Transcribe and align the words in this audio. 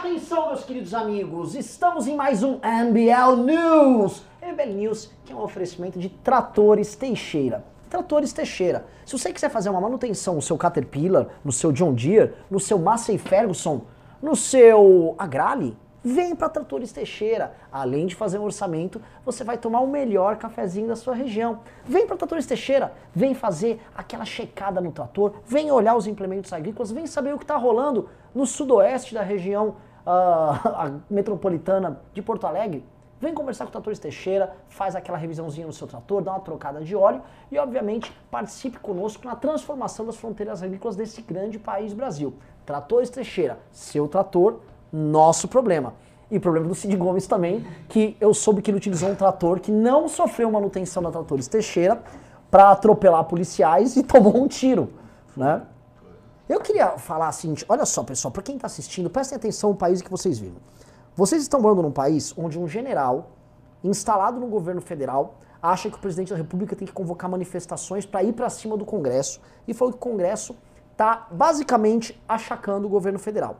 Atenção, 0.00 0.46
meus 0.46 0.64
queridos 0.64 0.94
amigos, 0.94 1.54
estamos 1.54 2.06
em 2.06 2.16
mais 2.16 2.42
um 2.42 2.58
NBL 2.62 3.36
News. 3.44 4.22
NBL 4.40 4.72
News, 4.72 5.12
que 5.26 5.32
é 5.34 5.36
um 5.36 5.42
oferecimento 5.42 5.98
de 5.98 6.08
Tratores 6.08 6.96
Teixeira. 6.96 7.62
Tratores 7.90 8.32
Teixeira. 8.32 8.86
Se 9.04 9.18
você 9.18 9.30
quiser 9.30 9.50
fazer 9.50 9.68
uma 9.68 9.78
manutenção 9.78 10.36
no 10.36 10.40
seu 10.40 10.56
Caterpillar, 10.56 11.26
no 11.44 11.52
seu 11.52 11.70
John 11.70 11.92
Deere, 11.92 12.32
no 12.50 12.58
seu 12.58 12.78
Massey 12.78 13.18
Ferguson, 13.18 13.82
no 14.22 14.34
seu 14.34 15.14
Agrale, 15.18 15.76
vem 16.02 16.34
para 16.34 16.48
Tratores 16.48 16.92
Teixeira. 16.92 17.54
Além 17.70 18.06
de 18.06 18.14
fazer 18.14 18.38
um 18.38 18.44
orçamento, 18.44 19.02
você 19.22 19.44
vai 19.44 19.58
tomar 19.58 19.80
o 19.80 19.86
melhor 19.86 20.38
cafezinho 20.38 20.88
da 20.88 20.96
sua 20.96 21.14
região. 21.14 21.60
Vem 21.84 22.06
para 22.06 22.16
Tratores 22.16 22.46
Teixeira, 22.46 22.94
vem 23.14 23.34
fazer 23.34 23.78
aquela 23.94 24.24
checada 24.24 24.80
no 24.80 24.92
trator, 24.92 25.34
vem 25.44 25.70
olhar 25.70 25.94
os 25.94 26.06
implementos 26.06 26.54
agrícolas, 26.54 26.90
vem 26.90 27.06
saber 27.06 27.34
o 27.34 27.38
que 27.38 27.44
está 27.44 27.58
rolando 27.58 28.08
no 28.34 28.46
sudoeste 28.46 29.12
da 29.12 29.22
região 29.22 29.76
uh, 30.06 31.00
metropolitana 31.10 32.00
de 32.12 32.22
Porto 32.22 32.46
Alegre. 32.46 32.84
Vem 33.20 33.34
conversar 33.34 33.64
com 33.64 33.68
o 33.68 33.72
Tratores 33.72 33.98
Teixeira, 33.98 34.50
faz 34.70 34.96
aquela 34.96 35.18
revisãozinha 35.18 35.66
no 35.66 35.74
seu 35.74 35.86
trator, 35.86 36.22
dá 36.22 36.32
uma 36.32 36.40
trocada 36.40 36.80
de 36.80 36.96
óleo 36.96 37.20
e, 37.52 37.58
obviamente, 37.58 38.10
participe 38.30 38.78
conosco 38.78 39.26
na 39.26 39.36
transformação 39.36 40.06
das 40.06 40.16
fronteiras 40.16 40.62
agrícolas 40.62 40.96
desse 40.96 41.20
grande 41.20 41.58
país 41.58 41.92
Brasil. 41.92 42.32
Tratores 42.64 43.10
Teixeira, 43.10 43.58
seu 43.70 44.08
trator, 44.08 44.60
nosso 44.90 45.48
problema. 45.48 45.92
E 46.30 46.38
o 46.38 46.40
problema 46.40 46.66
do 46.66 46.74
Cid 46.74 46.96
Gomes 46.96 47.26
também, 47.26 47.66
que 47.90 48.16
eu 48.20 48.32
soube 48.32 48.62
que 48.62 48.70
ele 48.70 48.78
utilizou 48.78 49.10
um 49.10 49.14
trator 49.14 49.60
que 49.60 49.70
não 49.70 50.08
sofreu 50.08 50.50
manutenção 50.50 51.02
da 51.02 51.10
Tratores 51.10 51.46
Teixeira 51.46 52.00
para 52.50 52.70
atropelar 52.70 53.24
policiais 53.24 53.96
e 53.96 54.02
tomou 54.04 54.36
um 54.42 54.48
tiro, 54.48 54.90
né? 55.36 55.60
Eu 56.50 56.58
queria 56.58 56.98
falar 56.98 57.28
assim, 57.28 57.54
olha 57.68 57.86
só 57.86 58.02
pessoal, 58.02 58.32
para 58.32 58.42
quem 58.42 58.56
está 58.56 58.66
assistindo, 58.66 59.08
prestem 59.08 59.36
atenção 59.36 59.70
no 59.70 59.76
país 59.76 60.02
que 60.02 60.10
vocês 60.10 60.36
vivem. 60.36 60.58
Vocês 61.14 61.42
estão 61.42 61.60
morando 61.60 61.80
num 61.80 61.92
país 61.92 62.36
onde 62.36 62.58
um 62.58 62.66
general 62.66 63.30
instalado 63.84 64.40
no 64.40 64.48
governo 64.48 64.80
federal 64.80 65.36
acha 65.62 65.88
que 65.88 65.94
o 65.94 66.00
presidente 66.00 66.30
da 66.32 66.36
república 66.36 66.74
tem 66.74 66.88
que 66.88 66.92
convocar 66.92 67.30
manifestações 67.30 68.04
para 68.04 68.24
ir 68.24 68.32
para 68.32 68.50
cima 68.50 68.76
do 68.76 68.84
Congresso 68.84 69.40
e 69.68 69.72
falou 69.72 69.92
que 69.92 69.98
o 69.98 70.00
Congresso 70.00 70.56
está 70.90 71.28
basicamente 71.30 72.20
achacando 72.28 72.84
o 72.88 72.90
governo 72.90 73.20
federal. 73.20 73.58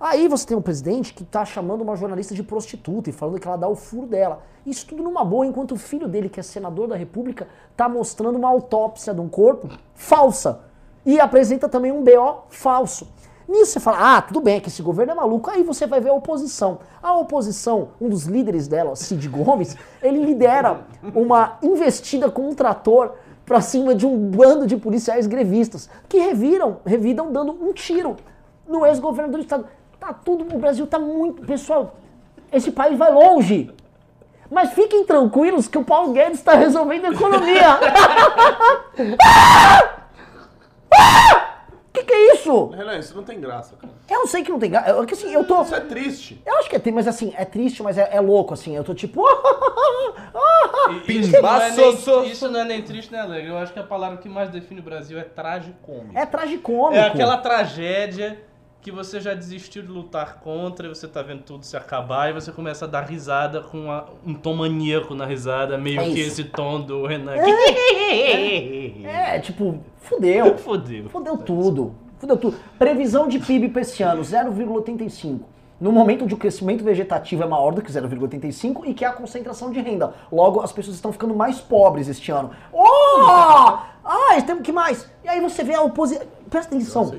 Aí 0.00 0.26
você 0.26 0.44
tem 0.44 0.56
um 0.56 0.62
presidente 0.62 1.14
que 1.14 1.22
está 1.22 1.44
chamando 1.44 1.82
uma 1.82 1.94
jornalista 1.94 2.34
de 2.34 2.42
prostituta 2.42 3.10
e 3.10 3.12
falando 3.12 3.38
que 3.38 3.46
ela 3.46 3.56
dá 3.56 3.68
o 3.68 3.76
furo 3.76 4.08
dela. 4.08 4.42
Isso 4.66 4.88
tudo 4.88 5.04
numa 5.04 5.24
boa, 5.24 5.46
enquanto 5.46 5.70
o 5.70 5.78
filho 5.78 6.08
dele, 6.08 6.28
que 6.28 6.40
é 6.40 6.42
senador 6.42 6.88
da 6.88 6.96
república, 6.96 7.46
está 7.70 7.88
mostrando 7.88 8.34
uma 8.34 8.48
autópsia 8.48 9.14
de 9.14 9.20
um 9.20 9.28
corpo 9.28 9.68
falsa 9.94 10.73
e 11.04 11.20
apresenta 11.20 11.68
também 11.68 11.92
um 11.92 12.02
BO 12.02 12.44
falso. 12.48 13.08
Nisso 13.46 13.72
você 13.72 13.80
fala, 13.80 14.16
ah, 14.16 14.22
tudo 14.22 14.40
bem, 14.40 14.58
que 14.58 14.68
esse 14.68 14.82
governo 14.82 15.12
é 15.12 15.14
maluco. 15.14 15.50
Aí 15.50 15.62
você 15.62 15.86
vai 15.86 16.00
ver 16.00 16.08
a 16.08 16.14
oposição. 16.14 16.78
A 17.02 17.12
oposição, 17.14 17.90
um 18.00 18.08
dos 18.08 18.24
líderes 18.24 18.66
dela, 18.66 18.96
Cid 18.96 19.28
Gomes, 19.28 19.76
ele 20.02 20.24
lidera 20.24 20.80
uma 21.14 21.58
investida 21.62 22.30
com 22.30 22.48
um 22.48 22.54
trator 22.54 23.12
pra 23.44 23.60
cima 23.60 23.94
de 23.94 24.06
um 24.06 24.16
bando 24.30 24.66
de 24.66 24.76
policiais 24.76 25.26
grevistas 25.26 25.90
que 26.08 26.18
reviram, 26.18 26.78
revidam 26.86 27.30
dando 27.30 27.52
um 27.52 27.72
tiro 27.74 28.16
no 28.66 28.86
ex-governador 28.86 29.38
do 29.38 29.44
estado. 29.44 29.66
Tá 30.00 30.14
tudo, 30.14 30.54
o 30.54 30.58
Brasil 30.58 30.86
tá 30.86 30.98
muito, 30.98 31.44
pessoal, 31.44 31.96
esse 32.50 32.70
país 32.70 32.98
vai 32.98 33.12
longe. 33.12 33.70
Mas 34.50 34.72
fiquem 34.72 35.04
tranquilos 35.04 35.68
que 35.68 35.76
o 35.76 35.84
Paulo 35.84 36.12
Guedes 36.12 36.38
está 36.38 36.54
resolvendo 36.54 37.06
a 37.06 37.10
economia. 37.10 37.78
ah! 40.98 41.50
Que 41.92 42.02
que 42.02 42.12
é 42.12 42.34
isso? 42.34 42.66
Renan, 42.70 42.98
isso 42.98 43.14
não 43.14 43.22
tem 43.22 43.40
graça, 43.40 43.76
cara. 43.76 43.92
Eu 44.10 44.18
não 44.18 44.26
sei 44.26 44.42
que 44.42 44.50
não 44.50 44.58
tem 44.58 44.68
graça. 44.68 44.90
Eu, 44.90 45.06
que, 45.06 45.14
assim, 45.14 45.32
eu 45.32 45.46
tô... 45.46 45.62
Isso 45.62 45.76
é 45.76 45.80
triste. 45.80 46.42
Eu 46.44 46.58
acho 46.58 46.68
que 46.68 46.74
é 46.74 46.78
triste, 46.80 46.94
mas 46.96 47.06
assim, 47.06 47.32
é 47.36 47.44
triste, 47.44 47.82
mas 47.84 47.96
é, 47.96 48.16
é 48.16 48.20
louco, 48.20 48.52
assim. 48.52 48.74
Eu 48.74 48.82
tô 48.82 48.92
tipo. 48.94 49.22
Isso 51.08 51.40
não, 51.40 51.62
é 51.62 51.70
nem, 51.70 52.30
isso 52.30 52.48
não 52.48 52.60
é 52.60 52.64
nem 52.64 52.82
triste 52.82 53.10
nem 53.10 53.20
alegre. 53.20 53.48
Eu 53.48 53.56
acho 53.56 53.72
que 53.72 53.78
a 53.78 53.84
palavra 53.84 54.18
que 54.18 54.28
mais 54.28 54.50
define 54.50 54.80
o 54.80 54.82
Brasil 54.82 55.18
é 55.18 55.22
tragicômico. 55.22 56.18
É 56.18 56.26
tragicômico. 56.26 56.96
É 56.96 57.06
aquela 57.06 57.38
tragédia 57.38 58.38
que 58.84 58.90
você 58.92 59.18
já 59.18 59.32
desistiu 59.32 59.82
de 59.82 59.88
lutar 59.88 60.40
contra 60.40 60.84
e 60.86 60.90
você 60.90 61.08
tá 61.08 61.22
vendo 61.22 61.42
tudo 61.42 61.64
se 61.64 61.74
acabar 61.74 62.28
e 62.28 62.34
você 62.34 62.52
começa 62.52 62.84
a 62.84 62.88
dar 62.88 63.00
risada 63.00 63.62
com 63.62 63.84
uma- 63.86 64.04
um 64.26 64.34
tom 64.34 64.54
maníaco 64.56 65.14
na 65.14 65.24
risada, 65.24 65.78
meio 65.78 65.98
É 66.00 66.04
que 66.04 66.20
isso. 66.20 66.42
esse 66.42 66.44
tom 66.44 66.82
do 66.82 67.06
Renan. 67.06 67.32
É, 69.02 69.38
tipo, 69.42 69.78
fudeu. 70.02 70.56
Fodeu. 70.58 71.08
Fudeu 71.08 71.38
tudo. 71.38 71.94
Fudeu 72.18 72.36
tudo. 72.36 72.56
Previsão 72.78 73.26
de 73.26 73.38
PIB 73.38 73.70
para 73.70 73.80
esse 73.80 74.02
ano, 74.02 74.22
0,85. 74.22 75.40
No 75.80 75.90
momento 75.90 76.24
onde 76.24 76.34
o 76.34 76.36
crescimento 76.36 76.84
vegetativo 76.84 77.42
é 77.42 77.46
maior 77.46 77.72
do 77.72 77.80
que 77.80 77.90
0,85 77.90 78.82
e 78.84 78.92
que 78.92 79.02
há 79.02 79.12
concentração 79.12 79.70
de 79.70 79.80
renda. 79.80 80.12
Logo, 80.30 80.60
as 80.60 80.72
pessoas 80.72 80.94
estão 80.96 81.10
ficando 81.10 81.34
mais 81.34 81.58
pobres 81.58 82.06
este 82.08 82.30
ano. 82.30 82.50
Oh! 82.72 83.78
Ah, 84.06 84.38
temos 84.42 84.62
que 84.62 84.70
mais? 84.70 85.10
E 85.24 85.28
aí 85.30 85.40
você 85.40 85.64
vê 85.64 85.72
a 85.74 85.80
oposição. 85.80 86.26
Presta 86.50 86.74
atenção. 86.74 87.10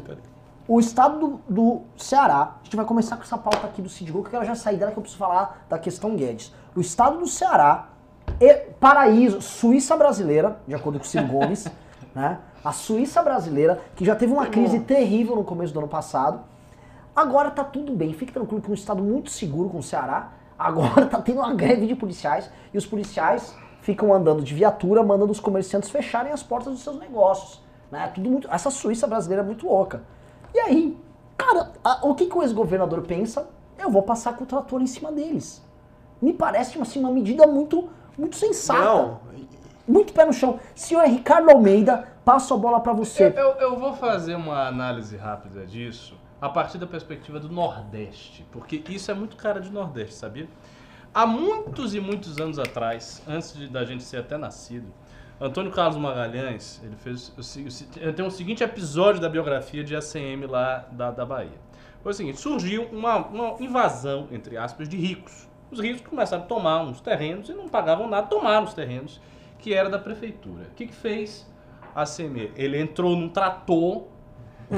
O 0.67 0.79
estado 0.79 1.19
do, 1.19 1.41
do 1.47 1.81
Ceará, 1.95 2.55
a 2.59 2.63
gente 2.63 2.75
vai 2.75 2.85
começar 2.85 3.17
com 3.17 3.21
essa 3.21 3.37
pauta 3.37 3.67
aqui 3.67 3.83
do 3.83 3.89
Cid 3.89 4.11
Gol, 4.11 4.23
que 4.23 4.29
eu 4.29 4.31
quero 4.31 4.45
já 4.45 4.55
sair 4.55 4.77
dela 4.77 4.91
que 4.91 4.97
eu 4.97 5.01
preciso 5.01 5.19
falar 5.19 5.63
da 5.69 5.77
questão 5.77 6.15
Guedes. 6.15 6.51
O 6.75 6.81
estado 6.81 7.19
do 7.19 7.27
Ceará, 7.27 7.89
e 8.39 8.53
paraíso, 8.79 9.41
Suíça 9.41 9.95
brasileira, 9.95 10.59
de 10.67 10.73
acordo 10.73 10.97
com 10.97 11.05
o 11.05 11.07
Cid 11.07 11.25
Gomes, 11.27 11.67
né? 12.15 12.39
A 12.63 12.71
Suíça 12.71 13.21
brasileira, 13.21 13.79
que 13.95 14.03
já 14.03 14.15
teve 14.15 14.33
uma 14.33 14.47
crise 14.47 14.79
terrível 14.79 15.35
no 15.35 15.43
começo 15.43 15.71
do 15.71 15.77
ano 15.77 15.87
passado. 15.87 16.41
Agora 17.15 17.51
tá 17.51 17.63
tudo 17.63 17.93
bem, 17.93 18.11
fique 18.13 18.33
tranquilo 18.33 18.59
que 18.59 18.67
é 18.67 18.71
um 18.71 18.73
estado 18.73 19.03
muito 19.03 19.29
seguro 19.29 19.69
com 19.69 19.77
o 19.77 19.83
Ceará. 19.83 20.31
Agora 20.57 21.05
tá 21.07 21.21
tendo 21.21 21.41
uma 21.41 21.53
greve 21.53 21.85
de 21.85 21.95
policiais 21.95 22.49
e 22.73 22.77
os 22.77 22.87
policiais 22.87 23.55
ficam 23.81 24.11
andando 24.11 24.41
de 24.41 24.55
viatura, 24.55 25.03
mandando 25.03 25.31
os 25.31 25.39
comerciantes 25.39 25.91
fecharem 25.91 26.31
as 26.31 26.41
portas 26.41 26.73
dos 26.73 26.81
seus 26.81 26.97
negócios. 26.97 27.63
Né? 27.91 28.11
Tudo 28.15 28.31
muito, 28.31 28.49
essa 28.51 28.71
Suíça 28.71 29.05
brasileira 29.05 29.43
é 29.43 29.45
muito 29.45 29.67
louca. 29.67 30.01
E 30.55 30.59
aí, 30.61 30.97
cara, 31.37 31.73
a- 31.83 31.99
o 32.07 32.15
que, 32.15 32.27
que 32.27 32.37
o 32.37 32.41
ex-governador 32.41 33.01
pensa? 33.01 33.49
Eu 33.77 33.89
vou 33.89 34.01
passar 34.01 34.37
com 34.37 34.45
o 34.45 34.47
trator 34.47 34.81
em 34.81 34.87
cima 34.87 35.11
deles. 35.11 35.61
Me 36.21 36.31
parece 36.31 36.79
assim, 36.81 36.97
uma 37.01 37.11
medida 37.11 37.45
muito, 37.45 37.89
muito 38.17 38.37
sensata. 38.37 38.79
Não, 38.85 39.19
Muito 39.85 40.13
pé 40.13 40.25
no 40.25 40.31
chão. 40.33 40.59
Senhor 40.73 41.03
Ricardo 41.05 41.49
Almeida, 41.51 42.07
passo 42.23 42.53
a 42.53 42.57
bola 42.57 42.79
pra 42.79 42.93
Eu, 42.93 42.97
você. 42.97 43.33
eu, 43.35 43.49
eu 43.59 43.77
vou 43.77 43.93
fazer 43.93 44.33
uma 44.35 44.65
análise 44.65 45.17
rápida 45.17 45.65
disso 45.65 46.15
a 46.41 46.47
partir 46.49 46.77
da 46.77 46.87
perspectiva 46.87 47.37
do 47.39 47.49
Nordeste, 47.49 48.45
porque 48.51 48.81
isso 48.89 49.11
é 49.11 49.13
muito 49.13 49.35
cara 49.35 49.59
de 49.59 49.69
Nordeste, 49.69 50.15
sabia? 50.15 50.47
Há 51.13 51.25
muitos 51.27 51.93
e 51.93 51.99
muitos 51.99 52.37
anos 52.39 52.57
atrás, 52.57 53.21
antes 53.27 53.53
de, 53.53 53.67
da 53.67 53.83
gente 53.85 54.03
ser 54.03 54.17
até 54.17 54.37
nascido, 54.37 54.87
Antônio 55.39 55.71
Carlos 55.71 55.97
Magalhães, 55.97 56.81
ele 56.83 56.95
fez 56.95 57.33
tem 58.15 58.25
o 58.25 58.31
seguinte 58.31 58.63
episódio 58.63 59.19
da 59.19 59.27
biografia 59.27 59.83
de 59.83 59.95
ACM 59.95 60.45
lá 60.47 60.87
da, 60.91 61.11
da 61.11 61.25
Bahia. 61.25 61.59
Foi 62.01 62.11
o 62.11 62.15
seguinte, 62.15 62.39
surgiu 62.39 62.83
uma, 62.91 63.17
uma 63.17 63.55
invasão, 63.59 64.27
entre 64.31 64.57
aspas, 64.57 64.87
de 64.87 64.95
ricos. 64.95 65.49
Os 65.71 65.79
ricos 65.79 66.01
começaram 66.07 66.43
a 66.43 66.45
tomar 66.45 66.83
uns 66.83 67.01
terrenos 67.01 67.49
e 67.49 67.53
não 67.53 67.67
pagavam 67.67 68.07
nada, 68.07 68.27
tomaram 68.27 68.63
os 68.63 68.73
terrenos, 68.73 69.19
que 69.59 69.73
era 69.73 69.89
da 69.89 69.99
prefeitura. 69.99 70.65
O 70.71 70.75
que, 70.75 70.87
que 70.87 70.95
fez 70.95 71.51
a 71.93 72.03
ACM? 72.03 72.51
Ele 72.55 72.79
entrou 72.79 73.15
num 73.15 73.27
trator, 73.27 74.03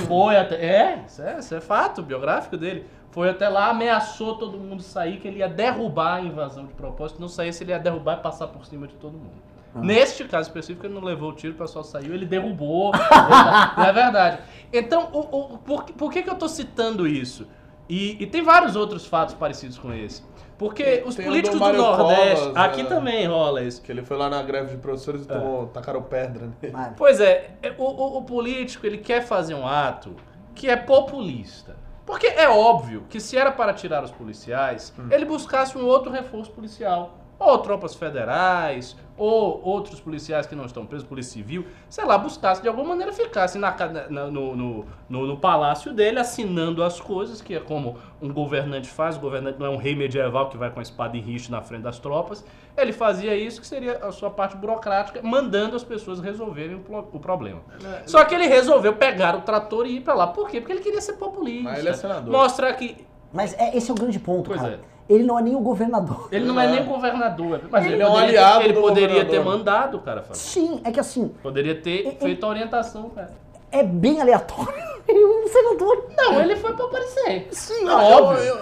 foi 0.07 0.37
até. 0.37 0.55
É, 0.55 1.03
isso 1.05 1.21
é, 1.21 1.37
isso 1.37 1.53
é 1.53 1.61
fato 1.61 2.01
biográfico 2.01 2.57
dele. 2.57 2.85
Foi 3.11 3.29
até 3.29 3.47
lá, 3.47 3.69
ameaçou 3.69 4.37
todo 4.37 4.57
mundo 4.57 4.81
sair, 4.81 5.19
que 5.19 5.27
ele 5.27 5.39
ia 5.39 5.49
derrubar 5.49 6.15
a 6.15 6.21
invasão 6.21 6.65
de 6.65 6.73
propósito. 6.73 7.21
Não 7.21 7.27
saísse, 7.27 7.63
ele 7.63 7.71
ia 7.71 7.79
derrubar 7.79 8.19
e 8.19 8.21
passar 8.21 8.47
por 8.47 8.65
cima 8.65 8.87
de 8.87 8.95
todo 8.95 9.13
mundo. 9.13 9.46
Neste 9.81 10.23
caso 10.25 10.49
específico, 10.49 10.85
ele 10.85 10.93
não 10.93 11.03
levou 11.03 11.29
o 11.31 11.33
tiro, 11.33 11.53
o 11.53 11.57
pessoal 11.57 11.83
saiu, 11.83 12.13
ele 12.13 12.25
derrubou. 12.25 12.91
é 13.77 13.91
verdade. 13.93 14.39
Então, 14.71 15.09
o, 15.13 15.19
o- 15.53 15.57
por, 15.59 15.85
que- 15.85 15.93
por 15.93 16.11
que, 16.11 16.21
que 16.23 16.29
eu 16.29 16.35
tô 16.35 16.47
citando 16.47 17.07
isso? 17.07 17.47
E, 17.89 18.21
e 18.21 18.27
tem 18.27 18.43
vários 18.43 18.75
outros 18.75 19.05
fatos 19.05 19.33
parecidos 19.35 19.77
com 19.77 19.93
esse. 19.93 20.21
Porque 20.57 21.03
os 21.05 21.15
Tem 21.15 21.25
políticos 21.25 21.59
do 21.59 21.71
do, 21.71 21.77
Nordeste. 21.77 22.45
Covas, 22.47 22.57
aqui 22.57 22.83
né? 22.83 22.89
também 22.89 23.27
rola 23.27 23.61
isso. 23.61 23.81
que 23.81 23.91
ele 23.91 24.03
foi 24.03 24.17
lá 24.17 24.27
na 24.29 24.41
greve 24.41 24.71
de 24.71 24.77
professores 24.77 25.23
e 25.23 25.27
tomou, 25.27 25.67
tacaram 25.67 26.01
pedra 26.01 26.49
nele. 26.61 26.73
Mas- 26.73 26.93
Pois 26.97 27.19
é, 27.21 27.51
é, 27.61 27.73
o, 27.77 27.83
o- 27.83 28.17
o 28.17 28.21
político 28.23 28.85
ele 28.85 28.97
quer 28.97 29.21
fazer 29.21 29.53
um 29.53 29.67
ato 29.67 30.15
que 30.55 30.67
é 30.67 30.75
populista. 30.75 31.75
Porque 32.07 32.25
é 32.25 32.49
óbvio 32.49 33.03
que 33.09 33.19
se 33.19 33.37
era 33.37 33.51
para 33.51 33.73
tirar 33.73 34.03
os 34.03 34.11
policiais, 34.11 34.93
ele 35.11 35.25
buscasse 35.25 35.77
um 35.77 35.85
outro 35.85 36.11
reforço 36.11 36.49
policial. 36.51 37.17
Ou 37.39 37.57
tropas 37.59 37.93
federais, 37.93 38.95
ou 39.15 39.61
outros 39.63 39.99
policiais 39.99 40.45
que 40.47 40.55
não 40.55 40.65
estão 40.65 40.85
presos, 40.85 41.07
polícia 41.07 41.33
civil, 41.33 41.65
sei 41.89 42.03
lá, 42.05 42.17
buscasse 42.17 42.61
de 42.61 42.67
alguma 42.67 42.89
maneira 42.89 43.11
ficasse 43.13 43.57
na, 43.57 43.75
na- 44.09 44.27
no, 44.29 44.55
no, 44.55 44.85
no, 45.09 45.25
no 45.27 45.37
palácio 45.37 45.93
dele 45.93 46.19
assinando 46.19 46.83
as 46.83 46.99
coisas, 46.99 47.41
que 47.41 47.55
é 47.55 47.59
como 47.59 47.97
um 48.21 48.31
governante 48.31 48.87
faz, 48.89 49.17
o 49.17 49.19
governante 49.19 49.59
não 49.59 49.65
é 49.67 49.69
um 49.69 49.77
rei 49.77 49.95
medieval 49.95 50.49
que 50.49 50.57
vai 50.57 50.69
com 50.71 50.79
a 50.79 50.83
espada 50.83 51.15
em 51.17 51.19
richo 51.21 51.51
na 51.51 51.61
frente 51.61 51.81
das 51.83 51.99
tropas, 51.99 52.43
ele 52.75 52.91
fazia 52.93 53.35
isso, 53.35 53.59
que 53.61 53.65
seria 53.67 53.97
a 54.05 54.11
sua 54.11 54.29
parte 54.29 54.55
burocrática, 54.57 55.19
mandando 55.23 55.75
as 55.75 55.83
pessoas 55.83 56.19
resolverem 56.19 56.75
o, 56.75 56.97
o 57.11 57.19
problema. 57.19 57.61
Só 58.05 58.23
que 58.25 58.33
ele 58.35 58.45
resolveu 58.47 58.93
pegar 58.95 59.35
o 59.35 59.41
trator 59.41 59.85
e 59.87 59.97
ir 59.97 60.01
pra 60.01 60.13
lá. 60.13 60.27
Por 60.27 60.47
quê? 60.49 60.59
Porque 60.59 60.73
ele 60.73 60.81
queria 60.81 61.01
ser 61.01 61.13
populista. 61.13 61.63
Mas 61.69 61.79
ele 61.79 61.89
é 61.89 61.93
senador. 61.93 62.31
Mostrar 62.31 62.73
que 62.73 63.05
Mas 63.33 63.53
é, 63.59 63.75
esse 63.75 63.89
é 63.89 63.93
o 63.93 63.97
grande 63.97 64.19
ponto, 64.19 64.47
Pois 64.49 64.61
cara. 64.61 64.73
é. 64.75 64.96
Ele 65.09 65.23
não 65.23 65.39
é 65.39 65.41
nem 65.41 65.55
o 65.55 65.59
governador. 65.61 66.27
Ele 66.31 66.45
não 66.45 66.59
é 66.59 66.67
nem 66.67 66.83
governador, 66.85 67.61
mas 67.71 67.85
ele, 67.85 67.93
Ele 67.95 68.03
é 68.03 68.07
um 68.07 68.11
poderia, 68.11 68.29
aliado 68.41 68.63
ele 68.65 68.73
do 68.73 68.81
poderia 68.81 69.07
ter 69.07 69.23
governador. 69.37 69.57
mandado 69.57 69.97
o 69.97 70.01
cara. 70.01 70.25
Sim, 70.33 70.81
é 70.83 70.91
que 70.91 70.99
assim, 70.99 71.29
Poderia 71.41 71.75
ter 71.75 72.07
E- 72.07 72.11
feito 72.19 72.45
a 72.45 72.49
orientação, 72.49 73.09
cara. 73.11 73.31
é 73.71 73.83
bem 73.83 74.19
aleatório. 74.21 74.73
Ele 75.07 75.19
é 75.23 75.25
um 75.25 75.47
senador. 75.47 76.07
Não, 76.17 76.41
ele 76.41 76.55
foi 76.57 76.73
pra 76.73 76.85
aparecer. 76.85 77.47
Sim, 77.51 77.85
Não, 77.85 77.99
é 78.01 78.11
eu- 78.13 78.23
óbvio. 78.23 78.43
eu- 78.43 78.59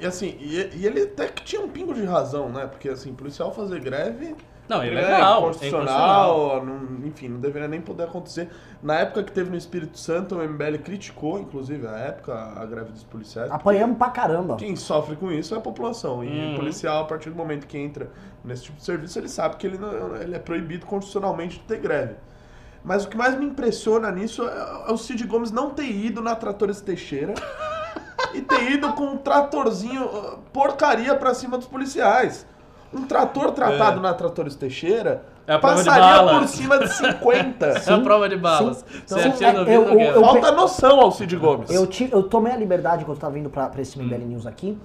e 0.00 0.06
assim, 0.06 0.36
e, 0.40 0.70
e 0.74 0.86
ele 0.86 1.02
até 1.02 1.28
que 1.28 1.42
tinha 1.44 1.62
um 1.62 1.68
pingo 1.68 1.94
de 1.94 2.04
razão, 2.04 2.48
né? 2.48 2.66
Porque 2.66 2.88
assim, 2.88 3.14
policial 3.14 3.52
fazer 3.54 3.80
greve 3.80 4.34
Não, 4.68 4.80
é 4.80 4.88
é 4.88 4.90
legal. 4.90 5.40
inconstitucional, 5.42 6.64
não- 6.64 7.06
enfim, 7.06 7.28
não 7.28 7.40
deveria 7.40 7.68
nem 7.68 7.80
poder 7.80 8.04
acontecer. 8.04 8.48
Na 8.82 8.94
época 9.00 9.22
que 9.24 9.32
teve 9.32 9.50
no 9.50 9.56
Espírito 9.56 9.98
Santo, 9.98 10.36
o 10.36 10.42
MBL 10.42 10.78
criticou, 10.78 11.38
inclusive, 11.38 11.86
a 11.86 11.96
época, 11.98 12.32
a 12.34 12.64
greve 12.64 12.90
dos 12.92 13.04
policiais. 13.04 13.50
Apanhamos 13.50 13.98
pra 13.98 14.08
caramba. 14.10 14.56
Quem 14.56 14.74
sofre 14.76 15.16
com 15.16 15.30
isso 15.30 15.54
é 15.54 15.58
a 15.58 15.60
população. 15.60 16.24
E 16.24 16.28
Uhum. 16.28 16.54
o 16.54 16.56
policial, 16.58 17.02
a 17.02 17.04
partir 17.06 17.28
do 17.30 17.36
momento 17.36 17.66
que 17.66 17.76
entra 17.76 18.10
nesse 18.44 18.64
tipo 18.64 18.78
de 18.78 18.84
serviço, 18.84 19.18
ele 19.18 19.28
sabe 19.28 19.56
que 19.56 19.66
ele, 19.66 19.78
não- 19.78 20.16
ele 20.16 20.34
é 20.34 20.38
proibido 20.38 20.86
constitucionalmente 20.86 21.58
de 21.58 21.64
ter 21.64 21.78
greve. 21.78 22.14
Mas 22.84 23.04
o 23.04 23.08
que 23.08 23.16
mais 23.16 23.38
me 23.38 23.44
impressiona 23.44 24.10
nisso 24.10 24.42
é, 24.48 24.86
é 24.88 24.92
o 24.92 24.96
Cid 24.96 25.24
Gomes 25.26 25.50
não 25.52 25.70
ter 25.70 25.84
ido 25.90 26.20
na 26.22 26.34
Tratores 26.34 26.80
Teixeira 26.80 27.34
e 28.34 28.40
ter 28.40 28.72
ido 28.72 28.92
com 28.94 29.04
um 29.04 29.16
tratorzinho 29.18 30.04
uh, 30.04 30.38
porcaria 30.52 31.14
pra 31.14 31.34
cima 31.34 31.58
dos 31.58 31.66
policiais. 31.66 32.46
Um 32.92 33.06
trator 33.06 33.52
tratado 33.52 34.00
na 34.00 34.12
Tratores 34.14 34.54
Teixeira 34.54 35.22
É 35.46 35.56
passaria 35.58 36.38
por 36.38 36.46
cima 36.48 36.78
de 36.78 36.88
50. 36.88 37.66
É 37.86 37.92
a 37.92 38.00
prova 38.00 38.28
de 38.28 38.36
balas. 38.36 38.84
sim. 38.86 39.00
Você 39.06 39.32
Sim, 39.32 39.44
é, 39.44 39.50
eu- 39.76 39.84
quer. 39.96 40.14
eu- 40.16 40.20
Falta 40.20 40.52
noção 40.52 41.00
ao 41.00 41.10
Cid 41.10 41.34
Gomes. 41.36 41.70
Eu, 41.70 41.86
ti- 41.86 42.08
eu 42.12 42.22
tomei 42.22 42.52
a 42.52 42.56
liberdade, 42.56 43.04
quando 43.04 43.16
eu 43.16 43.20
tava 43.20 43.32
vindo 43.34 43.48
pra, 43.50 43.66
pra 43.68 43.80
esse 43.80 43.98
MBL 43.98 44.24
News 44.26 44.46
aqui, 44.46 44.78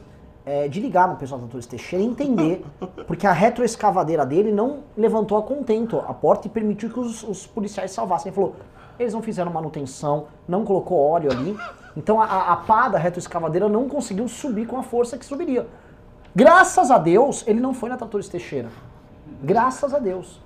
é, 0.45 0.67
de 0.69 0.79
ligar 0.79 1.09
no 1.09 1.17
pessoal 1.17 1.41
da 1.41 1.47
Torres 1.47 1.65
Teixeira 1.65 2.03
e 2.03 2.07
entender, 2.07 2.63
porque 3.05 3.27
a 3.27 3.33
retroescavadeira 3.33 4.25
dele 4.25 4.51
não 4.53 4.79
levantou 4.95 5.37
a 5.37 5.43
contento 5.43 5.99
a 6.07 6.13
porta 6.13 6.47
e 6.47 6.49
permitiu 6.49 6.89
que 6.89 6.99
os, 6.99 7.23
os 7.23 7.45
policiais 7.45 7.91
salvassem. 7.91 8.29
Ele 8.29 8.35
falou, 8.35 8.55
eles 8.97 9.13
não 9.13 9.21
fizeram 9.21 9.51
manutenção, 9.51 10.27
não 10.47 10.63
colocou 10.63 10.97
óleo 10.97 11.29
ali, 11.31 11.55
então 11.95 12.21
a, 12.21 12.25
a, 12.25 12.53
a 12.53 12.55
pá 12.55 12.87
da 12.87 12.97
retroescavadeira 12.97 13.67
não 13.67 13.89
conseguiu 13.89 14.27
subir 14.29 14.65
com 14.65 14.77
a 14.77 14.83
força 14.83 15.17
que 15.17 15.25
subiria. 15.25 15.67
Graças 16.38 16.91
a 16.91 17.00
Deus, 17.00 17.43
ele 17.47 17.60
não 17.60 17.73
foi 17.73 17.89
na 17.89 17.97
Tratores 17.97 18.30
Teixeira. 18.30 18.69
Graças 19.41 19.91
a 19.91 19.97
Deus. 19.97 20.39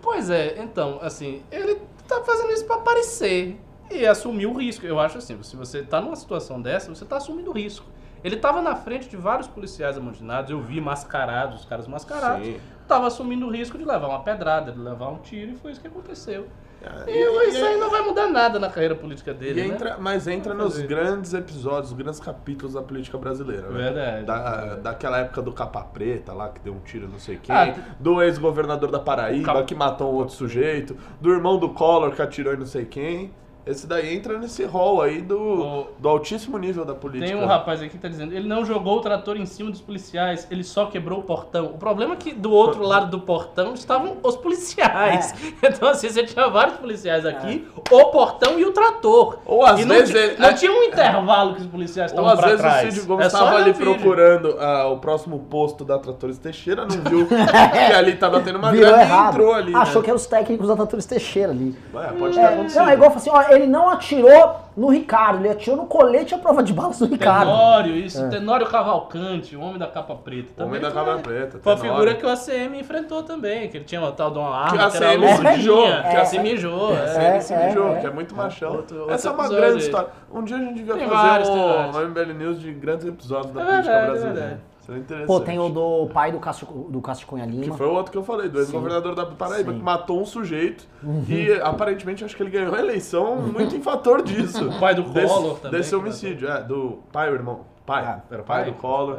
Pois 0.00 0.30
é, 0.30 0.62
então, 0.62 1.00
assim, 1.02 1.42
ele 1.50 1.82
tá 2.06 2.22
fazendo 2.22 2.52
isso 2.52 2.64
pra 2.64 2.76
aparecer 2.76 3.60
e 3.90 4.06
assumir 4.06 4.46
o 4.46 4.52
risco. 4.52 4.86
Eu 4.86 5.00
acho 5.00 5.18
assim, 5.18 5.36
se 5.42 5.56
você 5.56 5.82
tá 5.82 6.00
numa 6.00 6.14
situação 6.14 6.62
dessa, 6.62 6.94
você 6.94 7.04
tá 7.04 7.16
assumindo 7.16 7.50
o 7.50 7.52
risco. 7.52 7.84
Ele 8.22 8.36
tava 8.36 8.62
na 8.62 8.76
frente 8.76 9.08
de 9.08 9.16
vários 9.16 9.48
policiais 9.48 9.98
amotinados, 9.98 10.52
eu 10.52 10.60
vi 10.60 10.80
mascarados, 10.80 11.62
os 11.62 11.64
caras 11.64 11.88
mascarados. 11.88 12.46
Sim. 12.46 12.60
Tava 12.86 13.08
assumindo 13.08 13.48
o 13.48 13.50
risco 13.50 13.76
de 13.76 13.84
levar 13.84 14.06
uma 14.06 14.20
pedrada, 14.20 14.70
de 14.70 14.78
levar 14.78 15.08
um 15.08 15.18
tiro, 15.18 15.50
e 15.50 15.56
foi 15.56 15.72
isso 15.72 15.80
que 15.80 15.88
aconteceu. 15.88 16.46
E- 17.06 17.10
E, 17.10 17.48
isso 17.48 17.58
e- 17.58 17.62
aí 17.66 17.76
não 17.78 17.90
vai 17.90 18.02
mudar 18.02 18.28
nada 18.28 18.58
na 18.58 18.68
carreira 18.68 18.94
política 18.94 19.32
dele, 19.34 19.62
né? 19.66 19.74
entra, 19.74 19.96
mas 19.98 20.26
entra 20.26 20.54
nos 20.54 20.74
fazer. 20.74 20.86
grandes 20.86 21.34
episódios, 21.34 21.90
os 21.92 21.96
grandes 21.96 22.20
capítulos 22.20 22.74
da 22.74 22.82
política 22.82 23.16
brasileira. 23.18 23.68
né? 23.68 23.90
Verdade. 23.90 24.24
Da, 24.24 24.74
daquela 24.76 25.18
época 25.18 25.42
do 25.42 25.52
Capa 25.52 25.82
Preta 25.82 26.32
lá, 26.32 26.48
que 26.48 26.60
deu 26.60 26.72
um 26.74 26.80
tiro 26.80 27.08
não 27.08 27.18
sei 27.18 27.36
quem. 27.42 27.54
Ah, 27.54 27.74
do 27.98 28.22
ex-governador 28.22 28.90
da 28.90 28.98
Paraíba, 29.00 29.44
Cap- 29.44 29.64
que 29.64 29.74
matou 29.74 30.12
um 30.12 30.16
outro 30.16 30.34
sujeito. 30.34 30.96
Do 31.20 31.30
irmão 31.32 31.58
do 31.58 31.70
Collor, 31.70 32.12
que 32.12 32.22
atirou 32.22 32.52
em 32.54 32.56
não 32.58 32.66
sei 32.66 32.84
quem. 32.84 33.32
Esse 33.66 33.84
daí 33.86 34.14
entra 34.14 34.38
nesse 34.38 34.64
rol 34.64 35.02
aí 35.02 35.20
do, 35.20 35.36
O- 35.40 35.86
do 35.98 36.08
altíssimo 36.08 36.56
nível 36.56 36.84
da 36.84 36.94
política. 36.94 37.26
Tem 37.32 37.36
um 37.42 37.46
rapaz 37.46 37.80
aqui 37.80 37.90
que 37.90 37.98
tá 37.98 38.06
dizendo, 38.08 38.32
ele 38.32 38.46
não 38.48 38.64
jogou 38.64 38.98
o 38.98 39.00
trator 39.00 39.36
em 39.36 39.44
cima 39.44 39.70
dos 39.72 39.80
policiais, 39.80 40.46
ele 40.50 40.62
só 40.62 40.86
quebrou 40.86 41.18
o 41.18 41.22
portão. 41.24 41.66
O 41.66 41.78
problema 41.78 42.14
é 42.14 42.16
que 42.16 42.32
do 42.32 42.52
outro 42.52 42.82
lado 42.84 43.10
do 43.10 43.18
portão 43.20 43.74
estavam 43.74 44.18
os 44.22 44.36
policiais. 44.36 45.34
Então, 45.66 45.88
assim, 45.88 46.08
você 46.08 46.22
tinha 46.24 46.48
vários 46.48 46.76
policiais 46.76 47.26
aqui, 47.26 47.66
o 47.90 48.04
portão 48.10 48.58
e 48.58 48.64
o 48.64 48.72
trator. 48.72 49.38
Ou 49.44 49.64
às 49.64 49.80
e 49.80 49.84
não, 49.84 49.96
vezes 49.96 50.10
ti- 50.10 50.16
ele- 50.16 50.36
não 50.38 50.48
é- 50.48 50.52
tinha 50.52 50.70
um 50.70 50.82
intervalo 50.84 51.54
que 51.54 51.62
os 51.62 51.66
policiais 51.66 52.12
Ou 52.12 52.18
estavam 52.18 52.32
às 52.32 52.38
pra 52.38 52.48
vezes 52.48 52.60
trás. 52.62 52.88
o 52.88 52.92
Cid 52.92 53.06
Gomes 53.06 53.24
É 53.24 53.26
estava 53.26 53.44
olhar 53.46 53.56
ali 53.62 53.72
vídeo. 53.72 53.94
procurando 53.94 54.56
ah, 54.60 54.86
o 54.88 54.98
próximo 54.98 55.38
posto 55.50 55.84
da 55.84 55.98
Tratores 55.98 56.38
Teixeira, 56.38 56.82
não 56.86 57.10
viu 57.10 57.26
que 57.26 57.34
ali 57.94 58.14
tava 58.16 58.40
tendo 58.40 58.58
uma 58.58 58.70
Virou 58.70 58.90
greve 58.92 59.02
e 59.02 59.06
errado. 59.06 59.34
entrou 59.34 59.52
ali. 59.54 59.74
Achou 59.74 59.96
né? 60.02 60.04
que 60.04 60.10
eram 60.10 60.16
os 60.16 60.26
técnicos 60.26 60.68
da 60.68 60.76
Tratores 60.76 61.06
Teixeira 61.06 61.50
ali. 61.52 61.74
Ué, 61.92 62.06
pode 62.18 62.34
ter 62.34 62.40
É, 62.40 62.44
acontecido. 62.46 62.78
não, 62.80 62.88
é 62.88 62.94
igual 62.94 63.12
assim, 63.12 63.30
ó, 63.30 63.42
ele 63.56 63.66
não 63.66 63.88
atirou 63.90 64.60
no 64.76 64.88
Ricardo, 64.90 65.38
ele 65.40 65.48
atirou 65.48 65.76
no 65.78 65.86
colete 65.86 66.34
à 66.34 66.38
prova 66.38 66.62
de 66.62 66.72
balas 66.72 66.98
do 66.98 67.06
Ricardo. 67.06 67.46
Tenório, 67.50 67.96
isso, 67.96 68.28
Tenório 68.28 68.66
Cavalcante, 68.66 69.56
o 69.56 69.60
homem 69.62 69.78
da 69.78 69.86
capa 69.86 70.14
preta. 70.14 70.62
É. 70.62 70.64
Homem 70.64 70.80
também 70.80 70.80
da 70.80 70.90
foi- 70.90 71.12
capa 71.14 71.22
preta, 71.22 71.58
Foi 71.62 71.72
a 71.72 71.76
figura 71.76 72.14
que 72.14 72.26
o 72.26 72.28
ACM 72.28 72.78
enfrentou 72.78 73.22
também, 73.22 73.68
que 73.68 73.78
ele 73.78 73.84
tinha 73.84 74.00
uma 74.00 74.12
tal 74.12 74.30
de 74.30 74.38
uma 74.38 74.54
arma, 74.54 74.70
Que 74.90 74.96
era 74.96 75.08
ACM 75.10 75.28
se 75.36 75.42
mijou, 75.42 75.82
que 75.86 76.02
que 76.10 76.16
a 76.16 76.20
a 76.20 76.24
se 76.26 76.38
mijou. 76.38 76.96
é. 76.96 77.36
É, 77.36 77.40
se 77.40 77.54
é, 77.54 77.66
mijou, 77.66 77.92
é. 77.96 78.00
que 78.00 78.06
é 78.06 78.10
muito 78.10 78.34
machão. 78.34 78.72
Outro- 78.76 78.98
outro 79.00 79.14
Essa 79.14 79.28
é 79.28 79.32
uma 79.32 79.48
grande 79.48 79.72
aí. 79.72 79.78
história. 79.78 80.08
Um 80.32 80.44
dia 80.44 80.56
a 80.56 80.60
gente 80.60 80.74
devia 80.74 80.94
Tem 80.94 81.08
fazer 81.08 81.26
vários, 81.28 81.48
tem 81.48 81.58
um, 81.58 81.96
um 81.96 82.08
MBL 82.08 82.32
News 82.34 82.60
de 82.60 82.72
grandes 82.72 83.06
episódios 83.06 83.52
da 83.52 83.62
É 83.62 83.64
política 83.64 83.82
verdade, 83.92 84.06
é 84.06 84.10
brasileira. 84.10 84.40
verdade. 84.40 84.60
Seria 84.86 85.00
interessante. 85.00 85.26
Pô, 85.26 85.40
tem 85.40 85.58
o 85.58 85.68
do 85.68 86.06
pai 86.14 86.30
do 86.30 86.38
Cássio, 86.38 86.66
do 86.88 87.00
Cássio 87.00 87.26
Cunha 87.26 87.44
Lima. 87.44 87.64
Que 87.64 87.70
foi 87.76 87.86
o 87.86 87.92
outro 87.92 88.12
que 88.12 88.16
eu 88.18 88.22
falei, 88.22 88.48
do 88.48 88.58
ex-governador 88.60 89.14
da 89.16 89.26
Paraíba, 89.26 89.72
Sim. 89.72 89.78
que 89.78 89.84
matou 89.84 90.20
um 90.20 90.24
sujeito 90.24 90.86
e 91.28 91.52
aparentemente 91.60 92.24
acho 92.24 92.36
que 92.36 92.42
ele 92.42 92.50
ganhou 92.50 92.74
a 92.74 92.78
eleição 92.78 93.36
muito 93.36 93.74
em 93.74 93.82
fator 93.82 94.22
disso. 94.22 94.64
O 94.76 94.78
pai 94.80 94.94
do 94.94 95.02
Desse- 95.02 95.26
Collor 95.34 95.58
também, 95.58 95.80
Desse 95.80 95.94
homicídio, 95.96 96.48
é, 96.48 96.62
do 96.62 97.00
pai, 97.12 97.30
o 97.30 97.34
irmão. 97.34 97.60
Pai, 97.84 98.04
Ah, 98.04 98.20
era 98.30 98.42
pai? 98.42 98.62
pai 98.64 98.72
do 98.72 98.78
Collor. 98.78 99.18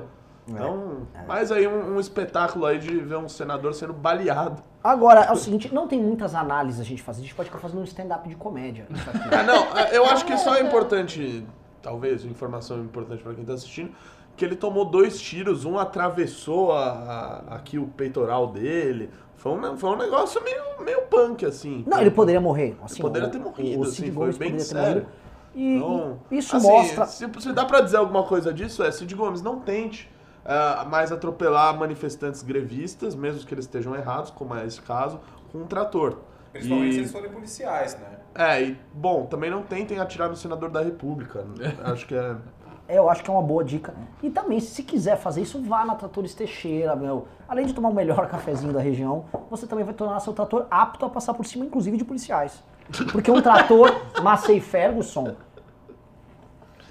Então, 0.50 1.00
mais 1.28 1.52
aí 1.52 1.68
um, 1.68 1.96
um 1.96 2.00
espetáculo 2.00 2.66
aí 2.66 2.80
de 2.80 2.98
ver 3.00 3.18
um 3.18 3.28
senador 3.28 3.74
sendo 3.74 3.92
baleado. 3.92 4.64
Agora, 4.82 5.22
é 5.26 5.32
o 5.34 5.36
seguinte, 5.36 5.74
não 5.74 5.90
tem 5.90 6.02
muitas 6.02 6.34
análises 6.34 6.80
a 6.80 6.84
gente 6.86 7.02
fazer, 7.04 7.20
a 7.20 7.24
gente 7.24 7.36
pode 7.36 7.50
ficar 7.50 7.60
fazendo 7.60 7.82
um 7.82 7.84
stand-up 7.84 8.30
de 8.30 8.36
comédia. 8.36 8.88
Ah, 9.30 9.44
não, 9.44 9.66
eu 9.92 10.06
acho 10.06 10.24
que 10.26 10.38
só 10.38 10.56
é 10.56 10.62
importante, 10.62 11.46
talvez, 11.82 12.24
informação 12.24 12.80
importante 12.80 13.22
pra 13.22 13.34
quem 13.34 13.44
tá 13.44 13.54
assistindo, 13.54 13.92
que 14.38 14.46
ele 14.46 14.56
tomou 14.56 14.86
dois 14.86 15.20
tiros, 15.20 15.66
um 15.66 15.78
atravessou 15.80 16.72
a- 16.72 17.44
a- 17.50 17.56
aqui 17.56 17.78
o 17.78 17.88
peitoral 17.88 18.48
dele. 18.48 19.10
Foi 19.36 19.52
um, 19.52 19.78
foi 19.78 19.90
um 19.90 19.98
negócio 19.98 20.42
meio, 20.44 20.62
meio 20.84 21.02
punk, 21.04 21.46
assim. 21.46 21.84
Não, 21.88 22.00
ele 22.00 22.12
poderia 22.12 22.40
morrer. 22.40 22.78
Assim, 22.84 23.02
poderia 23.02 23.28
o- 23.28 23.32
ter 23.32 23.40
morrido, 23.40 23.80
o 23.80 23.84
assim, 23.84 23.92
Cid 24.04 24.12
foi 24.12 24.26
bem 24.34 24.52
poderia 24.52 24.60
sério. 24.60 24.88
morrido. 24.94 25.08
E, 25.56 25.76
Então, 25.78 26.20
e 26.30 26.38
isso 26.38 26.56
assim, 26.56 26.68
mostra. 26.68 27.06
Se, 27.08 27.28
se 27.40 27.52
dá 27.52 27.66
pra 27.66 27.82
dizer 27.82 27.98
alguma 27.98 28.24
coisa 28.24 28.54
disso, 28.54 28.84
é 28.84 28.92
Cid 28.92 29.14
Gomes, 29.16 29.42
não 29.42 29.60
tente 29.60 30.10
ah, 30.46 30.86
mais 30.90 31.12
atropelar 31.12 31.76
manifestantes 31.78 32.42
grevistas, 32.44 33.16
mesmo 33.16 33.46
que 33.46 33.54
eles 33.54 33.66
estejam 33.66 33.96
errados, 33.96 34.30
como 34.32 34.56
é 34.56 34.66
esse 34.66 34.80
caso, 34.82 35.20
com 35.52 35.58
um 35.60 35.66
trator. 35.68 36.20
Principalmente 36.54 36.92
se 36.94 36.98
E- 36.98 37.02
eles 37.02 37.12
forem 37.12 37.30
policiais, 37.32 37.96
né? 38.00 38.18
É, 38.36 38.62
e, 38.64 38.78
bom, 38.94 39.26
também 39.26 39.50
não 39.50 39.64
tentem 39.64 40.00
atirar 40.00 40.30
no 40.30 40.36
senador 40.36 40.70
da 40.70 40.82
República. 40.82 41.44
Acho 41.84 42.06
que 42.06 42.14
é. 42.16 42.36
Eu 42.90 43.10
acho 43.10 43.22
que 43.24 43.30
é 43.30 43.34
uma 43.34 43.42
boa 43.42 43.64
dica. 43.64 43.94
E 44.24 44.30
também, 44.30 44.60
se 44.60 44.82
quiser 44.82 45.18
fazer 45.18 45.42
isso, 45.42 45.62
vá 45.62 45.86
na 45.86 45.96
Tratores 45.96 46.34
Teixeira, 46.34 46.96
meu. 46.96 47.28
Além 47.48 47.66
de 47.66 47.74
tomar 47.74 47.90
o 47.90 47.94
melhor 47.94 48.28
cafezinho 48.32 48.72
da 48.72 48.80
região, 48.80 49.26
você 49.50 49.68
também 49.68 49.84
vai 49.84 49.94
tornar 49.94 50.20
seu 50.22 50.34
trator 50.34 50.66
apto 50.72 51.06
a 51.06 51.10
passar 51.10 51.34
por 51.34 51.46
cima, 51.46 51.66
inclusive, 51.66 51.98
de 51.98 52.06
policiais. 52.06 52.64
Porque 53.12 53.30
um 53.30 53.42
trator 53.42 53.92
Massey 54.24 54.62
Ferguson, 54.62 55.36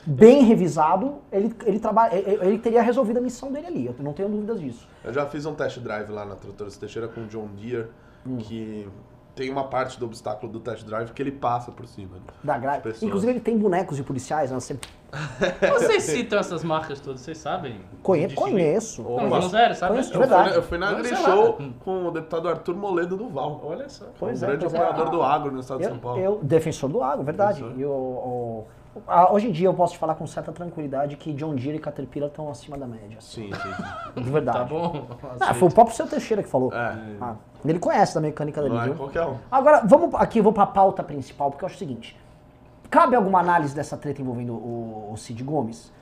bem 0.05 0.45
revisado, 0.45 1.17
ele, 1.33 1.55
ele, 1.65 1.79
trabalha, 1.81 2.15
ele 2.15 2.39
ele 2.47 2.59
teria 2.59 2.83
resolvido 2.83 3.17
a 3.17 3.21
missão 3.21 3.51
dele 3.51 3.67
ali. 3.67 3.87
Eu 3.87 3.95
não 4.01 4.13
tenho 4.13 4.29
dúvidas 4.29 4.61
disso. 4.61 4.87
Eu 5.03 5.13
já 5.13 5.25
fiz 5.27 5.47
um 5.47 5.55
test 5.55 5.79
drive 5.79 6.11
lá 6.11 6.25
na 6.27 6.37
Tratores 6.37 6.77
Teixeira 6.77 7.09
com 7.09 7.23
o 7.23 7.27
John 7.27 7.49
Deere, 7.57 7.89
que 8.41 8.87
tem 9.35 9.51
uma 9.51 9.65
parte 9.65 9.99
do 9.99 10.07
obstáculo 10.07 10.51
do 10.51 10.61
test 10.61 10.85
drive 10.85 11.13
que 11.13 11.23
ele 11.23 11.33
passa 11.33 11.71
por 11.71 11.87
cima. 11.87 12.17
né? 12.17 12.23
Da 12.43 12.59
gra... 12.59 12.79
Pessoas. 12.79 13.03
Inclusive, 13.03 13.33
ele 13.33 13.41
tem 13.41 13.57
bonecos 13.57 13.97
de 13.97 14.03
policiais. 14.03 14.51
Né? 14.51 14.59
Você 14.59 14.79
Vocês 15.75 16.03
citam 16.03 16.39
essas 16.39 16.63
marcas 16.65 17.01
todas, 17.01 17.21
vocês 17.21 17.39
sabem? 17.39 17.81
conhe... 18.03 18.33
Conheço. 18.35 19.03
Não, 19.03 19.29
falando 19.29 19.51
sério, 19.51 19.75
sabe? 19.75 19.93
Conheço 19.93 20.11
de 20.11 20.17
Eu 20.17 20.21
fui, 20.21 20.29
verdade. 20.29 20.51
na- 20.51 20.57
eu 20.57 20.63
fui 20.63 20.79
na 20.79 20.89
AgriShow 20.91 21.59
com 21.85 22.07
o 22.07 22.11
deputado 22.11 22.49
Arthur 22.49 22.77
Moledo 22.77 23.17
do 23.17 23.29
Val. 23.29 23.61
Olha 23.65 23.89
só. 23.89 24.07
Pois 24.19 24.43
um 24.43 24.45
é, 24.45 24.49
grande 24.49 24.65
pois 24.65 24.75
é. 24.75 24.77
operador 24.79 25.07
Ah, 25.07 25.11
do 25.11 25.23
agro 25.23 25.53
no 25.53 25.61
estado 25.61 25.79
de 25.79 25.85
Eu, 25.85 25.91
São 25.91 25.99
Paulo. 25.99 26.21
eu- 26.21 26.41
defensor 26.43 26.89
do 26.91 27.03
agro, 27.03 27.25
verdade. 27.25 27.61
Defensor. 27.63 27.81
E 27.81 27.85
o- 27.85 27.91
o- 27.91 28.67
a- 29.07 29.33
hoje 29.33 29.49
em 29.49 29.53
dia 29.53 29.69
eu 29.69 29.75
posso 29.75 29.93
te 29.95 29.99
falar 29.99 30.15
com 30.15 30.27
certa 30.27 30.53
tranquilidade 30.53 31.17
que 31.17 31.33
John 31.33 31.55
Deere 31.55 31.77
e 31.77 31.81
Caterpillar 31.81 32.29
estão 32.29 32.49
acima 32.51 32.77
da 32.79 32.87
média. 32.87 33.19
assim, 33.19 33.51
Sim, 33.53 33.61
sim. 34.15 34.21
De 34.23 34.31
verdade. 34.31 34.59
Tá 34.59 34.65
bom? 34.65 35.07
Ah, 35.41 35.53
foi 35.55 35.69
o 35.69 35.73
próprio 35.73 35.95
seu 35.97 36.07
Teixeira 36.07 36.43
que 36.43 36.49
falou. 36.49 36.73
É. 36.73 36.97
Ah, 37.21 37.35
ele 37.65 37.79
conhece 37.79 38.15
da 38.15 38.21
mecânica 38.21 38.63
dele, 38.63 38.75
Não 38.75 38.81
é 38.83 38.85
viu? 38.87 38.95
qualquer 38.95 39.23
um. 39.27 39.37
Agora, 39.51 39.83
vamos 39.85 40.15
aqui, 40.15 40.39
eu 40.39 40.43
vou 40.45 40.53
pra 40.53 40.67
pauta 40.67 41.03
principal, 41.03 41.51
porque 41.51 41.65
eu 41.65 41.67
acho 41.67 41.77
o 41.77 41.79
seguinte. 41.79 42.17
Cabe 42.91 43.17
alguma 43.17 43.41
análise 43.41 43.75
dessa 43.75 43.97
treta 43.97 44.21
envolvendo 44.23 44.53
o, 44.55 45.11
o 45.13 45.17
Cid 45.17 45.43
Gomes? 45.43 45.93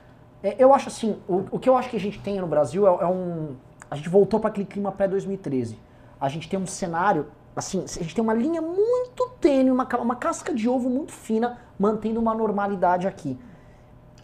É, 0.43 0.55
eu 0.59 0.73
acho 0.73 0.89
assim, 0.89 1.17
o, 1.27 1.45
o 1.51 1.59
que 1.59 1.67
eu 1.69 1.75
acho 1.77 1.89
que 1.89 1.95
a 1.97 1.99
gente 1.99 2.19
tem 2.19 2.39
no 2.39 2.47
Brasil 2.47 2.87
é, 2.87 3.03
é 3.03 3.07
um... 3.07 3.55
A 3.89 3.95
gente 3.95 4.09
voltou 4.09 4.39
para 4.39 4.49
aquele 4.49 4.65
clima 4.65 4.91
pré-2013. 4.91 5.75
A 6.19 6.29
gente 6.29 6.49
tem 6.49 6.59
um 6.59 6.65
cenário, 6.65 7.27
assim, 7.55 7.83
a 7.83 8.03
gente 8.03 8.13
tem 8.15 8.23
uma 8.23 8.33
linha 8.33 8.61
muito 8.61 9.29
tênue, 9.39 9.71
uma, 9.71 9.87
uma 9.97 10.15
casca 10.15 10.53
de 10.53 10.67
ovo 10.67 10.89
muito 10.89 11.11
fina, 11.11 11.57
mantendo 11.79 12.19
uma 12.19 12.33
normalidade 12.33 13.07
aqui. 13.07 13.37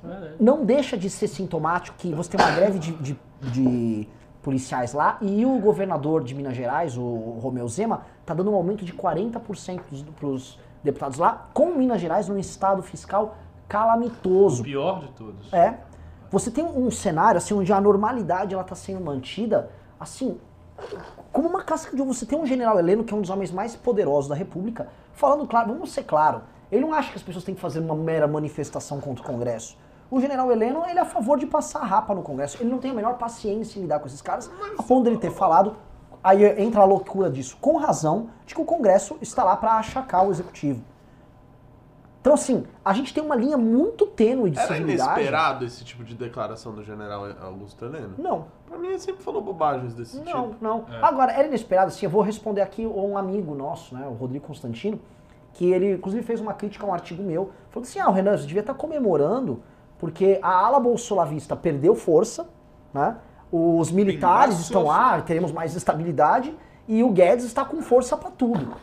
Verdade. 0.03 0.33
não 0.39 0.65
deixa 0.65 0.97
de 0.97 1.11
ser 1.11 1.27
sintomático 1.27 1.95
que 1.95 2.11
você 2.11 2.31
tem 2.35 2.43
uma 2.43 2.55
greve 2.55 2.79
de, 2.79 2.91
de- 2.93 3.19
de 3.39 4.07
policiais 4.41 4.93
lá 4.93 5.19
e 5.21 5.45
o 5.45 5.59
governador 5.59 6.23
de 6.23 6.33
Minas 6.33 6.55
Gerais, 6.55 6.97
o 6.97 7.37
Romeu 7.39 7.67
Zema, 7.67 8.01
tá 8.25 8.33
dando 8.33 8.49
um 8.51 8.55
aumento 8.55 8.83
de 8.83 8.93
40% 8.93 9.79
para 10.19 10.27
os 10.27 10.57
deputados 10.83 11.17
lá, 11.17 11.47
com 11.53 11.73
Minas 11.75 12.01
Gerais 12.01 12.27
num 12.27 12.37
estado 12.37 12.81
fiscal 12.81 13.35
O 13.65 13.67
calamitoso. 13.69 14.63
pior 14.63 14.99
de 15.01 15.07
todos. 15.09 15.53
É. 15.53 15.77
Você 16.29 16.49
tem 16.49 16.63
um 16.63 16.89
cenário 16.89 17.37
assim 17.37 17.53
onde 17.53 17.71
a 17.73 17.81
normalidade 17.81 18.53
ela 18.53 18.63
tá 18.63 18.75
sendo 18.75 19.03
mantida 19.03 19.69
assim 19.99 20.39
como 21.31 21.47
uma 21.47 21.63
casca 21.63 21.95
de 21.95 22.01
ovo. 22.01 22.13
Você 22.13 22.25
tem 22.25 22.39
um 22.39 22.45
general 22.45 22.79
Heleno 22.79 23.03
que 23.03 23.13
é 23.13 23.17
um 23.17 23.21
dos 23.21 23.29
homens 23.29 23.51
mais 23.51 23.75
poderosos 23.75 24.29
da 24.29 24.35
República, 24.35 24.87
falando 25.13 25.45
claro, 25.47 25.73
vamos 25.73 25.91
ser 25.91 26.03
claro. 26.03 26.41
Ele 26.71 26.81
não 26.81 26.93
acha 26.93 27.11
que 27.11 27.17
as 27.17 27.23
pessoas 27.23 27.43
têm 27.43 27.53
que 27.53 27.61
fazer 27.61 27.79
uma 27.79 27.95
mera 27.95 28.27
manifestação 28.27 28.99
contra 29.01 29.23
o 29.23 29.27
Congresso. 29.27 29.77
O 30.09 30.19
general 30.19 30.51
Heleno, 30.51 30.83
ele 30.87 30.99
é 30.99 31.01
a 31.01 31.05
favor 31.05 31.37
de 31.37 31.45
passar 31.45 31.83
rapa 31.83 32.13
no 32.15 32.21
Congresso. 32.21 32.57
Ele 32.61 32.69
não 32.69 32.79
tem 32.79 32.91
a 32.91 32.93
menor 32.93 33.13
paciência 33.17 33.77
em 33.79 33.83
lidar 33.83 33.99
com 33.99 34.07
esses 34.07 34.21
caras, 34.21 34.49
a 34.77 34.83
ponto 34.83 35.03
dele 35.03 35.17
ter 35.17 35.31
falado, 35.31 35.75
aí 36.23 36.43
entra 36.61 36.81
a 36.81 36.85
loucura 36.85 37.29
disso, 37.29 37.57
com 37.59 37.77
razão, 37.77 38.29
de 38.45 38.53
que 38.55 38.61
o 38.61 38.65
Congresso 38.65 39.17
está 39.21 39.43
lá 39.43 39.55
para 39.55 39.73
achacar 39.77 40.25
o 40.25 40.31
Executivo. 40.31 40.81
Então, 42.21 42.35
assim, 42.35 42.65
a 42.85 42.93
gente 42.93 43.13
tem 43.13 43.23
uma 43.23 43.35
linha 43.35 43.57
muito 43.57 44.05
tênue 44.05 44.51
de 44.51 44.59
Era 44.59 44.75
civilidade. 44.75 45.11
inesperado 45.19 45.65
esse 45.65 45.83
tipo 45.83 46.03
de 46.03 46.13
declaração 46.13 46.71
do 46.71 46.83
general 46.83 47.25
Augusto 47.41 47.83
Heleno? 47.83 48.13
Não, 48.17 48.45
Pra 48.71 48.79
mim, 48.79 48.87
ele 48.87 48.99
sempre 48.99 49.21
falou 49.21 49.41
bobagens 49.41 49.93
desse 49.93 50.17
não, 50.21 50.51
tipo. 50.51 50.55
não. 50.63 50.85
É. 50.89 51.03
Agora, 51.03 51.33
era 51.33 51.45
inesperado, 51.45 51.87
assim, 51.89 52.05
eu 52.05 52.09
vou 52.09 52.21
responder 52.21 52.61
aqui 52.61 52.85
a 52.85 52.87
um 52.87 53.17
amigo 53.17 53.53
nosso, 53.53 53.93
né, 53.93 54.07
o 54.07 54.13
Rodrigo 54.13 54.47
Constantino, 54.47 54.97
que 55.51 55.69
ele, 55.69 55.95
inclusive, 55.95 56.23
fez 56.23 56.39
uma 56.39 56.53
crítica 56.53 56.85
a 56.85 56.89
um 56.89 56.93
artigo 56.93 57.21
meu, 57.21 57.51
falando 57.69 57.87
assim, 57.87 57.99
ah, 57.99 58.07
o 58.07 58.13
Renan, 58.13 58.37
você 58.37 58.45
devia 58.45 58.61
estar 58.61 58.73
comemorando, 58.73 59.61
porque 59.99 60.39
a 60.41 60.49
ala 60.65 60.79
bolsolavista 60.79 61.53
perdeu 61.53 61.93
força, 61.95 62.47
né, 62.93 63.17
os 63.51 63.91
militares 63.91 64.59
estão 64.59 64.83
lá, 64.85 65.21
teremos 65.21 65.51
mais 65.51 65.75
estabilidade, 65.75 66.55
e 66.87 67.03
o 67.03 67.09
Guedes 67.11 67.45
está 67.45 67.63
com 67.65 67.81
força 67.81 68.15
para 68.17 68.31
tudo. 68.31 68.75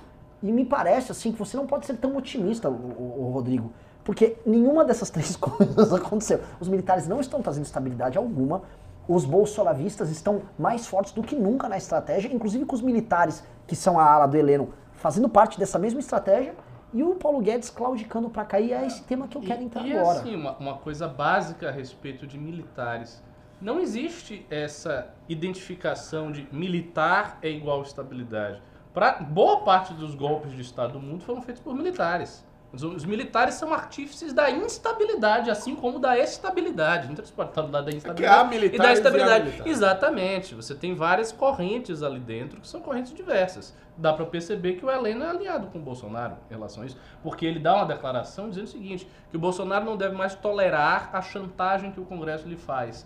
E 0.42 0.52
me 0.52 0.64
parece, 0.64 1.10
assim, 1.10 1.32
que 1.32 1.38
você 1.38 1.56
não 1.56 1.66
pode 1.66 1.86
ser 1.86 1.96
tão 1.96 2.16
otimista, 2.16 2.68
o, 2.68 2.72
o- 2.72 3.26
o 3.26 3.30
Rodrigo, 3.32 3.72
porque 4.04 4.36
nenhuma 4.46 4.84
dessas 4.84 5.10
três 5.10 5.34
coisas 5.36 5.92
aconteceu. 5.92 6.40
Os 6.60 6.68
militares 6.68 7.08
não 7.08 7.20
estão 7.20 7.42
trazendo 7.42 7.64
estabilidade 7.64 8.16
alguma, 8.18 8.62
os 9.08 9.24
bolsolavistas 9.24 10.10
estão 10.10 10.42
mais 10.58 10.86
fortes 10.86 11.12
do 11.12 11.22
que 11.22 11.34
nunca 11.34 11.68
na 11.68 11.76
estratégia, 11.78 12.32
inclusive 12.32 12.64
com 12.66 12.74
os 12.76 12.82
militares, 12.82 13.42
que 13.66 13.74
são 13.74 13.98
a 13.98 14.04
ala 14.04 14.26
do 14.26 14.36
Heleno, 14.36 14.68
fazendo 14.92 15.28
parte 15.28 15.58
dessa 15.58 15.78
mesma 15.78 15.98
estratégia, 16.00 16.54
e 16.92 17.02
o 17.02 17.14
Paulo 17.16 17.40
Guedes 17.40 17.68
claudicando 17.70 18.30
para 18.30 18.44
cair, 18.44 18.72
é 18.72 18.86
esse 18.86 19.02
tema 19.04 19.26
que 19.28 19.36
eu 19.36 19.42
quero 19.42 19.62
entrar 19.62 19.82
e, 19.84 19.90
e 19.90 19.98
agora. 19.98 20.20
assim, 20.20 20.34
uma, 20.34 20.52
uma 20.58 20.74
coisa 20.74 21.06
básica 21.08 21.68
a 21.68 21.72
respeito 21.72 22.26
de 22.26 22.38
militares. 22.38 23.22
Não 23.60 23.80
existe 23.80 24.46
essa 24.48 25.12
identificação 25.28 26.30
de 26.30 26.46
militar 26.52 27.38
é 27.42 27.50
igual 27.50 27.82
estabilidade. 27.82 28.62
Pra, 28.94 29.14
boa 29.14 29.60
parte 29.60 29.92
dos 29.94 30.14
golpes 30.14 30.52
de 30.52 30.60
Estado 30.60 30.92
do 30.92 31.00
mundo 31.00 31.24
foram 31.24 31.42
feitos 31.42 31.60
por 31.62 31.74
militares. 31.74 32.46
Os, 32.72 32.82
os 32.82 33.04
militares 33.04 33.54
são 33.54 33.72
artífices 33.72 34.32
da 34.32 34.50
instabilidade, 34.50 35.50
assim 35.50 35.74
como 35.74 35.98
da 35.98 36.18
estabilidade. 36.18 37.08
Não 37.08 37.46
falar 37.46 37.80
da 37.80 37.90
instabilidade 37.90 38.24
há 38.24 38.44
e 38.54 38.78
da 38.78 38.90
e 38.90 38.92
estabilidade. 38.92 39.44
militares. 39.44 39.72
Exatamente. 39.72 40.54
Você 40.54 40.74
tem 40.74 40.94
várias 40.94 41.32
correntes 41.32 42.02
ali 42.02 42.20
dentro 42.20 42.60
que 42.60 42.68
são 42.68 42.80
correntes 42.80 43.12
diversas. 43.14 43.74
Dá 43.96 44.12
pra 44.12 44.26
perceber 44.26 44.74
que 44.74 44.84
o 44.84 44.90
Heleno 44.90 45.24
é 45.24 45.30
alinhado 45.30 45.66
com 45.68 45.78
o 45.78 45.82
Bolsonaro 45.82 46.36
em 46.48 46.54
relação 46.54 46.84
a 46.84 46.86
isso, 46.86 46.96
porque 47.22 47.44
ele 47.44 47.58
dá 47.58 47.74
uma 47.74 47.86
declaração 47.86 48.48
dizendo 48.48 48.66
o 48.66 48.70
seguinte, 48.70 49.08
que 49.30 49.36
o 49.36 49.40
Bolsonaro 49.40 49.84
não 49.84 49.96
deve 49.96 50.14
mais 50.14 50.36
tolerar 50.36 51.10
a 51.12 51.20
chantagem 51.20 51.90
que 51.90 51.98
o 51.98 52.04
Congresso 52.04 52.46
lhe 52.46 52.56
faz. 52.56 53.04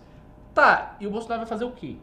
Tá, 0.53 0.95
e 0.99 1.07
o 1.07 1.09
Bolsonaro 1.09 1.41
vai 1.41 1.47
fazer 1.47 1.65
o 1.65 1.71
quê? 1.71 1.95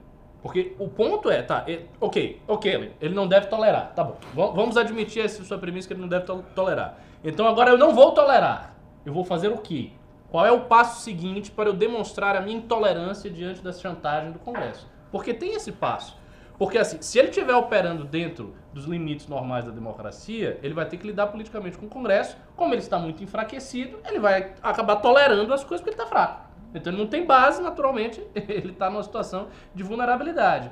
Porque 0.43 0.75
o 0.79 0.89
ponto 0.89 1.31
é, 1.31 1.43
tá, 1.43 1.65
é- 1.69 1.83
ok, 2.01 2.41
ok, 2.49 2.73
ele- 2.73 2.93
ele 3.01 3.15
não 3.15 3.27
deve 3.29 3.47
tolerar, 3.47 3.93
tá 3.95 4.03
bom. 4.03 4.17
Va- 4.35 4.47
Vamos 4.53 4.77
admitir 4.77 5.23
essa 5.25 5.45
sua 5.45 5.59
premissa 5.59 5.87
que 5.87 5.95
ele 5.95 6.01
não 6.01 6.09
deve 6.09 6.25
to- 6.25 6.45
tolerar. 6.55 6.97
Então 7.23 7.47
agora 7.47 7.71
eu 7.71 7.79
não 7.79 7.95
vou 7.95 8.13
tolerar. 8.13 8.75
Eu 9.05 9.13
vou 9.13 9.25
fazer 9.25 9.49
o 9.49 9.59
quê? 9.59 9.91
Qual 10.31 10.45
é 10.47 10.51
o 10.51 10.61
passo 10.63 11.03
seguinte 11.03 11.51
para 11.51 11.69
eu 11.69 11.73
demonstrar 11.75 12.37
a 12.37 12.41
minha 12.41 12.57
intolerância 12.57 13.29
diante 13.31 13.61
da 13.63 13.73
chantagem 13.73 14.33
do 14.33 14.39
Congresso? 14.39 14.89
Porque 15.13 15.35
tem 15.35 15.55
esse 15.55 15.73
passo. 15.73 16.19
Porque 16.59 16.79
assim, 16.79 17.01
se 17.01 17.19
ele 17.19 17.29
estiver 17.29 17.55
operando 17.55 18.05
dentro 18.05 18.55
dos 18.73 18.85
limites 18.85 19.27
normais 19.27 19.65
da 19.65 19.71
democracia, 19.71 20.59
ele 20.63 20.75
vai 20.75 20.85
ter 20.87 20.99
que 20.99 21.07
lidar 21.07 21.27
politicamente 21.29 21.77
com 21.79 21.87
o 21.87 21.89
Congresso. 21.89 22.37
Como 22.55 22.73
ele 22.73 22.81
está 22.83 22.99
muito 22.99 23.23
enfraquecido, 23.25 23.99
ele 24.07 24.19
vai 24.21 24.53
acabar 24.63 24.97
tolerando 24.97 25.53
as 25.53 25.65
coisas 25.65 25.81
porque 25.85 25.95
ele 25.95 26.03
está 26.03 26.07
fraco. 26.07 26.49
Então 26.75 26.93
ele 26.93 27.01
não 27.03 27.09
tem 27.09 27.27
base, 27.27 27.61
naturalmente, 27.61 28.25
ele 28.35 28.71
está 28.73 28.89
numa 28.91 29.03
situação 29.03 29.49
de 29.75 29.83
vulnerabilidade. 29.83 30.71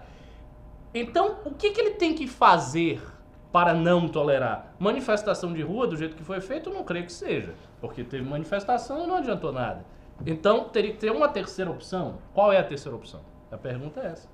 Então, 0.95 1.37
o 1.45 1.51
que, 1.53 1.71
que 1.71 1.81
ele 1.81 1.91
tem 1.93 2.15
que 2.15 2.27
fazer 2.27 3.03
para 3.53 3.75
não 3.75 4.09
tolerar? 4.09 4.73
Manifestação 4.79 5.53
de 5.53 5.63
rua, 5.63 5.87
do 5.87 5.97
jeito 5.97 6.17
que 6.17 6.25
foi 6.25 6.41
feito, 6.41 6.71
eu 6.71 6.75
não 6.75 6.83
creio 6.85 7.05
que 7.05 7.13
seja. 7.13 7.55
Porque 7.81 8.03
teve 8.03 8.29
manifestação 8.29 9.05
e 9.05 9.07
não 9.07 9.17
adiantou 9.17 9.53
nada. 9.53 9.85
Então, 10.27 10.65
teria 10.65 10.93
que 10.93 10.99
ter 10.99 11.11
uma 11.13 11.29
terceira 11.29 11.71
opção. 11.71 12.17
Qual 12.35 12.53
é 12.53 12.59
a 12.59 12.65
terceira 12.65 12.97
opção? 12.97 13.21
A 13.53 13.57
pergunta 13.57 14.01
é 14.01 14.07
essa. 14.07 14.29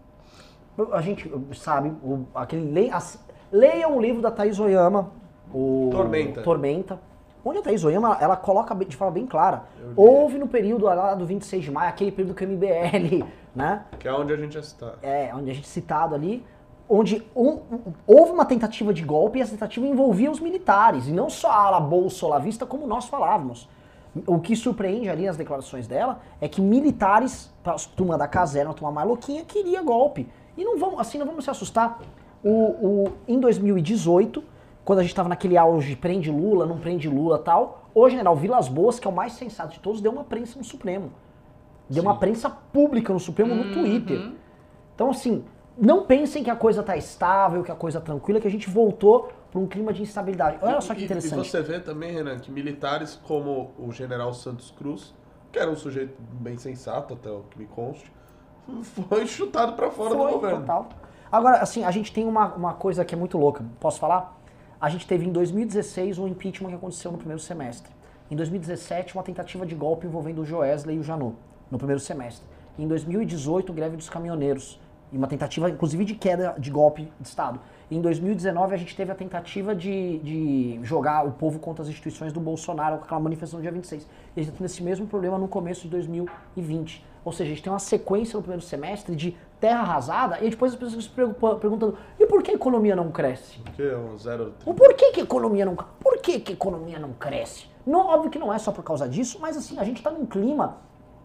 A 0.92 1.00
gente 1.00 1.30
sabe, 1.54 1.90
o, 2.02 2.26
aquele 2.34 2.70
le, 2.70 2.90
as- 2.90 3.22
leiam 3.52 3.96
o 3.96 4.00
livro 4.00 4.22
da 4.22 4.30
Thaís 4.30 4.58
Oyama, 4.58 5.10
o 5.52 5.88
Tormenta. 5.92 6.42
Tormenta, 6.42 7.00
onde 7.44 7.58
a 7.58 7.62
Thaís 7.62 7.84
Oyama 7.84 8.16
ela 8.20 8.36
coloca 8.36 8.74
de 8.74 8.96
forma 8.96 9.12
bem 9.12 9.26
clara. 9.26 9.64
Houve 9.96 10.38
no 10.38 10.48
período 10.48 10.86
lá 10.86 11.14
do 11.14 11.26
26 11.26 11.64
de 11.64 11.70
maio, 11.70 11.88
aquele 11.90 12.10
período 12.10 12.34
que 12.34 12.44
o 12.44 12.48
MBL, 12.48 13.24
né? 13.54 13.84
Que 13.98 14.08
é 14.08 14.12
onde 14.12 14.32
a 14.32 14.36
gente 14.36 14.58
está. 14.58 14.94
É, 15.02 15.30
onde 15.34 15.50
a 15.50 15.54
gente 15.54 15.68
citado 15.68 16.14
ali, 16.14 16.44
onde 16.88 17.22
um- 17.34 17.60
um- 17.70 17.80
houve 18.06 18.32
uma 18.32 18.44
tentativa 18.44 18.92
de 18.92 19.02
golpe 19.02 19.38
e 19.38 19.42
essa 19.42 19.52
tentativa 19.52 19.86
envolvia 19.86 20.30
os 20.30 20.40
militares, 20.40 21.06
e 21.08 21.12
não 21.12 21.28
só 21.30 21.48
a 21.50 21.56
ala 21.66 21.80
bolsolavista, 21.80 22.66
como 22.66 22.86
nós 22.86 23.06
falávamos. 23.06 23.68
O 24.26 24.38
que 24.38 24.54
surpreende 24.54 25.08
ali 25.08 25.26
nas 25.26 25.36
declarações 25.36 25.88
dela 25.88 26.20
é 26.40 26.46
que 26.48 26.60
militares, 26.60 27.52
a 27.64 27.74
turma 27.96 28.16
da 28.16 28.28
caserna, 28.28 28.70
a 28.70 28.74
turma 28.74 28.92
mais 28.92 29.08
louquinha, 29.08 29.44
queria 29.44 29.82
golpe. 29.82 30.28
E 30.56 30.64
não 30.64 30.78
vamos, 30.78 31.00
assim, 31.00 31.18
não 31.18 31.26
vamos 31.26 31.42
se 31.44 31.50
assustar. 31.50 31.98
O, 32.42 32.48
o- 32.50 33.12
em 33.26 33.40
2018, 33.40 34.44
quando 34.84 34.98
a 34.98 35.02
gente 35.02 35.12
estava 35.12 35.28
naquele 35.28 35.56
auge, 35.56 35.96
prende 35.96 36.30
Lula, 36.30 36.66
não 36.66 36.78
prende 36.78 37.08
Lula 37.08 37.38
tal, 37.38 37.84
o 37.94 38.08
general 38.08 38.36
Vilas 38.36 38.68
Boas, 38.68 38.98
que 39.00 39.06
é 39.06 39.10
o 39.10 39.14
mais 39.14 39.32
sensato 39.32 39.72
de 39.72 39.80
todos, 39.80 40.00
deu 40.00 40.12
uma 40.12 40.24
prensa 40.24 40.58
no 40.58 40.64
Supremo. 40.64 41.10
Deu 41.88 42.02
uma 42.02 42.16
prensa 42.18 42.48
pública 42.50 43.12
no 43.12 43.20
Supremo 43.20 43.54
no 43.54 43.72
Twitter. 43.72 44.32
Então, 44.94 45.10
assim, 45.10 45.44
não 45.76 46.04
pensem 46.04 46.42
que 46.42 46.50
a 46.50 46.56
coisa 46.56 46.82
tá 46.82 46.96
estável, 46.96 47.62
que 47.62 47.70
a 47.70 47.74
coisa 47.74 47.98
tá 48.00 48.06
tranquila, 48.06 48.40
que 48.40 48.46
a 48.48 48.50
gente 48.50 48.68
voltou 48.70 49.30
para 49.50 49.60
um 49.60 49.66
clima 49.66 49.92
de 49.92 50.02
instabilidade. 50.02 50.58
Olha 50.62 50.80
só 50.80 50.94
que 50.94 51.02
E- 51.02 51.04
interessante. 51.04 51.46
E 51.46 51.50
você 51.50 51.62
vê 51.62 51.78
também, 51.80 52.12
Renan, 52.12 52.38
que 52.38 52.50
militares 52.50 53.20
como 53.26 53.70
o 53.78 53.92
general 53.92 54.32
Santos 54.32 54.70
Cruz, 54.70 55.14
que 55.52 55.58
era 55.58 55.70
um 55.70 55.76
sujeito 55.76 56.14
bem 56.20 56.56
sensato, 56.58 57.14
até 57.14 57.30
o 57.30 57.42
que 57.50 57.58
me 57.58 57.66
conste, 57.66 58.10
foi 59.08 59.26
chutado 59.26 59.74
pra 59.74 59.90
fora 59.90 60.14
Foi, 60.14 60.26
do 60.26 60.32
governo. 60.34 60.60
total. 60.60 60.88
Agora, 61.30 61.58
assim, 61.58 61.84
a 61.84 61.90
gente 61.90 62.12
tem 62.12 62.26
uma, 62.26 62.54
uma 62.54 62.74
coisa 62.74 63.04
que 63.04 63.14
é 63.14 63.18
muito 63.18 63.36
louca. 63.38 63.64
Posso 63.78 63.98
falar? 64.00 64.40
A 64.84 64.90
gente 64.90 65.06
teve 65.06 65.24
em 65.24 65.32
2016 65.32 66.18
um 66.18 66.28
impeachment 66.28 66.68
que 66.68 66.74
aconteceu 66.74 67.10
no 67.10 67.16
primeiro 67.16 67.40
semestre. 67.40 67.90
Em 68.30 68.36
2017, 68.36 69.14
uma 69.14 69.22
tentativa 69.22 69.64
de 69.64 69.74
golpe 69.74 70.06
envolvendo 70.06 70.42
o 70.42 70.44
Joesley 70.44 70.96
e 70.96 70.98
o 70.98 71.02
Janot, 71.02 71.36
no 71.70 71.78
primeiro 71.78 71.98
semestre. 71.98 72.46
Em 72.78 72.86
2018, 72.86 73.72
greve 73.72 73.96
dos 73.96 74.10
caminhoneiros. 74.10 74.78
E 75.10 75.16
uma 75.16 75.26
tentativa, 75.26 75.70
inclusive, 75.70 76.04
de 76.04 76.14
queda 76.14 76.54
de 76.58 76.70
golpe 76.70 77.10
de 77.18 77.26
Estado. 77.26 77.60
Em 77.90 77.98
2019, 77.98 78.74
a 78.74 78.76
gente 78.76 78.94
teve 78.94 79.10
a 79.10 79.14
tentativa 79.14 79.74
de, 79.74 80.18
de 80.18 80.78
jogar 80.82 81.26
o 81.26 81.32
povo 81.32 81.58
contra 81.58 81.82
as 81.82 81.88
instituições 81.88 82.30
do 82.30 82.40
Bolsonaro 82.40 82.98
com 82.98 83.04
aquela 83.04 83.20
manifestação 83.20 83.60
do 83.60 83.62
dia 83.62 83.72
26. 83.72 84.02
E 84.02 84.06
a 84.06 84.42
gente 84.42 84.50
está 84.50 84.58
tendo 84.58 84.66
esse 84.66 84.82
mesmo 84.82 85.06
problema 85.06 85.38
no 85.38 85.48
começo 85.48 85.84
de 85.84 85.88
2020. 85.88 87.02
Ou 87.24 87.32
seja, 87.32 87.50
a 87.50 87.54
gente 87.54 87.62
tem 87.62 87.72
uma 87.72 87.78
sequência 87.78 88.36
no 88.36 88.42
primeiro 88.42 88.62
semestre 88.62 89.16
de 89.16 89.34
terra 89.64 89.80
arrasada 89.80 90.38
e 90.42 90.50
depois 90.50 90.74
as 90.74 90.78
pessoas 90.78 91.04
se 91.04 91.10
perguntando 91.10 91.96
e 92.20 92.26
por 92.26 92.42
que 92.42 92.50
a 92.50 92.54
economia 92.54 92.94
não 92.94 93.10
cresce? 93.10 93.60
Que 93.74 93.82
é 93.82 93.96
um 93.96 94.18
zero... 94.18 94.52
O 94.66 94.74
porquê 94.74 95.10
que 95.12 95.20
a 95.20 95.22
economia 95.22 95.64
não 95.64 95.74
Por 95.74 96.18
que, 96.18 96.38
que 96.38 96.52
a 96.52 96.54
economia 96.54 96.98
não 96.98 97.14
cresce? 97.14 97.66
Não, 97.86 98.00
óbvio 98.00 98.30
que 98.30 98.38
não 98.38 98.52
é 98.52 98.58
só 98.58 98.70
por 98.70 98.84
causa 98.84 99.08
disso, 99.08 99.38
mas 99.40 99.56
assim, 99.56 99.78
a 99.78 99.84
gente 99.84 99.96
está 99.96 100.10
num 100.10 100.26
clima 100.26 100.76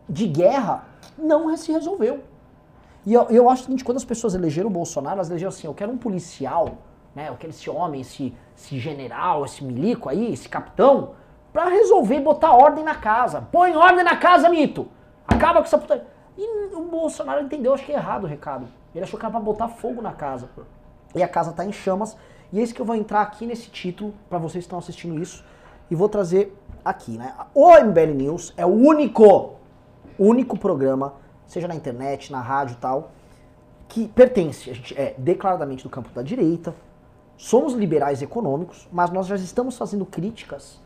de 0.07 0.25
guerra 0.25 0.85
que 1.01 1.21
não 1.21 1.55
se 1.57 1.69
resolveu. 1.69 2.23
E 3.05 3.13
eu, 3.13 3.23
eu 3.29 3.49
acho 3.49 3.63
o 3.63 3.65
seguinte, 3.65 3.83
quando 3.83 3.97
as 3.97 4.05
pessoas 4.05 4.33
elegeram 4.33 4.69
o 4.69 4.71
Bolsonaro, 4.71 5.17
elas 5.17 5.29
elegeram 5.29 5.49
assim, 5.49 5.67
eu 5.67 5.73
quero 5.73 5.91
um 5.91 5.97
policial, 5.97 6.77
né? 7.13 7.27
Eu 7.27 7.35
quero 7.35 7.51
esse 7.51 7.69
homem, 7.69 7.99
esse, 7.99 8.33
esse 8.55 8.79
general, 8.79 9.43
esse 9.43 9.61
milico 9.63 10.07
aí, 10.07 10.31
esse 10.31 10.47
capitão, 10.47 11.11
pra 11.51 11.65
resolver 11.65 12.21
botar 12.21 12.53
ordem 12.53 12.85
na 12.85 12.95
casa. 12.95 13.41
Põe 13.51 13.75
ordem 13.75 14.03
na 14.03 14.15
casa, 14.15 14.47
mito! 14.49 14.87
Acaba 15.27 15.59
com 15.59 15.65
essa 15.65 15.77
puta. 15.77 16.05
E 16.41 16.73
o 16.73 16.85
Bolsonaro 16.85 17.43
entendeu, 17.43 17.73
acho 17.73 17.85
que 17.85 17.91
é 17.91 17.95
errado 17.95 18.23
o 18.23 18.27
recado. 18.27 18.65
Ele 18.95 19.03
achou 19.03 19.19
que 19.19 19.25
era 19.25 19.31
pra 19.31 19.41
botar 19.41 19.67
fogo 19.67 20.01
na 20.01 20.13
casa. 20.13 20.49
E 21.13 21.21
a 21.21 21.27
casa 21.27 21.51
tá 21.51 21.65
em 21.65 21.71
chamas. 21.71 22.15
E 22.51 22.59
é 22.59 22.63
isso 22.63 22.73
que 22.73 22.81
eu 22.81 22.85
vou 22.85 22.95
entrar 22.95 23.21
aqui 23.21 23.45
nesse 23.45 23.69
título, 23.69 24.13
pra 24.29 24.39
vocês 24.39 24.63
que 24.63 24.67
estão 24.67 24.79
assistindo 24.79 25.21
isso, 25.21 25.43
e 25.91 25.95
vou 25.95 26.07
trazer 26.07 26.57
aqui, 26.83 27.17
né? 27.17 27.35
O 27.53 27.77
MBL 27.77 28.13
News 28.15 28.53
é 28.55 28.65
o 28.65 28.69
único 28.69 29.59
único 30.17 30.57
programa, 30.57 31.13
seja 31.45 31.67
na 31.67 31.75
internet, 31.75 32.31
na 32.31 32.41
rádio 32.41 32.73
e 32.73 32.77
tal, 32.77 33.11
que 33.87 34.07
pertence, 34.07 34.69
a 34.69 34.73
gente 34.73 34.93
é 34.99 35.15
declaradamente 35.17 35.83
do 35.83 35.89
campo 35.89 36.09
da 36.09 36.21
direita, 36.21 36.75
somos 37.37 37.73
liberais 37.73 38.21
econômicos, 38.21 38.87
mas 38.91 39.09
nós 39.11 39.27
já 39.27 39.35
estamos 39.35 39.77
fazendo 39.77 40.05
críticas 40.05 40.79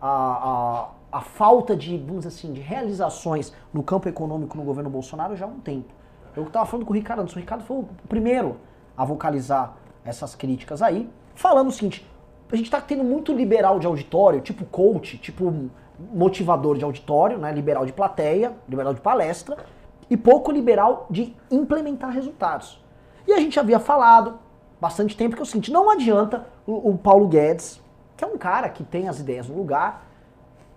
à, 0.00 0.08
à, 0.08 0.88
à 1.12 1.20
falta 1.20 1.76
de, 1.76 1.96
vamos 1.98 2.26
assim, 2.26 2.52
de 2.52 2.60
realizações 2.60 3.52
no 3.72 3.82
campo 3.82 4.08
econômico 4.08 4.56
no 4.56 4.64
governo 4.64 4.90
Bolsonaro 4.90 5.36
já 5.36 5.44
há 5.44 5.48
um 5.48 5.60
tempo. 5.60 5.92
Eu 6.36 6.44
estava 6.44 6.66
falando 6.66 6.86
com 6.86 6.92
o 6.92 6.96
Ricardo 6.96 7.20
Anderson, 7.20 7.38
o 7.38 7.42
Ricardo 7.42 7.64
foi 7.64 7.78
o 7.78 7.88
primeiro 8.08 8.56
a 8.96 9.04
vocalizar 9.04 9.76
essas 10.04 10.34
críticas 10.34 10.82
aí, 10.82 11.10
falando 11.34 11.68
o 11.68 11.72
seguinte, 11.72 12.06
a 12.50 12.56
gente 12.56 12.66
está 12.66 12.80
tendo 12.80 13.04
muito 13.04 13.32
liberal 13.32 13.78
de 13.78 13.86
auditório, 13.86 14.40
tipo 14.40 14.64
coach, 14.64 15.18
tipo 15.18 15.70
motivador 16.12 16.76
de 16.78 16.84
auditório, 16.84 17.38
né, 17.38 17.52
liberal 17.52 17.84
de 17.84 17.92
plateia, 17.92 18.52
liberal 18.68 18.94
de 18.94 19.00
palestra, 19.00 19.56
e 20.08 20.16
pouco 20.16 20.50
liberal 20.50 21.06
de 21.10 21.36
implementar 21.50 22.10
resultados. 22.10 22.82
E 23.26 23.32
a 23.32 23.38
gente 23.38 23.60
havia 23.60 23.78
falado 23.78 24.38
bastante 24.80 25.16
tempo 25.16 25.36
que 25.36 25.42
é 25.42 25.44
o 25.44 25.46
seguinte, 25.46 25.70
não 25.70 25.90
adianta 25.90 26.46
o, 26.66 26.90
o 26.90 26.98
Paulo 26.98 27.28
Guedes, 27.28 27.80
que 28.16 28.24
é 28.24 28.26
um 28.26 28.36
cara 28.36 28.68
que 28.68 28.82
tem 28.82 29.08
as 29.08 29.20
ideias 29.20 29.48
no 29.48 29.56
lugar, 29.56 30.09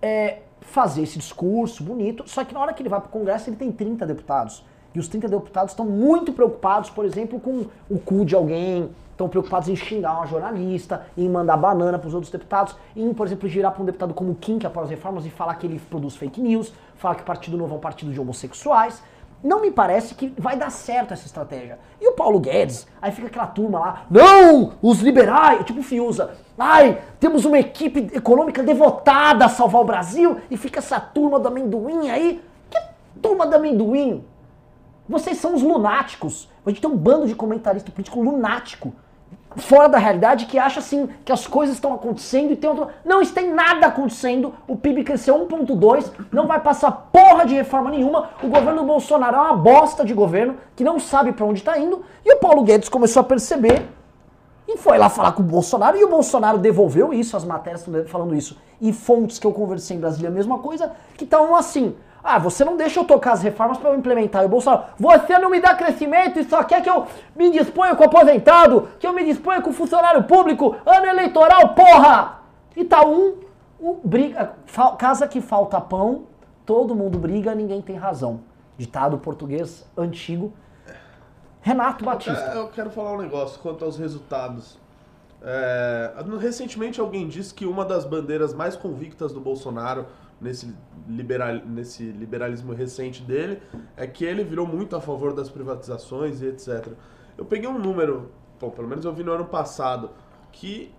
é, 0.04 0.42
fazer 0.60 1.02
esse 1.02 1.18
discurso 1.18 1.82
bonito, 1.82 2.24
só 2.26 2.44
que 2.44 2.52
na 2.52 2.60
hora 2.60 2.74
que 2.74 2.82
ele 2.82 2.90
vai 2.90 3.00
para 3.00 3.08
o 3.08 3.10
Congresso 3.10 3.48
ele 3.48 3.56
tem 3.56 3.72
30 3.72 4.04
deputados. 4.04 4.62
E 4.94 4.98
os 4.98 5.08
30 5.08 5.28
deputados 5.28 5.72
estão 5.72 5.86
muito 5.86 6.30
preocupados, 6.34 6.90
por 6.90 7.06
exemplo, 7.06 7.40
com 7.40 7.64
o 7.88 7.98
cu 7.98 8.22
de 8.22 8.34
alguém, 8.34 8.90
estão 9.10 9.30
preocupados 9.30 9.68
em 9.70 9.74
xingar 9.74 10.12
uma 10.18 10.26
jornalista, 10.26 11.06
em 11.16 11.26
mandar 11.26 11.56
banana 11.56 11.98
para 11.98 12.06
os 12.06 12.12
outros 12.12 12.30
deputados, 12.30 12.76
em, 12.94 13.14
por 13.14 13.26
exemplo, 13.26 13.48
girar 13.48 13.72
para 13.72 13.82
um 13.82 13.86
deputado 13.86 14.12
como 14.12 14.34
Kim, 14.34 14.58
que 14.58 14.66
após 14.66 14.84
as 14.84 14.90
reformas, 14.90 15.24
e 15.24 15.30
falar 15.30 15.54
que 15.54 15.66
ele 15.66 15.80
produz 15.88 16.16
fake 16.16 16.38
news, 16.38 16.72
falar 16.96 17.14
que 17.14 17.22
o 17.22 17.24
Partido 17.24 17.56
Novo 17.56 17.74
é 17.74 17.78
um 17.78 17.80
partido 17.80 18.12
de 18.12 18.20
homossexuais. 18.20 19.02
Não 19.44 19.60
me 19.60 19.70
parece 19.70 20.14
que 20.14 20.32
vai 20.38 20.56
dar 20.56 20.70
certo 20.70 21.12
essa 21.12 21.26
estratégia. 21.26 21.78
E 22.00 22.08
o 22.08 22.12
Paulo 22.12 22.40
Guedes, 22.40 22.88
aí 23.00 23.12
fica 23.12 23.26
aquela 23.26 23.46
turma 23.46 23.78
lá, 23.78 24.06
não, 24.10 24.72
os 24.80 25.00
liberais, 25.00 25.66
tipo 25.66 25.82
Fiuza, 25.82 26.30
ai, 26.58 27.02
temos 27.20 27.44
uma 27.44 27.58
equipe 27.58 28.10
econômica 28.16 28.62
devotada 28.62 29.44
a 29.44 29.48
salvar 29.50 29.82
o 29.82 29.84
Brasil, 29.84 30.38
e 30.50 30.56
fica 30.56 30.78
essa 30.78 30.98
turma 30.98 31.38
do 31.38 31.48
amendoim 31.48 32.08
aí. 32.08 32.42
Que 32.70 32.80
turma 33.20 33.46
do 33.46 33.56
amendoim? 33.56 34.24
Vocês 35.06 35.36
são 35.36 35.54
os 35.54 35.62
lunáticos. 35.62 36.48
A 36.64 36.70
gente 36.70 36.80
tem 36.80 36.90
um 36.90 36.96
bando 36.96 37.26
de 37.26 37.34
comentarista 37.34 37.92
político 37.92 38.22
lunático 38.22 38.94
fora 39.56 39.88
da 39.88 39.98
realidade 39.98 40.46
que 40.46 40.58
acha 40.58 40.80
assim 40.80 41.08
que 41.24 41.32
as 41.32 41.46
coisas 41.46 41.76
estão 41.76 41.94
acontecendo 41.94 42.52
e 42.52 42.56
tem 42.56 42.68
outro. 42.68 42.88
Não, 43.04 43.24
tem 43.24 43.52
nada 43.52 43.86
acontecendo. 43.86 44.54
O 44.66 44.76
PIB 44.76 45.04
cresceu 45.04 45.34
1,2, 45.46 46.10
não 46.32 46.46
vai 46.46 46.60
passar 46.60 46.90
porra 47.12 47.44
de 47.44 47.54
reforma 47.54 47.90
nenhuma. 47.90 48.30
O 48.42 48.48
governo 48.48 48.80
do 48.80 48.86
Bolsonaro 48.86 49.36
é 49.36 49.40
uma 49.40 49.56
bosta 49.56 50.04
de 50.04 50.14
governo 50.14 50.56
que 50.76 50.84
não 50.84 50.98
sabe 50.98 51.32
para 51.32 51.44
onde 51.44 51.60
está 51.60 51.78
indo. 51.78 52.04
E 52.24 52.34
o 52.34 52.38
Paulo 52.38 52.62
Guedes 52.62 52.88
começou 52.88 53.20
a 53.20 53.24
perceber 53.24 53.88
e 54.66 54.78
foi 54.78 54.96
lá 54.96 55.10
falar 55.10 55.32
com 55.32 55.42
o 55.42 55.46
Bolsonaro 55.46 55.96
e 55.96 56.04
o 56.04 56.08
Bolsonaro 56.08 56.58
devolveu 56.58 57.12
isso, 57.12 57.36
as 57.36 57.44
matérias 57.44 57.84
falando 58.06 58.34
isso. 58.34 58.56
E 58.80 58.92
fontes 58.92 59.38
que 59.38 59.46
eu 59.46 59.52
conversei 59.52 59.96
em 59.96 60.00
Brasília, 60.00 60.30
a 60.30 60.32
mesma 60.32 60.58
coisa, 60.58 60.92
que 61.16 61.24
estão 61.24 61.54
assim. 61.54 61.94
Ah, 62.26 62.38
você 62.38 62.64
não 62.64 62.74
deixa 62.74 62.98
eu 62.98 63.04
tocar 63.04 63.32
as 63.32 63.42
reformas 63.42 63.76
para 63.76 63.90
eu 63.90 63.96
implementar. 63.96 64.42
E 64.42 64.46
o 64.46 64.48
Bolsonaro, 64.48 64.84
você 64.98 65.38
não 65.38 65.50
me 65.50 65.60
dá 65.60 65.74
crescimento 65.74 66.40
e 66.40 66.44
só 66.44 66.64
quer 66.64 66.82
que 66.82 66.88
eu 66.88 67.06
me 67.36 67.50
disponha 67.50 67.94
com 67.94 68.02
o 68.02 68.06
aposentado, 68.06 68.88
que 68.98 69.06
eu 69.06 69.12
me 69.12 69.22
disponha 69.22 69.60
com 69.60 69.68
o 69.68 69.74
funcionário 69.74 70.24
público, 70.24 70.74
ano 70.86 71.04
eleitoral, 71.04 71.74
porra! 71.74 72.38
E 72.74 72.82
tá 72.82 73.04
um, 73.04 73.40
um 73.78 74.00
briga, 74.02 74.54
casa 74.98 75.28
que 75.28 75.42
falta 75.42 75.78
pão, 75.78 76.22
todo 76.64 76.94
mundo 76.94 77.18
briga, 77.18 77.54
ninguém 77.54 77.82
tem 77.82 77.96
razão. 77.96 78.40
Ditado 78.78 79.18
português 79.18 79.86
antigo. 79.94 80.50
Renato 81.60 82.06
Batista. 82.06 82.52
Eu 82.54 82.68
quero 82.68 82.88
falar 82.88 83.12
um 83.12 83.18
negócio 83.18 83.60
quanto 83.60 83.84
aos 83.84 83.98
resultados. 83.98 84.78
É, 85.42 86.10
recentemente 86.40 86.98
alguém 86.98 87.28
disse 87.28 87.52
que 87.52 87.66
uma 87.66 87.84
das 87.84 88.06
bandeiras 88.06 88.54
mais 88.54 88.76
convictas 88.76 89.30
do 89.30 89.40
Bolsonaro 89.40 90.06
nesse, 90.40 90.74
liberal, 91.08 91.54
nesse 91.66 92.04
liberalismo 92.04 92.72
recente 92.72 93.22
dele 93.22 93.60
é 93.96 94.06
que 94.06 94.24
ele 94.24 94.44
virou 94.44 94.66
muito 94.66 94.96
a 94.96 95.00
favor 95.00 95.32
das 95.32 95.48
privatizações 95.48 96.42
e 96.42 96.46
etc. 96.46 96.88
Eu 97.36 97.44
peguei 97.44 97.68
um 97.68 97.78
número, 97.78 98.30
bom, 98.60 98.70
pelo 98.70 98.88
menos 98.88 99.04
eu 99.04 99.12
vi 99.12 99.22
no 99.22 99.32
ano 99.32 99.46
passado, 99.46 100.10
que 100.52 100.92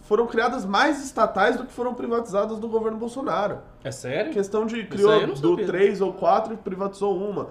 foram 0.00 0.26
criadas 0.26 0.64
mais 0.64 1.02
estatais 1.04 1.56
do 1.56 1.64
que 1.64 1.72
foram 1.72 1.94
privatizadas 1.94 2.58
do 2.58 2.68
governo 2.68 2.98
Bolsonaro. 2.98 3.58
É 3.84 3.90
sério? 3.90 4.32
Questão 4.32 4.66
de 4.66 4.84
criou 4.84 5.34
do 5.34 5.56
três 5.56 6.00
ou 6.00 6.12
quatro 6.12 6.54
e 6.54 6.56
privatizou 6.56 7.16
uma. 7.16 7.50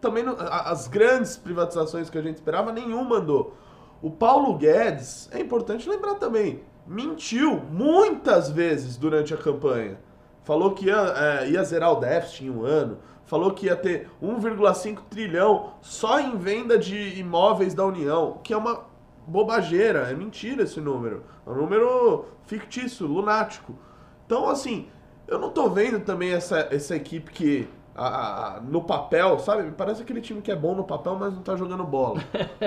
Também 0.00 0.24
as 0.38 0.88
grandes 0.88 1.36
privatizações 1.36 2.08
que 2.08 2.16
a 2.16 2.22
gente 2.22 2.36
esperava, 2.36 2.72
nenhuma 2.72 3.16
andou. 3.16 3.54
O 4.00 4.10
Paulo 4.10 4.56
Guedes, 4.56 5.28
é 5.32 5.40
importante 5.40 5.88
lembrar 5.88 6.14
também, 6.14 6.62
mentiu 6.86 7.60
muitas 7.70 8.50
vezes 8.50 8.96
durante 8.96 9.34
a 9.34 9.36
campanha 9.36 9.98
falou 10.42 10.72
que 10.72 10.86
ia, 10.86 10.96
é, 10.96 11.50
ia 11.50 11.62
zerar 11.64 11.92
o 11.92 12.00
déficit 12.00 12.44
em 12.44 12.50
um 12.50 12.64
ano, 12.64 12.98
falou 13.24 13.52
que 13.52 13.66
ia 13.66 13.76
ter 13.76 14.10
1,5 14.22 15.02
trilhão 15.08 15.74
só 15.80 16.18
em 16.20 16.36
venda 16.36 16.78
de 16.78 17.18
imóveis 17.18 17.74
da 17.74 17.84
União, 17.84 18.40
que 18.42 18.52
é 18.52 18.56
uma 18.56 18.86
bobageira, 19.26 20.10
é 20.10 20.14
mentira 20.14 20.64
esse 20.64 20.80
número. 20.80 21.24
É 21.46 21.50
um 21.50 21.54
número 21.54 22.26
fictício, 22.46 23.06
lunático. 23.06 23.78
Então, 24.26 24.48
assim, 24.48 24.88
eu 25.28 25.38
não 25.38 25.50
tô 25.50 25.68
vendo 25.68 26.00
também 26.00 26.32
essa, 26.32 26.68
essa 26.72 26.96
equipe 26.96 27.30
que 27.30 27.68
a, 27.94 28.56
a, 28.56 28.60
no 28.60 28.82
papel, 28.82 29.38
sabe? 29.38 29.70
Parece 29.72 30.02
aquele 30.02 30.20
time 30.20 30.40
que 30.40 30.50
é 30.50 30.56
bom 30.56 30.74
no 30.74 30.84
papel, 30.84 31.16
mas 31.18 31.34
não 31.34 31.42
tá 31.42 31.56
jogando 31.56 31.84
bola. 31.84 32.20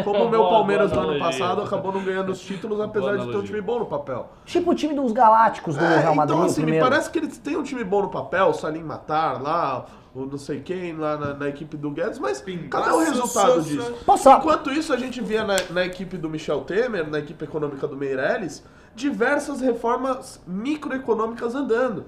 Como 0.03 0.25
o 0.25 0.29
meu 0.31 0.43
Palmeiras 0.43 0.91
no 0.91 0.99
ano 0.99 1.19
passado 1.19 1.61
acabou 1.61 1.91
não 1.91 2.03
ganhando 2.03 2.31
os 2.31 2.39
títulos, 2.39 2.79
apesar 2.79 3.17
de 3.17 3.31
ter 3.31 3.37
um 3.37 3.43
time 3.43 3.61
bom 3.61 3.79
no 3.79 3.85
papel. 3.85 4.29
Tipo 4.45 4.71
o 4.71 4.75
time 4.75 4.93
dos 4.93 5.11
Galácticos 5.11 5.75
do 5.75 5.83
é, 5.83 5.99
Real 5.99 6.15
Madrid. 6.15 6.37
Então, 6.37 6.47
assim, 6.47 6.65
me 6.65 6.79
parece 6.79 7.09
que 7.09 7.19
eles 7.19 7.37
têm 7.37 7.57
um 7.57 7.63
time 7.63 7.83
bom 7.83 8.03
no 8.03 8.09
papel, 8.09 8.47
o 8.47 8.53
Salim 8.53 8.83
Matar 8.83 9.41
lá, 9.41 9.85
o 10.13 10.25
não 10.25 10.37
sei 10.37 10.61
quem 10.61 10.95
lá 10.95 11.17
na, 11.17 11.33
na 11.33 11.47
equipe 11.47 11.75
do 11.77 11.89
Guedes, 11.89 12.19
mas 12.19 12.41
Pim, 12.41 12.67
cadê 12.67 12.91
o 12.91 12.99
resultado 12.99 13.61
disso? 13.61 13.93
Posso... 14.05 14.29
Enquanto 14.29 14.71
isso, 14.71 14.93
a 14.93 14.97
gente 14.97 15.21
via 15.21 15.43
na, 15.43 15.55
na 15.69 15.85
equipe 15.85 16.17
do 16.17 16.29
Michel 16.29 16.61
Temer, 16.61 17.09
na 17.09 17.19
equipe 17.19 17.43
econômica 17.43 17.87
do 17.87 17.95
Meirelles, 17.95 18.63
diversas 18.95 19.61
reformas 19.61 20.39
microeconômicas 20.45 21.55
andando. 21.55 22.05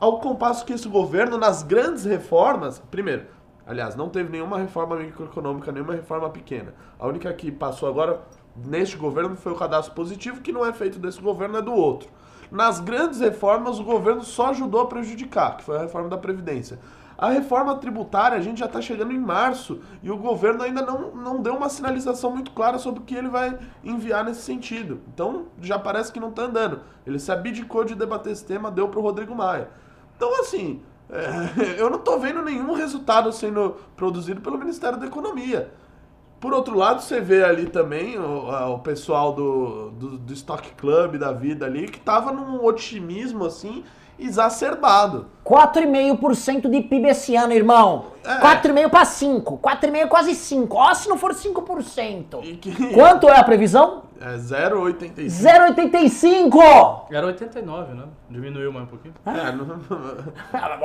Ao 0.00 0.18
compasso 0.18 0.64
que 0.64 0.72
esse 0.72 0.88
governo, 0.88 1.36
nas 1.36 1.62
grandes 1.62 2.06
reformas, 2.06 2.78
primeiro, 2.90 3.26
aliás, 3.66 3.94
não 3.94 4.08
teve 4.08 4.30
nenhuma 4.30 4.56
reforma 4.56 4.96
microeconômica, 4.96 5.70
nenhuma 5.70 5.92
reforma 5.92 6.30
pequena. 6.30 6.72
A 6.98 7.06
única 7.06 7.30
que 7.34 7.52
passou 7.52 7.86
agora 7.86 8.22
neste 8.56 8.96
governo 8.96 9.36
foi 9.36 9.52
o 9.52 9.56
cadastro 9.56 9.94
positivo, 9.94 10.40
que 10.40 10.52
não 10.52 10.64
é 10.64 10.72
feito 10.72 10.98
desse 10.98 11.20
governo, 11.20 11.58
é 11.58 11.60
do 11.60 11.74
outro. 11.74 12.08
Nas 12.50 12.80
grandes 12.80 13.20
reformas, 13.20 13.78
o 13.78 13.84
governo 13.84 14.22
só 14.22 14.48
ajudou 14.48 14.80
a 14.80 14.86
prejudicar, 14.86 15.58
que 15.58 15.64
foi 15.64 15.76
a 15.76 15.82
reforma 15.82 16.08
da 16.08 16.16
Previdência. 16.16 16.78
A 17.18 17.28
reforma 17.28 17.76
tributária, 17.76 18.38
a 18.38 18.40
gente 18.40 18.60
já 18.60 18.64
está 18.64 18.80
chegando 18.80 19.12
em 19.12 19.20
março 19.20 19.82
e 20.02 20.10
o 20.10 20.16
governo 20.16 20.62
ainda 20.62 20.80
não, 20.80 21.14
não 21.14 21.42
deu 21.42 21.54
uma 21.54 21.68
sinalização 21.68 22.30
muito 22.30 22.52
clara 22.52 22.78
sobre 22.78 23.00
o 23.00 23.04
que 23.04 23.14
ele 23.14 23.28
vai 23.28 23.58
enviar 23.84 24.24
nesse 24.24 24.40
sentido. 24.40 25.02
Então, 25.12 25.48
já 25.60 25.78
parece 25.78 26.10
que 26.10 26.18
não 26.18 26.30
está 26.30 26.44
andando. 26.44 26.80
Ele 27.06 27.18
se 27.18 27.30
abdicou 27.30 27.84
de 27.84 27.94
debater 27.94 28.32
esse 28.32 28.46
tema, 28.46 28.70
deu 28.70 28.88
para 28.88 28.98
o 28.98 29.02
Rodrigo 29.02 29.34
Maia. 29.34 29.68
Então, 30.20 30.38
assim, 30.38 30.82
é, 31.08 31.80
eu 31.80 31.88
não 31.88 31.96
estou 31.96 32.20
vendo 32.20 32.42
nenhum 32.42 32.74
resultado 32.74 33.32
sendo 33.32 33.76
produzido 33.96 34.42
pelo 34.42 34.58
Ministério 34.58 34.98
da 34.98 35.06
Economia. 35.06 35.72
Por 36.38 36.52
outro 36.52 36.76
lado, 36.76 37.00
você 37.00 37.22
vê 37.22 37.42
ali 37.42 37.64
também 37.64 38.18
o, 38.18 38.74
o 38.74 38.78
pessoal 38.80 39.32
do, 39.32 39.90
do, 39.92 40.18
do 40.18 40.32
Stock 40.34 40.72
Club 40.74 41.16
da 41.16 41.32
vida 41.32 41.64
ali, 41.64 41.86
que 41.86 41.96
estava 41.96 42.30
num 42.30 42.62
otimismo, 42.62 43.46
assim, 43.46 43.82
exacerbado. 44.20 45.26
4,5% 45.44 46.68
de 46.68 46.80
PIB 46.82 47.08
esse 47.08 47.34
ano, 47.34 47.52
irmão. 47.52 48.06
É. 48.24 48.40
4,5 48.40 48.90
para 48.90 49.04
5. 49.04 49.58
4,5 49.58 50.08
quase 50.08 50.34
5. 50.34 50.76
Ó, 50.76 50.94
se 50.94 51.08
não 51.08 51.18
for 51.18 51.32
5%. 51.32 52.58
Que... 52.60 52.74
Quanto 52.94 53.28
é 53.28 53.38
a 53.38 53.44
previsão? 53.44 54.04
É 54.20 54.36
0,85. 54.36 55.26
0,85! 55.26 57.06
Era 57.10 57.26
89, 57.26 57.94
né? 57.94 58.04
Diminuiu 58.28 58.70
mais 58.70 58.84
um 58.84 58.88
pouquinho. 58.88 59.14
É, 59.24 59.50
não... 59.50 59.80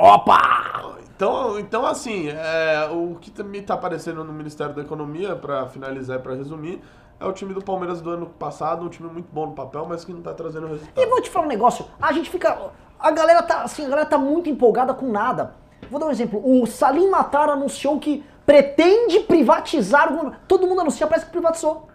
Opa! 0.14 0.96
Então, 1.14 1.58
então 1.58 1.84
assim, 1.84 2.28
é, 2.28 2.88
o 2.90 3.16
que 3.20 3.42
me 3.42 3.60
tá 3.60 3.74
aparecendo 3.74 4.24
no 4.24 4.32
Ministério 4.32 4.74
da 4.74 4.80
Economia, 4.80 5.36
para 5.36 5.66
finalizar 5.66 6.18
e 6.18 6.22
pra 6.22 6.34
resumir, 6.34 6.80
é 7.18 7.26
o 7.26 7.32
time 7.32 7.54
do 7.54 7.62
Palmeiras 7.62 8.00
do 8.00 8.10
ano 8.10 8.26
passado, 8.26 8.84
um 8.84 8.88
time 8.88 9.08
muito 9.08 9.28
bom 9.32 9.46
no 9.46 9.52
papel, 9.52 9.86
mas 9.88 10.04
que 10.04 10.12
não 10.12 10.20
tá 10.20 10.34
trazendo 10.34 10.66
resultado. 10.66 10.98
E 10.98 11.06
vou 11.06 11.20
te 11.20 11.30
falar 11.30 11.46
um 11.46 11.48
negócio, 11.48 11.86
a 12.00 12.12
gente 12.12 12.30
fica 12.30 12.70
a 12.98 13.10
galera 13.10 13.42
tá, 13.42 13.62
assim, 13.62 13.84
a 13.86 13.88
galera 13.88 14.06
tá 14.06 14.18
muito 14.18 14.48
empolgada 14.48 14.92
com 14.94 15.06
nada. 15.10 15.54
Vou 15.90 16.00
dar 16.00 16.06
um 16.06 16.10
exemplo. 16.10 16.40
O 16.44 16.66
Salim 16.66 17.08
Matar 17.08 17.48
anunciou 17.48 17.98
que 17.98 18.24
pretende 18.44 19.20
privatizar 19.20 20.12
o 20.12 20.32
Todo 20.48 20.66
mundo 20.66 20.80
anuncia, 20.80 21.06
parece 21.06 21.26
que 21.26 21.32
privatizou. 21.32 21.88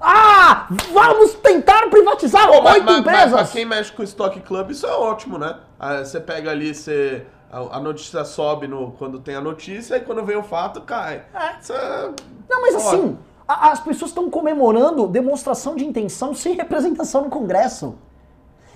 Ah, 0.00 0.66
vamos 0.92 1.34
tentar 1.34 1.88
privatizar 1.88 2.50
oito 2.50 2.90
empresas. 2.92 3.04
Mas, 3.04 3.32
mas, 3.32 3.52
quem 3.52 3.64
mexe 3.64 3.90
com 3.92 4.02
o 4.02 4.04
Stock 4.04 4.38
Club, 4.40 4.70
isso 4.70 4.86
é 4.86 4.92
ótimo, 4.92 5.38
né? 5.38 5.56
Ah, 5.80 6.04
você 6.04 6.20
pega 6.20 6.50
ali, 6.50 6.74
você 6.74 7.26
A, 7.50 7.80
notícia 7.80 8.24
sobe 8.24 8.66
no, 8.68 8.90
quando 8.92 9.18
tem 9.20 9.34
a 9.36 9.40
notícia 9.40 9.96
e 9.96 10.00
quando 10.00 10.22
vem 10.24 10.36
o 10.36 10.42
fato 10.42 10.82
cai. 10.82 11.24
É. 11.34 11.72
É- 11.72 12.10
Não, 12.48 12.60
mas 12.60 12.74
assim, 12.74 13.16
a- 13.48 13.70
as 13.70 13.80
pessoas 13.80 14.10
estão 14.10 14.28
comemorando 14.28 15.06
demonstração 15.06 15.74
de 15.76 15.86
intenção 15.86 16.34
sem 16.34 16.54
representação 16.54 17.22
no 17.22 17.30
Congresso. 17.30 17.96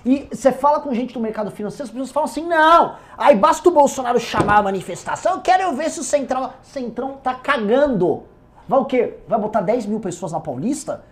E 0.05 0.27
você 0.31 0.51
fala 0.51 0.79
com 0.79 0.93
gente 0.93 1.13
do 1.13 1.19
mercado 1.19 1.51
financeiro, 1.51 1.83
as 1.83 1.89
pessoas 1.89 2.11
falam 2.11 2.29
assim, 2.29 2.45
não, 2.47 2.95
aí 3.17 3.35
basta 3.35 3.69
o 3.69 3.71
Bolsonaro 3.71 4.19
chamar 4.19 4.57
a 4.57 4.63
manifestação, 4.63 5.33
eu 5.33 5.41
quero 5.41 5.71
ver 5.75 5.89
se 5.89 5.99
o 5.99 6.03
Centrão... 6.03 6.51
Centrão 6.63 7.17
tá 7.17 7.35
cagando. 7.35 8.23
Vai 8.67 8.79
o 8.79 8.85
quê? 8.85 9.17
Vai 9.27 9.39
botar 9.39 9.61
10 9.61 9.85
mil 9.85 9.99
pessoas 9.99 10.31
na 10.31 10.39
Paulista 10.39 11.03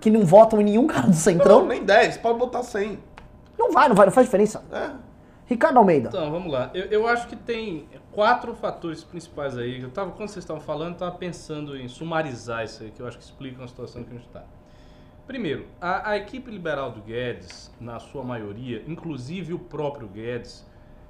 que 0.00 0.10
não 0.10 0.24
votam 0.24 0.60
em 0.60 0.64
nenhum 0.64 0.86
cara 0.86 1.02
do 1.02 1.08
Não, 1.08 1.14
Centrão? 1.14 1.66
nem 1.66 1.84
10, 1.84 2.18
pode 2.18 2.38
botar 2.38 2.62
100. 2.62 2.98
Não 3.58 3.72
vai, 3.72 3.88
não 3.88 3.94
vai, 3.94 4.06
não 4.06 4.12
faz 4.12 4.26
diferença. 4.26 4.62
É. 4.72 4.90
Ricardo 5.46 5.78
Almeida. 5.78 6.08
Então, 6.08 6.30
vamos 6.30 6.50
lá. 6.50 6.70
Eu, 6.74 6.86
eu 6.86 7.08
acho 7.08 7.28
que 7.28 7.36
tem 7.36 7.86
quatro 8.12 8.54
fatores 8.54 9.04
principais 9.04 9.56
aí. 9.56 9.80
Eu 9.82 9.90
tava, 9.90 10.10
quando 10.12 10.28
vocês 10.28 10.42
estavam 10.42 10.62
falando, 10.62 10.88
eu 10.88 10.94
estava 10.94 11.12
pensando 11.12 11.76
em 11.76 11.86
sumarizar 11.88 12.64
isso 12.64 12.82
aí, 12.82 12.90
que 12.90 13.00
eu 13.00 13.06
acho 13.06 13.18
que 13.18 13.24
explica 13.24 13.62
a 13.62 13.68
situação 13.68 14.02
que 14.02 14.10
a 14.10 14.14
gente 14.14 14.26
está. 14.26 14.42
Primeiro, 15.26 15.66
a, 15.80 16.10
a 16.10 16.16
equipe 16.18 16.50
liberal 16.50 16.92
do 16.92 17.00
Guedes, 17.00 17.72
na 17.80 17.98
sua 17.98 18.22
maioria, 18.22 18.84
inclusive 18.86 19.54
o 19.54 19.58
próprio 19.58 20.06
Guedes, 20.06 20.66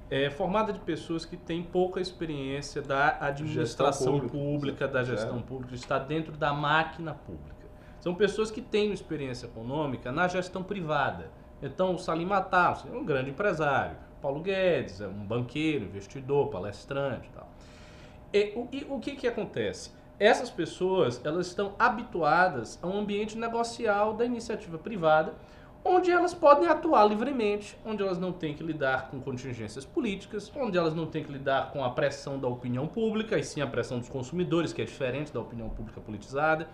é 0.09 0.29
formada 0.29 0.71
de 0.71 0.79
pessoas 0.79 1.25
que 1.25 1.35
têm 1.35 1.63
pouca 1.63 1.99
experiência 1.99 2.81
da 2.81 3.17
administração 3.19 4.19
pública. 4.19 4.37
pública, 4.37 4.87
da 4.87 5.03
gestão 5.03 5.41
pública, 5.41 5.71
de 5.71 5.79
estar 5.79 5.99
dentro 5.99 6.37
da 6.37 6.53
máquina 6.53 7.13
pública. 7.13 7.55
São 7.99 8.13
pessoas 8.13 8.51
que 8.51 8.61
têm 8.61 8.93
experiência 8.93 9.47
econômica 9.47 10.11
na 10.11 10.27
gestão 10.27 10.63
privada. 10.63 11.31
Então, 11.61 11.95
o 11.95 11.97
Salim 11.97 12.25
Matar 12.25 12.83
é 12.87 12.95
um 12.95 13.03
grande 13.03 13.31
empresário. 13.31 13.97
Paulo 14.21 14.41
Guedes 14.41 15.01
é 15.01 15.07
um 15.07 15.25
banqueiro, 15.25 15.85
investidor, 15.85 16.49
palestrante 16.49 17.27
e 17.27 17.31
tal. 17.31 17.49
E, 18.31 18.53
o, 18.55 18.67
e 18.71 18.87
o 18.89 18.99
que, 18.99 19.15
que 19.15 19.27
acontece? 19.27 19.91
Essas 20.19 20.49
pessoas 20.49 21.19
elas 21.25 21.47
estão 21.47 21.73
habituadas 21.77 22.79
a 22.81 22.87
um 22.87 22.97
ambiente 22.97 23.37
negocial 23.37 24.13
da 24.13 24.23
iniciativa 24.25 24.77
privada, 24.77 25.33
onde 25.83 26.09
elas 26.09 26.33
podem 26.33 26.69
atuar 26.69 27.05
livremente, 27.05 27.77
onde 27.85 28.01
elas 28.01 28.17
não 28.17 28.31
têm 28.31 28.55
que 28.55 28.63
lidar 28.63 29.09
com 29.09 29.19
contingências 29.19 29.83
políticas, 29.85 30.49
onde 30.55 30.77
elas 30.77 30.95
não 30.95 31.05
têm 31.05 31.23
que 31.23 31.31
lidar 31.31 31.71
com 31.71 31.83
a 31.83 31.89
pressão 31.89 32.39
da 32.39 32.47
opinião 32.47 32.87
pública, 32.87 33.37
e 33.37 33.43
sim 33.43 33.61
a 33.61 33.67
pressão 33.67 33.99
dos 33.99 34.07
consumidores, 34.07 34.71
que 34.71 34.81
é 34.81 34.85
diferente 34.85 35.33
da 35.33 35.41
opinião 35.41 35.69
pública 35.69 35.99
politizada. 35.99 36.67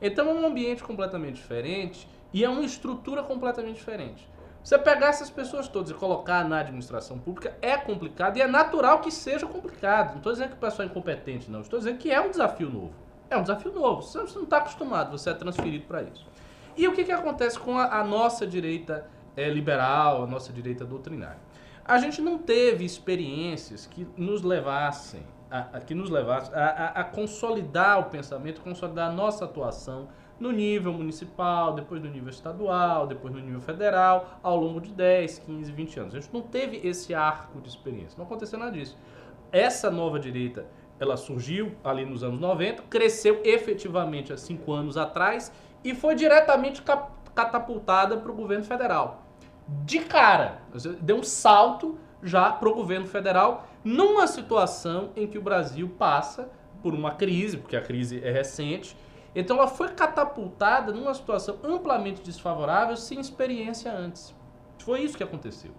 Então 0.00 0.28
é 0.28 0.34
um 0.34 0.46
ambiente 0.46 0.84
completamente 0.84 1.36
diferente 1.36 2.06
e 2.30 2.44
é 2.44 2.48
uma 2.48 2.62
estrutura 2.62 3.22
completamente 3.22 3.76
diferente. 3.76 4.28
Você 4.62 4.78
pegar 4.78 5.08
essas 5.08 5.28
pessoas 5.28 5.66
todas 5.66 5.90
e 5.90 5.94
colocar 5.94 6.44
na 6.48 6.60
administração 6.60 7.18
pública 7.18 7.56
é 7.60 7.76
complicado 7.76 8.36
e 8.36 8.42
é 8.42 8.46
natural 8.46 9.00
que 9.00 9.10
seja 9.10 9.44
complicado. 9.46 10.10
Não 10.10 10.16
estou 10.18 10.32
dizendo 10.32 10.50
que 10.50 10.54
o 10.56 10.58
pessoal 10.58 10.86
é 10.86 10.90
incompetente, 10.90 11.50
não. 11.50 11.60
Estou 11.62 11.78
dizendo 11.80 11.98
que 11.98 12.10
é 12.10 12.20
um 12.20 12.30
desafio 12.30 12.70
novo. 12.70 12.92
É 13.28 13.36
um 13.36 13.42
desafio 13.42 13.72
novo. 13.72 14.02
Você 14.02 14.18
não 14.18 14.44
está 14.44 14.58
acostumado, 14.58 15.10
você 15.18 15.30
é 15.30 15.34
transferido 15.34 15.84
para 15.86 16.02
isso. 16.02 16.24
E 16.76 16.86
o 16.86 16.92
que, 16.94 17.02
que 17.04 17.10
acontece 17.12 17.58
com 17.58 17.76
a, 17.76 18.00
a 18.00 18.04
nossa 18.04 18.46
direita 18.46 19.06
eh, 19.36 19.48
liberal, 19.50 20.22
a 20.22 20.26
nossa 20.26 20.52
direita 20.52 20.84
doutrinária? 20.84 21.38
A 21.84 21.98
gente 21.98 22.22
não 22.22 22.38
teve 22.38 22.84
experiências 22.84 23.84
que 23.86 24.06
nos 24.16 24.42
levassem 24.42 25.22
a, 25.50 25.58
a- 25.76 25.80
que 25.80 25.94
nos 25.94 26.08
levassem 26.08 26.54
a, 26.54 26.64
a- 26.66 26.88
a 27.00 27.04
consolidar 27.04 27.98
o 27.98 28.04
pensamento, 28.04 28.60
consolidar 28.60 29.10
a 29.10 29.12
nossa 29.12 29.44
atuação 29.44 30.08
no 30.42 30.50
nível 30.50 30.92
municipal, 30.92 31.72
depois 31.72 32.02
no 32.02 32.10
nível 32.10 32.28
estadual, 32.28 33.06
depois 33.06 33.32
no 33.32 33.38
nível 33.38 33.60
federal, 33.60 34.40
ao 34.42 34.58
longo 34.58 34.80
de 34.80 34.90
10, 34.90 35.38
15, 35.38 35.70
20 35.70 36.00
anos. 36.00 36.14
A 36.16 36.20
gente 36.20 36.34
não 36.34 36.42
teve 36.42 36.80
esse 36.82 37.14
arco 37.14 37.60
de 37.60 37.68
experiência, 37.68 38.18
não 38.18 38.24
aconteceu 38.24 38.58
nada 38.58 38.72
disso. 38.72 38.98
Essa 39.52 39.88
nova 39.88 40.18
direita, 40.18 40.66
ela 40.98 41.16
surgiu 41.16 41.76
ali 41.84 42.04
nos 42.04 42.24
anos 42.24 42.40
90, 42.40 42.82
cresceu 42.90 43.40
efetivamente 43.44 44.32
há 44.32 44.36
cinco 44.36 44.72
anos 44.72 44.96
atrás 44.96 45.52
e 45.84 45.94
foi 45.94 46.16
diretamente 46.16 46.82
catapultada 46.82 48.16
para 48.16 48.32
o 48.32 48.34
governo 48.34 48.64
federal. 48.64 49.22
De 49.84 50.00
cara, 50.00 50.60
deu 51.00 51.18
um 51.18 51.22
salto 51.22 51.96
já 52.20 52.50
para 52.50 52.68
o 52.68 52.74
governo 52.74 53.06
federal 53.06 53.68
numa 53.84 54.26
situação 54.26 55.10
em 55.14 55.28
que 55.28 55.38
o 55.38 55.42
Brasil 55.42 55.88
passa 55.96 56.50
por 56.82 56.94
uma 56.94 57.12
crise, 57.12 57.58
porque 57.58 57.76
a 57.76 57.80
crise 57.80 58.20
é 58.24 58.32
recente. 58.32 58.96
Então 59.34 59.56
ela 59.56 59.68
foi 59.68 59.88
catapultada 59.88 60.92
numa 60.92 61.14
situação 61.14 61.58
amplamente 61.64 62.22
desfavorável, 62.22 62.96
sem 62.96 63.18
experiência 63.18 63.92
antes. 63.92 64.34
Foi 64.78 65.00
isso 65.00 65.16
que 65.16 65.22
aconteceu. 65.22 65.72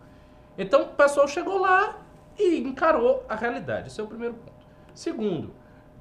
Então 0.57 0.83
o 0.83 0.87
pessoal 0.89 1.27
chegou 1.27 1.59
lá 1.59 1.99
e 2.37 2.59
encarou 2.59 3.23
a 3.29 3.35
realidade. 3.35 3.87
Esse 3.87 4.01
é 4.01 4.03
o 4.03 4.07
primeiro 4.07 4.35
ponto. 4.35 4.65
Segundo, 4.93 5.53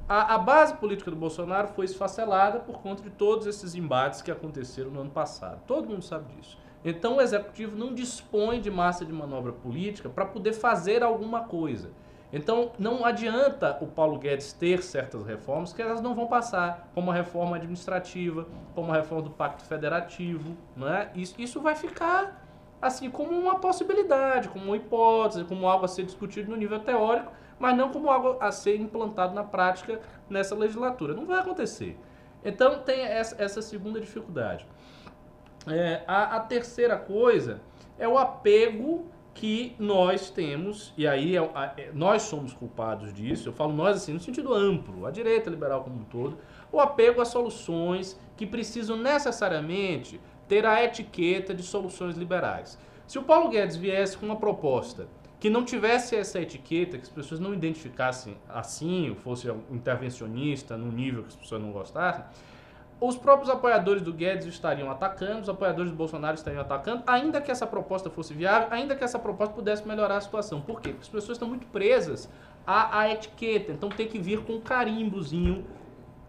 a, 0.09 0.35
a 0.35 0.39
base 0.39 0.75
política 0.75 1.11
do 1.11 1.17
Bolsonaro 1.17 1.69
foi 1.69 1.85
esfacelada 1.85 2.61
por 2.61 2.81
conta 2.81 3.03
de 3.03 3.11
todos 3.11 3.47
esses 3.47 3.75
embates 3.75 4.23
que 4.23 4.31
aconteceram 4.31 4.91
no 4.91 5.01
ano 5.01 5.11
passado. 5.11 5.63
Todo 5.67 5.89
mundo 5.89 6.03
sabe 6.03 6.35
disso. 6.35 6.59
Então 6.85 7.17
o 7.17 7.21
executivo 7.21 7.77
não 7.77 7.95
dispõe 7.95 8.61
de 8.61 8.71
massa 8.71 9.05
de 9.05 9.13
manobra 9.13 9.53
política 9.53 10.09
para 10.09 10.25
poder 10.25 10.53
fazer 10.53 11.03
alguma 11.03 11.45
coisa. 11.45 11.91
Então 12.33 12.73
não 12.79 13.05
adianta 13.05 13.77
o 13.81 13.87
Paulo 13.87 14.19
Guedes 14.19 14.53
ter 14.53 14.83
certas 14.83 15.27
reformas 15.27 15.73
que 15.73 15.83
elas 15.83 16.01
não 16.01 16.15
vão 16.15 16.27
passar, 16.27 16.91
como 16.95 17.11
a 17.11 17.15
reforma 17.15 17.57
administrativa, 17.57 18.47
como 18.75 18.91
a 18.91 18.97
reforma 18.97 19.25
do 19.25 19.31
Pacto 19.31 19.65
Federativo, 19.65 20.57
não 20.75 20.89
é? 20.89 21.11
Isso, 21.15 21.35
isso 21.39 21.61
vai 21.61 21.75
ficar 21.75 22.43
assim 22.81 23.11
como 23.11 23.31
uma 23.31 23.61
possibilidade, 23.61 24.49
como 24.49 24.65
uma 24.65 24.77
hipótese, 24.77 25.45
como 25.45 25.69
algo 25.69 25.85
a 25.85 25.89
ser 25.89 26.05
discutido 26.05 26.51
no 26.51 26.57
nível 26.57 26.81
teórico, 26.81 27.31
mas 27.59 27.77
não 27.77 27.91
como 27.91 28.11
algo 28.11 28.37
a 28.41 28.51
ser 28.51 28.81
implantado 28.81 29.35
na 29.35 29.45
prática 29.45 30.01
nessa 30.29 30.55
legislatura. 30.55 31.15
Não 31.15 31.27
vai 31.27 31.39
acontecer. 31.39 31.97
Então 32.45 32.81
tem 32.81 33.03
essa, 33.03 33.41
essa 33.41 33.63
segunda 33.63 34.01
dificuldade. 34.01 34.67
É, 35.69 36.03
a, 36.09 36.37
a 36.37 36.41
terceira 36.41 36.97
coisa 36.97 37.61
é 37.99 38.09
o 38.09 38.19
apego 38.19 39.07
que 39.35 39.75
nós 39.79 40.31
temos, 40.31 40.93
e 40.97 41.07
aí 41.07 41.37
é- 41.37 41.51
é- 41.77 41.91
nós 41.95 42.23
somos 42.23 42.53
culpados 42.53 43.13
disso, 43.13 43.49
eu 43.49 43.53
falo 43.53 43.73
nós 43.73 43.97
assim, 43.97 44.13
no 44.13 44.21
sentido 44.21 44.53
amplo, 44.53 45.07
a 45.07 45.11
direita 45.11 45.49
liberal 45.49 45.83
como 45.83 46.01
um 46.01 46.05
todo, 46.05 46.39
o 46.71 46.79
apego 46.79 47.21
a 47.21 47.25
soluções 47.25 48.19
que 48.37 48.47
precisam 48.47 48.97
necessariamente 48.97 50.21
ter 50.47 50.67
a 50.67 50.85
etiqueta 50.85 51.55
de 51.55 51.63
soluções 51.63 52.17
liberais. 52.17 52.79
Se 53.07 53.19
o 53.19 53.23
Paulo 53.23 53.49
Guedes 53.49 53.77
viesse 53.77 54.17
com 54.17 54.27
uma 54.27 54.37
proposta 54.37 55.09
que 55.41 55.51
não 55.51 55.65
tivesse 55.65 56.15
essa 56.15 56.41
etiqueta, 56.41 56.97
que 56.97 57.03
as 57.03 57.09
pessoas 57.09 57.41
não 57.41 57.53
identificassem 57.53 58.37
assim, 58.49 59.11
ou 59.11 59.17
fosse 59.17 59.49
intervencionista 59.71 60.77
no 60.77 60.93
nível 60.93 61.23
que 61.23 61.29
as 61.31 61.37
pessoas 61.37 61.61
não 61.61 61.73
gostassem, 61.73 62.25
os 63.03 63.17
próprios 63.17 63.51
apoiadores 63.51 64.01
do 64.01 64.13
Guedes 64.13 64.47
estariam 64.47 64.89
atacando, 64.89 65.41
os 65.41 65.49
apoiadores 65.49 65.91
do 65.91 65.97
Bolsonaro 65.97 66.37
estariam 66.37 66.63
atacando, 66.63 67.03
ainda 67.05 67.41
que 67.41 67.51
essa 67.51 67.67
proposta 67.67 68.09
fosse 68.09 68.33
viável, 68.33 68.69
ainda 68.71 68.95
que 68.95 69.03
essa 69.03 69.19
proposta 69.19 69.53
pudesse 69.53 69.87
melhorar 69.87 70.19
a 70.19 70.21
situação. 70.21 70.61
Por 70.61 70.81
quê? 70.81 70.91
Porque 70.91 71.03
as 71.03 71.09
pessoas 71.09 71.37
estão 71.37 71.49
muito 71.49 71.67
presas 71.67 72.31
à, 72.65 73.01
à 73.01 73.11
etiqueta, 73.11 73.73
então 73.73 73.89
tem 73.89 74.07
que 74.07 74.21
vir 74.21 74.45
com 74.45 74.53
um 74.53 74.61
carimbozinho 74.61 75.67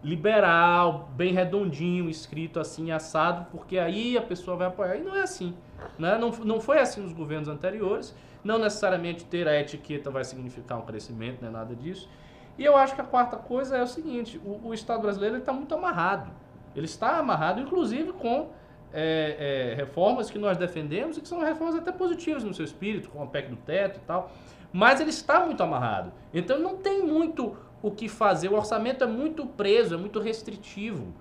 liberal, 0.04 1.10
bem 1.16 1.32
redondinho, 1.32 2.10
escrito 2.10 2.60
assim, 2.60 2.92
assado, 2.92 3.46
porque 3.52 3.78
aí 3.78 4.18
a 4.18 4.22
pessoa 4.22 4.58
vai 4.58 4.68
apoiar. 4.68 4.98
E 4.98 5.02
não 5.02 5.16
é 5.16 5.22
assim. 5.22 5.56
Né? 6.00 6.18
Não, 6.18 6.32
não 6.32 6.60
foi 6.60 6.80
assim 6.80 7.02
nos 7.02 7.14
governos 7.14 7.48
anteriores. 7.48 8.16
Não 8.44 8.58
necessariamente 8.58 9.24
ter 9.26 9.48
a 9.48 9.58
etiqueta 9.58 10.10
vai 10.10 10.24
significar 10.24 10.80
um 10.80 10.82
crescimento, 10.82 11.42
não 11.42 11.50
é 11.50 11.52
nada 11.52 11.76
disso. 11.76 12.10
E 12.58 12.66
eu 12.66 12.76
acho 12.76 12.96
que 12.96 13.02
a 13.02 13.06
quarta 13.06 13.38
coisa 13.38 13.78
é 13.78 13.84
o 13.84 13.88
seguinte: 13.88 14.42
o, 14.44 14.70
o 14.70 14.74
Estado 14.74 15.02
brasileiro 15.02 15.38
está 15.38 15.54
muito 15.54 15.74
amarrado. 15.74 16.30
Ele 16.76 16.86
está 16.86 17.18
amarrado, 17.18 17.60
inclusive, 17.62 18.14
com 18.14 18.50
é, 18.94 19.72
é, 19.72 19.76
reformas 19.76 20.30
que 20.30 20.38
nós 20.38 20.58
defendemos 20.58 21.18
e 21.18 21.22
que 21.22 21.28
são 21.28 21.40
reformas 21.40 21.76
até 21.76 21.92
positivas 21.92 22.44
no 22.44 22.54
seu 22.54 22.64
espírito, 22.64 23.10
como 23.10 23.24
a 23.24 23.28
PEC 23.28 23.50
do 23.50 23.56
teto 23.58 23.98
e 23.98 24.06
tal. 24.06 24.32
Mas 24.72 25.00
ele 25.00 25.10
está 25.10 25.46
muito 25.46 25.62
amarrado. 25.62 26.12
Então 26.34 26.60
não 26.60 26.78
tem 26.78 27.04
muito 27.04 27.56
o 27.82 27.92
que 27.92 28.08
fazer. 28.08 28.50
O 28.50 28.56
orçamento 28.56 29.04
é 29.04 29.08
muito 29.08 29.46
preso, 29.46 29.96
é 29.96 29.98
muito 29.98 30.20
restritivo. 30.20 31.14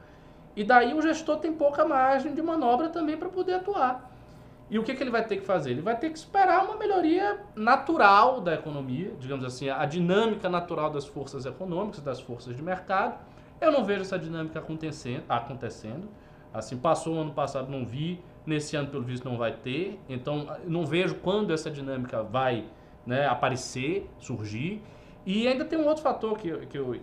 E 0.54 0.62
daí 0.62 0.94
o 0.94 1.02
gestor 1.02 1.38
tem 1.38 1.52
pouca 1.52 1.84
margem 1.84 2.34
de 2.34 2.42
manobra 2.42 2.88
também 2.88 3.16
para 3.16 3.28
poder 3.28 3.54
atuar. 3.54 4.10
E 4.70 4.78
o 4.78 4.82
que, 4.82 4.94
que 4.94 5.02
ele 5.02 5.10
vai 5.10 5.24
ter 5.24 5.36
que 5.36 5.44
fazer? 5.44 5.72
Ele 5.72 5.82
vai 5.82 5.98
ter 5.98 6.08
que 6.08 6.16
esperar 6.16 6.64
uma 6.64 6.76
melhoria 6.76 7.38
natural 7.54 8.40
da 8.40 8.54
economia, 8.54 9.12
digamos 9.18 9.44
assim, 9.44 9.68
a 9.68 9.84
dinâmica 9.84 10.48
natural 10.48 10.88
das 10.88 11.06
forças 11.06 11.44
econômicas, 11.44 12.00
das 12.00 12.20
forças 12.20 12.56
de 12.56 12.62
mercado. 12.62 13.18
Eu 13.62 13.70
não 13.70 13.84
vejo 13.84 14.00
essa 14.02 14.18
dinâmica 14.18 14.58
acontecendo. 14.58 15.22
acontecendo. 15.28 16.08
Assim, 16.52 16.76
passou 16.76 17.14
o 17.14 17.18
ano 17.20 17.32
passado, 17.32 17.70
não 17.70 17.86
vi. 17.86 18.20
Nesse 18.44 18.74
ano, 18.74 18.88
pelo 18.88 19.04
visto, 19.04 19.24
não 19.24 19.38
vai 19.38 19.52
ter. 19.52 20.00
Então, 20.08 20.48
não 20.66 20.84
vejo 20.84 21.14
quando 21.16 21.52
essa 21.52 21.70
dinâmica 21.70 22.22
vai 22.24 22.64
né, 23.06 23.26
aparecer, 23.26 24.10
surgir. 24.18 24.82
E 25.24 25.46
ainda 25.46 25.64
tem 25.64 25.78
um 25.78 25.86
outro 25.86 26.02
fator 26.02 26.36
que, 26.36 26.48
eu- 26.48 26.66
que 26.66 26.76
eu 26.76 26.94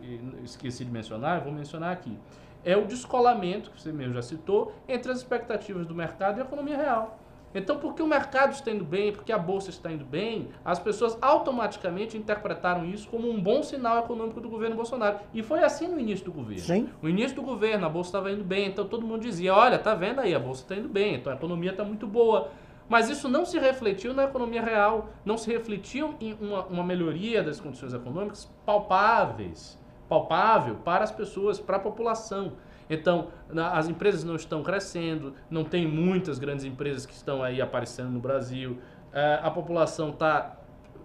esqueci 0.44 0.84
de 0.84 0.92
mencionar, 0.92 1.40
vou 1.42 1.54
mencionar 1.54 1.94
aqui. 1.94 2.18
É 2.66 2.76
o 2.76 2.86
descolamento, 2.86 3.72
que 3.72 3.82
você 3.82 3.94
mesmo 3.94 4.14
já 4.14 4.22
citou, 4.22 4.74
entre 4.88 5.10
as 5.14 5.20
expectativas 5.20 5.86
do 5.88 5.96
mercado 5.96 6.38
e 6.38 6.42
a 6.42 6.44
economia 6.44 6.76
real. 6.76 7.18
Então, 7.54 7.78
porque 7.78 8.02
o 8.02 8.08
mercado 8.08 8.52
está 8.54 8.72
indo 8.72 8.86
bem, 8.86 9.12
porque 9.12 9.32
a 9.32 9.38
bolsa 9.38 9.70
está 9.70 9.92
indo 9.92 10.06
bem, 10.06 10.50
as 10.64 10.78
pessoas 10.78 11.18
automaticamente 11.22 12.18
interpretaram 12.18 12.86
isso 12.86 13.08
como 13.10 13.30
um 13.30 13.42
bom 13.42 13.64
sinal 13.64 14.00
econômico 14.00 14.40
do 14.40 14.50
governo 14.50 14.76
Bolsonaro. 14.76 15.20
E 15.34 15.42
foi 15.42 15.64
assim 15.64 15.88
no 15.88 16.00
início 16.00 16.26
do 16.26 16.32
governo. 16.32 16.64
Sim. 16.64 16.90
No 17.02 17.10
início 17.10 17.36
do 17.36 17.42
governo, 17.42 17.86
a 17.86 17.90
bolsa 17.90 18.10
estava 18.10 18.32
indo 18.32 18.44
bem, 18.44 18.68
então 18.68 18.88
todo 18.88 19.06
mundo 19.06 19.22
dizia: 19.22 19.54
olha, 19.54 19.80
tá 19.80 19.96
vendo 19.96 20.20
aí, 20.20 20.36
a 20.36 20.40
bolsa 20.40 20.62
está 20.62 20.76
indo 20.76 20.88
bem, 20.88 21.16
então 21.16 21.34
a 21.34 21.36
economia 21.36 21.72
está 21.72 21.84
muito 21.84 22.06
boa. 22.06 22.50
Mas 22.88 23.08
isso 23.08 23.30
não 23.30 23.46
se 23.46 23.60
refletiu 23.60 24.16
na 24.16 24.24
economia 24.24 24.64
real, 24.64 25.10
não 25.24 25.38
se 25.38 25.52
refletiu 25.52 26.16
em 26.20 26.36
uma, 26.42 26.66
uma 26.66 26.84
melhoria 26.84 27.44
das 27.44 27.60
condições 27.60 27.94
econômicas 27.94 28.52
palpáveis, 28.66 29.78
palpável 30.10 30.76
para 30.84 31.04
as 31.04 31.12
pessoas, 31.12 31.60
para 31.60 31.78
a 31.78 31.80
população. 31.80 32.54
Então, 32.90 33.28
as 33.72 33.88
empresas 33.88 34.24
não 34.24 34.36
estão 34.36 34.64
crescendo, 34.64 35.34
não 35.50 35.64
tem 35.64 35.88
muitas 35.88 36.40
grandes 36.40 36.66
empresas 36.66 37.06
que 37.06 37.14
estão 37.14 37.44
aí 37.44 37.62
aparecendo 37.62 38.10
no 38.10 38.20
Brasil, 38.20 38.80
eh, 39.14 39.40
a 39.44 39.52
população 39.52 40.10
está 40.10 40.58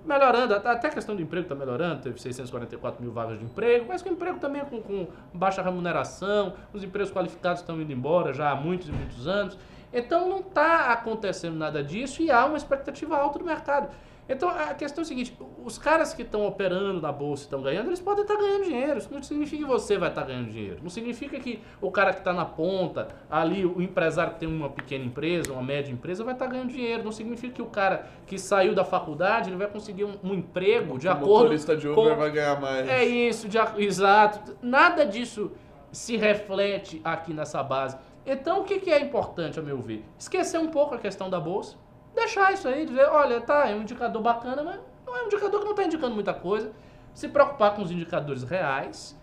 melhorando, 0.05 0.55
até 0.55 0.89
a 0.89 0.91
questão 0.91 1.17
do 1.17 1.23
emprego 1.23 1.45
está 1.45 1.55
melhorando, 1.55 2.03
teve 2.03 2.21
644 2.21 3.03
mil 3.03 3.13
vagas 3.13 3.39
de 3.39 3.45
emprego, 3.45 3.87
mas 3.89 4.03
com 4.03 4.11
emprego 4.11 4.39
também 4.39 4.65
com, 4.65 4.81
com 4.83 5.09
baixa 5.33 5.63
remuneração, 5.63 6.55
os 6.73 6.85
empregos 6.85 7.11
qualificados 7.11 7.61
estão 7.61 7.81
indo 7.81 7.93
embora 7.93 8.33
já 8.33 8.51
há 8.51 8.55
muitos 8.55 8.89
e 8.89 8.93
muitos 8.93 9.27
anos. 9.27 9.59
Então 9.93 10.29
não 10.29 10.41
está 10.41 10.93
acontecendo 10.93 11.57
nada 11.57 11.83
disso 11.83 12.21
e 12.21 12.31
há 12.31 12.45
uma 12.45 12.57
expectativa 12.57 13.17
alta 13.17 13.39
do 13.39 13.45
mercado. 13.45 13.89
Então 14.29 14.49
a 14.49 14.73
questão 14.75 15.03
é 15.03 15.05
a 15.05 15.09
seguinte: 15.09 15.37
os 15.65 15.79
caras 15.79 16.15
que 16.15 16.23
estão 16.23 16.47
operando 16.47 17.01
na 17.01 17.13
bolsa 17.13 17.43
e 17.43 17.47
estão 17.47 17.63
ganhando, 17.63 17.89
eles 17.89 18.01
podem 18.01 18.23
estar 18.23 18.37
ganhando 18.37 18.65
dinheiro. 18.65 18.99
Isso 18.99 19.13
não 19.13 19.23
significa 19.23 19.63
que 19.63 19.69
você 19.69 19.99
vai 19.99 20.09
estar 20.09 20.25
ganhando 20.25 20.51
dinheiro. 20.51 20.79
Não 20.83 20.91
significa 20.91 21.39
que 21.39 21.63
o 21.81 21.91
cara 21.91 22.13
que 22.13 22.21
está 22.21 22.33
na 22.33 22.45
ponta, 22.45 23.09
ali, 23.31 23.67
o 23.67 23.83
empresário 23.83 24.35
que 24.35 24.41
tem 24.41 24.49
uma 24.49 24.71
pequena 24.71 25.05
empresa, 25.05 25.53
uma 25.53 25.63
média 25.63 25.93
empresa, 25.93 26.25
vai 26.25 26.35
estar 26.35 26.47
ganhando 26.47 26.73
dinheiro. 26.73 27.05
Não 27.05 27.13
significa 27.13 27.55
que 27.55 27.63
o 27.63 27.67
cara 27.67 28.07
que 28.27 28.39
saiu 28.39 28.75
da 28.75 28.85
faculdade 28.85 29.51
ele 29.51 29.57
vai 29.57 29.69
conseguir 29.69 30.05
um, 30.05 30.15
um 30.23 30.35
emprego 30.35 30.99
de 30.99 31.07
o 31.07 31.11
acordo 31.11 31.29
motorista 31.29 31.77
de 31.77 31.89
Uber 31.89 32.11
com 32.11 32.17
vai 32.17 32.31
ganhar 32.31 32.61
mais. 32.61 32.89
é 32.89 33.05
isso, 33.05 33.49
de 33.49 33.59
exato. 33.79 34.57
Nada 34.63 35.05
disso 35.05 35.53
se 35.93 36.17
reflete 36.17 37.01
aqui 37.05 37.33
nessa 37.33 37.63
base. 37.63 37.97
Então, 38.27 38.63
o 38.63 38.65
que, 38.65 38.81
que 38.81 38.91
é 38.91 39.01
importante, 39.01 39.59
a 39.59 39.63
meu 39.63 39.79
ver? 39.79 40.03
Esquecer 40.19 40.59
um 40.59 40.69
pouco 40.69 40.95
a 40.95 40.99
questão 40.99 41.29
da 41.29 41.39
bolsa, 41.39 41.77
deixar 42.15 42.53
isso 42.53 42.69
aí, 42.69 42.87
dizer, 42.87 43.07
olha, 43.09 43.41
tá, 43.41 43.69
é 43.69 43.75
um 43.75 43.83
indicador 43.83 44.23
bacana, 44.23 44.63
mas 44.63 44.81
não 45.07 45.17
é 45.17 45.23
um 45.23 45.27
indicador 45.27 45.61
que 45.61 45.65
não 45.65 45.73
está 45.73 45.85
indicando 45.85 46.15
muita 46.15 46.33
coisa. 46.33 46.73
Se 47.13 47.29
preocupar 47.29 47.75
com 47.75 47.83
os 47.83 47.91
indicadores 47.91 48.43
reais. 48.43 49.19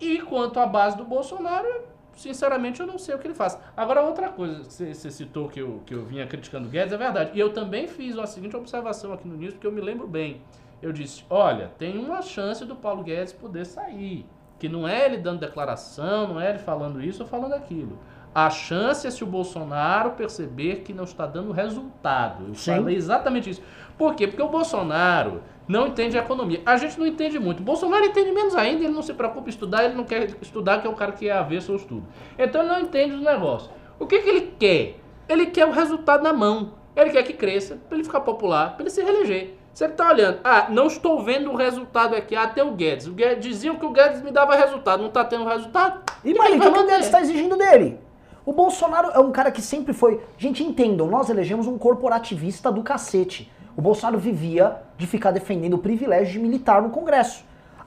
E 0.00 0.20
quanto 0.20 0.58
à 0.58 0.66
base 0.66 0.96
do 0.96 1.04
Bolsonaro, 1.04 1.84
sinceramente, 2.16 2.80
eu 2.80 2.86
não 2.86 2.98
sei 2.98 3.14
o 3.14 3.18
que 3.18 3.26
ele 3.26 3.34
faz. 3.34 3.58
Agora, 3.76 4.02
outra 4.02 4.28
coisa 4.28 4.62
você, 4.64 4.94
citou 4.94 5.48
que 5.48 5.60
eu, 5.60 5.80
que 5.86 5.94
eu 5.94 6.04
vinha 6.04 6.26
criticando 6.26 6.68
o 6.68 6.70
Guedes, 6.70 6.92
é 6.92 6.96
verdade. 6.96 7.30
E 7.34 7.40
eu 7.40 7.52
também 7.52 7.86
fiz 7.86 8.18
a 8.18 8.26
seguinte 8.26 8.56
observação 8.56 9.12
aqui 9.12 9.26
no 9.26 9.36
News, 9.36 9.54
porque 9.54 9.66
eu 9.66 9.72
me 9.72 9.80
lembro 9.80 10.06
bem. 10.06 10.40
Eu 10.80 10.92
disse, 10.92 11.24
olha, 11.30 11.70
tem 11.78 11.98
uma 11.98 12.22
chance 12.22 12.64
do 12.64 12.74
Paulo 12.74 13.02
Guedes 13.02 13.32
poder 13.32 13.64
sair. 13.64 14.26
Que 14.58 14.68
não 14.68 14.86
é 14.86 15.04
ele 15.06 15.18
dando 15.18 15.40
declaração, 15.40 16.28
não 16.28 16.40
é 16.40 16.50
ele 16.50 16.58
falando 16.58 17.02
isso 17.02 17.22
ou 17.22 17.28
falando 17.28 17.54
aquilo. 17.54 17.98
A 18.34 18.48
chance 18.48 19.06
é 19.06 19.10
se 19.10 19.22
o 19.22 19.26
Bolsonaro 19.26 20.12
perceber 20.12 20.76
que 20.76 20.92
não 20.92 21.04
está 21.04 21.26
dando 21.26 21.52
resultado. 21.52 22.46
Eu 22.48 22.54
Sim. 22.54 22.76
falei 22.76 22.96
exatamente 22.96 23.50
isso. 23.50 23.62
Por 23.98 24.14
quê? 24.14 24.26
Porque 24.26 24.42
o 24.42 24.48
Bolsonaro 24.48 25.42
não 25.68 25.86
entende 25.86 26.18
a 26.18 26.22
economia. 26.22 26.62
A 26.64 26.76
gente 26.76 26.98
não 26.98 27.06
entende 27.06 27.38
muito. 27.38 27.60
O 27.60 27.62
Bolsonaro 27.62 28.04
entende 28.04 28.32
menos 28.32 28.56
ainda, 28.56 28.84
ele 28.84 28.92
não 28.92 29.02
se 29.02 29.12
preocupa 29.12 29.48
em 29.48 29.50
estudar, 29.50 29.84
ele 29.84 29.94
não 29.94 30.04
quer 30.04 30.30
estudar, 30.40 30.80
que 30.80 30.86
é 30.86 30.90
o 30.90 30.94
cara 30.94 31.12
que 31.12 31.28
é 31.28 31.32
avesso 31.32 31.72
ao 31.72 31.76
estudo. 31.76 32.04
Então 32.38 32.62
ele 32.62 32.70
não 32.70 32.80
entende 32.80 33.14
os 33.14 33.22
negócios. 33.22 33.70
O 33.98 34.06
que, 34.06 34.18
que 34.20 34.28
ele 34.28 34.54
quer? 34.58 34.96
Ele 35.28 35.46
quer 35.46 35.66
o 35.66 35.70
resultado 35.70 36.22
na 36.22 36.32
mão. 36.32 36.72
Ele 36.96 37.10
quer 37.10 37.22
que 37.22 37.32
cresça, 37.32 37.78
para 37.88 37.96
ele 37.96 38.04
ficar 38.04 38.20
popular, 38.20 38.74
para 38.74 38.82
ele 38.82 38.90
se 38.90 39.02
reeleger. 39.02 39.54
Você 39.72 39.86
está 39.86 40.10
olhando, 40.10 40.38
ah, 40.44 40.66
não 40.68 40.86
estou 40.86 41.22
vendo 41.22 41.50
o 41.50 41.56
resultado 41.56 42.14
aqui, 42.14 42.36
ah, 42.36 42.46
tem 42.46 42.62
o 42.62 42.72
Guedes. 42.72 43.06
O 43.06 43.12
Guedes 43.12 43.42
diziam 43.42 43.76
que 43.76 43.86
o 43.86 43.90
Guedes 43.90 44.20
me 44.20 44.30
dava 44.30 44.54
resultado, 44.54 45.00
não 45.00 45.08
está 45.08 45.24
tendo 45.24 45.44
resultado? 45.46 46.02
E, 46.22 46.32
Quem 46.32 46.38
Malik, 46.38 46.56
o 46.56 46.58
vai 46.58 46.72
que 46.72 46.78
o? 46.78 46.86
Guedes 46.86 47.06
está 47.06 47.20
exigindo 47.22 47.56
dele? 47.56 47.98
O 48.44 48.52
Bolsonaro 48.52 49.10
é 49.10 49.20
um 49.20 49.30
cara 49.30 49.52
que 49.52 49.62
sempre 49.62 49.92
foi. 49.92 50.20
Gente, 50.36 50.64
entendam, 50.64 51.06
nós 51.06 51.30
elegemos 51.30 51.68
um 51.68 51.78
corporativista 51.78 52.72
do 52.72 52.82
cacete. 52.82 53.48
O 53.76 53.80
Bolsonaro 53.80 54.18
vivia 54.18 54.78
de 54.98 55.06
ficar 55.06 55.30
defendendo 55.30 55.74
o 55.74 55.78
privilégio 55.78 56.32
de 56.32 56.38
militar 56.40 56.82
no 56.82 56.90
Congresso. 56.90 57.44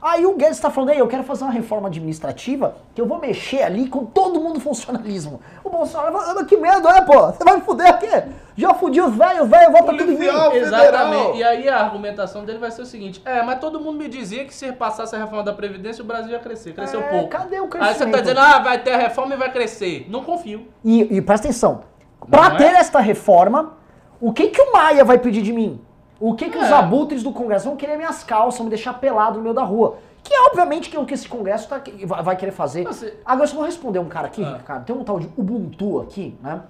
Aí 0.07 0.23
o 0.23 0.35
Guedes 0.35 0.57
está 0.57 0.69
falando, 0.69 0.91
ei, 0.91 1.01
eu 1.01 1.07
quero 1.07 1.23
fazer 1.23 1.43
uma 1.45 1.51
reforma 1.51 1.87
administrativa 1.87 2.75
que 2.93 3.01
eu 3.01 3.07
vou 3.07 3.17
mexer 3.19 3.63
ali 3.63 3.87
com 3.87 4.05
todo 4.05 4.39
mundo 4.39 4.59
funcionalismo. 4.59 5.41
O 5.63 5.69
Bolsonaro 5.71 6.11
fala, 6.13 6.41
"Ah, 6.41 6.45
que 6.45 6.55
medo 6.57 6.87
é, 6.87 7.01
pô? 7.01 7.25
Você 7.31 7.43
vai 7.43 7.55
me 7.55 7.61
fuder 7.63 7.87
aqui? 7.87 8.07
Já 8.55 8.71
fudi 8.75 9.01
os 9.01 9.15
velhos, 9.15 9.49
velho, 9.49 9.71
volta 9.71 9.97
tudo 9.97 10.11
em 10.11 10.17
mim. 10.19 10.27
Exatamente. 10.53 11.37
E 11.39 11.43
aí 11.43 11.67
a 11.67 11.79
argumentação 11.79 12.45
dele 12.45 12.59
vai 12.59 12.69
ser 12.69 12.83
o 12.83 12.85
seguinte: 12.85 13.19
é, 13.25 13.41
mas 13.41 13.59
todo 13.59 13.79
mundo 13.79 13.97
me 13.97 14.07
dizia 14.07 14.45
que 14.45 14.53
se 14.53 14.71
passasse 14.73 15.15
a 15.15 15.19
reforma 15.19 15.43
da 15.43 15.53
Previdência, 15.53 16.03
o 16.03 16.07
Brasil 16.07 16.31
ia 16.33 16.39
crescer. 16.39 16.73
Cresceu 16.73 16.99
É, 17.01 17.03
pouco. 17.09 17.27
cadê 17.29 17.59
o 17.59 17.63
Aí 17.63 17.69
você 17.69 17.77
crescimento? 17.77 18.13
tá 18.13 18.21
dizendo, 18.21 18.39
ah, 18.41 18.59
vai 18.59 18.77
ter 18.83 18.91
a 18.93 18.97
reforma 18.97 19.33
e 19.33 19.37
vai 19.37 19.51
crescer. 19.51 20.05
Não 20.07 20.23
confio. 20.23 20.67
E, 20.83 21.17
e 21.17 21.21
presta 21.21 21.47
atenção, 21.47 21.81
pra 22.29 22.49
Não 22.49 22.55
é? 22.55 22.59
ter 22.59 22.75
esta 22.75 22.99
reforma, 22.99 23.73
o 24.21 24.31
que 24.31 24.47
que 24.49 24.61
o 24.61 24.71
Maia 24.71 25.03
vai 25.03 25.17
pedir 25.17 25.41
de 25.41 25.51
mim? 25.51 25.81
O 26.19 26.33
que 26.33 26.49
que 26.49 26.57
os 26.57 26.69
É. 26.69 26.73
abutres 26.73 27.21
do 27.23 27.31
Congresso 27.31 27.65
vão 27.65 27.75
querer 27.75 27.97
minhas 27.97 28.23
calças, 28.23 28.57
vão 28.57 28.65
me 28.65 28.69
deixar 28.69 28.93
pelado 28.95 29.37
no 29.37 29.43
meio 29.43 29.53
da 29.55 29.63
rua? 29.63 29.97
Que 30.23 30.33
é 30.33 30.41
obviamente 30.47 30.89
que 30.89 30.95
é 30.97 30.99
o 30.99 31.05
que 31.05 31.13
esse 31.13 31.27
Congresso 31.29 31.67
tá, 31.69 31.81
vai 32.23 32.35
querer 32.35 32.51
fazer. 32.51 32.83
Você- 32.85 33.19
Agora, 33.25 33.43
eu 33.43 33.47
só 33.49 33.55
vou 33.57 33.65
responder 33.65 33.99
um 33.99 34.07
cara 34.09 34.27
aqui, 34.27 34.43
Ah. 34.43 34.57
Ricardo, 34.57 34.85
tem 34.85 34.95
um 34.95 35.03
tal 35.03 35.19
de 35.19 35.29
Ubuntu 35.37 35.99
aqui, 36.01 36.37
né? 36.41 36.61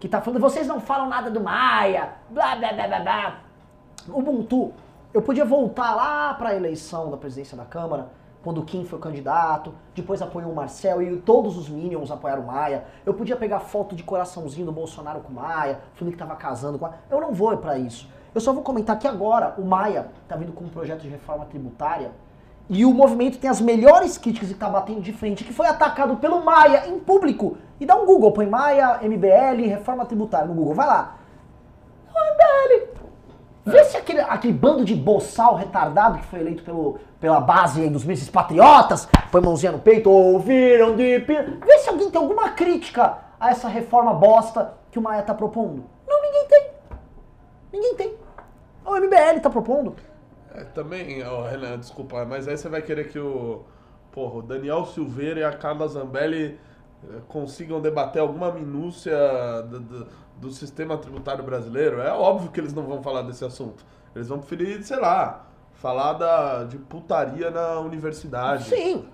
Que 0.00 0.08
tá 0.08 0.20
falando, 0.20 0.40
vocês 0.40 0.66
não 0.66 0.80
falam 0.80 1.08
nada 1.08 1.30
do 1.30 1.40
Maia, 1.40 2.10
blá 2.30 2.56
blá 2.56 2.72
blá 2.72 2.86
blá 2.88 3.00
blá. 3.00 3.36
Ubuntu, 4.08 4.72
eu 5.12 5.20
podia 5.22 5.44
voltar 5.44 5.94
lá 5.94 6.34
pra 6.34 6.54
eleição 6.54 7.10
da 7.10 7.16
presidência 7.16 7.56
da 7.56 7.64
Câmara, 7.64 8.08
quando 8.42 8.60
o 8.60 8.64
Kim 8.64 8.84
foi 8.84 8.98
candidato, 8.98 9.72
depois 9.94 10.20
apoiou 10.20 10.50
o 10.50 10.54
Marcel 10.56 11.00
e 11.02 11.16
todos 11.18 11.56
os 11.56 11.68
Minions 11.68 12.10
apoiaram 12.10 12.42
o 12.42 12.46
Maia. 12.46 12.84
Eu 13.06 13.14
podia 13.14 13.36
pegar 13.36 13.60
foto 13.60 13.94
de 13.94 14.02
coraçãozinho 14.02 14.66
do 14.66 14.72
Bolsonaro 14.72 15.20
com 15.20 15.30
o 15.30 15.34
Maia, 15.36 15.80
falando 15.94 16.12
que 16.12 16.18
tava 16.18 16.34
casando 16.34 16.78
com 16.78 16.86
a... 16.86 16.92
Eu 17.10 17.20
não 17.20 17.32
vou 17.32 17.56
pra 17.58 17.78
isso. 17.78 18.08
Eu 18.34 18.40
só 18.40 18.52
vou 18.52 18.62
comentar 18.62 18.98
que 18.98 19.06
agora 19.06 19.54
o 19.58 19.64
Maia 19.64 20.08
tá 20.26 20.36
vindo 20.36 20.52
com 20.52 20.64
um 20.64 20.68
projeto 20.68 21.00
de 21.00 21.08
reforma 21.08 21.44
tributária 21.44 22.10
e 22.68 22.84
o 22.84 22.94
movimento 22.94 23.38
tem 23.38 23.50
as 23.50 23.60
melhores 23.60 24.16
críticas 24.16 24.50
e 24.50 24.54
tá 24.54 24.68
batendo 24.68 25.00
de 25.00 25.12
frente, 25.12 25.44
que 25.44 25.52
foi 25.52 25.66
atacado 25.66 26.16
pelo 26.16 26.42
Maia 26.44 26.88
em 26.88 26.98
público. 26.98 27.58
E 27.78 27.84
dá 27.84 27.94
um 27.94 28.06
Google, 28.06 28.32
põe 28.32 28.46
Maia, 28.46 29.00
MBL, 29.02 29.68
reforma 29.68 30.06
tributária 30.06 30.46
no 30.46 30.54
Google, 30.54 30.74
vai 30.74 30.86
lá. 30.86 31.16
MBL. 32.08 33.02
Vê 33.64 33.84
se 33.84 33.96
aquele, 33.96 34.20
aquele 34.20 34.52
bando 34.52 34.84
de 34.84 34.94
boçal 34.94 35.54
retardado 35.54 36.18
que 36.18 36.26
foi 36.26 36.40
eleito 36.40 36.64
pelo, 36.64 36.98
pela 37.20 37.40
base 37.40 37.88
dos 37.88 38.04
mísseis 38.04 38.30
patriotas, 38.30 39.08
põe 39.30 39.40
mãozinha 39.40 39.70
no 39.70 39.78
peito, 39.78 40.10
ouviram 40.10 40.96
de 40.96 41.18
Vê 41.18 41.78
se 41.78 41.88
alguém 41.88 42.10
tem 42.10 42.20
alguma 42.20 42.50
crítica 42.50 43.18
a 43.38 43.50
essa 43.50 43.68
reforma 43.68 44.14
bosta 44.14 44.74
que 44.90 44.98
o 44.98 45.02
Maia 45.02 45.22
tá 45.22 45.34
propondo. 45.34 45.84
Não, 46.08 46.22
ninguém 46.22 46.46
tem. 46.48 46.70
Ninguém 47.72 47.94
tem. 47.94 48.21
O 48.84 48.96
MBL 48.96 49.40
tá 49.40 49.50
propondo. 49.50 49.94
É, 50.54 50.64
também, 50.64 51.22
ó, 51.24 51.44
Renan, 51.46 51.78
desculpa, 51.78 52.24
mas 52.24 52.46
aí 52.46 52.56
você 52.56 52.68
vai 52.68 52.82
querer 52.82 53.08
que 53.08 53.18
o, 53.18 53.62
porra, 54.10 54.36
o 54.38 54.42
Daniel 54.42 54.84
Silveira 54.84 55.40
e 55.40 55.44
a 55.44 55.52
Carla 55.52 55.88
Zambelli 55.88 56.58
eh, 57.04 57.20
consigam 57.28 57.80
debater 57.80 58.20
alguma 58.20 58.52
minúcia 58.52 59.16
do, 59.62 59.80
do- 59.80 60.06
do 60.36 60.50
sistema 60.50 60.98
tributário 60.98 61.42
brasileiro? 61.44 62.00
É 62.00 62.12
óbvio 62.12 62.50
que 62.50 62.60
eles 62.60 62.74
não 62.74 62.82
vão 62.82 63.02
falar 63.02 63.22
desse 63.22 63.44
assunto. 63.44 63.84
Eles 64.14 64.28
vão 64.28 64.38
preferir, 64.40 64.82
sei 64.84 64.98
lá, 64.98 65.46
falar 65.74 66.14
da, 66.14 66.64
de 66.64 66.76
putaria 66.78 67.50
na 67.50 67.78
universidade. 67.80 68.64
Sim, 68.64 69.06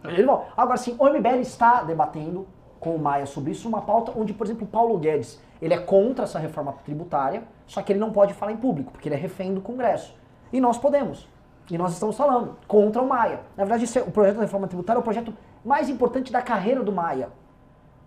Agora 0.56 0.76
sim, 0.76 0.96
o 0.98 1.06
MBL 1.08 1.40
está 1.40 1.82
debatendo 1.84 2.46
com 2.80 2.94
o 2.96 2.98
Maia 2.98 3.26
sobre 3.26 3.52
isso, 3.52 3.68
uma 3.68 3.82
pauta 3.82 4.12
onde, 4.16 4.32
por 4.32 4.46
exemplo, 4.46 4.64
o 4.64 4.68
Paulo 4.68 4.96
Guedes, 4.98 5.40
ele 5.60 5.74
é 5.74 5.78
contra 5.78 6.24
essa 6.24 6.38
reforma 6.38 6.72
tributária, 6.84 7.42
só 7.68 7.82
que 7.82 7.92
ele 7.92 8.00
não 8.00 8.10
pode 8.10 8.34
falar 8.34 8.50
em 8.50 8.56
público, 8.56 8.90
porque 8.90 9.08
ele 9.08 9.14
é 9.14 9.18
refém 9.18 9.54
do 9.54 9.60
Congresso. 9.60 10.16
E 10.52 10.60
nós 10.60 10.76
podemos. 10.78 11.28
E 11.70 11.76
nós 11.76 11.92
estamos 11.92 12.16
falando 12.16 12.56
contra 12.66 13.00
o 13.02 13.06
Maia. 13.06 13.40
Na 13.56 13.64
verdade, 13.64 13.98
é- 13.98 14.02
o 14.02 14.10
projeto 14.10 14.36
da 14.36 14.42
reforma 14.42 14.66
tributária 14.66 14.98
é 14.98 15.00
o 15.00 15.04
projeto 15.04 15.34
mais 15.64 15.88
importante 15.90 16.32
da 16.32 16.40
carreira 16.40 16.82
do 16.82 16.90
Maia. 16.90 17.28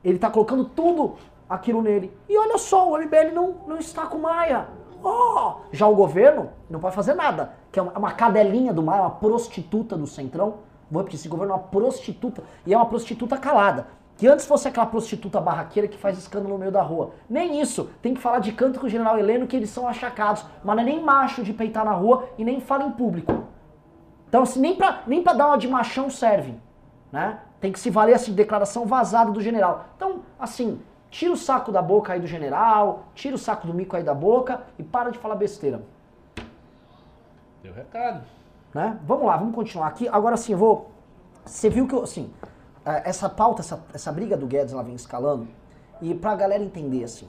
Ele 0.03 0.15
está 0.15 0.31
colocando 0.31 0.65
tudo 0.65 1.15
aquilo 1.47 1.81
nele. 1.81 2.11
E 2.27 2.35
olha 2.37 2.57
só, 2.57 2.89
o 2.89 2.97
MBL 2.97 3.31
não, 3.33 3.55
não 3.67 3.77
está 3.77 4.07
com 4.07 4.17
o 4.17 4.21
Maia. 4.23 4.67
Oh! 5.03 5.57
Já 5.71 5.87
o 5.87 5.95
governo 5.95 6.49
não 6.67 6.79
pode 6.79 6.95
fazer 6.95 7.13
nada. 7.13 7.53
Que 7.71 7.79
é 7.79 7.83
uma, 7.83 7.91
uma 7.97 8.11
cadelinha 8.11 8.73
do 8.73 8.81
Maia, 8.81 9.01
uma 9.01 9.11
prostituta 9.11 9.95
do 9.95 10.07
Centrão. 10.07 10.55
Vou 10.89 11.01
repetir, 11.01 11.19
esse 11.19 11.29
governo 11.29 11.53
é 11.53 11.57
uma 11.57 11.63
prostituta. 11.63 12.43
E 12.65 12.73
é 12.73 12.77
uma 12.77 12.87
prostituta 12.87 13.37
calada. 13.37 13.87
Que 14.21 14.27
antes 14.27 14.45
fosse 14.45 14.67
aquela 14.67 14.85
prostituta 14.85 15.41
barraqueira 15.41 15.87
que 15.87 15.97
faz 15.97 16.15
escândalo 16.15 16.53
no 16.53 16.59
meio 16.59 16.71
da 16.71 16.83
rua. 16.83 17.15
Nem 17.27 17.59
isso. 17.59 17.89
Tem 18.03 18.13
que 18.13 18.21
falar 18.21 18.37
de 18.37 18.51
canto 18.51 18.79
com 18.79 18.85
o 18.85 18.89
general 18.89 19.17
Heleno 19.17 19.47
que 19.47 19.55
eles 19.55 19.71
são 19.71 19.87
achacados. 19.87 20.45
Mas 20.63 20.75
não 20.75 20.83
é 20.83 20.85
nem 20.85 21.03
macho 21.03 21.43
de 21.43 21.51
peitar 21.51 21.83
na 21.83 21.93
rua 21.93 22.29
e 22.37 22.45
nem 22.45 22.61
fala 22.61 22.83
em 22.83 22.91
público. 22.91 23.45
Então, 24.29 24.43
assim, 24.43 24.59
nem 24.59 24.75
pra, 24.75 25.01
nem 25.07 25.23
pra 25.23 25.33
dar 25.33 25.47
uma 25.47 25.57
de 25.57 25.67
machão 25.67 26.07
serve, 26.07 26.53
né? 27.11 27.39
Tem 27.59 27.71
que 27.71 27.79
se 27.79 27.89
valer, 27.89 28.13
assim, 28.13 28.31
declaração 28.33 28.85
vazada 28.85 29.31
do 29.31 29.41
general. 29.41 29.87
Então, 29.95 30.21
assim, 30.39 30.79
Tira 31.11 31.33
o 31.33 31.37
saco 31.37 31.73
da 31.73 31.81
boca 31.81 32.13
aí 32.13 32.21
do 32.21 32.25
general, 32.25 33.07
tira 33.13 33.35
o 33.35 33.37
saco 33.37 33.67
do 33.67 33.73
mico 33.73 33.97
aí 33.97 34.01
da 34.01 34.13
boca 34.13 34.63
e 34.79 34.83
para 34.83 35.09
de 35.09 35.19
falar 35.19 35.35
besteira. 35.35 35.83
Deu 37.61 37.73
recado. 37.73 38.23
Né? 38.73 38.97
Vamos 39.03 39.25
lá, 39.25 39.35
vamos 39.35 39.53
continuar 39.53 39.87
aqui. 39.87 40.07
Agora 40.07 40.37
sim, 40.37 40.53
eu 40.53 40.57
vou. 40.57 40.89
Você 41.45 41.69
viu 41.69 41.85
que 41.85 41.93
eu, 41.93 42.03
assim, 42.03 42.31
essa 42.85 43.29
pauta, 43.29 43.61
essa, 43.61 43.83
essa 43.93 44.11
briga 44.11 44.35
do 44.35 44.47
Guedes, 44.47 44.73
ela 44.73 44.83
vem 44.83 44.95
escalando. 44.95 45.47
E 46.01 46.13
pra 46.15 46.35
galera 46.35 46.63
entender, 46.63 47.03
assim, 47.03 47.27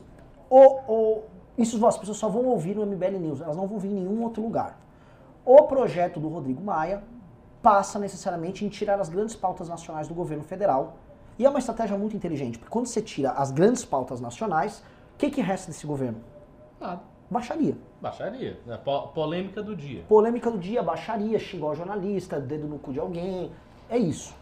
o, 0.48 0.78
o, 0.90 1.22
isso 1.58 1.84
as 1.86 1.98
pessoas 1.98 2.16
só 2.16 2.28
vão 2.28 2.46
ouvir 2.46 2.74
no 2.74 2.86
MBL 2.86 3.18
News, 3.18 3.40
elas 3.40 3.56
não 3.56 3.66
vão 3.66 3.74
ouvir 3.74 3.88
em 3.88 3.94
nenhum 3.94 4.22
outro 4.22 4.42
lugar. 4.42 4.78
O 5.44 5.62
projeto 5.64 6.18
do 6.20 6.28
Rodrigo 6.28 6.62
Maia 6.62 7.02
passa 7.62 7.98
necessariamente 7.98 8.64
em 8.64 8.68
tirar 8.68 8.98
as 9.00 9.08
grandes 9.08 9.34
pautas 9.34 9.68
nacionais 9.68 10.08
do 10.08 10.14
governo 10.14 10.42
federal. 10.42 10.96
E 11.38 11.44
é 11.46 11.48
uma 11.48 11.58
estratégia 11.58 11.96
muito 11.96 12.16
inteligente, 12.16 12.58
porque 12.58 12.70
quando 12.70 12.86
você 12.86 13.00
tira 13.00 13.32
as 13.32 13.50
grandes 13.50 13.84
pautas 13.84 14.20
nacionais, 14.20 14.82
o 15.14 15.18
que, 15.18 15.30
que 15.30 15.40
resta 15.40 15.70
desse 15.70 15.86
governo? 15.86 16.18
Nada. 16.80 17.00
Baixaria. 17.30 17.76
Baixaria. 18.00 18.60
É 18.68 18.76
po- 18.76 19.08
polêmica 19.08 19.62
do 19.62 19.74
dia. 19.74 20.04
Polêmica 20.08 20.50
do 20.50 20.58
dia, 20.58 20.82
baixaria, 20.82 21.38
xingou 21.38 21.70
o 21.70 21.74
jornalista, 21.74 22.38
dedo 22.38 22.66
no 22.66 22.78
cu 22.78 22.92
de 22.92 23.00
alguém. 23.00 23.50
É 23.88 23.96
isso. 23.96 24.34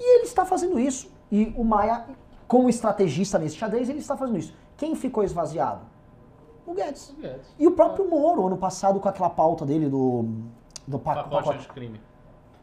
E 0.00 0.16
ele 0.16 0.24
está 0.24 0.44
fazendo 0.44 0.78
isso. 0.80 1.10
E 1.30 1.54
o 1.56 1.62
Maia, 1.62 2.06
como 2.48 2.68
estrategista 2.68 3.38
nesse 3.38 3.56
xadrez, 3.56 3.88
ele 3.88 3.98
está 4.00 4.16
fazendo 4.16 4.38
isso. 4.38 4.54
Quem 4.76 4.94
ficou 4.96 5.22
esvaziado? 5.22 5.82
O 6.66 6.72
Guedes. 6.74 7.14
Guedes. 7.20 7.54
E 7.58 7.66
o 7.66 7.72
próprio 7.72 8.08
Moro, 8.08 8.46
ano 8.46 8.56
passado, 8.56 8.98
com 8.98 9.08
aquela 9.08 9.30
pauta 9.30 9.66
dele 9.66 9.88
do, 9.88 10.24
do 10.86 10.98
pa- 10.98 11.14
Pacote 11.16 11.44
pacote. 11.44 11.58
de 11.60 11.68
crime. 11.68 12.00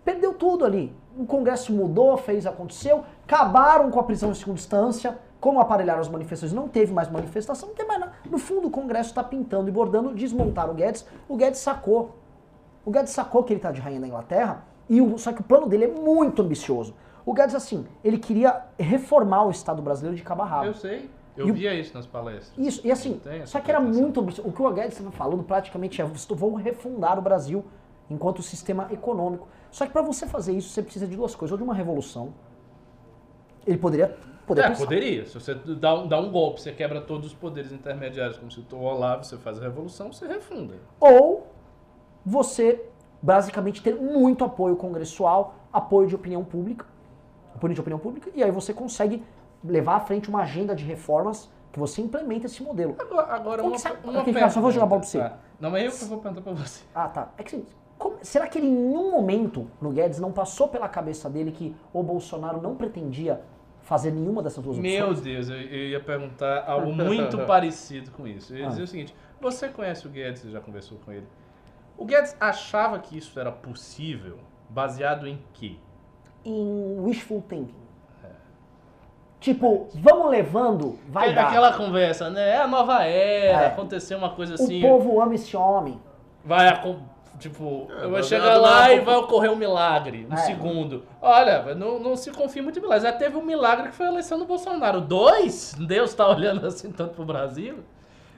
Perdeu 0.04 0.34
tudo 0.34 0.66
ali. 0.66 0.96
O 1.18 1.26
Congresso 1.26 1.72
mudou, 1.74 2.18
fez, 2.18 2.46
aconteceu. 2.46 3.04
Acabaram 3.26 3.92
com 3.92 4.00
a 4.00 4.04
prisão 4.04 4.32
em 4.32 4.34
segunda 4.34 4.60
instância. 4.60 5.20
Como 5.40 5.60
aparelharam 5.60 6.00
as 6.02 6.08
manifestações, 6.10 6.54
não 6.54 6.68
teve 6.68 6.92
mais 6.92 7.12
manifestação, 7.12 7.70
não 7.70 7.76
tem 7.76 7.86
mais 7.86 8.00
nada. 8.00 8.14
No 8.30 8.40
fundo, 8.40 8.68
o 8.68 8.72
Congresso 8.72 9.10
está 9.10 9.24
pintando 9.24 9.70
e 9.70 9.72
bordando, 9.72 10.16
desmontar 10.16 10.68
o 10.70 10.74
Guedes. 10.74 11.06
O 11.30 11.36
Guedes 11.36 11.60
sacou. 11.60 12.16
O 12.84 12.90
Guedes 12.90 13.12
sacou 13.14 13.44
que 13.44 13.54
ele 13.54 13.60
está 13.60 13.72
de 13.72 13.80
rainha 13.80 14.00
na 14.00 14.08
Inglaterra, 14.08 14.64
e 14.90 15.00
o- 15.02 15.18
só 15.18 15.32
que 15.34 15.42
o 15.42 15.44
plano 15.44 15.68
dele 15.68 15.84
é 15.86 15.88
muito 15.90 16.42
ambicioso. 16.42 16.96
O 17.28 17.34
Guedes, 17.34 17.54
assim, 17.56 17.86
ele 18.06 18.18
queria 18.18 18.64
reformar 18.80 19.44
o 19.44 19.52
Estado 19.52 19.82
brasileiro 19.82 20.16
de 20.16 20.24
cabo 20.24 20.44
a 20.44 20.46
rabo. 20.46 20.68
Eu 20.68 20.74
sei. 20.74 21.10
Eu 21.36 21.48
E 21.48 21.52
o- 21.52 21.54
via 21.54 21.74
isso 21.76 21.94
nas 21.94 22.08
palestras. 22.08 22.58
Isso, 22.58 22.80
e 22.88 22.90
assim, 22.92 23.20
só 23.46 23.60
que 23.60 23.70
era 23.70 23.82
muito. 23.82 24.22
O 24.22 24.52
que 24.54 24.62
o 24.62 24.72
Guedes 24.72 24.94
estava 24.94 25.12
falando 25.12 25.44
praticamente 25.44 26.02
é: 26.02 26.06
vou 26.06 26.56
refundar 26.56 27.20
o 27.20 27.22
Brasil 27.22 27.66
enquanto 28.10 28.42
sistema 28.42 28.88
econômico. 28.92 29.46
Só 29.70 29.86
que 29.86 29.92
para 29.92 30.02
você 30.02 30.26
fazer 30.26 30.54
isso, 30.54 30.70
você 30.70 30.82
precisa 30.82 31.06
de 31.06 31.18
duas 31.18 31.36
coisas: 31.36 31.52
ou 31.52 31.58
de 31.58 31.64
uma 31.66 31.76
revolução. 31.76 32.34
Ele 33.68 33.78
poderia. 33.78 34.16
poderia 34.48 34.68
É, 34.68 34.70
pensar. 34.72 34.86
poderia. 34.86 35.26
Se 35.26 35.34
você 35.34 35.54
dá, 35.54 35.94
um- 35.96 36.08
dá 36.08 36.18
um 36.18 36.32
golpe, 36.32 36.62
você 36.62 36.72
quebra 36.72 37.02
todos 37.02 37.28
os 37.28 37.34
poderes 37.34 37.74
intermediários, 37.74 38.38
como 38.38 38.50
se 38.50 38.66
o 38.72 38.78
Olavo, 38.80 39.26
você 39.26 39.36
faz 39.38 39.60
a 39.60 39.62
revolução, 39.62 40.14
você 40.14 40.26
refunda. 40.26 40.76
Ou 41.02 41.46
você, 42.26 42.82
basicamente, 43.22 43.84
ter 43.84 43.94
muito 43.96 44.46
apoio 44.46 44.78
congressual, 44.78 45.56
apoio 45.74 46.08
de 46.08 46.16
opinião 46.16 46.46
pública, 46.46 46.86
apoio 47.58 47.74
de 47.74 47.82
opinião 47.82 48.00
pública, 48.00 48.30
e 48.34 48.44
aí 48.44 48.52
você 48.52 48.74
consegue 48.74 49.24
levar 49.64 49.96
à 49.96 50.00
frente 50.00 50.30
uma 50.30 50.42
agenda 50.44 50.76
de 50.76 50.84
reformas 50.86 51.50
que 51.72 51.80
você 51.80 52.02
implementa 52.02 52.46
esse 52.46 52.64
modelo. 52.64 52.96
Agora, 52.98 53.28
agora 53.34 53.62
que 53.64 53.68
uma, 53.68 54.22
uma 54.22 54.34
cara, 54.34 54.50
só 54.50 54.62
vou 54.62 54.72
jogar 54.72 54.86
a 54.86 54.90
bola 54.90 55.02
pra 55.02 55.10
você. 55.10 55.20
Tá. 55.20 55.38
Não, 55.60 55.70
mas 55.72 55.84
eu 55.84 55.92
que 55.92 56.06
vou 56.06 56.20
perguntar 56.20 56.42
pra 56.42 56.54
você. 56.54 56.84
Ah, 56.96 57.08
tá. 57.08 57.32
É 57.38 57.44
que 57.44 57.56
assim, 57.56 57.66
como- 57.98 58.18
será 58.22 58.48
que 58.48 58.58
ele 58.60 58.68
em 58.68 58.72
nenhum 58.76 59.12
momento 59.12 59.68
no 59.82 59.92
Guedes 59.92 60.20
não 60.20 60.32
passou 60.32 60.68
pela 60.70 60.88
cabeça 60.88 61.30
dele 61.30 61.52
que 61.52 61.76
o 61.92 62.02
Bolsonaro 62.04 62.62
não 62.62 62.76
pretendia 62.76 63.42
fazer 63.82 64.12
nenhuma 64.12 64.42
dessas 64.44 64.64
duas 64.64 64.78
Meu 64.78 65.08
opções? 65.10 65.22
Deus, 65.22 65.50
eu, 65.50 65.56
eu 65.58 65.88
ia 65.90 66.00
perguntar 66.00 66.64
algo 66.68 66.92
muito 66.94 67.38
parecido 67.46 68.12
com 68.12 68.28
isso. 68.28 68.54
Eu 68.54 68.60
ia 68.60 68.66
Ah. 68.66 68.70
dizer 68.70 68.84
o 68.84 68.88
seguinte: 68.88 69.16
você 69.42 69.68
conhece 69.68 70.06
o 70.08 70.10
Guedes, 70.10 70.42
você 70.44 70.52
já 70.52 70.62
conversou 70.62 70.98
com 71.04 71.12
ele. 71.12 71.26
O 71.98 72.06
Guedes 72.06 72.36
achava 72.40 73.00
que 73.00 73.18
isso 73.18 73.40
era 73.40 73.52
possível 73.52 74.38
baseado 74.70 75.28
em 75.28 75.40
quê? 75.54 75.78
Em 76.50 77.00
wishful 77.02 77.44
thinking. 77.48 77.76
Tipo, 79.40 79.88
vamos 79.94 80.32
levando, 80.32 80.98
vai 81.10 81.30
É 81.30 81.34
dar. 81.34 81.48
Aquela 81.48 81.74
conversa, 81.74 82.30
né? 82.30 82.50
É 82.56 82.58
a 82.58 82.68
nova 82.68 83.04
era, 83.04 83.64
É. 83.64 83.68
aconteceu 83.68 84.18
uma 84.18 84.32
coisa 84.32 84.54
O 84.54 84.56
assim. 84.56 84.82
povo 84.82 85.22
ama 85.22 85.36
esse 85.36 85.56
homem. 85.56 86.00
Vai 86.44 86.68
Tipo, 87.38 87.88
É, 88.02 88.08
vai 88.08 88.24
chegar 88.24 88.58
lá 88.58 88.92
e 88.92 89.00
vai 89.00 89.16
ocorrer 89.16 89.52
um 89.52 89.56
milagre, 89.56 90.26
um 90.28 90.34
É. 90.34 90.38
segundo. 90.38 91.04
Olha, 91.22 91.76
não, 91.76 92.00
não 92.00 92.16
se 92.16 92.32
confia 92.32 92.64
muito 92.64 92.80
em 92.80 92.82
milagre. 92.82 93.04
Já 93.04 93.14
teve 93.14 93.38
um 93.38 93.44
milagre 93.44 93.90
que 93.90 93.96
foi 93.96 94.08
a 94.08 94.10
eleição 94.10 94.40
do 94.40 94.46
Bolsonaro. 94.46 95.00
Dois? 95.02 95.76
Deus 95.78 96.16
tá 96.16 96.28
olhando 96.28 96.66
assim 96.66 96.92
tanto 96.92 97.14
pro 97.14 97.24
Brasil? 97.26 97.80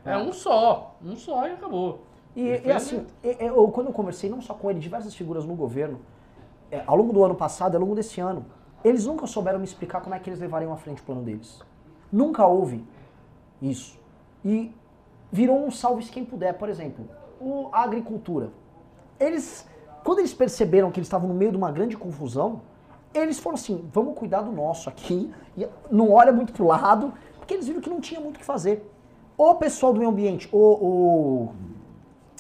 É, 0.06 0.12
É. 0.14 0.18
um 0.18 0.34
só. 0.34 0.96
Um 1.02 1.16
só 1.16 1.48
e 1.48 1.52
acabou. 1.52 2.04
E, 2.36 2.62
e 2.66 2.72
assim, 2.72 3.06
eu, 3.24 3.68
quando 3.70 3.88
eu 3.88 3.94
conversei 3.94 4.30
não 4.30 4.42
só 4.42 4.54
com 4.54 4.70
ele, 4.70 4.80
diversas 4.82 5.16
figuras 5.16 5.46
no 5.46 5.56
governo, 5.56 6.02
é, 6.72 6.84
ao 6.86 6.96
longo 6.96 7.14
do 7.14 7.24
ano 7.24 7.36
passado, 7.36 7.76
ao 7.76 7.82
longo 7.82 7.96
desse 7.96 8.20
ano, 8.20 8.46
eles 8.84 9.06
nunca 9.06 9.28
souberam 9.28 9.60
me 9.60 9.66
explicar 9.66 10.02
como 10.02 10.16
é 10.16 10.20
que 10.20 10.30
eles 10.30 10.40
levariam 10.40 10.72
à 10.72 10.78
frente 10.78 11.02
o 11.02 11.06
plano 11.06 11.22
deles. 11.22 11.62
Nunca 12.12 12.46
houve 12.46 12.84
isso. 13.62 14.00
E 14.44 14.74
virou 15.32 15.66
um 15.66 15.72
salve-se 15.72 16.12
quem 16.12 16.24
puder, 16.24 16.54
por 16.54 16.70
exemplo, 16.70 17.08
o, 17.40 17.70
a 17.72 17.82
agricultura. 17.84 18.52
Eles, 19.20 19.68
quando 20.04 20.20
eles 20.20 20.34
perceberam 20.34 20.92
que 20.92 21.00
eles 21.00 21.08
estavam 21.08 21.28
no 21.28 21.36
meio 21.36 21.52
de 21.52 21.58
uma 21.58 21.72
grande 21.72 21.98
confusão, 21.98 22.62
eles 23.14 23.40
foram 23.40 23.56
assim, 23.56 23.88
vamos 23.92 24.18
cuidar 24.18 24.42
do 24.42 24.52
nosso 24.52 24.88
aqui, 24.88 25.34
e 25.58 25.68
não 25.92 26.12
olha 26.12 26.32
muito 26.32 26.54
pro 26.54 26.66
lado, 26.66 27.14
porque 27.38 27.54
eles 27.54 27.68
viram 27.68 27.82
que 27.82 27.90
não 27.90 28.00
tinha 28.00 28.20
muito 28.20 28.38
o 28.38 28.40
que 28.40 28.46
fazer. 28.46 28.90
O 29.38 29.56
pessoal 29.56 29.94
do 29.94 30.00
meio 30.00 30.12
ambiente, 30.12 30.48
o, 30.52 30.58
o 30.58 31.54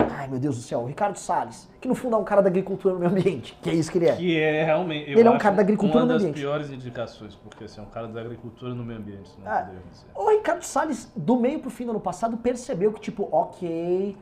Ai, 0.07 0.27
meu 0.27 0.39
Deus 0.39 0.55
do 0.55 0.61
céu, 0.61 0.81
o 0.81 0.85
Ricardo 0.85 1.17
Salles, 1.17 1.69
que 1.81 1.87
no 1.87 1.95
fundo 1.95 2.15
é 2.15 2.19
um 2.19 2.23
cara 2.23 2.41
da 2.41 2.47
agricultura 2.49 2.93
no 2.93 2.99
meio 2.99 3.11
ambiente, 3.11 3.57
que 3.61 3.69
é 3.69 3.73
isso 3.73 3.91
que 3.91 3.97
ele 3.97 4.07
é. 4.07 4.15
Que 4.15 4.39
é 4.39 4.63
realmente. 4.63 5.09
Ele 5.09 5.27
é 5.27 5.29
um 5.31 5.37
cara 5.37 5.55
da 5.55 5.61
agricultura 5.61 5.99
Uma 6.03 6.05
no 6.05 6.13
das 6.13 6.21
ambiente. 6.21 6.39
piores 6.39 6.69
indicações, 6.71 7.35
porque 7.35 7.65
assim, 7.65 7.79
é 7.81 7.83
um 7.83 7.87
cara 7.89 8.07
da 8.07 8.21
agricultura 8.21 8.73
no 8.73 8.83
meio 8.83 8.99
ambiente. 8.99 9.29
Não 9.43 9.65
dizer. 9.65 9.77
O 10.15 10.29
Ricardo 10.29 10.63
Salles, 10.63 11.11
do 11.15 11.35
meio 11.37 11.59
pro 11.59 11.69
fim 11.69 11.85
do 11.85 11.91
ano 11.91 11.99
passado, 11.99 12.37
percebeu 12.37 12.93
que, 12.93 13.01
tipo, 13.01 13.27
ok, 13.31 14.15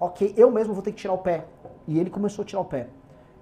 ok, 0.00 0.34
eu 0.36 0.50
mesmo 0.50 0.74
vou 0.74 0.82
ter 0.82 0.90
que 0.92 0.98
tirar 0.98 1.14
o 1.14 1.18
pé. 1.18 1.44
E 1.86 1.98
ele 1.98 2.10
começou 2.10 2.42
a 2.42 2.46
tirar 2.46 2.60
o 2.60 2.64
pé. 2.64 2.88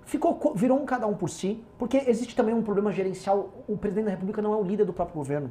Ficou, 0.04 0.34
co- 0.34 0.54
virou 0.54 0.78
um 0.80 0.84
cada 0.86 1.06
um 1.06 1.14
por 1.14 1.28
si, 1.28 1.62
porque 1.78 2.02
existe 2.06 2.34
também 2.34 2.54
um 2.54 2.62
problema 2.62 2.90
gerencial. 2.92 3.50
O 3.68 3.76
presidente 3.76 4.06
da 4.06 4.10
República 4.12 4.40
não 4.42 4.52
é 4.54 4.56
o 4.56 4.62
líder 4.62 4.84
do 4.86 4.92
próprio 4.92 5.16
governo. 5.16 5.50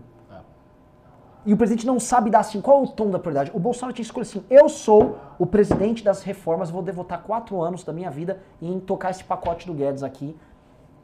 E 1.46 1.54
o 1.54 1.58
presidente 1.58 1.86
não 1.86 2.00
sabe 2.00 2.30
dar 2.30 2.40
assim, 2.40 2.60
qual 2.60 2.82
é 2.82 2.84
o 2.84 2.88
tom 2.88 3.10
da 3.10 3.20
prioridade. 3.20 3.52
O 3.54 3.60
Bolsonaro 3.60 3.94
tinha 3.94 4.04
escolhido 4.04 4.30
assim, 4.30 4.46
eu 4.50 4.68
sou 4.68 5.18
o 5.40 5.46
presidente 5.46 6.04
das 6.04 6.22
reformas, 6.24 6.70
vou 6.70 6.82
devotar 6.82 7.22
quatro 7.24 7.62
anos 7.62 7.84
da 7.84 7.94
minha 7.94 8.12
vida 8.12 8.42
em 8.62 8.80
tocar 8.80 9.12
esse 9.12 9.24
pacote 9.24 9.66
do 9.66 9.74
Guedes 9.74 10.04
aqui, 10.04 10.36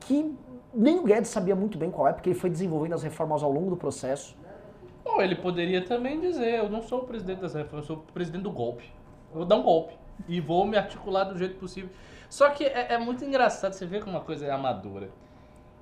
que 0.01 0.35
nem 0.73 0.99
o 0.99 1.03
Guedes 1.03 1.29
sabia 1.29 1.55
muito 1.55 1.77
bem 1.77 1.89
qual 1.89 2.07
é, 2.07 2.13
porque 2.13 2.29
ele 2.29 2.39
foi 2.39 2.49
desenvolvendo 2.49 2.93
as 2.93 3.03
reformas 3.03 3.43
ao 3.43 3.51
longo 3.51 3.69
do 3.69 3.77
processo. 3.77 4.35
Ou 5.05 5.21
ele 5.21 5.35
poderia 5.35 5.85
também 5.85 6.19
dizer, 6.19 6.59
eu 6.59 6.69
não 6.69 6.81
sou 6.81 7.01
o 7.01 7.05
presidente 7.05 7.41
das 7.41 7.53
reformas, 7.53 7.87
eu 7.87 7.95
sou 7.95 8.03
o 8.03 8.11
presidente 8.11 8.43
do 8.43 8.51
golpe. 8.51 8.85
Eu 9.31 9.39
vou 9.39 9.45
dar 9.45 9.57
um 9.57 9.63
golpe. 9.63 9.93
E 10.27 10.39
vou 10.39 10.65
me 10.65 10.77
articular 10.77 11.25
do 11.25 11.37
jeito 11.37 11.59
possível. 11.59 11.89
Só 12.29 12.49
que 12.49 12.63
é, 12.63 12.93
é 12.93 12.97
muito 12.97 13.23
engraçado, 13.23 13.73
você 13.73 13.85
vê 13.85 13.99
como 13.99 14.15
uma 14.15 14.23
coisa 14.23 14.45
é 14.45 14.51
amadora. 14.51 15.09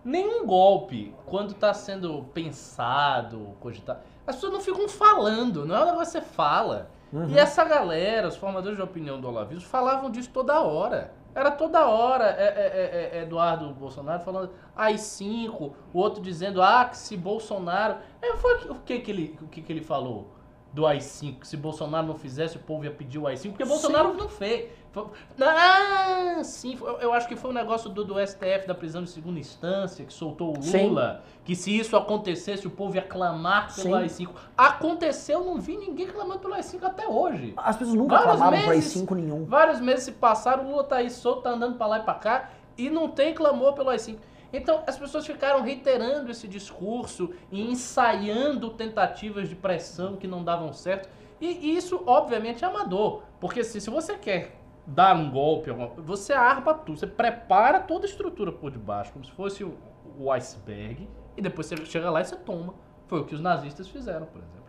Nenhum 0.04 0.46
golpe, 0.46 1.14
quando 1.26 1.52
está 1.52 1.74
sendo 1.74 2.24
pensado, 2.34 3.56
cogitado, 3.60 4.00
as 4.26 4.36
pessoas 4.36 4.54
não 4.54 4.62
ficam 4.62 4.88
falando, 4.88 5.66
não 5.66 5.76
é 5.76 5.82
um 5.82 5.86
negócio 5.86 6.20
que 6.20 6.28
você 6.28 6.34
fala. 6.34 6.90
E 7.28 7.38
essa 7.38 7.66
galera, 7.66 8.28
os 8.28 8.38
formadores 8.38 8.78
de 8.78 8.84
opinião 8.84 9.20
do 9.20 9.28
Olavismo, 9.28 9.68
falavam 9.68 10.10
disso 10.10 10.30
toda 10.32 10.62
hora. 10.62 11.14
Era 11.34 11.52
toda 11.52 11.88
hora 11.88 12.26
é, 12.26 12.44
é, 12.44 13.16
é, 13.16 13.20
é, 13.20 13.22
Eduardo 13.24 13.74
Bolsonaro 13.74 14.22
falando 14.22 14.52
AI-5, 14.76 15.72
o 15.94 15.98
outro 15.98 16.22
dizendo, 16.22 16.62
ah, 16.62 16.86
que 16.86 16.98
se 16.98 17.16
Bolsonaro... 17.16 17.98
É, 18.22 18.36
foi 18.38 18.70
o 18.70 18.76
que, 18.76 19.00
que, 19.00 19.12
ele, 19.12 19.38
o 19.42 19.48
que, 19.48 19.62
que 19.62 19.72
ele 19.72 19.82
falou 19.82 20.28
do 20.74 20.86
AI-5? 20.86 21.40
Que 21.40 21.48
se 21.48 21.58
Bolsonaro 21.58 22.08
não 22.08 22.16
fizesse, 22.16 22.58
o 22.58 22.60
povo 22.60 22.84
ia 22.84 22.92
pedir 22.92 23.18
o 23.18 23.28
AI-5, 23.28 23.50
porque 23.50 23.66
Bolsonaro 23.66 24.14
não 24.14 24.28
fez. 24.28 24.70
Ah, 25.40 26.42
sim, 26.44 26.78
eu, 27.00 27.14
acho 27.14 27.28
que 27.28 27.36
foi 27.36 27.50
um 27.50 27.54
negócio 27.54 27.90
do, 27.90 28.04
do 28.04 28.20
STF, 28.20 28.68
da 28.68 28.76
prisão 28.76 29.04
de 29.04 29.10
segunda 29.10 29.40
instância, 29.40 30.04
que 30.04 30.12
soltou 30.12 30.58
o 30.58 30.62
Sim. 30.62 30.88
Lula, 30.88 31.24
que 31.46 31.56
se 31.56 31.78
isso 31.78 31.96
acontecesse, 31.96 32.68
o 32.68 32.70
povo 32.70 32.96
ia 32.96 33.02
clamar 33.02 33.74
pelo 33.74 33.88
Sim. 33.88 33.96
AI-5. 33.96 34.30
Aconteceu, 34.58 35.46
não 35.46 35.60
vi 35.60 35.78
ninguém 35.78 36.08
clamando 36.08 36.40
pelo 36.40 36.54
AI-5 36.54 36.84
até 36.84 37.08
hoje. 37.08 37.54
As 37.56 37.78
pessoas 37.78 37.98
nunca 37.98 38.18
Vários 38.18 38.38
clamaram 38.38 38.68
meses. 38.68 38.98
AI-5 38.98 39.16
nenhum. 39.16 39.46
Vários 39.46 39.80
meses 39.80 40.04
se 40.04 40.12
passaram, 40.12 40.66
o 40.66 40.72
Lula 40.72 40.84
tá 40.84 40.98
aí 40.98 41.10
solto, 41.10 41.44
tá 41.44 41.52
andando 41.52 41.78
pra 41.78 41.88
lá 41.88 42.00
e 42.00 42.04
pra 42.04 42.16
cá, 42.16 42.50
e 42.78 42.90
não 42.90 43.08
tem 43.08 43.34
clamor 43.34 43.74
pelo 43.74 43.90
AI-5. 43.90 44.18
Então, 44.54 44.84
as 44.86 44.98
pessoas 44.98 45.26
ficaram 45.26 45.62
reiterando 45.62 46.30
esse 46.30 46.48
discurso 46.48 47.30
e 47.50 47.62
ensaiando 47.62 48.72
tentativas 48.72 49.48
de 49.48 49.56
pressão 49.56 50.18
que 50.18 50.28
não 50.28 50.44
davam 50.44 50.74
certo. 50.74 51.08
E 51.40 51.76
isso, 51.76 52.04
obviamente, 52.06 52.64
é 52.64 52.68
amador. 52.68 53.24
Porque 53.40 53.64
se, 53.64 53.80
se 53.80 53.90
você 53.90 54.16
quer 54.16 54.61
dar 54.86 55.16
um 55.16 55.30
golpe, 55.30 55.72
você 55.98 56.34
arma 56.34 56.74
tudo, 56.74 56.98
você 56.98 57.08
prepara 57.08 57.80
toda 57.80 58.06
a 58.06 58.10
estrutura 58.10 58.52
por 58.52 58.72
debaixo, 58.72 59.14
como 59.14 59.24
se 59.24 59.32
fosse 59.32 59.64
o, 59.64 59.78
o 60.18 60.32
iceberg, 60.32 61.08
e 61.38 61.42
depois 61.42 61.68
você 61.68 61.86
chega 61.86 62.10
lá 62.10 62.22
e 62.22 62.26
você 62.26 62.36
toma. 62.36 62.74
Foi 63.08 63.20
o 63.20 63.26
que 63.26 63.36
os 63.36 63.42
nazistas 63.42 63.88
fizeram, 63.88 64.26
por 64.26 64.42
exemplo. 64.42 64.62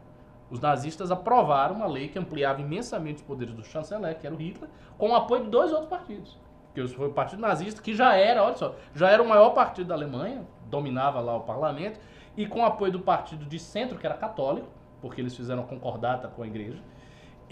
Os 0.50 0.60
nazistas 0.60 1.10
aprovaram 1.10 1.76
uma 1.76 1.86
lei 1.86 2.08
que 2.08 2.18
ampliava 2.18 2.60
imensamente 2.60 3.16
os 3.16 3.22
poderes 3.22 3.54
do 3.54 3.64
chanceler, 3.64 4.18
que 4.18 4.26
era 4.26 4.34
o 4.34 4.38
Hitler, 4.38 4.68
com 4.98 5.10
o 5.10 5.14
apoio 5.14 5.44
de 5.44 5.50
dois 5.50 5.72
outros 5.72 5.88
partidos. 5.88 6.38
Que 6.74 6.86
foi 6.88 7.08
o 7.08 7.12
Partido 7.12 7.40
Nazista, 7.40 7.80
que 7.80 7.94
já 7.94 8.14
era, 8.14 8.42
olha 8.42 8.56
só, 8.56 8.74
já 8.94 9.10
era 9.10 9.22
o 9.22 9.28
maior 9.28 9.50
partido 9.50 9.88
da 9.88 9.94
Alemanha, 9.94 10.46
dominava 10.68 11.20
lá 11.20 11.36
o 11.36 11.40
parlamento, 11.40 11.98
e 12.36 12.46
com 12.46 12.60
o 12.60 12.64
apoio 12.64 12.92
do 12.92 13.00
partido 13.00 13.44
de 13.44 13.58
centro, 13.58 13.98
que 13.98 14.06
era 14.06 14.14
católico, 14.14 14.68
porque 15.00 15.20
eles 15.20 15.36
fizeram 15.36 15.62
concordata 15.64 16.28
com 16.28 16.42
a 16.42 16.46
igreja, 16.46 16.82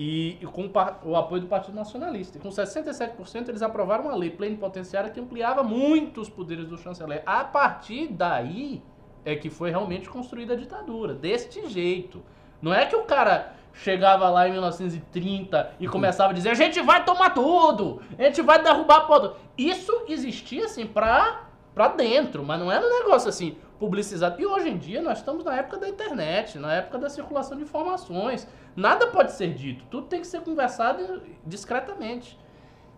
e, 0.02 0.38
e 0.40 0.46
com 0.46 0.66
o, 1.04 1.14
apoio 1.14 1.42
do 1.42 1.46
Partido 1.46 1.74
Nacionalista. 1.74 2.38
E 2.38 2.40
com 2.40 2.48
67% 2.48 3.50
eles 3.50 3.60
aprovaram 3.60 4.04
uma 4.04 4.16
lei 4.16 4.30
plenipotenciária 4.30 5.10
que 5.10 5.20
ampliava 5.20 5.62
muito 5.62 6.22
os 6.22 6.28
poderes 6.30 6.68
do 6.68 6.78
chanceler. 6.78 7.22
A 7.26 7.44
partir 7.44 8.08
daí 8.08 8.82
é 9.26 9.36
que 9.36 9.50
foi 9.50 9.68
realmente 9.68 10.08
construída 10.08 10.54
a 10.54 10.56
ditadura, 10.56 11.12
deste 11.12 11.68
jeito. 11.68 12.22
Não 12.62 12.72
é 12.72 12.86
que 12.86 12.96
o 12.96 13.02
cara 13.02 13.54
chegava 13.74 14.30
lá 14.30 14.48
em 14.48 14.52
1930 14.52 15.74
e 15.78 15.86
começava 15.86 16.30
a 16.30 16.34
dizer: 16.34 16.48
a 16.48 16.54
gente 16.54 16.80
vai 16.80 17.04
tomar 17.04 17.34
tudo, 17.34 18.00
a 18.18 18.22
gente 18.22 18.40
vai 18.40 18.62
derrubar 18.62 19.00
tudo. 19.00 19.36
Isso 19.58 20.06
existia 20.08 20.64
assim 20.64 20.86
pra, 20.86 21.49
pra 21.80 21.88
dentro, 21.88 22.44
mas 22.44 22.60
não 22.60 22.70
era 22.70 22.86
um 22.86 22.90
negócio 22.90 23.30
assim 23.30 23.56
publicizado. 23.78 24.38
E 24.38 24.44
hoje 24.44 24.68
em 24.68 24.76
dia 24.76 25.00
nós 25.00 25.16
estamos 25.16 25.42
na 25.42 25.56
época 25.56 25.78
da 25.78 25.88
internet, 25.88 26.58
na 26.58 26.74
época 26.74 26.98
da 26.98 27.08
circulação 27.08 27.56
de 27.56 27.62
informações. 27.62 28.46
Nada 28.76 29.06
pode 29.06 29.32
ser 29.32 29.54
dito, 29.54 29.82
tudo 29.90 30.06
tem 30.06 30.20
que 30.20 30.26
ser 30.26 30.42
conversado 30.42 31.22
discretamente. 31.46 32.38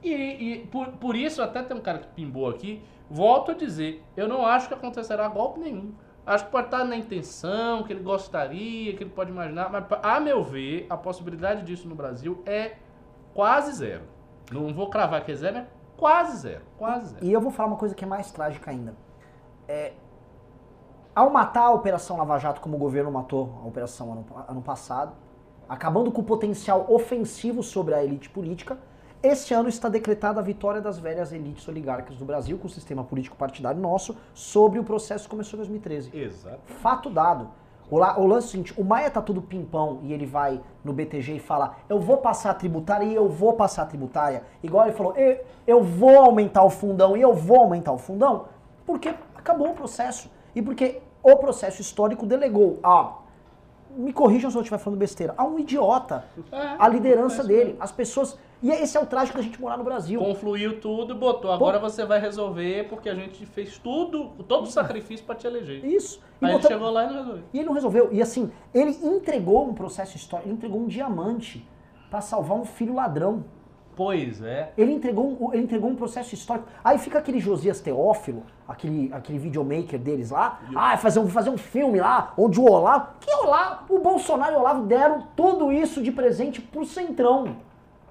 E, 0.02 0.12
e 0.12 0.66
por, 0.66 0.88
por 0.94 1.14
isso, 1.14 1.40
até 1.40 1.62
tem 1.62 1.76
um 1.76 1.80
cara 1.80 1.98
que 1.98 2.08
pimbou 2.08 2.48
aqui, 2.48 2.82
volto 3.08 3.52
a 3.52 3.54
dizer, 3.54 4.02
eu 4.16 4.26
não 4.26 4.44
acho 4.44 4.66
que 4.66 4.74
acontecerá 4.74 5.28
golpe 5.28 5.60
nenhum. 5.60 5.92
Acho 6.26 6.46
que 6.46 6.50
pode 6.50 6.66
estar 6.66 6.84
na 6.84 6.96
intenção, 6.96 7.84
que 7.84 7.92
ele 7.92 8.02
gostaria, 8.02 8.96
que 8.96 9.04
ele 9.04 9.10
pode 9.10 9.30
imaginar, 9.30 9.70
mas 9.70 9.84
a 10.02 10.18
meu 10.18 10.42
ver, 10.42 10.86
a 10.90 10.96
possibilidade 10.96 11.62
disso 11.62 11.86
no 11.86 11.94
Brasil 11.94 12.42
é 12.44 12.72
quase 13.32 13.74
zero. 13.74 14.02
Não 14.50 14.74
vou 14.74 14.90
cravar 14.90 15.24
que 15.24 15.30
é 15.30 15.36
zero, 15.36 15.58
é 15.58 15.66
quase 16.02 16.36
zero, 16.38 16.62
quase 16.76 17.10
zero. 17.10 17.24
E 17.24 17.32
eu 17.32 17.40
vou 17.40 17.52
falar 17.52 17.68
uma 17.68 17.76
coisa 17.76 17.94
que 17.94 18.04
é 18.04 18.08
mais 18.08 18.32
trágica 18.32 18.72
ainda. 18.72 18.92
É, 19.68 19.92
ao 21.14 21.30
matar 21.30 21.66
a 21.66 21.70
Operação 21.70 22.16
Lava 22.16 22.36
Jato, 22.40 22.60
como 22.60 22.74
o 22.74 22.78
governo 22.78 23.12
matou 23.12 23.60
a 23.62 23.68
operação 23.68 24.10
ano, 24.10 24.26
ano 24.48 24.62
passado, 24.62 25.12
acabando 25.68 26.10
com 26.10 26.20
o 26.20 26.24
potencial 26.24 26.86
ofensivo 26.88 27.62
sobre 27.62 27.94
a 27.94 28.02
elite 28.02 28.28
política, 28.28 28.78
esse 29.22 29.54
ano 29.54 29.68
está 29.68 29.88
decretada 29.88 30.40
a 30.40 30.42
vitória 30.42 30.80
das 30.80 30.98
velhas 30.98 31.32
elites 31.32 31.68
oligárquicas 31.68 32.16
do 32.16 32.24
Brasil, 32.24 32.58
com 32.58 32.66
o 32.66 32.70
sistema 32.70 33.04
político 33.04 33.36
partidário 33.36 33.80
nosso, 33.80 34.16
sobre 34.34 34.80
o 34.80 34.84
processo 34.84 35.24
que 35.24 35.30
começou 35.30 35.56
em 35.56 35.58
2013. 35.58 36.18
Exato. 36.18 36.60
Fato 36.64 37.08
dado. 37.08 37.48
O, 37.92 37.98
la- 37.98 38.18
o 38.18 38.26
lance 38.26 38.46
é 38.46 38.48
o 38.48 38.50
seguinte, 38.52 38.74
o 38.80 38.82
Maia 38.82 39.10
tá 39.10 39.20
tudo 39.20 39.42
pimpão 39.42 39.98
e 40.02 40.14
ele 40.14 40.24
vai 40.24 40.58
no 40.82 40.94
BTG 40.94 41.34
e 41.34 41.38
fala, 41.38 41.76
eu 41.90 42.00
vou 42.00 42.16
passar 42.16 42.48
a 42.50 42.54
tributária 42.54 43.04
e 43.04 43.14
eu 43.14 43.28
vou 43.28 43.52
passar 43.52 43.82
a 43.82 43.84
tributária. 43.84 44.44
Igual 44.62 44.86
ele 44.86 44.96
falou, 44.96 45.14
eu, 45.14 45.44
eu 45.66 45.82
vou 45.82 46.16
aumentar 46.18 46.64
o 46.64 46.70
fundão 46.70 47.14
e 47.14 47.20
eu 47.20 47.34
vou 47.34 47.58
aumentar 47.60 47.92
o 47.92 47.98
fundão, 47.98 48.46
porque 48.86 49.14
acabou 49.36 49.68
o 49.72 49.74
processo. 49.74 50.30
E 50.54 50.62
porque 50.62 51.02
o 51.22 51.36
processo 51.36 51.82
histórico 51.82 52.24
delegou 52.24 52.78
a, 52.82 53.12
me 53.94 54.10
corrijam 54.10 54.50
se 54.50 54.56
eu 54.56 54.62
estiver 54.62 54.78
falando 54.78 54.98
besteira, 54.98 55.34
a 55.36 55.44
um 55.44 55.58
idiota 55.58 56.24
É, 56.50 56.76
a 56.78 56.88
liderança 56.88 57.42
é 57.42 57.44
dele. 57.46 57.76
As 57.78 57.92
pessoas... 57.92 58.38
E 58.62 58.70
esse 58.70 58.96
é 58.96 59.00
o 59.00 59.06
trágico 59.06 59.36
da 59.38 59.42
gente 59.42 59.60
morar 59.60 59.76
no 59.76 59.82
Brasil. 59.84 60.20
Confluiu 60.20 60.80
tudo 60.80 61.14
e 61.14 61.18
botou. 61.18 61.50
Agora 61.50 61.78
você 61.78 62.04
vai 62.04 62.20
resolver 62.20 62.88
porque 62.88 63.08
a 63.08 63.14
gente 63.14 63.44
fez 63.44 63.76
tudo, 63.78 64.30
todo 64.46 64.64
o 64.64 64.70
sacrifício 64.70 65.26
pra 65.26 65.34
te 65.34 65.46
eleger. 65.46 65.84
Isso. 65.84 66.20
E 66.40 66.44
Aí 66.44 66.52
ele 66.52 66.58
botou- 66.58 66.70
chegou 66.70 66.90
lá 66.90 67.04
e 67.04 67.06
não 67.08 67.14
resolveu. 67.16 67.42
E 67.52 67.58
ele 67.58 67.66
não 67.66 67.72
resolveu. 67.74 68.08
E 68.12 68.22
assim, 68.22 68.52
ele 68.72 68.96
entregou 69.02 69.68
um 69.68 69.74
processo 69.74 70.16
histórico, 70.16 70.48
ele 70.48 70.54
entregou 70.56 70.80
um 70.80 70.86
diamante 70.86 71.68
pra 72.08 72.20
salvar 72.20 72.56
um 72.56 72.64
filho 72.64 72.94
ladrão. 72.94 73.44
Pois 73.94 74.40
é. 74.40 74.72
Ele 74.78 74.92
entregou, 74.92 75.26
um, 75.26 75.52
ele 75.52 75.64
entregou 75.64 75.90
um 75.90 75.94
processo 75.96 76.34
histórico. 76.34 76.66
Aí 76.82 76.96
fica 76.98 77.18
aquele 77.18 77.38
Josias 77.38 77.78
Teófilo, 77.80 78.42
aquele, 78.66 79.12
aquele 79.12 79.38
videomaker 79.38 79.98
deles 79.98 80.30
lá. 80.30 80.60
Ah, 80.74 80.96
fazer 80.96 81.18
um, 81.20 81.28
fazer 81.28 81.50
um 81.50 81.58
filme 81.58 82.00
lá, 82.00 82.32
onde 82.38 82.58
o 82.58 82.64
Olavo. 82.64 83.08
Que 83.20 83.30
Olavo? 83.34 83.94
O 83.94 83.98
Bolsonaro 83.98 84.52
e 84.52 84.56
o 84.56 84.60
Olavo 84.60 84.86
deram 84.86 85.26
tudo 85.36 85.70
isso 85.70 86.00
de 86.02 86.10
presente 86.10 86.58
pro 86.60 86.86
Centrão, 86.86 87.56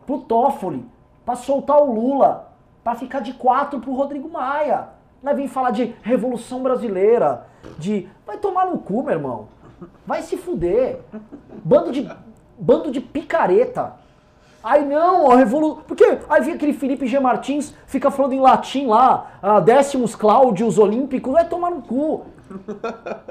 pro 0.05 0.19
Toffoli, 0.19 0.85
pra 1.25 1.35
soltar 1.35 1.81
o 1.81 1.93
Lula, 1.93 2.51
pra 2.83 2.95
ficar 2.95 3.19
de 3.19 3.33
quatro 3.33 3.79
pro 3.79 3.93
Rodrigo 3.93 4.29
Maia. 4.29 4.89
Vai 5.21 5.35
vir 5.35 5.47
falar 5.47 5.71
de 5.71 5.95
Revolução 6.01 6.63
Brasileira, 6.63 7.45
de. 7.77 8.07
Vai 8.25 8.37
tomar 8.37 8.65
no 8.65 8.79
cu, 8.79 9.03
meu 9.03 9.13
irmão. 9.13 9.47
Vai 10.05 10.21
se 10.21 10.35
fuder. 10.35 11.01
Bando 11.63 11.91
de. 11.91 12.09
Bando 12.57 12.91
de 12.91 12.99
picareta. 12.99 13.93
Aí 14.63 14.85
não, 14.85 15.25
ó, 15.25 15.35
revolu... 15.35 15.77
Porque 15.87 16.19
aí 16.29 16.41
vem 16.43 16.53
aquele 16.53 16.73
Felipe 16.73 17.07
G. 17.07 17.19
Martins, 17.19 17.73
fica 17.87 18.11
falando 18.11 18.33
em 18.33 18.39
latim 18.39 18.85
lá, 18.85 19.31
ah, 19.41 19.59
décimos 19.59 20.15
Cláudios 20.15 20.77
Olímpicos, 20.77 21.33
vai 21.33 21.45
tomar 21.45 21.71
no 21.71 21.81
cu. 21.81 22.25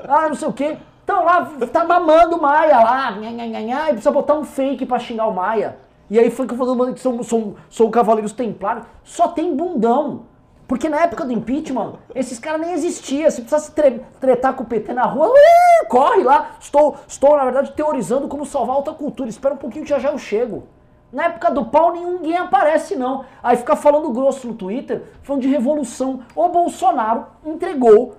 Ah, 0.08 0.28
não 0.28 0.34
sei 0.34 0.48
o 0.48 0.52
quê. 0.52 0.76
Então 1.04 1.24
lá, 1.24 1.48
tá 1.72 1.84
mamando 1.84 2.36
o 2.36 2.42
Maia 2.42 2.78
lá, 2.80 3.10
nha, 3.12 3.30
nha, 3.30 3.60
nha, 3.60 3.84
e 3.84 3.92
precisa 3.92 4.10
botar 4.10 4.34
um 4.34 4.44
fake 4.44 4.86
pra 4.86 4.98
xingar 4.98 5.28
o 5.28 5.34
Maia. 5.34 5.78
E 6.10 6.18
aí 6.18 6.30
foi 6.30 6.46
que 6.46 6.54
eu 6.54 6.92
que 6.94 7.00
são, 7.00 7.22
são, 7.22 7.54
são 7.70 7.90
cavaleiros 7.90 8.32
templários. 8.32 8.84
Só 9.04 9.28
tem 9.28 9.54
bundão. 9.54 10.22
Porque 10.66 10.88
na 10.88 11.00
época 11.00 11.24
do 11.24 11.32
impeachment, 11.32 11.94
esses 12.14 12.38
caras 12.38 12.60
nem 12.60 12.72
existiam. 12.72 13.30
Se 13.30 13.40
precisasse 13.40 13.72
tre- 13.72 14.00
tretar 14.20 14.54
com 14.54 14.62
o 14.62 14.66
PT 14.66 14.92
na 14.92 15.04
rua, 15.04 15.28
ui, 15.28 15.86
corre 15.88 16.22
lá. 16.22 16.50
Estou, 16.60 16.96
estou, 17.08 17.36
na 17.36 17.44
verdade, 17.44 17.72
teorizando 17.72 18.28
como 18.28 18.44
salvar 18.44 18.74
a 18.74 18.78
alta 18.78 18.92
cultura. 18.92 19.28
Espera 19.28 19.54
um 19.54 19.58
pouquinho 19.58 19.84
que 19.84 19.90
já 19.90 19.98
já 19.98 20.10
eu 20.10 20.18
chego. 20.18 20.64
Na 21.12 21.24
época 21.24 21.50
do 21.50 21.64
pau, 21.64 21.92
ninguém 21.92 22.36
aparece, 22.36 22.94
não. 22.94 23.24
Aí 23.42 23.56
fica 23.56 23.74
falando 23.74 24.10
grosso 24.10 24.46
no 24.46 24.54
Twitter, 24.54 25.02
falando 25.22 25.42
de 25.42 25.48
revolução. 25.48 26.20
O 26.36 26.48
Bolsonaro 26.48 27.26
entregou 27.44 28.14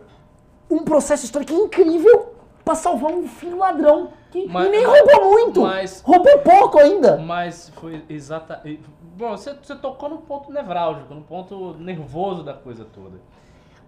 um 0.69 0.79
processo 0.79 1.23
histórico 1.25 1.53
incrível 1.53 2.30
pra 2.63 2.75
salvar 2.75 3.11
um 3.11 3.27
filho 3.27 3.57
ladrão. 3.57 4.11
Que, 4.31 4.47
Mas- 4.47 4.71
nem 4.71 4.85
roubou 4.85 5.31
muito. 5.31 5.61
mas- 5.61 6.01
roubou 6.01 6.39
pouco 6.39 6.79
ainda. 6.79 7.17
Mas 7.17 7.69
foi 7.75 8.03
exata. 8.09 8.61
e- 8.65 8.79
Bom, 9.17 9.31
você, 9.37 9.53
você 9.53 9.75
tocou 9.75 10.09
no 10.09 10.19
ponto 10.19 10.51
nevrálgico, 10.51 11.13
no 11.13 11.21
ponto 11.21 11.75
nervoso 11.77 12.43
da 12.43 12.53
coisa 12.53 12.85
toda. 12.85 13.19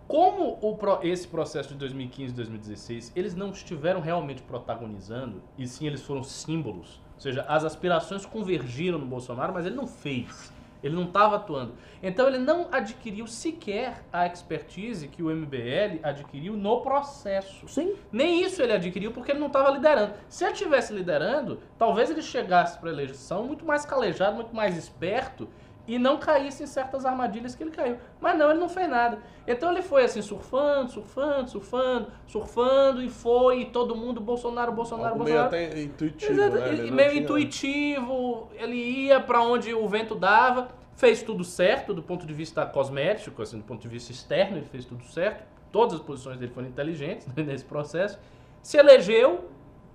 Como 0.08 0.60
o 0.62 0.78
esse 1.02 1.28
processo 1.28 1.70
de 1.70 1.76
2015 1.76 2.34
e 2.34 2.36
2016, 2.36 3.12
eles 3.16 3.34
não 3.34 3.50
estiveram 3.50 4.02
realmente 4.02 4.44
protagonizando, 4.44 5.42
e 5.58 5.66
sim 5.66 5.88
eles 5.88 6.02
foram 6.02 6.24
símbolos. 6.24 7.02
Ou 7.16 7.22
seja, 7.22 7.46
as 7.48 7.64
aspirações 7.64 8.26
convergiram 8.26 9.00
no 9.00 9.06
Bolsonaro, 9.06 9.54
mas 9.54 9.66
ele 9.66 9.76
não 9.76 9.88
fez. 9.88 10.53
Ele 10.84 10.96
não 10.96 11.06
estava 11.06 11.38
atuando. 11.38 11.74
Então 12.02 12.28
ele 12.28 12.38
não 12.38 12.68
adquiriu 12.72 13.26
sequer 13.26 14.04
a 14.12 14.28
expertise 14.28 15.08
que 15.08 15.24
o 15.24 15.30
MBL 15.30 16.00
adquiriu 16.04 16.58
no 16.58 16.82
processo. 16.82 17.68
Sim. 17.68 17.96
Nem 18.12 18.44
isso 18.44 18.62
ele 18.62 18.74
adquiriu 18.74 19.12
porque 19.12 19.32
ele 19.32 19.40
não 19.40 19.48
estava 19.48 19.70
liderando. 19.72 20.14
Se 20.28 20.44
ele 20.44 20.54
estivesse 20.54 20.94
liderando, 20.94 21.60
talvez 21.78 22.12
ele 22.12 22.22
chegasse 22.22 22.78
para 22.78 22.90
a 22.90 22.94
eleição 22.94 23.46
muito 23.46 23.66
mais 23.66 23.86
calejado, 23.86 24.36
muito 24.36 24.54
mais 24.56 24.78
esperto 24.78 25.48
e 25.86 26.00
não 26.00 26.18
caísse 26.18 26.64
em 26.64 26.66
certas 26.68 27.06
armadilhas 27.06 27.56
que 27.56 27.64
ele 27.64 27.72
caiu. 27.72 27.98
Mas 28.22 28.38
não, 28.38 28.50
ele 28.52 28.60
não 28.60 28.70
fez 28.70 28.88
nada. 28.90 29.20
Então 29.46 29.72
ele 29.72 29.82
foi 29.82 30.04
assim, 30.06 30.22
surfando, 30.22 30.92
surfando, 30.92 31.50
surfando, 31.50 32.08
surfando 32.26 33.02
e 33.04 33.10
foi, 33.10 33.62
e 33.62 33.66
todo 33.66 33.94
mundo, 33.96 34.22
Bolsonaro, 34.22 34.72
Bolsonaro, 34.72 35.10
Algo 35.14 35.24
meio 35.26 35.40
Bolsonaro. 35.42 35.66
até 35.72 35.82
intuitivo, 35.82 36.32
Exato, 36.32 36.56
né? 36.58 36.70
Ele 36.70 36.92
meio 36.92 37.10
tinha- 37.10 37.22
intuitivo, 37.24 38.50
ele 38.54 38.76
ia 38.76 39.20
pra 39.20 39.42
onde 39.42 39.74
o 39.74 39.88
vento 39.88 40.16
dava, 40.16 40.70
fez 40.96 41.22
tudo 41.22 41.44
certo 41.44 41.94
do 41.94 42.02
ponto 42.02 42.26
de 42.26 42.34
vista 42.34 42.66
cosmético, 42.66 43.42
assim, 43.42 43.58
do 43.58 43.64
ponto 43.64 43.82
de 43.82 43.88
vista 43.90 44.12
externo, 44.12 44.58
ele 44.58 44.66
fez 44.66 44.86
tudo 44.86 45.04
certo. 45.06 45.44
Todas 45.72 45.96
as 45.96 46.00
posições 46.02 46.38
dele 46.38 46.52
foram 46.54 46.68
inteligentes 46.68 47.28
nesse 47.36 47.66
processo. 47.66 48.20
Se 48.62 48.78
elegeu 48.78 49.50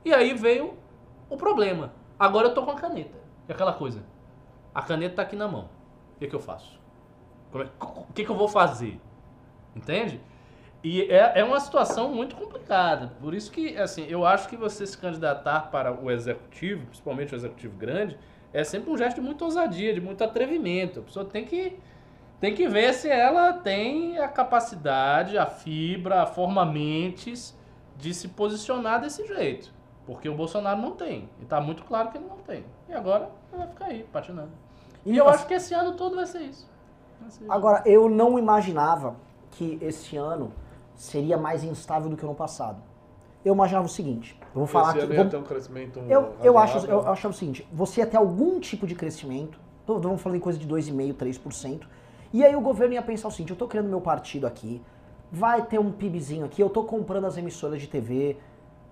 e 0.05 0.13
aí 0.13 0.35
veio 0.35 0.75
o 1.31 1.37
problema. 1.37 1.93
Agora 2.19 2.49
eu 2.49 2.55
tô 2.55 2.63
com 2.65 2.73
a 2.73 2.75
caneta. 2.75 3.17
E 3.49 3.53
aquela 3.53 3.73
coisa. 3.73 4.03
A 4.75 4.83
caneta 4.83 5.15
tá 5.17 5.23
aqui 5.23 5.37
na 5.37 5.47
mão. 5.49 5.69
O 6.19 6.21
que, 6.21 6.27
que 6.27 6.35
eu 6.35 6.41
faço? 6.41 6.81
Como 7.53 7.63
é- 7.65 7.69
O 7.81 8.13
que, 8.13 8.25
que 8.25 8.31
eu 8.31 8.35
vou 8.37 8.49
fazer? 8.49 9.01
Entende? 9.75 10.21
E 10.83 11.03
é, 11.03 11.41
é 11.41 11.45
uma 11.45 11.61
situação 11.61 12.13
muito 12.13 12.35
complicada. 12.35 13.13
Por 13.21 13.35
isso 13.35 13.53
que, 13.53 13.77
assim, 13.77 14.05
eu 14.09 14.27
acho 14.27 14.49
que 14.49 14.57
você 14.57 14.85
se 14.85 14.99
candidatar 14.99 15.71
para 15.71 15.93
o 15.93 16.11
executivo, 16.11 16.87
principalmente 16.87 17.35
o 17.35 17.37
executivo 17.37 17.77
grande, 17.77 18.19
é 18.53 18.65
sempre 18.65 18.91
um 18.91 18.99
gesto 18.99 19.17
de 19.17 19.23
muita 19.23 19.45
ousadia, 19.45 19.95
de 19.95 20.01
muito 20.01 20.25
atrevimento. 20.25 21.01
A 21.01 21.03
pessoa 21.05 21.25
tem 21.25 21.45
que, 21.45 21.79
tem 22.41 22.53
que 22.53 22.69
ver 22.69 22.95
se 22.95 23.09
ela 23.09 23.53
tem 23.53 24.19
a 24.19 24.29
capacidade, 24.29 25.39
a 25.39 25.47
fibra, 25.47 26.23
a 26.23 26.27
forma 26.27 26.67
mentes 26.67 27.57
de 27.97 28.13
se 28.13 28.29
posicionar 28.29 29.01
desse 29.01 29.25
jeito. 29.27 29.73
Porque 30.05 30.29
o 30.29 30.35
Bolsonaro 30.35 30.81
não 30.81 30.93
tem. 30.93 31.29
E 31.41 31.45
tá 31.45 31.61
muito 31.61 31.85
claro 31.85 32.11
que 32.11 32.19
ele 32.19 32.27
não 32.27 32.39
tem. 32.39 32.65
E 32.89 32.93
agora 32.93 33.31
vai 33.53 33.69
ficar 33.69 33.85
aí, 33.87 34.05
patinando. 34.13 34.51
E 35.05 35.17
eu 35.17 35.29
acho 35.29 35.47
que 35.47 35.55
esse 35.55 35.73
ano 35.75 35.93
todo 35.95 36.17
vai 36.17 36.27
ser 36.27 36.41
isso. 36.43 36.69
Vai 37.21 37.31
ser 37.31 37.45
isso. 37.45 37.53
Agora, 37.53 37.83
eu 37.87 38.09
não 38.09 38.39
imaginava 38.39 39.17
que 39.53 39.79
esse 39.81 40.17
ano 40.17 40.53
seria 40.95 41.37
mais 41.37 41.63
instável 41.65 42.09
do 42.11 42.17
que 42.17 42.25
o 42.25 42.29
ano 42.29 42.37
passado. 42.37 42.83
eu 43.45 43.55
imaginava 43.55 43.87
o 43.87 43.89
seguinte. 43.89 44.39
Eu 44.55 44.59
vou 44.61 44.67
falar 44.67 44.91
Esse 44.91 44.99
aqui. 44.99 45.07
ano 45.07 45.15
vou- 45.15 45.25
ia 45.25 45.31
ter 45.31 45.37
um 45.39 45.43
crescimento 45.43 46.01
eu, 46.01 46.35
eu, 46.43 46.59
acho, 46.59 46.75
razoável. 46.75 46.99
eu 47.07 47.13
achava 47.13 47.33
o 47.33 47.37
seguinte, 47.37 47.67
você 47.73 48.01
ia 48.01 48.07
ter 48.07 48.17
algum 48.19 48.59
tipo 48.61 48.87
de 48.87 48.95
crescimento, 48.95 49.59
vamos 49.87 50.21
falando 50.21 50.37
em 50.37 50.41
coisa 50.41 50.59
de 50.59 50.67
2,5%, 50.67 51.15
3%, 51.15 51.87
e 52.33 52.45
aí 52.45 52.55
o 52.55 52.61
governo 52.61 52.95
ia 52.95 53.01
pensar 53.01 53.29
o 53.29 53.31
seguinte, 53.31 53.51
eu 53.51 53.57
tô 53.57 53.67
criando 53.67 53.89
meu 53.89 54.01
partido 54.03 54.47
aqui, 54.47 54.83
vai 55.33 55.63
ter 55.63 55.79
um 55.79 55.91
PIBzinho 55.93 56.45
aqui, 56.45 56.61
eu 56.61 56.69
tô 56.69 56.83
comprando 56.83 57.25
as 57.27 57.39
emissoras 57.39 57.81
de 57.81 57.87
TV, 57.87 58.37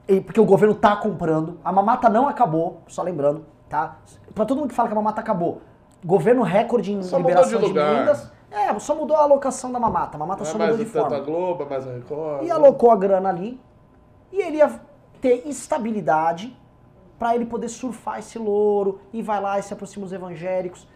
e- 0.08 0.20
porque 0.22 0.40
o 0.40 0.44
governo 0.46 0.74
tá 0.76 0.96
comprando, 0.96 1.58
a 1.62 1.70
mamata 1.72 2.08
não 2.08 2.26
acabou, 2.28 2.80
só 2.86 3.02
lembrando, 3.02 3.44
tá? 3.68 3.98
Pra 4.34 4.46
todo 4.46 4.58
mundo 4.58 4.68
que 4.70 4.74
fala 4.74 4.88
que 4.88 4.94
a 4.94 4.96
mamata 4.96 5.20
acabou, 5.20 5.60
governo 6.04 6.42
recorde 6.42 6.92
em 6.92 7.02
Só 7.02 7.18
liberação 7.18 7.58
de 7.58 7.64
de, 7.64 7.68
lugar. 7.68 7.94
mendas, 7.94 8.30
é, 8.50 8.78
só 8.78 8.94
mudou 8.94 9.16
a 9.16 9.22
alocação 9.22 9.72
da 9.72 9.78
mamata, 9.80 10.16
a 10.16 10.18
mamata 10.18 10.42
Não 10.42 10.48
é 10.48 10.52
só 10.52 10.58
mais 10.58 10.70
mudou 10.72 10.84
de 10.84 10.90
forma 10.90 11.16
a 11.16 11.20
Globo, 11.20 11.62
é 11.62 11.66
mais 11.68 11.86
a 11.86 11.92
Record. 11.92 12.44
e 12.44 12.50
alocou 12.50 12.90
a 12.90 12.96
grana 12.96 13.28
ali 13.28 13.60
e 14.32 14.40
ele 14.40 14.58
ia 14.58 14.80
ter 15.20 15.46
estabilidade 15.46 16.56
para 17.18 17.34
ele 17.34 17.46
poder 17.46 17.68
surfar 17.68 18.18
esse 18.18 18.38
louro 18.38 19.00
e 19.12 19.22
vai 19.22 19.40
lá 19.40 19.58
e 19.58 19.62
se 19.62 19.72
aproxima 19.72 20.04
dos 20.04 20.12
evangélicos. 20.12 20.86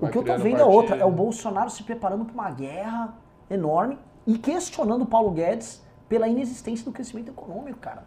Vai 0.00 0.08
o 0.08 0.12
que 0.12 0.18
eu 0.18 0.24
tô 0.24 0.36
vendo 0.38 0.60
é 0.60 0.64
outra, 0.64 0.96
é 0.96 1.04
o 1.04 1.10
Bolsonaro 1.10 1.70
se 1.70 1.82
preparando 1.82 2.24
para 2.24 2.34
uma 2.34 2.50
guerra 2.50 3.14
enorme 3.50 3.98
e 4.26 4.38
questionando 4.38 5.02
o 5.02 5.06
Paulo 5.06 5.30
Guedes 5.30 5.82
pela 6.08 6.26
inexistência 6.26 6.84
do 6.84 6.90
crescimento 6.92 7.28
econômico, 7.30 7.78
cara. 7.78 8.04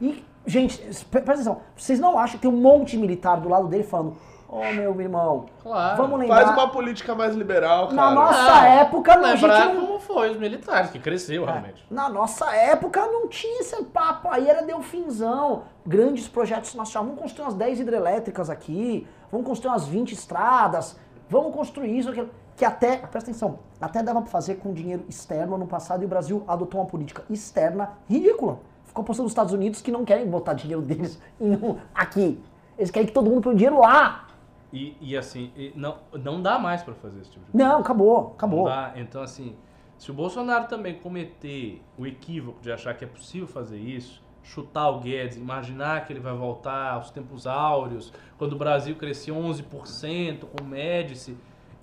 E, 0.00 0.24
gente, 0.46 0.78
pre- 1.06 1.22
presta 1.22 1.32
atenção, 1.50 1.60
vocês 1.76 1.98
não 1.98 2.18
acham 2.18 2.36
que 2.36 2.42
tem 2.42 2.50
um 2.50 2.60
monte 2.60 2.92
de 2.92 2.98
militar 2.98 3.40
do 3.40 3.48
lado 3.48 3.68
dele 3.68 3.84
falando, 3.84 4.16
ô 4.52 4.72
meu 4.74 5.00
irmão, 5.00 5.46
Claro. 5.62 5.96
vamos 5.96 6.20
lembrar... 6.20 6.44
Faz 6.44 6.50
uma 6.56 6.68
política 6.70 7.14
mais 7.14 7.34
liberal, 7.34 7.88
cara. 7.88 7.96
Na 7.96 8.10
nossa 8.10 8.42
Não, 8.42 8.64
época, 8.64 9.16
não, 9.16 9.24
a 9.24 9.28
gente 9.34 9.42
Lembrar 9.42 9.74
não... 9.74 9.86
como 9.86 9.98
foi 9.98 10.30
os 10.30 10.36
militares, 10.36 10.90
que 10.90 10.98
cresceu 10.98 11.44
realmente. 11.44 11.84
Na 11.90 12.08
nossa 12.08 12.54
época 12.54 13.04
não 13.06 13.28
tinha 13.28 13.60
esse 13.60 13.82
papo, 13.84 14.28
aí 14.30 14.48
era 14.48 14.62
delfinzão. 14.62 15.62
Grandes 15.86 16.28
projetos 16.28 16.74
nacionais. 16.74 17.08
Vamos 17.08 17.22
construir 17.22 17.44
umas 17.46 17.54
10 17.54 17.80
hidrelétricas 17.80 18.50
aqui, 18.50 19.06
vamos 19.30 19.46
construir 19.46 19.70
umas 19.72 19.86
20 19.86 20.12
estradas, 20.12 20.98
vamos 21.28 21.54
construir 21.54 21.98
isso, 21.98 22.10
aquilo. 22.10 22.28
Que 22.54 22.66
até, 22.66 22.98
presta 22.98 23.30
atenção, 23.30 23.58
até 23.80 24.02
dava 24.02 24.20
pra 24.20 24.30
fazer 24.30 24.56
com 24.56 24.74
dinheiro 24.74 25.04
externo 25.08 25.54
ano 25.54 25.66
passado 25.66 26.02
e 26.02 26.04
o 26.04 26.08
Brasil 26.08 26.44
adotou 26.46 26.80
uma 26.80 26.86
política 26.86 27.24
externa 27.30 27.92
ridícula. 28.08 28.58
Ficou 28.84 29.02
postando 29.02 29.26
os 29.26 29.32
Estados 29.32 29.54
Unidos 29.54 29.80
que 29.80 29.90
não 29.90 30.04
querem 30.04 30.26
botar 30.28 30.52
dinheiro 30.52 30.82
deles 30.82 31.18
em- 31.40 31.58
aqui. 31.94 32.38
Eles 32.76 32.90
querem 32.90 33.06
que 33.06 33.12
todo 33.14 33.30
mundo 33.30 33.40
põe 33.42 33.54
o 33.54 33.56
dinheiro 33.56 33.80
lá. 33.80 34.26
E, 34.72 34.96
e 35.00 35.16
assim, 35.16 35.52
e 35.54 35.72
não, 35.76 35.98
não 36.12 36.40
dá 36.40 36.58
mais 36.58 36.82
pra 36.82 36.94
fazer 36.94 37.20
esse 37.20 37.30
tipo 37.30 37.44
de 37.44 37.56
Não, 37.56 37.80
acabou, 37.80 38.32
acabou. 38.34 38.68
Não. 38.68 38.96
Então, 38.96 39.22
assim, 39.22 39.54
se 39.98 40.10
o 40.10 40.14
Bolsonaro 40.14 40.66
também 40.66 40.94
cometer 40.98 41.82
o 41.98 42.06
equívoco 42.06 42.60
de 42.60 42.72
achar 42.72 42.94
que 42.94 43.04
é 43.04 43.08
possível 43.08 43.46
fazer 43.46 43.78
isso, 43.78 44.22
chutar 44.42 44.88
o 44.88 45.00
Guedes, 45.00 45.36
imaginar 45.36 46.04
que 46.06 46.12
ele 46.12 46.20
vai 46.20 46.34
voltar 46.34 46.94
aos 46.94 47.10
tempos 47.10 47.46
áureos, 47.46 48.12
quando 48.38 48.54
o 48.54 48.56
Brasil 48.56 48.96
crescia 48.96 49.34
11% 49.34 50.40
com 50.40 50.64
o 50.64 50.66
Médici, 50.66 51.36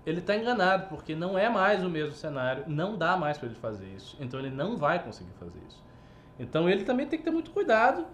ele 0.05 0.19
está 0.19 0.35
enganado, 0.35 0.87
porque 0.89 1.15
não 1.15 1.37
é 1.37 1.49
mais 1.49 1.83
o 1.83 1.89
mesmo 1.89 2.13
cenário, 2.13 2.63
não 2.67 2.97
dá 2.97 3.15
mais 3.15 3.37
para 3.37 3.47
ele 3.47 3.55
fazer 3.55 3.87
isso. 3.95 4.17
Então 4.19 4.39
ele 4.39 4.49
não 4.49 4.75
vai 4.75 5.01
conseguir 5.03 5.33
fazer 5.39 5.59
isso. 5.67 5.83
Então 6.39 6.69
ele 6.69 6.83
também 6.83 7.05
tem 7.05 7.19
que 7.19 7.25
ter 7.25 7.31
muito 7.31 7.51
cuidado 7.51 8.05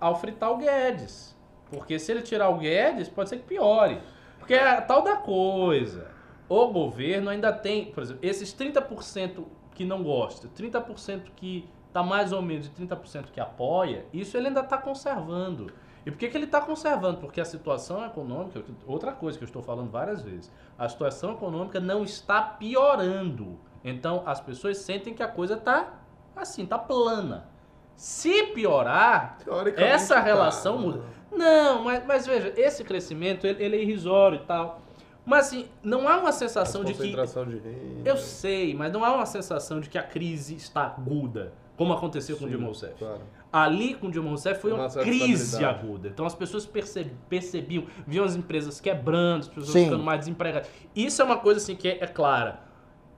ao 0.00 0.16
fritar 0.16 0.50
o 0.50 0.56
Guedes. 0.56 1.34
Porque 1.70 1.98
se 1.98 2.12
ele 2.12 2.22
tirar 2.22 2.48
o 2.48 2.58
Guedes, 2.58 3.08
pode 3.08 3.28
ser 3.28 3.38
que 3.38 3.44
piore. 3.44 4.00
Porque 4.44 4.52
é 4.52 4.76
a 4.76 4.82
tal 4.82 5.00
da 5.00 5.16
coisa. 5.16 6.06
O 6.46 6.66
governo 6.68 7.30
ainda 7.30 7.50
tem, 7.50 7.86
por 7.86 8.02
exemplo, 8.02 8.20
esses 8.22 8.54
30% 8.54 9.42
que 9.74 9.86
não 9.86 10.02
gosta, 10.02 10.48
30% 10.48 11.30
que 11.34 11.66
tá 11.94 12.02
mais 12.02 12.30
ou 12.30 12.42
menos 12.42 12.66
e 12.66 12.70
30% 12.70 13.30
que 13.32 13.40
apoia, 13.40 14.04
isso 14.12 14.36
ele 14.36 14.48
ainda 14.48 14.60
está 14.60 14.76
conservando. 14.76 15.72
E 16.04 16.10
por 16.10 16.18
que, 16.18 16.28
que 16.28 16.36
ele 16.36 16.44
está 16.44 16.60
conservando? 16.60 17.20
Porque 17.20 17.40
a 17.40 17.44
situação 17.46 18.04
econômica, 18.04 18.62
outra 18.86 19.12
coisa 19.12 19.38
que 19.38 19.44
eu 19.44 19.46
estou 19.46 19.62
falando 19.62 19.90
várias 19.90 20.20
vezes, 20.20 20.52
a 20.76 20.86
situação 20.90 21.32
econômica 21.32 21.80
não 21.80 22.04
está 22.04 22.42
piorando. 22.42 23.58
Então 23.82 24.22
as 24.26 24.42
pessoas 24.42 24.76
sentem 24.76 25.14
que 25.14 25.22
a 25.22 25.28
coisa 25.28 25.54
está 25.54 25.94
assim, 26.36 26.66
tá 26.66 26.76
plana. 26.76 27.48
Se 27.96 28.48
piorar, 28.48 29.38
essa 29.76 30.16
tá, 30.16 30.20
relação 30.20 30.76
né? 30.76 30.84
muda. 30.84 31.04
Não, 31.36 31.82
mas, 31.84 32.04
mas 32.06 32.26
veja, 32.26 32.52
esse 32.56 32.84
crescimento 32.84 33.46
ele, 33.46 33.62
ele 33.64 33.76
é 33.76 33.82
irrisório 33.82 34.36
e 34.42 34.46
tal. 34.46 34.80
Mas 35.26 35.46
assim, 35.46 35.66
não 35.82 36.06
há 36.08 36.18
uma 36.18 36.32
sensação 36.32 36.84
de 36.84 36.92
que. 36.92 36.98
Concentração 36.98 37.46
de 37.46 37.56
renda. 37.58 38.08
Eu 38.08 38.16
sei, 38.16 38.74
mas 38.74 38.92
não 38.92 39.02
há 39.04 39.14
uma 39.14 39.26
sensação 39.26 39.80
de 39.80 39.88
que 39.88 39.96
a 39.96 40.02
crise 40.02 40.54
está 40.54 40.82
aguda, 40.82 41.52
como 41.76 41.92
aconteceu 41.94 42.36
com 42.36 42.44
o 42.44 42.46
Sim, 42.46 42.50
Dilma 42.52 42.66
Rousseff. 42.66 42.94
claro. 42.98 43.20
Ali 43.50 43.94
com 43.94 44.08
o 44.08 44.10
Dilma 44.10 44.30
Rousseff 44.30 44.60
foi 44.60 44.72
Uma 44.72 44.88
uma 44.88 45.02
crise 45.02 45.64
aguda. 45.64 46.08
Então 46.08 46.26
as 46.26 46.34
pessoas 46.34 46.66
perce- 46.66 47.10
percebiam, 47.28 47.84
viam 48.06 48.24
as 48.24 48.34
empresas 48.34 48.80
quebrando, 48.80 49.42
as 49.42 49.48
pessoas 49.48 49.70
Sim. 49.70 49.84
ficando 49.84 50.02
mais 50.02 50.18
desempregadas. 50.20 50.68
Isso 50.94 51.22
é 51.22 51.24
uma 51.24 51.38
coisa 51.38 51.60
assim 51.60 51.76
que 51.76 51.86
é, 51.88 51.98
é 52.02 52.06
clara. 52.06 52.60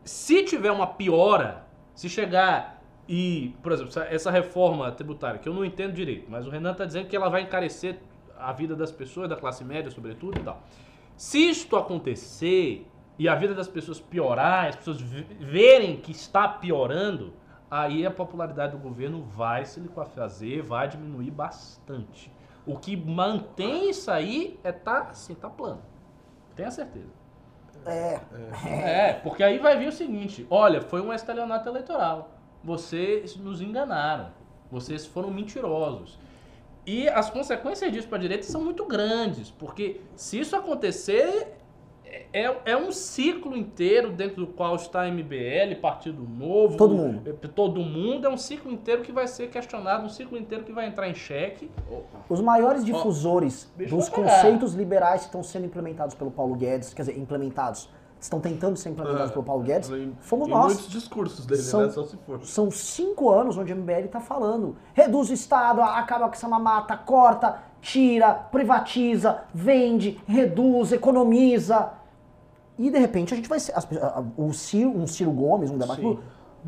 Se 0.04 0.42
tiver 0.44 0.70
uma 0.70 0.86
piora, 0.86 1.64
se 1.94 2.08
chegar 2.08 2.75
e, 3.08 3.54
por 3.62 3.72
exemplo, 3.72 3.92
essa, 4.10 4.30
reforma 4.30 4.90
tributária, 4.92 5.38
que 5.38 5.48
eu 5.48 5.54
não 5.54 5.64
entendo 5.64 5.92
direito, 5.92 6.26
mas 6.28 6.46
o 6.46 6.50
Renan 6.50 6.72
está 6.72 6.84
dizendo 6.84 7.06
que 7.06 7.14
ela 7.14 7.28
vai 7.28 7.42
encarecer 7.42 7.98
a 8.38 8.52
vida 8.52 8.74
das 8.74 8.90
pessoas, 8.90 9.28
da 9.28 9.36
classe 9.36 9.64
média, 9.64 9.90
sobretudo 9.90 10.38
e 10.38 10.42
tal. 10.42 10.62
Se 11.16 11.38
isto 11.38 11.76
acontecer 11.76 12.86
e 13.18 13.28
a 13.28 13.34
vida 13.34 13.54
das 13.54 13.68
pessoas 13.68 13.98
piorar, 14.00 14.66
as 14.68 14.76
pessoas 14.76 15.00
ve- 15.00 15.26
verem 15.40 15.96
que 15.96 16.10
está 16.12 16.46
piorando, 16.48 17.32
aí 17.70 18.04
a 18.04 18.10
popularidade 18.10 18.72
do 18.72 18.78
governo 18.78 19.22
vai 19.22 19.64
se 19.64 19.80
liquefazer, 19.80 20.62
vai 20.62 20.88
diminuir 20.88 21.30
bastante. 21.30 22.30
O 22.66 22.76
que 22.76 22.96
mantém 22.96 23.88
isso 23.88 24.10
aí 24.10 24.58
é 24.64 24.72
tá 24.72 25.08
assim, 25.10 25.34
tá 25.34 25.48
plano. 25.48 25.80
Tenha 26.56 26.70
certeza. 26.70 27.14
É, 27.86 28.20
É, 28.66 29.12
porque 29.12 29.42
aí 29.42 29.58
vai 29.58 29.78
vir 29.78 29.88
o 29.88 29.92
seguinte: 29.92 30.44
olha, 30.50 30.82
foi 30.82 31.00
um 31.00 31.12
estelionato 31.12 31.68
eleitoral. 31.68 32.35
Vocês 32.66 33.36
nos 33.36 33.60
enganaram. 33.60 34.30
Vocês 34.70 35.06
foram 35.06 35.30
mentirosos. 35.30 36.18
E 36.84 37.08
as 37.08 37.30
consequências 37.30 37.92
disso 37.92 38.08
para 38.08 38.18
a 38.18 38.20
direita 38.20 38.42
são 38.44 38.62
muito 38.62 38.84
grandes, 38.84 39.50
porque 39.50 40.00
se 40.16 40.40
isso 40.40 40.54
acontecer, 40.56 41.56
é, 42.32 42.54
é 42.64 42.76
um 42.76 42.90
ciclo 42.90 43.56
inteiro 43.56 44.10
dentro 44.10 44.44
do 44.44 44.48
qual 44.48 44.74
está 44.74 45.02
a 45.02 45.08
MBL, 45.08 45.76
Partido 45.80 46.22
Novo. 46.22 46.76
Todo 46.76 46.94
mundo. 46.94 47.22
eh, 47.42 47.48
Todo 47.54 47.80
mundo. 47.80 48.26
É 48.26 48.30
um 48.30 48.36
ciclo 48.36 48.72
inteiro 48.72 49.02
que 49.02 49.12
vai 49.12 49.28
ser 49.28 49.48
questionado, 49.48 50.04
um 50.04 50.08
ciclo 50.08 50.36
inteiro 50.36 50.64
que 50.64 50.72
vai 50.72 50.86
entrar 50.86 51.08
em 51.08 51.14
xeque. 51.14 51.70
Os 52.28 52.40
maiores 52.40 52.84
difusores 52.84 53.72
bicho 53.76 53.94
dos 53.94 54.08
conceitos 54.08 54.74
liberais 54.74 55.20
que 55.22 55.26
estão 55.26 55.42
sendo 55.42 55.66
implementados 55.66 56.14
pelo 56.16 56.30
Paulo 56.32 56.54
Guedes, 56.56 56.92
quer 56.92 57.02
dizer, 57.02 57.18
implementados, 57.18 57.88
estão 58.20 58.40
tentando 58.40 58.76
ser 58.76 58.90
implementados 58.90 59.30
É, 59.30 59.32
pelo 59.32 59.44
Paulo 59.44 59.62
Guedes, 59.62 59.90
fomos 60.20 60.48
nós. 60.48 60.66
muitos 60.66 60.88
discursos 60.88 61.46
dele, 61.46 61.62
São- 61.62 61.82
né? 61.82 61.90
Só 61.90 62.04
se 62.04 62.16
for. 62.18 62.40
São 62.44 62.70
cinco 62.70 63.30
anos 63.30 63.56
onde 63.56 63.72
a 63.72 63.76
MBL 63.76 64.06
está 64.06 64.20
falando. 64.20 64.76
Reduz 64.94 65.30
o 65.30 65.32
Estado, 65.32 65.80
acaba 65.82 66.26
com 66.28 66.34
essa 66.34 66.48
mamata, 66.48 66.96
corta, 66.96 67.58
tira, 67.80 68.32
privatiza, 68.34 69.42
vende, 69.54 70.18
reduz, 70.26 70.92
economiza. 70.92 71.90
E 72.78 72.90
de 72.90 72.98
repente 72.98 73.32
a 73.32 73.36
gente 73.36 73.48
vai 73.48 73.60
ser. 73.60 73.72
as 73.76 73.86
a- 74.02 74.22
o 74.36 74.52
Ciro, 74.52 74.90
um 74.90 75.06
Ciro 75.06 75.30
Gomes, 75.30 75.70
um 75.70 75.78
debate. 75.78 76.18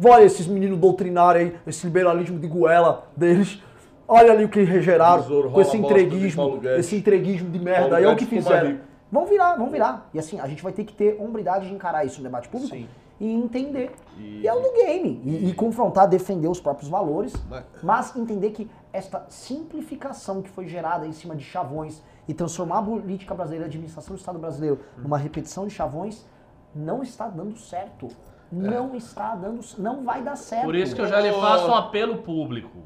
Olha 0.05 0.23
esses 0.23 0.47
meninos 0.47 0.79
doutrinários 0.79 1.49
aí, 1.49 1.57
esse 1.67 1.85
liberalismo 1.87 2.39
de 2.39 2.47
goela 2.47 3.09
deles. 3.17 3.61
Olha 4.07 4.33
ali 4.33 4.45
o 4.45 4.49
que 4.49 4.63
regeraram 4.63 5.23
Tesouro, 5.23 5.51
com 5.51 5.61
esse 5.61 5.77
entreguismo, 5.77 6.61
esse 6.79 6.97
entreguismo 6.97 7.51
de 7.51 7.59
merda 7.59 7.97
aí, 7.97 8.05
é 8.05 8.09
o 8.09 8.17
que 8.17 8.25
fizeram. 8.25 8.79
Vão 9.11 9.27
virar, 9.27 9.57
vão 9.57 9.71
virar. 9.71 10.09
E 10.13 10.19
assim, 10.19 10.39
a 10.41 10.47
gente 10.47 10.63
vai 10.63 10.73
ter 10.73 10.85
que 10.85 10.93
ter 10.93 11.21
hombridade 11.21 11.67
de 11.69 11.75
encarar 11.75 12.05
isso 12.05 12.19
no 12.19 12.25
debate 12.25 12.49
público 12.49 12.75
Sim. 12.75 12.87
e 13.19 13.33
entender. 13.33 13.93
E- 14.19 14.41
E, 14.43 14.49
é 14.49 14.53
o 14.55 14.61
do 14.61 14.73
game. 14.73 15.21
E, 15.25 15.49
e 15.51 15.55
confrontar, 15.55 16.07
defender 16.09 16.49
os 16.49 16.61
próprios 16.61 16.91
valores, 16.91 17.33
Mas- 17.49 17.65
mas 17.83 18.17
entender 18.17 18.51
que 18.51 18.71
esta 18.93 19.25
simplificação 19.29 20.43
que 20.43 20.49
foi 20.51 20.67
gerada 20.67 21.07
em 21.07 21.13
cima 21.13 21.35
de 21.35 21.45
chavões 21.45 22.03
e 22.27 22.35
transformar 22.35 22.79
a 22.79 22.83
política 22.83 23.35
brasileira, 23.35 23.65
a 23.65 23.69
administração 23.69 24.15
do 24.15 24.19
Estado 24.19 24.39
brasileiro, 24.39 24.81
numa 24.99 25.17
repetição 25.19 25.67
de 25.67 25.73
chavões, 25.75 26.27
não 26.75 27.03
está 27.03 27.29
dando 27.29 27.57
certo. 27.57 28.09
Não 28.51 28.95
está 28.97 29.35
dando, 29.35 29.61
não 29.79 30.05
vai 30.05 30.23
dar 30.23 30.37
certo. 30.37 30.65
Por 30.65 30.75
isso 30.75 30.95
que 30.95 31.01
eu 31.03 31.07
já 31.07 31.21
lhe 31.21 31.31
faço 31.33 31.67
um 31.69 31.75
apelo 31.75 32.19
público. 32.19 32.79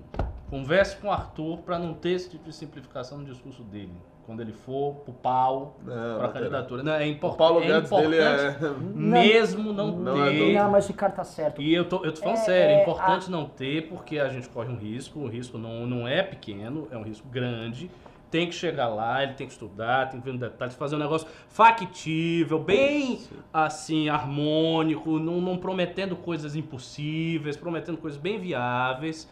Converse 0.50 0.96
com 0.96 1.06
o 1.06 1.10
Arthur 1.10 1.58
para 1.58 1.78
não 1.78 1.94
ter 1.94 2.10
esse 2.10 2.28
tipo 2.28 2.44
de 2.48 2.54
simplificação 2.54 3.18
no 3.18 3.24
discurso 3.24 3.62
dele. 3.62 3.92
Quando 4.32 4.40
ele 4.40 4.52
for 4.52 4.94
pro 4.94 5.12
pau, 5.12 5.76
Não, 5.84 5.92
para 5.92 5.94
não 5.94 6.16
a 6.16 6.18
terá. 6.20 6.32
candidatura. 6.32 6.82
Não, 6.82 6.92
é, 6.92 7.06
impor 7.06 7.34
O 7.34 7.36
Paulo 7.36 7.62
é 7.62 7.66
Guedes 7.66 7.92
importante 7.92 8.10
dele 8.10 8.22
é... 8.22 8.70
mesmo 8.96 9.72
não, 9.74 9.92
Não 9.92 10.24
é 10.24 10.30
ter. 10.30 10.54
Não, 10.54 10.70
mas 10.70 10.88
o 10.88 10.94
cara 10.94 11.12
tá 11.12 11.22
certo. 11.22 11.60
E 11.60 11.74
eu 11.74 11.84
tô, 11.84 12.02
eu 12.02 12.12
tô 12.12 12.22
falando 12.22 12.38
É, 12.38 12.40
sério, 12.40 12.70
é 12.76 12.78
é, 12.78 12.82
importante 12.82 13.30
não 13.30 13.44
ter, 13.44 13.88
porque 13.88 14.18
a 14.18 14.30
gente 14.30 14.48
corre 14.48 14.70
um 14.72 14.76
risco, 14.76 15.20
o 15.20 15.28
risco 15.28 15.58
não, 15.58 15.86
não 15.86 16.08
é 16.08 16.22
pequeno, 16.22 16.88
é 16.90 16.96
um 16.96 17.02
risco 17.02 17.28
grande. 17.28 17.90
Tem 18.30 18.48
que 18.48 18.54
chegar 18.54 18.88
lá, 18.88 19.22
ele 19.22 19.34
tem 19.34 19.46
que 19.46 19.52
estudar, 19.52 20.08
tem 20.08 20.18
que 20.18 20.24
ver 20.24 20.32
no 20.32 20.38
detalhe, 20.38 20.72
fazer 20.72 20.96
um 20.96 20.98
negócio 20.98 21.28
factível, 21.50 22.58
bem 22.58 23.20
assim, 23.52 24.08
harmônico, 24.08 25.18
não, 25.18 25.42
não 25.42 25.58
prometendo 25.58 26.16
coisas 26.16 26.56
impossíveis, 26.56 27.54
prometendo 27.54 27.98
coisas 27.98 28.18
bem 28.18 28.40
viáveis. 28.40 29.28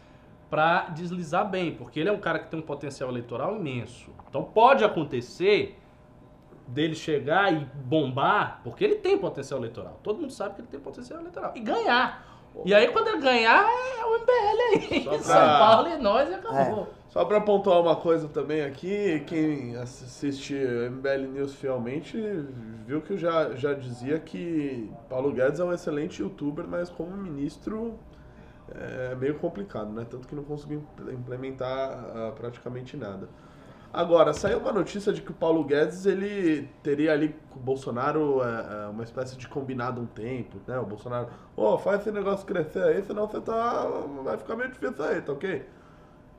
Pra 0.51 0.89
deslizar 0.89 1.49
bem, 1.49 1.73
porque 1.73 1.99
ele 1.99 2.09
é 2.09 2.11
um 2.11 2.19
cara 2.19 2.37
que 2.37 2.47
tem 2.51 2.59
um 2.59 2.63
potencial 2.63 3.09
eleitoral 3.09 3.55
imenso. 3.55 4.11
Então 4.29 4.43
pode 4.43 4.83
acontecer 4.83 5.79
dele 6.67 6.93
chegar 6.93 7.51
e 7.53 7.65
bombar, 7.85 8.59
porque 8.63 8.83
ele 8.83 8.95
tem 8.95 9.17
potencial 9.17 9.59
eleitoral. 9.59 9.97
Todo 10.03 10.19
mundo 10.19 10.31
sabe 10.31 10.55
que 10.55 10.61
ele 10.61 10.67
tem 10.67 10.79
potencial 10.79 11.19
eleitoral. 11.21 11.53
E 11.55 11.59
ganhar. 11.61 12.29
E 12.65 12.73
aí, 12.75 12.89
quando 12.89 13.07
ele 13.07 13.21
ganhar, 13.21 13.65
é 13.65 14.05
o 14.05 14.19
MBL 14.19 14.91
aí. 14.91 15.03
Pra- 15.07 15.19
São 15.19 15.35
Paulo 15.57 15.87
e 15.87 15.97
nós 15.97 16.29
e 16.29 16.33
acabou. 16.33 16.89
Só 17.07 17.23
pra 17.23 17.39
pontuar 17.39 17.79
uma 17.81 17.95
coisa 17.95 18.27
também 18.27 18.61
aqui, 18.61 19.21
quem 19.27 19.75
assiste 19.77 20.53
MBL 20.53 21.27
News 21.33 21.55
fielmente 21.55 22.17
viu 22.85 23.01
que 23.01 23.13
eu 23.13 23.17
já, 23.17 23.53
já 23.55 23.73
dizia 23.73 24.19
que 24.19 24.89
Paulo 25.09 25.31
Guedes 25.31 25.59
é 25.61 25.63
um 25.63 25.71
excelente 25.73 26.21
youtuber, 26.21 26.65
mas 26.67 26.89
como 26.89 27.11
ministro 27.15 27.97
é 28.75 29.15
meio 29.15 29.37
complicado, 29.39 29.91
né? 29.91 30.05
Tanto 30.09 30.27
que 30.27 30.35
não 30.35 30.43
conseguiu 30.43 30.83
implementar 31.11 31.91
ah, 32.15 32.33
praticamente 32.35 32.95
nada. 32.97 33.27
Agora, 33.93 34.33
saiu 34.33 34.59
uma 34.59 34.71
notícia 34.71 35.11
de 35.11 35.21
que 35.21 35.31
o 35.31 35.33
Paulo 35.33 35.65
Guedes 35.65 36.05
ele 36.05 36.69
teria 36.81 37.11
ali 37.11 37.35
com 37.49 37.59
o 37.59 37.61
Bolsonaro 37.61 38.41
é, 38.41 38.87
uma 38.87 39.03
espécie 39.03 39.35
de 39.35 39.49
combinado 39.49 39.99
um 39.99 40.05
tempo, 40.05 40.57
né? 40.65 40.79
O 40.79 40.85
Bolsonaro, 40.85 41.27
ô, 41.57 41.77
faz 41.77 41.99
esse 42.01 42.11
negócio 42.11 42.45
crescer 42.45 42.83
aí, 42.83 43.03
senão 43.03 43.27
você 43.27 43.41
tá. 43.41 43.85
vai 44.23 44.37
ficar 44.37 44.55
meio 44.55 44.71
difícil 44.71 45.03
aí, 45.03 45.21
tá 45.21 45.33
ok? 45.33 45.65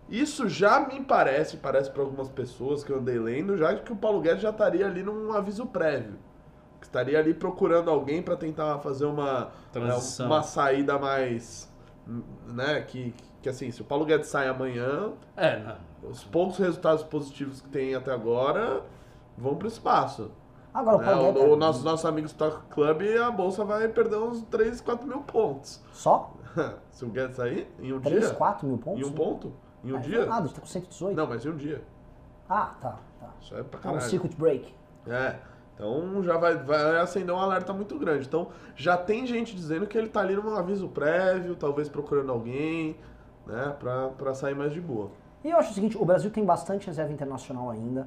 Isso 0.09 0.49
já 0.49 0.80
me 0.80 1.03
parece, 1.05 1.59
parece 1.59 1.91
para 1.91 2.03
algumas 2.03 2.28
pessoas 2.28 2.83
que 2.83 2.91
eu 2.91 2.99
andei 2.99 3.18
lendo, 3.18 3.57
já 3.57 3.74
que 3.74 3.93
o 3.93 3.97
Paulo 3.97 4.20
Guedes 4.20 4.43
já 4.43 4.51
estaria 4.51 4.87
ali 4.87 5.03
num 5.03 5.33
aviso 5.33 5.66
prévio. 5.66 6.18
Que 6.80 6.87
estaria 6.87 7.18
ali 7.18 7.33
procurando 7.33 7.91
alguém 7.91 8.22
para 8.22 8.37
tentar 8.37 8.78
fazer 8.80 9.05
uma, 9.05 9.53
uma 10.20 10.43
saída 10.43 10.99
mais. 10.99 11.72
Né? 12.46 12.80
Que, 12.82 13.14
que 13.40 13.48
assim, 13.48 13.70
se 13.70 13.80
o 13.82 13.84
Paulo 13.84 14.05
Guedes 14.05 14.28
sai 14.28 14.48
amanhã, 14.48 15.12
É, 15.36 15.59
não. 15.59 16.11
os 16.11 16.24
poucos 16.24 16.59
resultados 16.59 17.03
positivos 17.05 17.61
que 17.61 17.68
tem 17.68 17.94
até 17.94 18.12
agora 18.12 18.82
vão 19.36 19.57
pro 19.57 19.68
espaço. 19.68 20.30
Agora, 20.74 20.96
o 20.96 21.00
Né? 21.00 21.07
Paulo 21.07 21.28
O, 21.28 21.32
Guedes... 21.32 21.48
o 21.53 21.57
nosso, 21.57 21.84
nosso 21.84 22.09
amigo 22.09 22.26
Stock 22.26 22.66
Club, 22.70 23.03
a 23.22 23.30
bolsa 23.30 23.64
vai 23.64 23.88
perder 23.88 24.16
uns 24.16 24.42
3, 24.44 24.80
4 24.80 25.07
mil 25.07 25.20
pontos. 25.20 25.80
Só? 25.92 26.32
se 26.90 27.05
o 27.05 27.09
Guedes 27.09 27.36
sair, 27.36 27.70
em 27.78 27.92
um 27.92 28.00
3, 28.00 28.20
dia. 28.20 28.34
4 28.34 28.66
mil 28.66 28.78
pontos? 28.78 29.00
Em 29.00 29.05
um 29.05 29.12
ponto? 29.12 29.53
Em 29.84 29.92
um 29.92 29.96
Ah, 29.96 30.00
dia? 30.00 30.16
Não 30.18 30.24
é 30.24 30.28
nada, 30.28 30.40
a 30.42 30.46
gente 30.46 30.55
tá 30.55 30.61
com 30.61 30.66
118. 30.66 31.16
Não, 31.16 31.26
mas 31.26 31.44
em 31.44 31.48
um 31.50 31.57
dia. 31.57 31.82
Ah, 32.48 32.74
tá, 32.80 32.98
tá. 33.20 33.30
Isso 33.40 33.55
é 33.57 33.62
pra 33.62 33.78
Tá 33.80 33.88
um 33.90 33.92
caralho. 33.94 34.11
circuit 34.11 34.36
break. 34.36 34.74
É. 35.07 35.36
Então 35.83 36.22
já 36.22 36.37
vai, 36.37 36.57
vai 36.57 37.01
acender 37.01 37.35
um 37.35 37.39
alerta 37.39 37.72
muito 37.72 37.99
grande. 37.99 38.26
Então 38.26 38.49
já 38.76 38.97
tem 38.97 39.26
gente 39.26 39.55
dizendo 39.57 39.85
que 39.87 39.99
ele 39.99 40.09
tá 40.09 40.20
ali 40.20 40.37
num 40.37 40.55
aviso 40.55 40.87
prévio, 40.89 41.57
talvez 41.57 41.89
procurando 41.89 42.30
alguém, 42.30 42.97
né, 43.45 43.74
pra, 43.80 44.09
pra 44.11 44.33
sair 44.33 44.55
mais 44.55 44.72
de 44.72 44.80
boa. 44.80 45.11
E 45.45 45.51
eu 45.51 45.57
acho 45.57 45.72
o 45.72 45.74
seguinte, 45.74 45.99
o 45.99 46.05
Brasil 46.05 46.30
tem 46.30 46.45
bastante 46.45 46.87
reserva 46.87 47.12
internacional 47.12 47.68
ainda. 47.68 48.07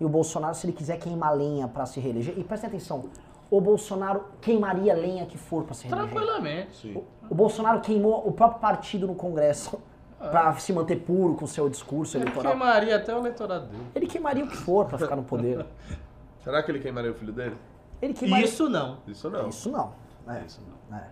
E 0.00 0.04
o 0.04 0.08
Bolsonaro, 0.08 0.54
se 0.54 0.66
ele 0.66 0.72
quiser 0.72 0.98
queimar 0.98 1.34
lenha 1.36 1.66
pra 1.66 1.84
se 1.84 1.98
reeleger, 1.98 2.38
e 2.38 2.44
presta 2.44 2.68
atenção, 2.68 3.06
o 3.50 3.60
Bolsonaro 3.60 4.24
queimaria 4.40 4.92
a 4.92 4.96
lenha 4.96 5.26
que 5.26 5.36
for 5.36 5.64
pra 5.64 5.74
se 5.74 5.88
reeleger. 5.88 6.12
Tranquilamente. 6.12 6.76
Sim. 6.76 7.02
O 7.28 7.34
Bolsonaro 7.34 7.80
queimou 7.80 8.28
o 8.28 8.30
próprio 8.30 8.60
partido 8.60 9.06
no 9.06 9.16
Congresso 9.16 9.80
pra 10.18 10.54
se 10.54 10.72
manter 10.72 10.96
puro 10.96 11.34
com 11.34 11.44
o 11.44 11.48
seu 11.48 11.68
discurso 11.68 12.16
Ele 12.16 12.24
eleitoral. 12.24 12.52
queimaria 12.52 12.96
até 12.96 13.14
o 13.14 13.18
eleitorado 13.18 13.66
dele. 13.66 13.82
Ele 13.94 14.06
queimaria 14.06 14.44
o 14.44 14.48
que 14.48 14.56
for 14.56 14.86
pra 14.86 14.96
ficar 14.96 15.16
no 15.16 15.24
poder. 15.24 15.66
Será 16.46 16.62
que 16.62 16.70
ele 16.70 16.78
queimaria 16.78 17.10
o 17.10 17.14
filho 17.14 17.32
dele? 17.32 17.56
Ele 18.00 18.14
queimaria... 18.14 18.44
Isso 18.44 18.68
não. 18.68 18.98
Isso 19.04 19.28
não. 19.28 19.48
Isso 19.48 19.68
não. 19.68 19.92
É, 20.28 20.44
Isso 20.46 20.60
não. 20.88 20.96
é. 20.96 21.10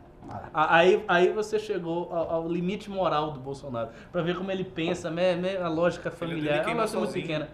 Aí, 0.54 1.04
aí 1.08 1.32
você 1.32 1.58
chegou 1.58 2.08
ao, 2.14 2.30
ao 2.30 2.48
limite 2.48 2.88
moral 2.88 3.32
do 3.32 3.40
Bolsonaro. 3.40 3.90
Pra 4.12 4.22
ver 4.22 4.36
como 4.36 4.48
ele 4.52 4.62
pensa, 4.62 5.10
me- 5.10 5.34
me- 5.34 5.56
a 5.56 5.68
lógica 5.68 6.08
familiar. 6.08 6.68
É 6.68 6.72
uma 6.72 6.86
muito 6.86 7.12
pequena. 7.12 7.48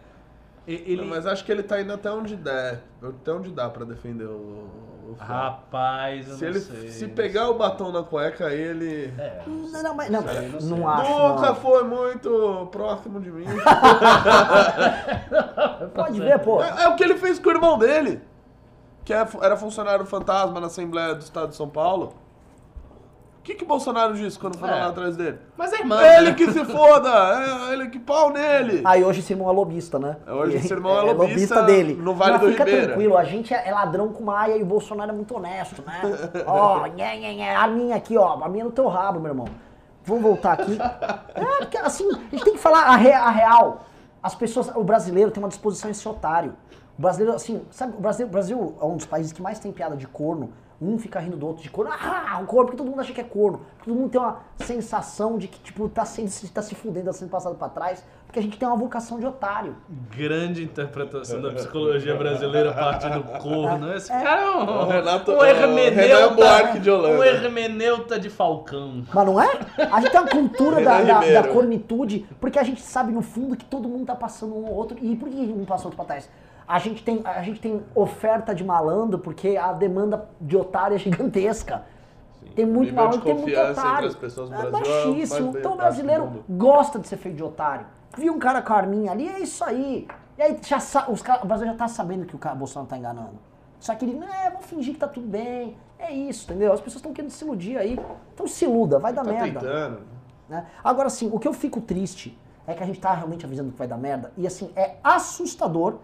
Ele, 0.66 0.96
Não, 0.96 1.06
mas 1.06 1.26
acho 1.26 1.42
que 1.42 1.50
ele 1.50 1.62
tá 1.62 1.80
indo 1.80 1.90
até 1.90 2.12
onde 2.12 2.36
der. 2.36 2.82
Até 3.02 3.32
onde 3.32 3.50
dá 3.50 3.70
pra 3.70 3.86
defender 3.86 4.26
o, 4.26 4.68
Rapaz, 5.18 6.28
eu 6.28 6.34
Se 6.36 6.42
não 6.44 6.50
ele 6.50 6.60
sei. 6.60 6.88
se 6.88 7.08
pegar 7.08 7.48
o 7.50 7.54
batom 7.54 7.92
na 7.92 8.02
cueca, 8.02 8.52
ele. 8.52 9.12
É. 9.18 9.42
Não, 9.46 9.82
não, 9.82 9.94
mas 9.94 10.10
não, 10.10 10.20
não 10.22 10.28
sei. 10.28 10.48
não 10.68 10.88
acho. 10.88 11.10
Nunca 11.10 11.46
não. 11.48 11.54
foi 11.56 11.84
muito 11.84 12.68
próximo 12.72 13.20
de 13.20 13.30
mim. 13.30 13.44
Pode 15.94 16.20
ver, 16.20 16.38
pô. 16.40 16.62
é, 16.62 16.84
é 16.84 16.88
o 16.88 16.96
que 16.96 17.04
ele 17.04 17.16
fez 17.16 17.38
com 17.38 17.48
o 17.48 17.52
irmão 17.52 17.78
dele. 17.78 18.20
Que 19.04 19.12
é- 19.14 19.26
era 19.42 19.56
funcionário 19.56 20.04
fantasma 20.06 20.60
na 20.60 20.66
Assembleia 20.66 21.14
do 21.14 21.22
Estado 21.22 21.48
de 21.50 21.56
São 21.56 21.68
Paulo. 21.68 22.14
O 23.40 23.42
que, 23.42 23.54
que 23.54 23.64
o 23.64 23.66
Bolsonaro 23.66 24.14
disse 24.14 24.38
quando 24.38 24.58
foram 24.58 24.74
É. 24.74 24.80
lá 24.80 24.88
atrás 24.88 25.16
dele? 25.16 25.38
Mas 25.56 25.72
é 25.72 25.80
irmão. 25.80 25.98
Ele 26.00 26.28
né? 26.28 26.34
que 26.34 26.52
se 26.52 26.62
foda! 26.66 27.08
É, 27.08 27.72
ele 27.72 27.88
que 27.88 27.98
pau 27.98 28.30
nele! 28.30 28.82
Aí 28.86 29.02
hoje 29.02 29.20
esse 29.20 29.32
irmão 29.32 29.48
é 29.48 29.52
lobista, 29.52 29.98
né? 29.98 30.16
Hoje 30.28 30.58
esse 30.58 30.70
irmão 30.72 30.92
é 31.00 31.08
é 31.08 31.12
lobista 31.12 31.62
dele. 31.62 31.94
no 31.94 32.14
Vale 32.14 32.32
Mas 32.32 32.40
do 32.42 32.48
fica 32.50 32.64
Ribeira. 32.64 32.86
tranquilo, 32.88 33.16
a 33.16 33.24
gente 33.24 33.54
é 33.54 33.66
é 33.68 33.72
ladrão 33.72 34.12
com 34.12 34.24
Maia 34.24 34.56
e 34.58 34.62
o 34.62 34.66
Bolsonaro 34.66 35.10
é 35.10 35.14
muito 35.14 35.34
honesto, 35.34 35.82
né? 35.86 36.02
Ó, 36.46 36.84
nhé, 36.94 37.16
nhé, 37.18 37.32
nhé, 37.32 37.56
a 37.56 37.66
minha 37.66 37.96
aqui, 37.96 38.16
ó, 38.18 38.42
a 38.44 38.48
minha 38.48 38.64
no 38.64 38.70
teu 38.72 38.86
rabo, 38.88 39.18
meu 39.18 39.30
irmão. 39.30 39.46
Vamos 40.04 40.22
voltar 40.22 40.52
aqui. 40.52 40.78
É, 41.34 41.44
porque 41.60 41.78
assim, 41.78 42.08
a 42.10 42.14
gente 42.36 42.44
tem 42.44 42.52
que 42.54 42.58
falar 42.60 42.80
a, 42.88 42.96
re- 42.96 43.12
a 43.12 43.30
real. 43.30 43.84
As 44.22 44.34
pessoas, 44.34 44.70
o 44.76 44.84
brasileiro 44.84 45.30
tem 45.30 45.42
uma 45.42 45.48
disposição 45.48 45.90
a 45.90 45.94
ser 45.94 46.08
otário. 46.10 46.54
O 46.98 47.00
brasileiro, 47.00 47.34
assim, 47.34 47.62
sabe, 47.70 47.94
o 47.96 48.00
Brasil, 48.00 48.26
o 48.26 48.28
Brasil 48.28 48.76
é 48.80 48.84
um 48.84 48.96
dos 48.96 49.06
países 49.06 49.32
que 49.32 49.40
mais 49.40 49.58
tem 49.58 49.72
piada 49.72 49.96
de 49.96 50.06
corno. 50.06 50.52
Um 50.82 50.98
fica 50.98 51.20
rindo 51.20 51.36
do 51.36 51.46
outro 51.46 51.62
de 51.62 51.68
corno. 51.68 51.92
Ah, 51.92 52.40
o 52.42 52.46
corno, 52.46 52.64
porque 52.66 52.78
todo 52.78 52.88
mundo 52.88 53.00
acha 53.00 53.12
que 53.12 53.20
é 53.20 53.24
corno. 53.24 53.60
Todo 53.84 53.94
mundo 53.94 54.08
tem 54.10 54.18
uma 54.18 54.38
sensação 54.56 55.36
de 55.36 55.46
que, 55.46 55.60
tipo, 55.60 55.86
tá, 55.90 56.06
sendo, 56.06 56.30
tá 56.50 56.62
se 56.62 56.74
fudendo, 56.74 57.06
tá 57.06 57.12
sendo 57.12 57.28
passado 57.28 57.54
pra 57.56 57.68
trás. 57.68 58.02
Porque 58.26 58.38
a 58.38 58.42
gente 58.42 58.56
tem 58.56 58.66
uma 58.66 58.76
vocação 58.76 59.18
de 59.18 59.26
otário. 59.26 59.76
Grande 60.16 60.62
interpretação 60.64 61.42
da 61.42 61.50
psicologia 61.50 62.14
brasileira 62.16 62.70
a 62.70 62.74
partir 62.74 63.10
do 63.10 63.22
corno. 63.24 63.92
Esse 63.92 64.08
cara 64.08 64.40
é 64.40 64.50
um, 64.50 64.62
O 64.62 64.86
Renato- 64.86 65.32
um 65.32 65.36
o 65.38 65.44
hermeneuta. 65.44 66.34
Buarque 66.34 66.78
de 66.78 66.90
Holanda. 66.90 67.18
Um 67.18 67.24
hermeneuta 67.24 68.18
de 68.18 68.30
Falcão. 68.30 69.04
Mas 69.12 69.26
não 69.26 69.38
é? 69.40 69.50
A 69.90 70.00
gente 70.00 70.12
tem 70.12 70.20
uma 70.20 70.30
cultura 70.30 70.82
da, 70.82 71.02
da, 71.02 71.20
da 71.42 71.48
cornitude, 71.48 72.24
porque 72.40 72.58
a 72.58 72.62
gente 72.62 72.80
sabe 72.80 73.12
no 73.12 73.20
fundo 73.20 73.56
que 73.56 73.64
todo 73.64 73.88
mundo 73.88 74.06
tá 74.06 74.14
passando 74.14 74.56
um 74.56 74.66
ao 74.66 74.72
outro. 74.74 74.96
E 75.02 75.14
por 75.16 75.28
que 75.28 75.36
um 75.36 75.64
passa 75.66 75.84
outro 75.84 75.96
pra 75.96 76.04
trás? 76.06 76.30
A 76.70 76.78
gente, 76.78 77.02
tem, 77.02 77.20
a 77.24 77.42
gente 77.42 77.60
tem 77.60 77.82
oferta 77.96 78.54
de 78.54 78.62
malandro 78.62 79.18
porque 79.18 79.56
a 79.56 79.72
demanda 79.72 80.28
de 80.40 80.56
otário 80.56 80.94
é 80.94 80.98
gigantesca. 80.98 81.82
Tem 82.54 82.64
muito 82.64 82.94
malandro, 82.94 83.22
tem 83.22 83.34
muito 83.34 83.44
confiança 83.46 83.70
entre 83.70 83.80
otário. 83.90 84.08
as 84.08 84.14
é 84.14 84.66
é 84.66 84.70
baixíssimo. 84.70 85.50
bem 85.50 85.60
Então 85.60 85.72
o 85.74 85.76
brasileiro 85.76 86.44
gosta 86.48 87.00
de 87.00 87.08
ser 87.08 87.16
feito 87.16 87.34
de 87.34 87.42
otário. 87.42 87.86
Viu 88.16 88.32
um 88.32 88.38
cara 88.38 88.62
com 88.62 88.72
a 88.72 88.76
arminha 88.76 89.10
ali, 89.10 89.28
é 89.28 89.40
isso 89.40 89.64
aí. 89.64 90.06
E 90.38 90.42
aí 90.42 90.56
já 90.64 90.78
os 91.08 91.20
cara, 91.20 91.42
o 91.42 91.46
Brasil 91.48 91.66
já 91.66 91.74
tá 91.74 91.88
sabendo 91.88 92.24
que 92.24 92.36
o 92.36 92.38
cara, 92.38 92.54
Bolsonaro 92.54 92.88
tá 92.88 92.96
enganando. 92.96 93.34
Só 93.80 93.92
que 93.96 94.04
ele, 94.04 94.14
né, 94.16 94.50
vamos 94.52 94.66
fingir 94.66 94.94
que 94.94 95.00
tá 95.00 95.08
tudo 95.08 95.26
bem. 95.26 95.76
É 95.98 96.12
isso, 96.12 96.44
entendeu? 96.48 96.72
As 96.72 96.80
pessoas 96.80 97.00
estão 97.00 97.12
querendo 97.12 97.32
se 97.32 97.44
iludir 97.44 97.78
aí. 97.78 97.98
Então 98.32 98.46
se 98.46 98.64
iluda, 98.64 99.00
vai 99.00 99.12
dar 99.12 99.24
Tá 99.24 99.32
merda. 99.32 99.58
tentando. 99.60 100.02
né? 100.48 100.66
Agora 100.84 101.10
sim, 101.10 101.28
o 101.32 101.38
que 101.40 101.48
eu 101.48 101.52
fico 101.52 101.80
triste 101.80 102.38
é 102.64 102.74
que 102.74 102.82
a 102.84 102.86
gente 102.86 103.00
tá 103.00 103.12
realmente 103.12 103.44
avisando 103.44 103.72
que 103.72 103.78
vai 103.78 103.88
dar 103.88 103.98
merda. 103.98 104.32
E 104.36 104.46
assim, 104.46 104.70
é 104.76 104.94
assustador 105.02 105.96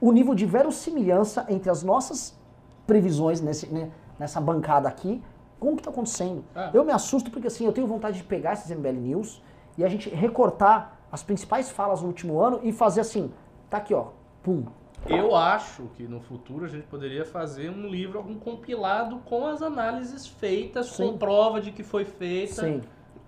o 0.00 0.12
nível 0.12 0.34
de 0.34 0.46
verossimilhança 0.46 1.46
entre 1.48 1.70
as 1.70 1.82
nossas 1.82 2.38
previsões 2.86 3.40
nesse, 3.40 3.66
né, 3.66 3.90
nessa 4.18 4.40
bancada 4.40 4.88
aqui 4.88 5.22
com 5.58 5.74
o 5.74 5.76
que 5.76 5.82
tá 5.82 5.90
acontecendo. 5.90 6.42
Ah. 6.54 6.70
Eu 6.72 6.84
me 6.84 6.92
assusto 6.92 7.30
porque 7.30 7.46
assim, 7.46 7.66
eu 7.66 7.72
tenho 7.72 7.86
vontade 7.86 8.16
de 8.16 8.24
pegar 8.24 8.54
esses 8.54 8.70
MBL 8.70 8.92
News 8.92 9.42
e 9.76 9.84
a 9.84 9.88
gente 9.88 10.08
recortar 10.08 10.98
as 11.12 11.22
principais 11.22 11.70
falas 11.70 12.00
no 12.00 12.08
último 12.08 12.40
ano 12.40 12.60
e 12.62 12.72
fazer 12.72 13.02
assim, 13.02 13.30
tá 13.68 13.76
aqui 13.76 13.92
ó, 13.92 14.06
pum. 14.42 14.64
Eu 15.06 15.34
acho 15.34 15.84
que 15.96 16.06
no 16.06 16.20
futuro 16.20 16.64
a 16.64 16.68
gente 16.68 16.86
poderia 16.86 17.24
fazer 17.24 17.70
um 17.70 17.86
livro, 17.86 18.18
algum 18.18 18.34
compilado 18.34 19.18
com 19.24 19.46
as 19.46 19.62
análises 19.62 20.26
feitas, 20.26 20.88
Sim. 20.88 21.12
com 21.12 21.18
prova 21.18 21.60
de 21.60 21.72
que 21.72 21.82
foi 21.82 22.04
feita. 22.04 22.62
Sim. 22.62 22.80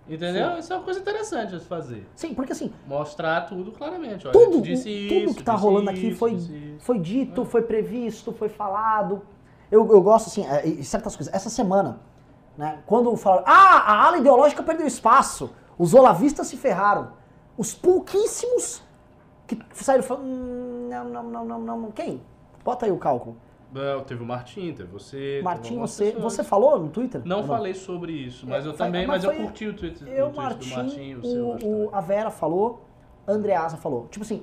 Entendeu? 0.08 0.58
Isso 0.58 0.72
é 0.72 0.76
uma 0.76 0.84
coisa 0.84 1.00
interessante 1.00 1.56
de 1.56 1.64
fazer. 1.64 2.06
Sim, 2.14 2.34
porque 2.34 2.52
assim, 2.52 2.72
Mostrar 2.86 3.42
tudo 3.42 3.70
claramente. 3.70 4.26
Olha, 4.26 4.32
tudo, 4.32 4.60
disse 4.60 5.06
tudo 5.08 5.24
isso, 5.26 5.34
que 5.36 5.42
tá 5.44 5.54
rolando 5.54 5.90
aqui 5.90 6.08
isso, 6.08 6.18
foi, 6.18 6.34
disse 6.34 6.52
isso. 6.52 6.84
foi 6.84 6.98
dito, 6.98 7.44
foi 7.44 7.62
previsto, 7.62 8.32
foi 8.32 8.48
falado. 8.48 9.22
Eu, 9.70 9.90
eu 9.90 10.02
gosto, 10.02 10.26
assim, 10.26 10.44
é, 10.46 10.66
e 10.66 10.84
certas 10.84 11.14
coisas. 11.16 11.32
Essa 11.32 11.48
semana, 11.48 12.00
né, 12.58 12.80
quando 12.84 13.14
falaram, 13.16 13.44
ah, 13.46 13.78
a 13.78 14.06
ala 14.06 14.18
ideológica 14.18 14.62
perdeu 14.62 14.86
espaço, 14.86 15.50
os 15.78 15.94
olavistas 15.94 16.48
se 16.48 16.56
ferraram. 16.56 17.12
Os 17.56 17.72
pouquíssimos 17.72 18.82
que 19.46 19.58
saíram 19.72 20.02
falando, 20.02 20.24
"Hum, 20.26 20.88
não, 20.90 21.04
não, 21.04 21.44
não, 21.44 21.58
não, 21.58 21.80
não. 21.80 21.90
Quem? 21.92 22.20
Bota 22.64 22.86
aí 22.86 22.92
o 22.92 22.98
cálculo. 22.98 23.36
Não, 23.72 24.04
teve 24.04 24.22
o 24.22 24.26
Martim, 24.26 24.72
teve 24.74 24.90
você. 24.90 25.40
Martim, 25.42 25.78
você, 25.78 26.12
pessoas. 26.12 26.22
você 26.22 26.44
falou 26.44 26.78
no 26.78 26.88
Twitter? 26.90 27.22
Não 27.24 27.38
Ou 27.38 27.44
falei 27.44 27.72
sobre 27.74 28.12
isso, 28.12 28.46
mas 28.46 28.64
É, 28.64 28.68
eu 28.68 28.74
foi- 28.74 28.86
também, 28.86 29.06
mas 29.06 29.24
mas, 29.24 29.36
eu 29.38 29.42
curti 29.44 29.66
o 29.66 29.74
tweet, 29.74 30.04
Eu, 30.06 30.28
o 30.28 30.36
Martim, 30.36 30.68
do 30.68 30.76
Martim, 30.76 31.14
o 31.14 31.22
seu. 31.24 31.68
o, 31.68 31.90
a 31.92 32.00
Vera 32.00 32.30
falou, 32.30 32.84
a 33.26 33.32
Andreasa 33.32 33.76
falou. 33.78 34.08
Tipo 34.08 34.24
assim, 34.24 34.42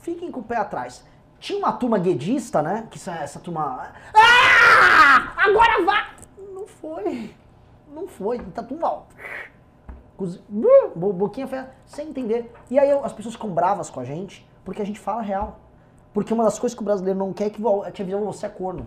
fiquem 0.00 0.30
com 0.30 0.40
o 0.40 0.42
pé 0.42 0.56
atrás. 0.56 1.04
Tinha 1.38 1.58
uma 1.58 1.72
turma 1.72 1.98
guedista, 1.98 2.62
né? 2.62 2.86
Que 2.90 2.96
essa, 2.98 3.12
essa 3.16 3.38
turma. 3.40 3.92
Ah! 4.14 5.32
Agora 5.36 5.84
vai! 5.84 6.06
Não 6.54 6.66
foi. 6.66 7.34
Não 7.92 8.06
foi. 8.08 8.38
Tá 8.38 8.62
tudo 8.62 8.80
mal. 8.80 9.08
boquinha 10.96 11.46
feia, 11.46 11.70
sem 11.86 12.08
entender. 12.08 12.52
E 12.70 12.78
aí 12.78 12.90
eu- 12.90 13.04
as 13.04 13.12
pessoas 13.12 13.34
ficam 13.34 13.50
bravas 13.50 13.88
com 13.90 14.00
a 14.00 14.04
gente, 14.04 14.46
porque 14.64 14.82
a 14.82 14.84
gente 14.86 14.98
fala 15.00 15.22
real. 15.22 15.58
Porque 16.12 16.32
uma 16.34 16.44
das 16.44 16.58
coisas 16.58 16.74
que 16.76 16.82
o 16.82 16.84
brasileiro 16.84 17.18
não 17.18 17.32
quer 17.32 17.46
é 17.46 17.50
que 17.50 17.60
vo- 17.60 17.84
é 17.84 17.90
avisam 18.02 18.24
você 18.24 18.46
é 18.46 18.48
corno. 18.48 18.86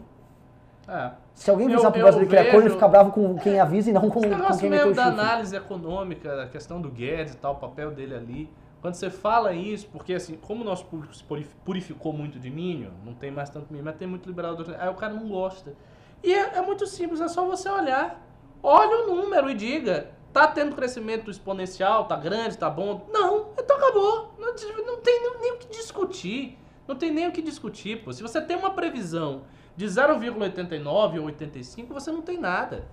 É. 0.88 1.12
Se 1.34 1.50
alguém 1.50 1.68
avisar 1.74 1.92
pro 1.92 2.02
brasileiro 2.02 2.30
que 2.30 2.36
ele 2.36 2.48
é 2.48 2.52
corno, 2.52 2.68
ele 2.68 2.74
fica 2.74 2.88
bravo 2.88 3.12
com 3.12 3.36
quem 3.40 3.60
avisa 3.60 3.90
e 3.90 3.94
não 3.94 4.02
com, 4.02 4.10
com 4.10 4.20
quem 4.22 4.70
meteu 4.70 4.70
mesmo 4.88 4.92
o 4.92 4.96
da 4.96 5.06
análise 5.06 5.56
econômica, 5.56 6.44
a 6.44 6.48
questão 6.48 6.82
do 6.82 6.90
Guedes 6.90 7.34
e 7.34 7.38
tal, 7.38 7.54
o 7.54 7.58
papel 7.58 7.92
dele 7.92 8.14
ali. 8.16 8.50
Quando 8.82 8.96
você 8.96 9.10
fala 9.10 9.54
isso, 9.54 9.88
porque 9.94 10.14
assim, 10.14 10.36
como 10.36 10.62
o 10.62 10.66
nosso 10.66 10.86
público 10.86 11.16
se 11.16 11.24
purif- 11.24 11.56
purificou 11.64 12.12
muito 12.12 12.38
de 12.38 12.50
milho, 12.50 12.92
não 13.06 13.14
tem 13.14 13.32
mais 13.32 13.50
tanto 13.50 13.72
milho, 13.72 13.86
mas 13.86 13.96
tem 13.96 14.06
muito 14.08 14.28
liberal, 14.28 14.56
do- 14.58 14.76
aí 14.78 14.90
o 14.90 14.94
cara 14.96 15.14
não 15.14 15.30
gosta. 15.30 15.74
E 16.22 16.34
é, 16.34 16.58
é 16.58 16.62
muito 16.62 16.86
simples, 16.86 17.22
é 17.22 17.30
só 17.30 17.46
você 17.46 17.70
olhar. 17.70 18.22
Olha 18.62 19.06
o 19.06 19.16
número 19.16 19.50
e 19.50 19.54
diga, 19.54 20.12
tá 20.34 20.48
tendo 20.48 20.76
crescimento 20.76 21.32
exponencial, 21.32 22.06
tá 22.06 22.18
grande, 22.18 22.58
tá 22.58 22.70
bom? 22.70 23.08
Não, 23.10 23.48
então 23.58 23.78
acabou. 23.78 24.34
Não, 24.38 24.48
não 24.86 24.98
tem 24.98 25.22
nem 25.40 25.54
o 25.54 25.58
que 25.58 25.68
discutir. 25.68 26.58
Não 26.88 26.96
tem 26.96 27.12
nem 27.12 27.28
o 27.28 27.32
que 27.32 27.42
discutir, 27.42 28.04
pô. 28.04 28.12
Se 28.12 28.22
você 28.22 28.42
tem 28.42 28.58
uma 28.58 28.72
previsão 28.72 29.44
de 29.76 29.86
0,89 29.86 31.20
ou 31.20 31.26
85, 31.26 31.94
você 31.94 32.12
não 32.12 32.22
tem 32.22 32.38
nada. 32.38 32.88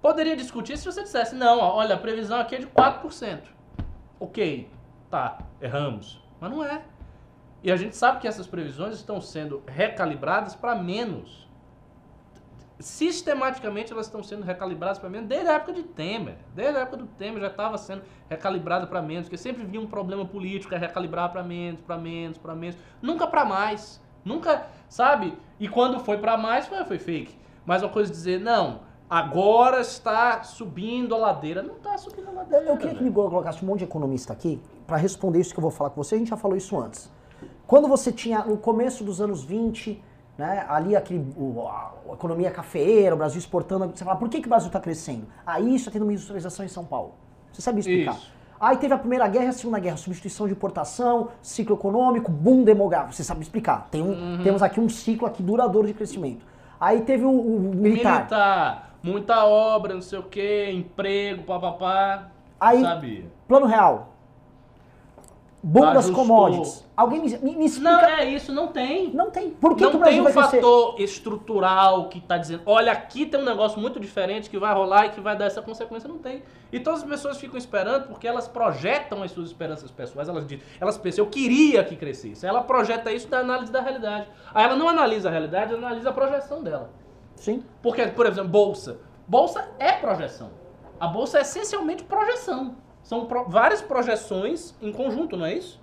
Poderia 0.00 0.36
discutir 0.36 0.76
se 0.76 0.84
você 0.84 1.02
dissesse, 1.02 1.34
não, 1.34 1.58
olha, 1.58 1.94
a 1.94 1.98
previsão 1.98 2.38
aqui 2.38 2.56
é 2.56 2.58
de 2.58 2.66
4%. 2.66 3.40
Ok, 4.20 4.68
tá, 5.10 5.38
erramos. 5.60 6.22
Mas 6.40 6.50
não 6.50 6.62
é. 6.62 6.84
E 7.62 7.72
a 7.72 7.76
gente 7.76 7.96
sabe 7.96 8.20
que 8.20 8.28
essas 8.28 8.46
previsões 8.46 8.96
estão 8.96 9.20
sendo 9.20 9.62
recalibradas 9.66 10.54
para 10.54 10.74
menos. 10.74 11.43
Sistematicamente 12.78 13.92
elas 13.92 14.06
estão 14.06 14.22
sendo 14.22 14.42
recalibradas 14.42 14.98
para 14.98 15.08
menos 15.08 15.28
desde 15.28 15.48
a 15.48 15.54
época 15.54 15.72
de 15.72 15.84
Temer. 15.84 16.36
Desde 16.54 16.76
a 16.76 16.80
época 16.80 16.96
do 16.96 17.06
Temer 17.06 17.40
já 17.40 17.46
estava 17.46 17.78
sendo 17.78 18.02
recalibrada 18.28 18.86
para 18.86 19.00
menos, 19.00 19.26
porque 19.26 19.36
sempre 19.36 19.64
vinha 19.64 19.80
um 19.80 19.86
problema 19.86 20.24
político, 20.24 20.74
é 20.74 20.78
recalibrar 20.78 21.30
para 21.30 21.42
menos, 21.42 21.80
para 21.80 21.96
menos, 21.96 22.36
para 22.36 22.54
menos. 22.54 22.76
Nunca 23.00 23.26
para 23.26 23.44
mais. 23.44 24.02
Nunca, 24.24 24.66
sabe? 24.88 25.36
E 25.60 25.68
quando 25.68 26.00
foi 26.00 26.18
para 26.18 26.36
mais, 26.36 26.66
foi, 26.66 26.82
foi 26.84 26.98
fake. 26.98 27.38
Mas 27.64 27.82
uma 27.82 27.90
coisa 27.90 28.10
é 28.10 28.14
dizer, 28.14 28.40
não, 28.40 28.80
agora 29.08 29.80
está 29.80 30.42
subindo 30.42 31.14
a 31.14 31.18
ladeira. 31.18 31.62
Não 31.62 31.76
está 31.76 31.96
subindo 31.96 32.28
a 32.28 32.32
ladeira. 32.32 32.64
eu 32.64 32.76
queria 32.76 32.94
que 32.94 33.04
me 33.04 33.12
colocasse 33.12 33.64
um 33.64 33.68
monte 33.68 33.80
de 33.80 33.84
economista 33.84 34.32
aqui 34.32 34.60
para 34.86 34.96
responder 34.96 35.40
isso 35.40 35.52
que 35.52 35.60
eu 35.60 35.62
vou 35.62 35.70
falar 35.70 35.90
com 35.90 36.02
você. 36.02 36.16
A 36.16 36.18
gente 36.18 36.28
já 36.28 36.36
falou 36.36 36.56
isso 36.56 36.78
antes. 36.80 37.10
Quando 37.66 37.86
você 37.86 38.10
tinha, 38.10 38.44
no 38.44 38.56
começo 38.56 39.04
dos 39.04 39.20
anos 39.20 39.44
20, 39.44 40.02
né, 40.36 40.64
ali 40.68 40.96
aquele, 40.96 41.24
o- 41.36 41.66
a, 41.68 41.92
a 42.10 42.12
economia 42.14 42.50
cafeeira, 42.50 43.14
o 43.14 43.18
Brasil 43.18 43.38
exportando, 43.38 43.86
você 43.94 44.04
fala, 44.04 44.16
por 44.16 44.28
que, 44.28 44.40
que 44.40 44.46
o 44.46 44.50
Brasil 44.50 44.66
está 44.68 44.80
crescendo? 44.80 45.26
Aí 45.46 45.74
está 45.76 45.90
tendo 45.90 46.02
uma 46.02 46.12
industrialização 46.12 46.64
em 46.64 46.68
São 46.68 46.84
Paulo. 46.84 47.14
Você 47.52 47.62
sabe 47.62 47.80
explicar? 47.80 48.14
Isso. 48.14 48.32
Aí 48.60 48.76
teve 48.78 48.94
a 48.94 48.98
Primeira 48.98 49.28
Guerra 49.28 49.44
e 49.46 49.48
a 49.48 49.52
Segunda 49.52 49.78
Guerra, 49.78 49.96
substituição 49.96 50.46
de 50.46 50.52
importação, 50.52 51.28
ciclo 51.42 51.76
econômico, 51.76 52.30
boom 52.30 52.62
demográfico. 52.64 53.12
Você 53.14 53.22
sabe 53.24 53.42
explicar. 53.42 53.88
Tem 53.90 54.02
um, 54.02 54.10
Uhum. 54.36 54.42
Temos 54.42 54.62
aqui 54.62 54.80
um 54.80 54.88
ciclo 54.88 55.26
aqui 55.26 55.42
duradouro 55.42 55.86
de 55.86 55.92
crescimento. 55.94 56.44
Aí 56.80 57.02
teve 57.02 57.24
o, 57.24 57.30
o 57.30 57.60
militar. 57.74 58.18
Militar, 58.20 58.94
muita 59.02 59.44
obra, 59.44 59.94
não 59.94 60.02
sei 60.02 60.18
o 60.18 60.22
que, 60.22 60.70
emprego, 60.70 61.42
papapá. 61.44 62.28
Aí- 62.58 62.80
Sabia. 62.80 63.24
Plano 63.46 63.66
real. 63.66 64.13
Boom 65.66 65.94
das 65.94 66.10
commodities. 66.10 66.84
Alguém 66.94 67.22
me, 67.22 67.38
me, 67.38 67.56
me 67.56 67.64
explica. 67.64 67.90
Não, 67.90 68.00
é 68.00 68.24
isso, 68.26 68.52
não 68.52 68.68
tem. 68.68 69.10
Não 69.14 69.30
tem. 69.30 69.48
Por 69.48 69.74
que, 69.74 69.82
não 69.82 69.92
que 69.92 69.96
o 69.96 69.98
Brasil 69.98 70.22
tem 70.22 70.30
um 70.30 70.34
fator 70.34 71.00
estrutural 71.00 72.10
que 72.10 72.20
tá 72.20 72.36
dizendo, 72.36 72.64
olha, 72.66 72.92
aqui 72.92 73.24
tem 73.24 73.40
um 73.40 73.44
negócio 73.44 73.80
muito 73.80 73.98
diferente 73.98 74.50
que 74.50 74.58
vai 74.58 74.74
rolar 74.74 75.06
e 75.06 75.08
que 75.08 75.22
vai 75.22 75.34
dar 75.34 75.46
essa 75.46 75.62
consequência. 75.62 76.06
Não 76.06 76.18
tem. 76.18 76.42
E 76.70 76.78
todas 76.78 77.02
as 77.02 77.08
pessoas 77.08 77.38
ficam 77.38 77.56
esperando 77.56 78.08
porque 78.08 78.28
elas 78.28 78.46
projetam 78.46 79.22
as 79.22 79.30
suas 79.30 79.48
esperanças 79.48 79.90
pessoais. 79.90 80.28
Elas 80.28 80.46
dizem, 80.46 80.62
elas 80.78 80.98
pensam, 80.98 81.24
eu 81.24 81.30
queria 81.30 81.82
que 81.82 81.96
crescesse. 81.96 82.44
Ela 82.44 82.62
projeta 82.62 83.10
isso 83.10 83.28
da 83.28 83.38
análise 83.38 83.72
da 83.72 83.80
realidade. 83.80 84.28
Aí 84.52 84.64
ela 84.64 84.76
não 84.76 84.86
analisa 84.86 85.30
a 85.30 85.32
realidade, 85.32 85.72
ela 85.72 85.86
analisa 85.86 86.10
a 86.10 86.12
projeção 86.12 86.62
dela. 86.62 86.90
Sim. 87.36 87.64
Porque, 87.82 88.06
por 88.08 88.26
exemplo, 88.26 88.50
bolsa. 88.50 88.98
Bolsa 89.26 89.66
é 89.78 89.92
projeção. 89.92 90.50
A 91.00 91.06
bolsa 91.06 91.38
é 91.38 91.40
essencialmente 91.40 92.04
projeção. 92.04 92.83
São 93.04 93.26
pro- 93.26 93.44
várias 93.44 93.80
projeções 93.80 94.74
em 94.82 94.90
conjunto, 94.90 95.36
não 95.36 95.46
é 95.46 95.54
isso? 95.54 95.80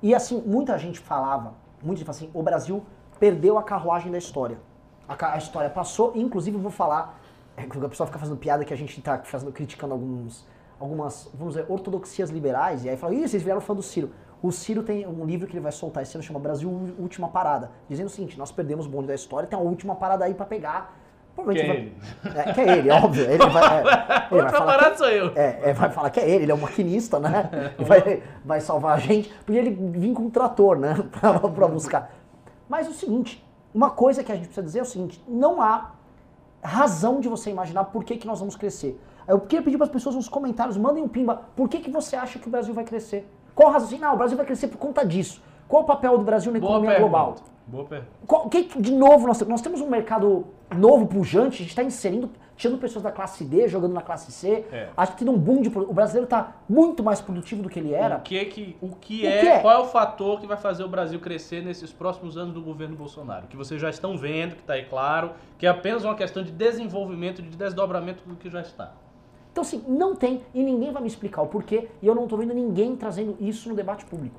E 0.00 0.14
assim, 0.14 0.40
muita 0.46 0.78
gente 0.78 1.00
falava, 1.00 1.54
muita 1.82 1.98
gente 1.98 2.06
fala 2.06 2.16
assim, 2.18 2.30
o 2.32 2.42
Brasil 2.42 2.84
perdeu 3.18 3.58
a 3.58 3.62
carruagem 3.62 4.12
da 4.12 4.18
história. 4.18 4.58
A, 5.08 5.32
a 5.32 5.38
história 5.38 5.70
passou, 5.70 6.12
e 6.14 6.20
inclusive 6.20 6.56
eu 6.56 6.60
vou 6.60 6.70
falar, 6.70 7.18
é, 7.56 7.62
que 7.64 7.76
o 7.76 7.88
pessoal 7.88 8.06
fica 8.06 8.18
fazendo 8.18 8.36
piada 8.36 8.64
que 8.64 8.72
a 8.72 8.76
gente 8.76 9.00
tá 9.00 9.18
fazendo, 9.24 9.50
criticando 9.50 9.94
alguns, 9.94 10.46
algumas, 10.78 11.28
vamos 11.34 11.54
dizer, 11.54 11.66
ortodoxias 11.68 12.28
liberais, 12.30 12.84
e 12.84 12.90
aí 12.90 12.96
fala, 12.96 13.14
ih, 13.14 13.26
vocês 13.26 13.42
vieram 13.42 13.60
fã 13.62 13.74
do 13.74 13.82
Ciro. 13.82 14.10
O 14.40 14.52
Ciro 14.52 14.82
tem 14.84 15.04
um 15.06 15.24
livro 15.24 15.48
que 15.48 15.54
ele 15.54 15.62
vai 15.62 15.72
soltar 15.72 16.02
esse 16.02 16.14
ano, 16.16 16.22
chama 16.22 16.38
Brasil 16.38 16.70
Última 16.98 17.28
Parada, 17.28 17.72
dizendo 17.88 18.06
o 18.06 18.10
seguinte, 18.10 18.38
nós 18.38 18.52
perdemos 18.52 18.86
o 18.86 18.88
bonde 18.88 19.08
da 19.08 19.14
história, 19.14 19.48
tem 19.48 19.58
uma 19.58 19.68
última 19.68 19.96
parada 19.96 20.24
aí 20.26 20.34
pra 20.34 20.44
pegar. 20.46 20.97
Provavelmente 21.42 21.64
Que 21.64 21.70
é 21.70 21.74
ele. 21.74 22.40
É, 22.48 22.52
que 22.52 22.60
é 22.60 22.78
ele, 22.78 22.90
óbvio. 22.90 23.24
Ele 23.30 23.46
vai, 23.46 23.78
é, 23.78 23.80
ele 24.32 24.42
vai 24.42 24.50
falar 24.52 24.90
que- 24.90 24.98
sou 24.98 25.08
eu. 25.08 25.32
é, 25.36 25.60
é, 25.70 25.72
vai 25.72 25.90
falar 25.90 26.10
que 26.10 26.20
é 26.20 26.28
ele, 26.28 26.42
ele 26.44 26.52
é 26.52 26.54
um 26.54 26.58
maquinista, 26.58 27.18
né? 27.20 27.48
E 27.78 27.84
vai, 27.84 28.22
vai 28.44 28.60
salvar 28.60 28.96
a 28.96 28.98
gente. 28.98 29.32
Podia 29.46 29.60
ele 29.60 29.70
vir 29.70 30.12
com 30.14 30.22
um 30.24 30.30
trator, 30.30 30.76
né? 30.78 30.94
Pra, 31.20 31.38
pra 31.38 31.68
buscar. 31.68 32.10
Mas 32.68 32.88
o 32.88 32.92
seguinte, 32.92 33.44
uma 33.74 33.90
coisa 33.90 34.22
que 34.24 34.32
a 34.32 34.34
gente 34.34 34.46
precisa 34.46 34.64
dizer 34.66 34.80
é 34.80 34.82
o 34.82 34.86
seguinte, 34.86 35.22
não 35.28 35.62
há 35.62 35.92
razão 36.62 37.20
de 37.20 37.28
você 37.28 37.50
imaginar 37.50 37.84
por 37.84 38.04
que, 38.04 38.16
que 38.16 38.26
nós 38.26 38.40
vamos 38.40 38.56
crescer. 38.56 39.00
Eu 39.26 39.40
queria 39.40 39.62
pedir 39.62 39.76
para 39.76 39.86
as 39.86 39.92
pessoas 39.92 40.14
nos 40.14 40.28
comentários, 40.28 40.76
mandem 40.76 41.02
um 41.04 41.08
pimba, 41.08 41.42
por 41.54 41.68
que, 41.68 41.78
que 41.78 41.90
você 41.90 42.16
acha 42.16 42.38
que 42.38 42.48
o 42.48 42.50
Brasil 42.50 42.74
vai 42.74 42.84
crescer? 42.84 43.30
Qual 43.54 43.68
a 43.68 43.72
razão? 43.72 43.88
Assim, 43.88 43.98
não, 43.98 44.14
o 44.14 44.16
Brasil 44.16 44.36
vai 44.36 44.46
crescer 44.46 44.68
por 44.68 44.78
conta 44.78 45.04
disso. 45.04 45.42
Qual 45.68 45.82
o 45.82 45.86
papel 45.86 46.16
do 46.18 46.24
Brasil 46.24 46.50
na 46.52 46.58
Boa 46.58 46.72
economia 46.72 46.90
pergunta. 46.96 47.10
global? 47.10 47.34
Boa 47.66 47.84
pergunta. 47.84 48.10
Qual- 48.26 48.46
O 48.46 48.48
que, 48.48 48.62
de 48.80 48.92
novo 48.92 49.26
nós? 49.26 49.40
Nós 49.42 49.60
temos 49.60 49.80
um 49.80 49.88
mercado 49.88 50.46
novo, 50.76 51.06
pujante, 51.06 51.56
a 51.56 51.58
gente 51.58 51.68
está 51.68 51.82
inserindo, 51.82 52.30
tirando 52.56 52.78
pessoas 52.78 53.02
da 53.02 53.12
classe 53.12 53.44
D, 53.44 53.68
jogando 53.68 53.92
na 53.94 54.02
classe 54.02 54.30
C. 54.32 54.64
É. 54.70 54.88
Acho 54.96 55.12
que 55.12 55.24
tem 55.24 55.28
um 55.32 55.38
boom 55.38 55.62
de. 55.62 55.68
O 55.68 55.92
brasileiro 55.92 56.24
está 56.24 56.56
muito 56.68 57.02
mais 57.02 57.20
produtivo 57.20 57.62
do 57.62 57.68
que 57.68 57.78
ele 57.78 57.92
era. 57.94 58.16
O 58.16 58.20
que 58.20 58.44
que, 58.46 58.76
o 58.80 58.88
que 58.88 59.24
O 59.24 59.26
é, 59.26 59.40
que 59.40 59.46
é? 59.46 59.58
qual 59.60 59.74
é 59.74 59.78
o 59.78 59.86
fator 59.86 60.40
que 60.40 60.46
vai 60.46 60.56
fazer 60.56 60.84
o 60.84 60.88
Brasil 60.88 61.18
crescer 61.20 61.62
nesses 61.62 61.92
próximos 61.92 62.36
anos 62.36 62.52
do 62.52 62.60
governo 62.60 62.96
Bolsonaro? 62.96 63.46
Que 63.46 63.56
vocês 63.56 63.80
já 63.80 63.88
estão 63.88 64.16
vendo, 64.16 64.54
que 64.54 64.60
está 64.60 64.74
aí 64.74 64.84
claro, 64.84 65.32
que 65.56 65.66
é 65.66 65.70
apenas 65.70 66.04
uma 66.04 66.14
questão 66.14 66.42
de 66.42 66.50
desenvolvimento, 66.50 67.40
de 67.40 67.56
desdobramento 67.56 68.22
do 68.26 68.36
que 68.36 68.50
já 68.50 68.60
está. 68.60 68.92
Então, 69.52 69.62
assim, 69.62 69.82
não 69.88 70.14
tem, 70.14 70.42
e 70.54 70.62
ninguém 70.62 70.92
vai 70.92 71.02
me 71.02 71.08
explicar 71.08 71.42
o 71.42 71.46
porquê, 71.46 71.88
e 72.00 72.06
eu 72.06 72.14
não 72.14 72.24
estou 72.24 72.38
vendo 72.38 72.54
ninguém 72.54 72.94
trazendo 72.94 73.36
isso 73.40 73.68
no 73.68 73.74
debate 73.74 74.04
público. 74.04 74.38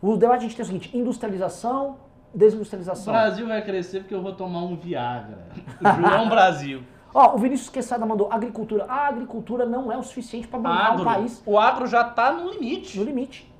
O 0.00 0.16
debate 0.16 0.38
a 0.38 0.42
gente 0.42 0.56
tem 0.56 0.62
o 0.62 0.66
seguinte: 0.66 0.96
industrialização, 0.96 1.96
O 2.34 2.38
desindustrialização. 2.38 3.12
Brasil 3.12 3.46
vai 3.46 3.62
crescer 3.62 4.00
porque 4.00 4.14
eu 4.14 4.22
vou 4.22 4.32
tomar 4.34 4.60
um 4.60 4.76
Viagra. 4.76 5.46
João 5.80 6.28
Brasil. 6.28 6.82
Ó, 7.14 7.34
o 7.34 7.38
Vinícius 7.38 7.70
Quesada 7.70 8.04
mandou 8.04 8.28
agricultura. 8.30 8.84
A 8.88 9.08
agricultura 9.08 9.64
não 9.64 9.90
é 9.90 9.96
o 9.96 10.02
suficiente 10.02 10.46
para 10.46 10.58
bancar 10.58 11.00
o 11.00 11.04
país 11.04 11.42
O 11.46 11.58
agro 11.58 11.86
já 11.86 12.02
está 12.08 12.30
no 12.32 12.50
limite. 12.50 12.98
no 12.98 13.04
limite. 13.04 13.50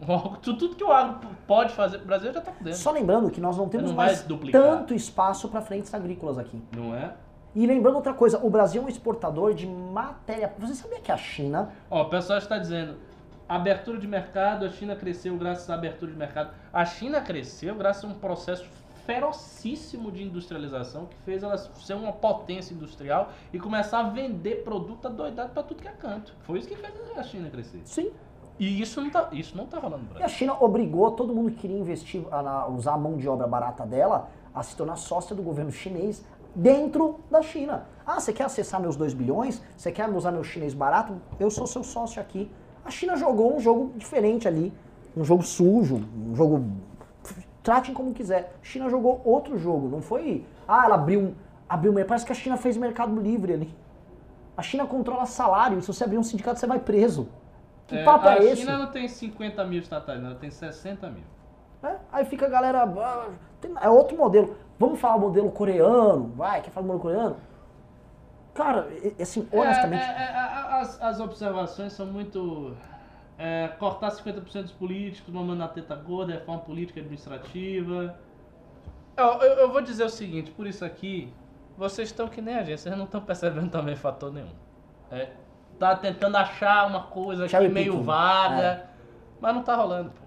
O- 0.00 0.36
Tudo 0.38 0.58
tudo 0.58 0.76
que 0.76 0.82
o 0.84 0.90
agro 0.92 1.18
pode 1.46 1.72
fazer 1.74 1.98
pro 1.98 2.06
Brasil 2.08 2.32
já 2.32 2.38
está 2.40 2.52
dentro. 2.60 2.78
Só 2.78 2.90
lembrando 2.90 3.30
que 3.30 3.40
nós 3.40 3.56
não 3.56 3.68
temos 3.68 3.90
Não 3.90 3.96
mais 3.96 4.22
duplicar. 4.22 4.60
tanto 4.60 4.94
espaço 4.94 5.48
para 5.48 5.60
frentes 5.60 5.92
agrícolas 5.94 6.38
aqui. 6.38 6.60
Não 6.76 6.94
é? 6.94 7.12
E 7.54 7.66
lembrando 7.66 7.96
outra 7.96 8.12
coisa, 8.14 8.38
o 8.44 8.50
Brasil 8.50 8.82
é 8.82 8.84
um 8.84 8.88
exportador 8.88 9.54
de 9.54 9.66
matéria. 9.66 10.52
Você 10.58 10.74
sabia 10.74 11.00
que 11.00 11.10
a 11.10 11.16
China. 11.16 11.70
Ó, 11.90 12.02
o 12.02 12.04
pessoal 12.08 12.38
está 12.38 12.58
dizendo, 12.58 12.96
abertura 13.48 13.98
de 13.98 14.06
mercado, 14.06 14.64
a 14.64 14.68
China 14.68 14.94
cresceu 14.94 15.36
graças 15.36 15.68
à 15.70 15.74
abertura 15.74 16.12
de 16.12 16.18
mercado. 16.18 16.50
A 16.72 16.84
China 16.84 17.20
cresceu 17.20 17.74
graças 17.74 18.04
a 18.04 18.08
um 18.08 18.14
processo 18.14 18.68
ferocíssimo 19.06 20.12
de 20.12 20.22
industrialização 20.22 21.06
que 21.06 21.16
fez 21.24 21.42
ela 21.42 21.56
ser 21.56 21.94
uma 21.94 22.12
potência 22.12 22.74
industrial 22.74 23.32
e 23.50 23.58
começar 23.58 24.00
a 24.00 24.02
vender 24.10 24.62
produto 24.64 25.08
adoidado 25.08 25.52
para 25.54 25.62
tudo 25.62 25.80
que 25.80 25.88
é 25.88 25.92
canto. 25.92 26.34
Foi 26.42 26.58
isso 26.58 26.68
que 26.68 26.76
fez 26.76 26.92
a 27.16 27.22
China 27.22 27.48
crescer. 27.48 27.80
Sim. 27.86 28.10
E 28.58 28.82
isso 28.82 29.00
não 29.00 29.08
tá, 29.08 29.28
isso 29.32 29.56
não 29.56 29.66
tá 29.66 29.78
rolando 29.78 30.02
no 30.02 30.10
E 30.10 30.10
a 30.10 30.18
Brasil. 30.18 30.36
China 30.36 30.56
obrigou 30.60 31.10
todo 31.12 31.34
mundo 31.34 31.52
que 31.52 31.58
queria 31.58 31.78
investir, 31.78 32.22
a, 32.30 32.68
usar 32.68 32.94
a 32.94 32.98
mão 32.98 33.16
de 33.16 33.26
obra 33.26 33.46
barata 33.46 33.86
dela, 33.86 34.28
a 34.54 34.62
se 34.62 34.76
tornar 34.76 34.96
sócia 34.96 35.34
do 35.34 35.42
governo 35.42 35.72
chinês 35.72 36.22
dentro 36.54 37.20
da 37.30 37.40
China. 37.40 37.86
Ah, 38.04 38.20
você 38.20 38.32
quer 38.32 38.44
acessar 38.44 38.80
meus 38.80 38.96
2 38.96 39.14
bilhões? 39.14 39.62
Você 39.76 39.92
quer 39.92 40.08
usar 40.10 40.32
meu 40.32 40.44
chinês 40.44 40.74
barato? 40.74 41.14
Eu 41.38 41.50
sou 41.50 41.66
seu 41.66 41.84
sócio 41.84 42.20
aqui. 42.20 42.50
A 42.88 42.90
China 42.90 43.16
jogou 43.16 43.54
um 43.54 43.60
jogo 43.60 43.92
diferente 43.96 44.48
ali. 44.48 44.72
Um 45.14 45.22
jogo 45.22 45.42
sujo, 45.42 46.02
um 46.26 46.34
jogo. 46.34 46.64
Tratem 47.62 47.92
como 47.92 48.14
quiser. 48.14 48.54
A 48.62 48.64
China 48.64 48.88
jogou 48.88 49.20
outro 49.26 49.58
jogo. 49.58 49.88
Não 49.90 50.00
foi. 50.00 50.46
Ah, 50.66 50.86
ela 50.86 50.94
abriu 50.94 51.20
um. 51.20 51.34
Abriu. 51.68 51.92
Parece 52.06 52.24
que 52.24 52.32
a 52.32 52.34
China 52.34 52.56
fez 52.56 52.78
mercado 52.78 53.20
livre 53.20 53.52
ali. 53.52 53.74
A 54.56 54.62
China 54.62 54.86
controla 54.86 55.26
salário. 55.26 55.78
E 55.78 55.82
se 55.82 55.88
você 55.88 56.02
abrir 56.02 56.16
um 56.16 56.22
sindicato, 56.22 56.58
você 56.58 56.66
vai 56.66 56.78
preso. 56.78 57.28
Que 57.86 58.02
papo 58.04 58.26
a 58.26 58.36
é 58.36 58.44
esse? 58.44 58.62
China 58.62 58.78
não 58.78 58.90
tem 58.90 59.06
50 59.06 59.64
mil 59.66 59.80
estatais, 59.80 60.18
não, 60.20 60.30
ela 60.30 60.38
tem 60.38 60.50
60 60.50 61.10
mil. 61.10 61.24
É, 61.82 61.96
Aí 62.10 62.24
fica 62.24 62.46
a 62.46 62.48
galera. 62.48 62.84
ah, 62.84 63.26
tem- 63.60 63.72
É 63.82 63.88
outro 63.90 64.16
modelo. 64.16 64.56
Vamos 64.78 64.98
falar 64.98 65.18
modelo 65.18 65.50
coreano, 65.50 66.32
vai, 66.36 66.62
quer 66.62 66.70
falar 66.70 66.86
modelo 66.86 67.02
coreano? 67.02 67.36
Cara, 68.58 68.88
assim, 69.20 69.48
honestamente. 69.52 70.02
É, 70.02 70.06
é, 70.06 70.32
é, 70.32 70.80
as, 70.80 71.00
as 71.00 71.20
observações 71.20 71.92
são 71.92 72.06
muito. 72.06 72.76
é, 73.38 73.68
cortar 73.78 74.10
50% 74.10 74.62
dos 74.62 74.72
políticos, 74.72 75.32
mamando 75.32 75.60
na 75.60 75.68
teta 75.68 75.94
gorda, 75.94 76.32
reforma 76.32 76.60
política 76.60 76.98
e 76.98 77.02
administrativa. 77.02 78.18
Eu, 79.16 79.24
eu, 79.26 79.52
eu 79.60 79.72
vou 79.72 79.80
dizer 79.80 80.04
o 80.04 80.08
seguinte, 80.10 80.50
por 80.50 80.66
isso 80.66 80.84
aqui, 80.84 81.32
vocês 81.76 82.08
estão 82.08 82.28
que 82.28 82.40
nem 82.40 82.56
a 82.56 82.62
gente, 82.62 82.80
vocês 82.80 82.96
não 82.96 83.04
estão 83.04 83.20
percebendo 83.20 83.70
também 83.70 83.96
fator 83.96 84.32
nenhum. 84.32 84.50
É, 85.10 85.30
tá 85.78 85.94
tentando 85.96 86.36
achar 86.36 86.86
uma 86.86 87.04
coisa 87.04 87.44
aqui 87.44 87.50
Cherry 87.52 87.68
meio 87.68 88.02
vaga, 88.02 88.62
É. 88.62 88.84
mas 89.40 89.54
não 89.54 89.62
tá 89.62 89.74
rolando, 89.76 90.10
pô. 90.10 90.22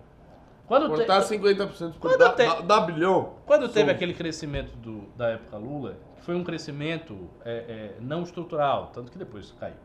Quando, 0.68 0.90
te- 0.90 0.96
Cortar 1.06 1.22
50% 1.22 1.94
por 1.94 2.00
Quando 2.00 2.18
da, 2.18 2.30
tem- 2.32 2.48
da, 2.48 2.62
da 2.62 2.80
bilhão. 2.82 3.34
Quando 3.46 3.68
teve 3.68 3.92
aquele 3.92 4.14
crescimento 4.14 4.74
do- 4.78 5.02
da 5.18 5.30
época 5.32 5.58
Lula, 5.58 5.98
foi 6.22 6.36
um 6.36 6.44
crescimento 6.44 7.30
é, 7.44 7.52
é, 7.52 7.98
não 8.00 8.24
estrutural, 8.24 8.92
tanto 8.94 9.12
que 9.12 9.18
depois 9.18 9.52
caiu. 9.60 9.76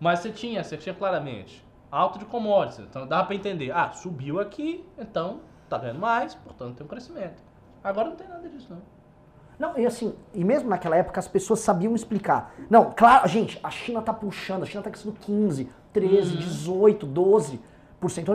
Mas 0.00 0.20
você 0.20 0.30
tinha, 0.30 0.62
você 0.62 0.76
tinha 0.76 0.94
claramente 0.94 1.64
alto 1.90 2.18
de 2.18 2.24
commodities, 2.24 2.80
então 2.80 3.06
dava 3.06 3.26
pra 3.26 3.36
entender, 3.36 3.70
ah, 3.70 3.92
subiu 3.92 4.40
aqui, 4.40 4.84
então 4.98 5.40
tá 5.68 5.78
ganhando 5.78 6.00
mais, 6.00 6.34
portanto 6.34 6.76
tem 6.76 6.84
um 6.84 6.88
crescimento. 6.88 7.42
Agora 7.82 8.08
não 8.08 8.16
tem 8.16 8.26
nada 8.26 8.48
disso 8.48 8.68
não. 8.70 8.94
Não, 9.56 9.78
e 9.78 9.86
assim, 9.86 10.14
e 10.32 10.42
mesmo 10.42 10.68
naquela 10.68 10.96
época 10.96 11.20
as 11.20 11.28
pessoas 11.28 11.60
sabiam 11.60 11.94
explicar. 11.94 12.52
Não, 12.68 12.92
claro, 12.92 13.28
gente, 13.28 13.58
a 13.62 13.70
China 13.70 14.02
tá 14.02 14.12
puxando, 14.12 14.64
a 14.64 14.66
China 14.66 14.82
tá 14.82 14.90
crescendo 14.90 15.14
15, 15.20 15.70
13, 15.92 16.36
18, 16.36 17.06
12%. 17.06 17.58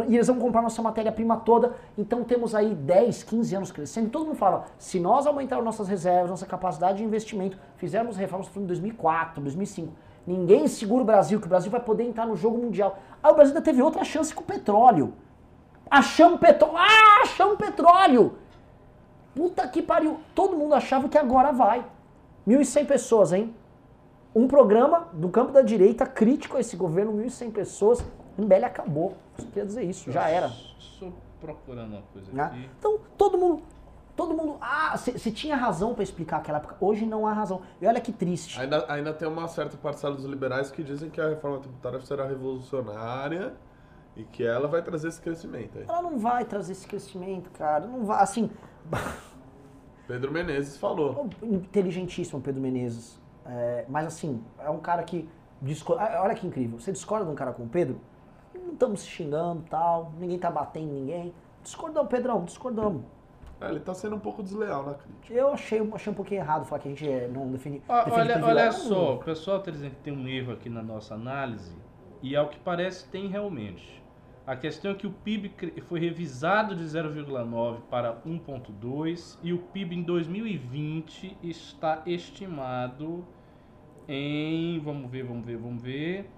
E 0.08 0.16
eles 0.16 0.28
vão 0.28 0.40
comprar 0.40 0.62
nossa 0.62 0.82
matéria-prima 0.82 1.38
toda. 1.38 1.74
Então 1.98 2.24
temos 2.24 2.56
aí 2.56 2.74
10, 2.74 3.24
15 3.24 3.56
anos 3.56 3.72
crescendo. 3.72 4.10
Todo 4.10 4.26
mundo 4.26 4.36
falava, 4.36 4.66
se 4.78 5.00
nós 5.00 5.26
aumentarmos 5.28 5.66
nossas 5.66 5.88
reservas, 5.88 6.30
nossa 6.30 6.46
capacidade 6.46 7.00
de 7.00 7.04
investimento, 7.04 7.58
fizermos 7.78 8.18
reformas 8.18 8.50
em 8.56 8.66
2004, 8.66 9.42
2005, 9.42 9.94
ninguém 10.26 10.68
segura 10.68 11.04
o 11.04 11.06
Brasil, 11.06 11.40
que 11.40 11.46
o 11.46 11.50
Brasil 11.50 11.72
vai 11.72 11.82
poder 11.82 12.04
entrar 12.04 12.26
no 12.26 12.36
jogo 12.36 12.58
mundial. 12.58 12.98
Aí 13.22 13.32
o 13.32 13.36
Brasil 13.36 13.54
ainda 13.56 13.64
teve 13.64 13.82
outra 13.82 14.04
chance 14.04 14.34
com 14.34 14.42
o 14.42 14.46
petróleo. 14.46 15.14
Achamos 15.90 16.40
petróleo. 16.40 16.78
Ah, 16.78 17.22
achamos 17.24 17.58
petróleo! 17.58 18.36
Puta 19.36 19.68
que 19.68 19.82
pariu. 19.82 20.20
Todo 20.36 20.58
mundo 20.58 20.74
achava 20.76 21.08
que 21.08 21.18
agora 21.18 21.52
vai. 21.52 21.86
1.100 22.48 22.86
pessoas, 22.86 23.34
hein? 23.34 23.54
Um 24.36 24.48
programa 24.48 25.08
do 25.14 25.30
campo 25.30 25.52
da 25.52 25.62
direita 25.62 26.06
crítico 26.06 26.58
a 26.58 26.60
esse 26.60 26.76
governo, 26.76 27.14
1.100 27.14 27.52
pessoas. 27.52 28.04
MBL 28.40 28.66
acabou. 28.66 29.18
Só 29.38 29.46
queria 29.46 29.66
dizer 29.66 29.84
isso, 29.84 30.12
já 30.12 30.28
era. 30.30 30.48
Estou 30.78 31.14
procurando 31.40 31.94
uma 31.94 32.02
coisa 32.14 32.32
né? 32.32 32.44
aqui. 32.44 32.70
Então, 32.78 33.00
todo 33.18 33.38
mundo. 33.38 33.64
Todo 34.16 34.34
mundo. 34.34 34.58
Ah, 34.60 34.98
se 34.98 35.32
tinha 35.32 35.56
razão 35.56 35.94
pra 35.94 36.04
explicar 36.04 36.38
aquela 36.38 36.58
época. 36.58 36.76
Hoje 36.82 37.06
não 37.06 37.26
há 37.26 37.32
razão. 37.32 37.62
E 37.82 37.88
olha 37.88 38.02
que 38.02 38.12
triste. 38.12 38.60
Ainda, 38.60 38.86
ainda 38.92 39.14
tem 39.14 39.26
uma 39.26 39.48
certa 39.48 39.78
parcela 39.78 40.14
dos 40.14 40.26
liberais 40.26 40.70
que 40.70 40.84
dizem 40.84 41.10
que 41.10 41.22
a 41.22 41.30
reforma 41.30 41.60
tributária 41.60 42.02
será 42.02 42.28
revolucionária 42.28 43.54
e 44.18 44.26
que 44.26 44.44
ela 44.44 44.68
vai 44.68 44.82
trazer 44.82 45.08
esse 45.08 45.22
crescimento 45.22 45.78
aí. 45.78 45.86
Ela 45.88 46.02
não 46.02 46.18
vai 46.20 46.44
trazer 46.44 46.74
esse 46.74 46.86
crescimento, 46.86 47.50
cara. 47.52 47.88
Não 47.88 48.04
vai. 48.04 48.22
Assim. 48.22 48.52
Pedro 50.06 50.32
Menezes 50.32 50.76
falou. 50.76 51.30
inteligentíssimo 51.42 52.42
Pedro 52.42 52.62
Menezes. 52.62 53.18
É, 53.46 53.86
mas 53.88 54.06
assim, 54.08 54.44
é 54.60 54.70
um 54.70 54.80
cara 54.80 55.04
que. 55.04 55.30
ah, 55.98 56.22
Olha 56.24 56.36
que 56.36 56.46
incrível. 56.46 56.78
Você 56.80 56.92
discorda 56.92 57.26
de 57.26 57.32
um 57.32 57.36
cara 57.36 57.54
como 57.54 57.68
o 57.68 57.72
Pedro? 57.72 58.02
Não 58.70 58.74
estamos 58.74 59.02
se 59.02 59.08
xingando 59.08 59.64
tal, 59.68 60.14
ninguém 60.20 60.38
tá 60.38 60.52
batendo 60.52 60.94
ninguém. 60.94 61.34
Discordamos, 61.64 62.08
Pedrão, 62.08 62.46
discordamos. 62.46 63.02
É, 63.60 63.68
ele 63.68 63.80
tá 63.80 63.96
sendo 63.96 64.16
um 64.16 64.20
pouco 64.20 64.44
desleal 64.44 64.86
na 64.86 64.94
crítica. 64.94 65.34
Eu 65.34 65.52
achei, 65.52 65.92
achei 65.92 66.14
um 66.14 66.16
pouquinho 66.16 66.42
errado 66.42 66.66
falar 66.66 66.80
que 66.80 66.88
a 66.88 66.92
gente 66.92 67.10
é, 67.10 67.28
não 67.28 67.52
defende. 67.52 67.82
Ó, 67.90 68.04
defende 68.04 68.32
olha, 68.32 68.46
olha 68.46 68.72
só, 68.72 69.16
o 69.16 69.18
pessoal 69.18 69.58
está 69.58 69.72
dizendo 69.72 69.96
que 69.96 70.02
tem 70.04 70.14
um 70.14 70.28
erro 70.28 70.54
aqui 70.54 70.70
na 70.70 70.84
nossa 70.84 71.16
análise, 71.16 71.76
e 72.22 72.36
ao 72.36 72.48
que 72.48 72.60
parece 72.60 73.10
tem 73.10 73.28
realmente. 73.28 74.00
A 74.46 74.56
questão 74.56 74.92
é 74.92 74.96
que 74.96 75.08
o 75.08 75.12
PIB 75.12 75.52
foi 75.88 76.00
revisado 76.00 76.76
de 76.76 76.84
0,9 76.84 77.82
para 77.90 78.22
1,2 78.22 79.38
e 79.44 79.52
o 79.52 79.60
PIB 79.60 79.96
em 79.96 80.04
2020 80.04 81.38
está 81.44 82.02
estimado 82.06 83.26
em. 84.08 84.80
Vamos 84.80 85.10
ver, 85.10 85.24
vamos 85.24 85.46
ver, 85.46 85.58
vamos 85.58 85.84
ver. 85.84 86.30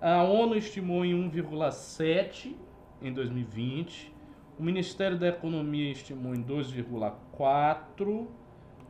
A 0.00 0.22
ONU 0.22 0.56
estimou 0.56 1.04
em 1.04 1.12
1,7 1.30 2.54
em 3.00 3.12
2020. 3.12 4.14
O 4.58 4.62
Ministério 4.62 5.18
da 5.18 5.28
Economia 5.28 5.90
estimou 5.90 6.34
em 6.34 6.42
2,4. 6.42 8.26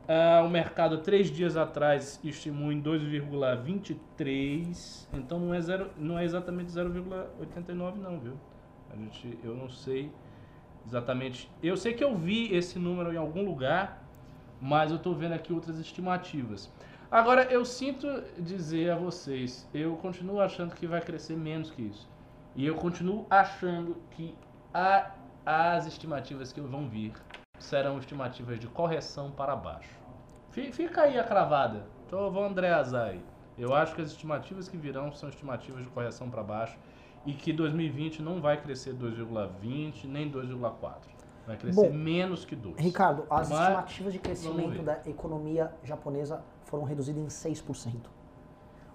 Ah, 0.08 0.42
o 0.44 0.48
mercado, 0.48 0.98
três 0.98 1.28
dias 1.30 1.56
atrás, 1.56 2.20
estimou 2.24 2.72
em 2.72 2.82
2,23. 2.82 5.06
Então 5.12 5.38
não 5.38 5.54
é, 5.54 5.60
zero, 5.60 5.92
não 5.96 6.18
é 6.18 6.24
exatamente 6.24 6.72
0,89 6.72 7.94
não, 7.96 8.18
viu? 8.18 8.34
A 8.90 8.96
gente, 8.96 9.38
eu 9.44 9.54
não 9.54 9.68
sei 9.68 10.10
exatamente. 10.86 11.50
Eu 11.62 11.76
sei 11.76 11.94
que 11.94 12.02
eu 12.02 12.16
vi 12.16 12.52
esse 12.54 12.78
número 12.78 13.12
em 13.12 13.16
algum 13.16 13.44
lugar, 13.44 14.02
mas 14.60 14.90
eu 14.90 14.96
estou 14.96 15.14
vendo 15.14 15.34
aqui 15.34 15.52
outras 15.52 15.78
estimativas. 15.78 16.72
Agora, 17.10 17.44
eu 17.44 17.64
sinto 17.64 18.06
dizer 18.38 18.90
a 18.90 18.96
vocês, 18.96 19.68
eu 19.72 19.96
continuo 19.96 20.40
achando 20.40 20.74
que 20.74 20.86
vai 20.86 21.00
crescer 21.00 21.36
menos 21.36 21.70
que 21.70 21.82
isso. 21.82 22.08
E 22.54 22.66
eu 22.66 22.74
continuo 22.74 23.26
achando 23.30 23.96
que 24.10 24.34
a, 24.74 25.10
as 25.44 25.86
estimativas 25.86 26.52
que 26.52 26.60
vão 26.60 26.88
vir 26.88 27.12
serão 27.58 27.98
estimativas 27.98 28.58
de 28.58 28.66
correção 28.66 29.30
para 29.30 29.54
baixo. 29.54 29.90
Fi- 30.50 30.72
Fica 30.72 31.02
aí 31.02 31.18
a 31.18 31.24
cravada. 31.24 31.86
Então, 32.06 32.30
vou 32.30 32.44
Andreasar 32.44 33.10
aí. 33.10 33.22
Eu 33.58 33.72
acho 33.74 33.94
que 33.94 34.02
as 34.02 34.10
estimativas 34.10 34.68
que 34.68 34.76
virão 34.76 35.12
são 35.12 35.28
estimativas 35.28 35.82
de 35.84 35.88
correção 35.90 36.28
para 36.28 36.42
baixo 36.42 36.76
e 37.24 37.32
que 37.32 37.52
2020 37.52 38.20
não 38.22 38.40
vai 38.40 38.60
crescer 38.60 38.94
2,20 38.94 40.04
nem 40.06 40.30
2,4. 40.30 40.94
Vai 41.46 41.56
crescer 41.56 41.88
Bom, 41.88 41.92
menos 41.92 42.44
que 42.44 42.56
2. 42.56 42.76
Ricardo, 42.78 43.24
as 43.30 43.48
Mas- 43.48 43.60
estimativas 43.60 44.12
de 44.12 44.18
crescimento 44.18 44.82
da 44.82 45.00
economia 45.06 45.72
japonesa 45.84 46.42
foram 46.66 46.84
reduzidas 46.84 47.22
em 47.22 47.26
6%. 47.28 48.10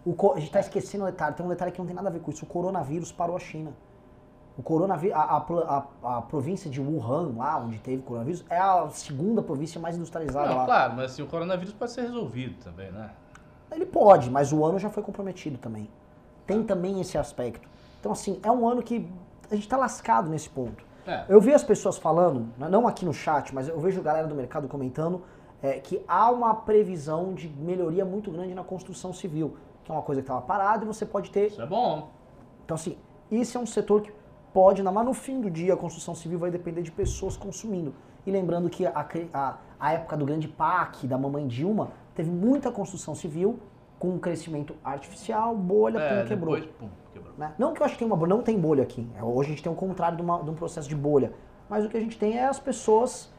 O 0.06 0.14
co- 0.14 0.32
a 0.34 0.36
gente 0.36 0.48
está 0.48 0.60
esquecendo 0.60 1.04
um 1.04 1.08
detalhe, 1.08 1.36
tem 1.36 1.46
um 1.46 1.50
detalhe 1.50 1.72
que 1.72 1.80
não 1.80 1.86
tem 1.86 1.96
nada 1.96 2.10
a 2.10 2.12
ver 2.12 2.20
com 2.22 2.32
isso. 2.32 2.44
O 2.44 2.48
coronavírus 2.48 3.12
parou 3.12 3.36
a 3.36 3.40
China. 3.40 3.72
O 4.58 4.64
coronavírus, 4.64 5.16
a, 5.16 5.22
a 5.22 5.38
a- 6.04 6.18
a 6.18 6.22
província 6.22 6.70
de 6.70 6.82
Wuhan, 6.82 7.34
lá 7.38 7.58
onde 7.58 7.78
teve 7.80 8.02
coronavírus, 8.02 8.44
é 8.50 8.58
a 8.58 8.90
segunda 8.90 9.42
província 9.42 9.80
mais 9.80 9.96
industrializada 9.96 10.50
Não, 10.50 10.58
lá. 10.58 10.66
claro, 10.66 10.94
mas 10.96 11.12
assim, 11.14 11.22
o 11.22 11.28
coronavírus 11.28 11.74
pode 11.74 11.92
ser 11.92 12.02
resolvido 12.02 12.62
também, 12.64 12.92
né? 12.92 13.12
Ele 13.72 13.86
pode, 13.86 14.30
mas 14.30 14.52
o 14.52 14.66
ano 14.66 14.78
já 14.78 14.90
foi 14.90 15.02
comprometido 15.02 15.58
também. 15.58 15.90
Tem 16.46 16.64
também 16.64 17.00
esse 17.00 17.18
aspecto. 17.18 17.68
Então, 18.00 18.12
assim, 18.12 18.40
é 18.44 18.52
um 18.52 18.68
ano 18.68 18.84
que 18.84 19.08
a 19.50 19.54
gente 19.56 19.64
está 19.64 19.78
lascado 19.78 20.30
nesse 20.30 20.50
ponto. 20.50 20.84
É. 21.08 21.24
Eu 21.30 21.40
vi 21.40 21.54
as 21.54 21.64
pessoas 21.64 21.98
falando, 21.98 22.48
né, 22.58 22.68
não 22.68 22.88
aqui 22.88 23.06
no 23.06 23.14
chat, 23.14 23.54
mas 23.56 23.68
eu 23.70 23.80
vejo 23.80 24.02
galera 24.02 24.28
do 24.28 24.36
mercado 24.36 24.68
comentando 24.68 25.22
é, 25.62 25.74
que 25.80 26.02
há 26.08 26.30
uma 26.32 26.54
previsão 26.56 27.34
de 27.34 27.48
melhoria 27.48 28.04
muito 28.06 28.32
grande 28.32 28.54
na 28.54 28.64
construção 28.64 29.14
civil, 29.14 29.56
que 29.84 29.92
é 29.92 29.94
uma 29.96 30.02
coisa 30.04 30.22
que 30.22 30.26
estava 30.26 30.42
parada 30.42 30.84
e 30.84 30.88
você 30.88 31.06
pode 31.06 31.30
ter. 31.32 31.48
Isso 31.48 31.62
é 31.62 31.66
bom. 31.66 32.10
Então, 32.66 32.76
assim, 32.76 32.98
esse 33.32 33.56
é 33.58 33.60
um 33.60 33.66
setor 33.66 34.02
que 34.02 34.12
pode, 34.54 34.82
mas 34.84 35.06
no 35.06 35.14
fim 35.14 35.40
do 35.40 35.50
dia 35.50 35.74
a 35.74 35.78
construção 35.78 36.14
civil 36.16 36.38
vai 36.40 36.52
depender 36.52 36.82
de 36.82 36.92
pessoas 36.92 37.38
consumindo. 37.38 37.94
E 38.26 38.32
lembrando 38.32 38.70
que 38.70 38.86
a, 38.86 39.06
a, 39.34 39.58
a 39.80 39.94
época 39.94 40.16
do 40.18 40.26
grande 40.26 40.48
PAC, 40.48 41.08
da 41.08 41.18
mamãe 41.18 41.48
Dilma, 41.48 41.90
teve 42.14 42.30
muita 42.30 42.72
construção 42.72 43.16
civil 43.16 43.60
com 43.98 44.10
um 44.10 44.20
crescimento 44.20 44.76
artificial, 44.84 45.56
bolha, 45.56 46.00
É, 46.00 46.22
pum, 46.24 46.28
quebrou. 46.28 46.56
depois, 46.56 46.76
pum, 46.80 46.90
quebrou. 47.14 47.34
né? 47.38 47.54
Não 47.58 47.74
que 47.74 47.82
eu 47.82 47.86
acho 47.86 47.94
que 47.96 48.00
tem 48.00 48.08
uma 48.08 48.18
bolha, 48.18 48.30
não 48.36 48.42
tem 48.44 48.60
bolha 48.60 48.84
aqui. 48.84 49.08
É, 49.18 49.24
Hoje 49.24 49.50
a 49.50 49.52
gente 49.52 49.64
tem 49.64 49.72
o 49.72 49.76
contrário 49.76 50.18
de, 50.18 50.24
uma- 50.24 50.42
de 50.44 50.50
um 50.50 50.54
processo 50.56 50.90
de 50.90 50.96
bolha. 50.96 51.34
Mas 51.70 51.86
o 51.86 51.90
que 51.90 51.98
a 51.98 52.00
gente 52.00 52.18
tem 52.18 52.38
é 52.38 52.46
as 52.46 52.60
pessoas. 52.60 53.32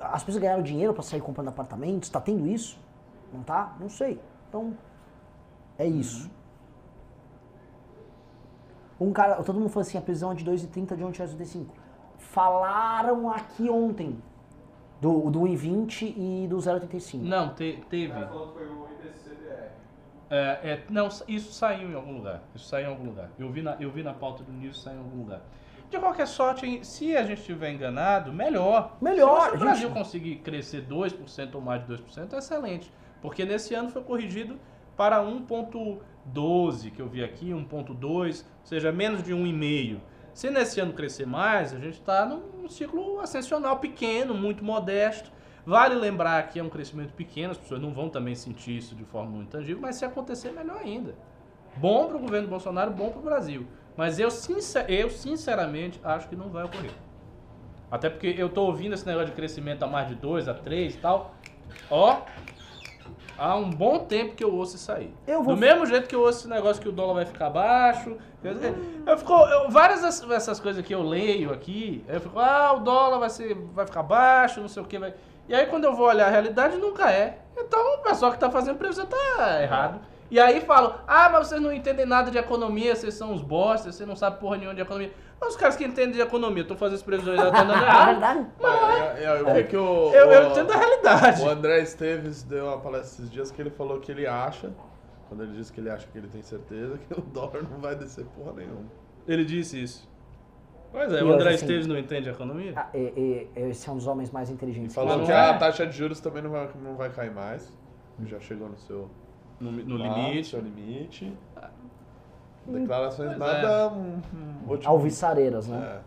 As 0.00 0.24
pessoas 0.24 0.42
ganharam 0.42 0.62
dinheiro 0.62 0.92
para 0.94 1.02
sair 1.02 1.20
comprando 1.20 1.48
apartamentos. 1.48 2.08
Está 2.08 2.20
tendo 2.20 2.46
isso? 2.46 2.78
Não 3.32 3.42
tá? 3.42 3.76
Não 3.78 3.88
sei. 3.88 4.18
Então, 4.48 4.76
é 5.78 5.86
isso. 5.86 6.30
Um 9.00 9.12
cara, 9.12 9.42
todo 9.42 9.58
mundo 9.58 9.68
falou 9.70 9.82
assim, 9.82 9.96
a 9.96 10.00
prisão 10.02 10.32
é 10.32 10.34
de 10.34 10.44
2,30 10.44 10.96
de 10.96 11.02
1,85. 11.04 11.66
Falaram 12.18 13.30
aqui 13.30 13.68
ontem 13.70 14.18
do, 15.00 15.30
do 15.30 15.40
1,20 15.40 16.14
e 16.16 16.46
do 16.48 16.56
0,85. 16.58 17.20
Não, 17.22 17.54
te- 17.54 17.82
teve. 17.88 18.12
falou 18.12 18.48
que 18.48 18.58
foi 18.58 18.66
o 18.68 18.86
IBCDR. 19.00 19.70
É, 20.28 20.36
é, 20.72 20.84
não, 20.90 21.08
isso 21.26 21.52
saiu 21.52 21.90
em 21.90 21.94
algum 21.94 22.12
lugar. 22.18 22.42
Isso 22.54 22.68
saiu 22.68 22.86
em 22.88 22.90
algum 22.90 23.04
lugar. 23.06 23.30
Eu 23.38 23.50
vi 23.50 23.62
na, 23.62 23.76
eu 23.80 23.90
vi 23.90 24.02
na 24.02 24.12
pauta 24.12 24.44
do 24.44 24.52
News, 24.52 24.82
saiu 24.82 24.96
em 24.96 25.00
algum 25.00 25.18
lugar. 25.18 25.40
De 25.90 25.98
qualquer 25.98 26.26
sorte, 26.26 26.84
se 26.86 27.16
a 27.16 27.24
gente 27.24 27.40
estiver 27.40 27.72
enganado, 27.72 28.32
melhor. 28.32 28.96
Melhor, 29.00 29.40
Se 29.42 29.48
o 29.48 29.50
gente. 29.52 29.60
Brasil 29.64 29.90
conseguir 29.90 30.36
crescer 30.36 30.86
2% 30.86 31.54
ou 31.56 31.60
mais 31.60 31.84
de 31.84 31.92
2%, 31.92 32.32
é 32.32 32.38
excelente. 32.38 32.92
Porque 33.20 33.44
nesse 33.44 33.74
ano 33.74 33.90
foi 33.90 34.02
corrigido 34.02 34.56
para 34.96 35.20
1,12, 35.20 36.92
que 36.92 37.02
eu 37.02 37.08
vi 37.08 37.24
aqui, 37.24 37.50
1,2, 37.50 38.44
ou 38.44 38.66
seja, 38.66 38.92
menos 38.92 39.22
de 39.24 39.32
1,5. 39.34 39.98
Se 40.32 40.48
nesse 40.48 40.78
ano 40.78 40.92
crescer 40.92 41.26
mais, 41.26 41.74
a 41.74 41.78
gente 41.78 41.94
está 41.94 42.24
num 42.24 42.68
ciclo 42.68 43.18
ascensional 43.18 43.78
pequeno, 43.78 44.32
muito 44.32 44.64
modesto. 44.64 45.32
Vale 45.66 45.96
lembrar 45.96 46.40
que 46.48 46.60
é 46.60 46.62
um 46.62 46.70
crescimento 46.70 47.12
pequeno, 47.14 47.50
as 47.50 47.58
pessoas 47.58 47.80
não 47.80 47.92
vão 47.92 48.08
também 48.08 48.36
sentir 48.36 48.76
isso 48.76 48.94
de 48.94 49.04
forma 49.04 49.30
muito 49.30 49.50
tangível, 49.50 49.82
mas 49.82 49.96
se 49.96 50.04
acontecer, 50.04 50.52
melhor 50.52 50.78
ainda. 50.78 51.14
Bom 51.76 52.06
para 52.06 52.16
o 52.16 52.20
governo 52.20 52.48
Bolsonaro, 52.48 52.92
bom 52.92 53.10
para 53.10 53.18
o 53.18 53.22
Brasil. 53.22 53.66
Mas 54.00 54.18
eu, 54.18 54.30
sincer, 54.30 54.86
eu, 54.88 55.10
sinceramente, 55.10 56.00
acho 56.02 56.26
que 56.26 56.34
não 56.34 56.48
vai 56.48 56.64
ocorrer. 56.64 56.90
Até 57.90 58.08
porque 58.08 58.34
eu 58.38 58.48
tô 58.48 58.62
ouvindo 58.64 58.94
esse 58.94 59.06
negócio 59.06 59.26
de 59.28 59.32
crescimento 59.32 59.82
a 59.82 59.86
mais 59.86 60.08
de 60.08 60.14
2, 60.14 60.48
a 60.48 60.54
3 60.54 60.94
e 60.94 60.96
tal. 60.96 61.34
Ó, 61.90 62.22
há 63.36 63.56
um 63.56 63.68
bom 63.68 63.98
tempo 63.98 64.34
que 64.34 64.42
eu 64.42 64.54
ouço 64.54 64.76
isso 64.76 64.90
aí. 64.90 65.12
Eu 65.26 65.42
vou- 65.42 65.54
Do 65.54 65.60
mesmo 65.60 65.84
jeito 65.84 66.08
que 66.08 66.14
eu 66.14 66.22
ouço 66.22 66.38
esse 66.38 66.48
negócio 66.48 66.80
que 66.80 66.88
o 66.88 66.92
dólar 66.92 67.12
vai 67.12 67.26
ficar 67.26 67.50
baixo. 67.50 68.16
Eu, 69.06 69.18
fico, 69.18 69.34
eu- 69.34 69.68
várias 69.70 70.00
dessas- 70.00 70.26
dessas 70.26 70.58
coisas 70.58 70.82
que 70.82 70.94
eu 70.94 71.02
leio 71.02 71.52
aqui, 71.52 72.02
eu 72.08 72.18
fico, 72.22 72.38
ah, 72.38 72.72
o 72.72 72.80
dólar 72.80 73.18
vai, 73.18 73.28
ser, 73.28 73.54
vai 73.74 73.84
ficar 73.84 74.02
baixo, 74.02 74.62
não 74.62 74.68
sei 74.68 74.82
o 74.82 74.86
que. 74.86 74.98
Vai... 74.98 75.12
E 75.46 75.54
aí 75.54 75.66
quando 75.66 75.84
eu 75.84 75.94
vou 75.94 76.06
olhar 76.06 76.28
a 76.28 76.30
realidade, 76.30 76.78
nunca 76.78 77.10
é. 77.12 77.40
Então 77.54 77.96
o 77.96 77.98
pessoal 77.98 78.32
que 78.32 78.38
tá 78.38 78.50
fazendo 78.50 78.78
previsão 78.78 79.04
tá 79.04 79.62
errado. 79.62 80.00
E 80.30 80.38
aí 80.38 80.60
falam, 80.60 80.94
ah, 81.08 81.28
mas 81.30 81.48
vocês 81.48 81.60
não 81.60 81.72
entendem 81.72 82.06
nada 82.06 82.30
de 82.30 82.38
economia, 82.38 82.94
vocês 82.94 83.14
são 83.14 83.32
uns 83.32 83.42
bostas, 83.42 83.96
vocês 83.96 84.08
não 84.08 84.14
sabem 84.14 84.38
porra 84.38 84.56
nenhuma 84.56 84.74
de 84.74 84.80
economia. 84.80 85.12
Mas 85.40 85.50
os 85.50 85.56
caras 85.56 85.74
que 85.74 85.84
entendem 85.84 86.12
de 86.12 86.20
economia 86.20 86.62
estão 86.62 86.76
fazendo 86.76 86.96
as 86.96 87.02
previsões 87.02 87.40
e 87.40 87.42
estão 87.44 87.66
dando 87.66 87.72
É 87.82 87.86
errado. 87.86 88.10
verdade? 88.10 88.46
É, 89.18 89.24
é, 89.24 89.40
eu 89.40 89.54
vi 89.54 89.64
que 89.64 89.76
o, 89.76 90.12
Eu, 90.12 90.50
entendo 90.50 90.72
a 90.72 90.76
realidade. 90.76 91.42
O 91.42 91.48
André 91.48 91.80
Esteves 91.80 92.42
deu 92.44 92.66
uma 92.66 92.78
palestra 92.78 93.08
esses 93.24 93.30
dias 93.30 93.50
que 93.50 93.60
ele 93.60 93.70
falou 93.70 93.98
que 93.98 94.12
ele 94.12 94.26
acha, 94.26 94.70
quando 95.28 95.42
ele 95.42 95.56
disse 95.56 95.72
que 95.72 95.80
ele 95.80 95.90
acha 95.90 96.06
que 96.06 96.16
ele 96.16 96.28
tem 96.28 96.42
certeza, 96.42 96.96
que 96.98 97.12
o 97.18 97.22
dólar 97.22 97.62
não 97.68 97.80
vai 97.80 97.96
descer 97.96 98.24
porra 98.26 98.52
nenhuma. 98.52 98.84
Ele 99.26 99.44
disse 99.44 99.82
isso. 99.82 100.08
Pois 100.92 101.12
é, 101.12 101.20
E 101.20 101.22
o 101.24 101.32
André 101.32 101.54
assim, 101.54 101.64
Esteves 101.64 101.86
não 101.86 101.96
entende 101.98 102.28
economia? 102.28 102.72
Ah, 102.76 102.88
e- 102.94 103.48
e- 103.56 103.60
esse 103.70 103.88
é 103.88 103.92
um 103.92 103.96
dos 103.96 104.06
homens 104.06 104.30
mais 104.30 104.48
E 104.50 104.52
inteligentes. 104.52 104.94
falou 104.94 105.18
não 105.18 105.24
que 105.24 105.32
é? 105.32 105.36
a 105.36 105.56
taxa 105.58 105.86
de 105.86 105.96
juros 105.96 106.20
também 106.20 106.42
não 106.42 106.50
vai, 106.50 106.68
não 106.82 106.94
vai 106.96 107.10
cair 107.10 107.32
mais. 107.32 107.72
Já 108.26 108.38
chegou 108.40 108.68
no 108.68 108.76
seu 108.78 109.08
No, 109.60 109.70
no 109.70 109.96
limite. 109.96 110.48
seu 110.48 110.60
limite. 110.60 111.36
Declarações 112.66 113.28
Pois 113.28 113.38
nada 113.38 113.88
hum, 113.92 114.20
hum, 114.32 114.54
otimistas. 114.64 114.86
Alviçareiras, 114.86 115.68
né? 115.68 116.00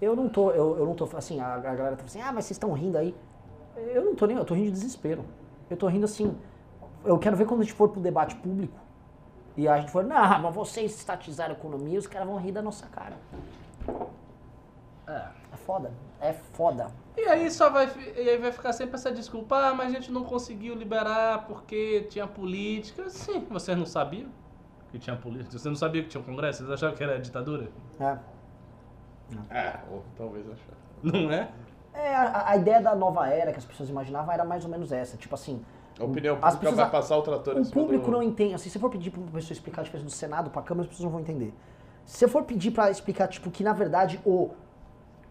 É. 0.00 0.06
Eu 0.06 0.16
não 0.16 0.28
tô, 0.28 0.50
eu, 0.50 0.78
eu 0.78 0.86
não 0.86 0.94
tô, 0.94 1.08
assim, 1.16 1.40
a, 1.40 1.54
a 1.54 1.58
galera 1.58 1.96
tá 1.96 2.04
assim, 2.04 2.20
ah, 2.20 2.32
mas 2.32 2.46
vocês 2.46 2.56
estão 2.56 2.72
rindo 2.72 2.96
aí. 2.96 3.14
Eu 3.76 4.04
não 4.04 4.14
tô 4.14 4.26
nem, 4.26 4.36
eu 4.36 4.44
tô 4.44 4.54
rindo 4.54 4.66
de 4.66 4.72
desespero. 4.72 5.24
Eu 5.68 5.76
tô 5.76 5.86
rindo 5.86 6.04
assim, 6.04 6.34
eu 7.04 7.18
quero 7.18 7.36
ver 7.36 7.46
quando 7.46 7.60
a 7.60 7.64
gente 7.64 7.74
for 7.74 7.88
pro 7.88 8.00
debate 8.00 8.34
público 8.36 8.78
e 9.56 9.68
a 9.68 9.78
gente 9.78 9.90
for, 9.90 10.04
não, 10.04 10.40
mas 10.40 10.54
vocês 10.54 10.96
estatizaram 10.96 11.54
a 11.54 11.58
economia, 11.58 11.98
os 11.98 12.06
caras 12.06 12.26
vão 12.26 12.38
rir 12.38 12.52
da 12.52 12.62
nossa 12.62 12.86
cara. 12.86 13.16
É. 15.10 15.40
É 15.52 15.56
foda, 15.56 15.90
é 16.20 16.32
foda. 16.32 16.86
E 17.16 17.22
aí 17.22 17.50
só 17.50 17.68
vai, 17.70 17.90
e 18.16 18.28
aí 18.30 18.38
vai 18.38 18.52
ficar 18.52 18.72
sempre 18.72 18.94
essa 18.94 19.10
desculpa, 19.10 19.56
ah, 19.56 19.74
mas 19.74 19.88
a 19.88 19.94
gente 19.96 20.12
não 20.12 20.22
conseguiu 20.24 20.74
liberar 20.74 21.44
porque 21.46 22.02
tinha 22.08 22.26
política. 22.26 23.08
Sim, 23.10 23.44
vocês 23.50 23.76
não 23.76 23.84
sabiam 23.86 24.28
que 24.92 24.98
tinha 24.98 25.16
política? 25.16 25.58
Você 25.58 25.68
não 25.68 25.74
sabia 25.76 26.02
que 26.02 26.08
tinha 26.08 26.20
um 26.20 26.24
congresso? 26.24 26.58
Vocês 26.60 26.70
achavam 26.70 26.96
que 26.96 27.02
era 27.02 27.18
ditadura? 27.18 27.68
É. 27.98 28.16
É, 29.50 29.78
ou 29.90 30.02
talvez 30.16 30.44
achar. 30.46 30.74
Não 31.02 31.30
é? 31.32 31.48
É, 31.94 32.14
a, 32.14 32.50
a 32.50 32.56
ideia 32.56 32.80
da 32.80 32.94
nova 32.94 33.26
era 33.28 33.52
que 33.52 33.58
as 33.58 33.64
pessoas 33.64 33.88
imaginavam 33.88 34.32
era 34.32 34.44
mais 34.44 34.64
ou 34.64 34.70
menos 34.70 34.92
essa, 34.92 35.16
tipo 35.16 35.34
assim, 35.34 35.64
A 35.98 36.04
opinião 36.04 36.34
As 36.36 36.54
pública 36.54 36.58
pessoas- 36.58 36.76
vai 36.76 36.90
passar 36.90 37.16
o 37.16 37.22
trator 37.22 37.56
O 37.58 37.70
público 37.70 38.04
do... 38.06 38.10
não 38.12 38.22
entende. 38.22 38.54
Assim, 38.54 38.64
se 38.64 38.70
você 38.70 38.78
for 38.78 38.90
pedir 38.90 39.10
pra 39.10 39.20
uma 39.20 39.30
pessoa 39.30 39.52
explicar 39.52 39.82
a 39.82 39.84
diferença 39.84 40.06
do 40.06 40.12
Senado 40.12 40.50
pra 40.50 40.62
Câmara, 40.62 40.82
as 40.84 40.88
pessoas 40.88 41.04
não 41.04 41.10
vão 41.12 41.20
entender. 41.20 41.52
Se 42.04 42.18
você 42.18 42.28
for 42.28 42.44
pedir 42.44 42.70
pra 42.70 42.90
explicar, 42.90 43.28
tipo, 43.28 43.50
que 43.50 43.62
na 43.64 43.72
verdade 43.72 44.20
o, 44.24 44.50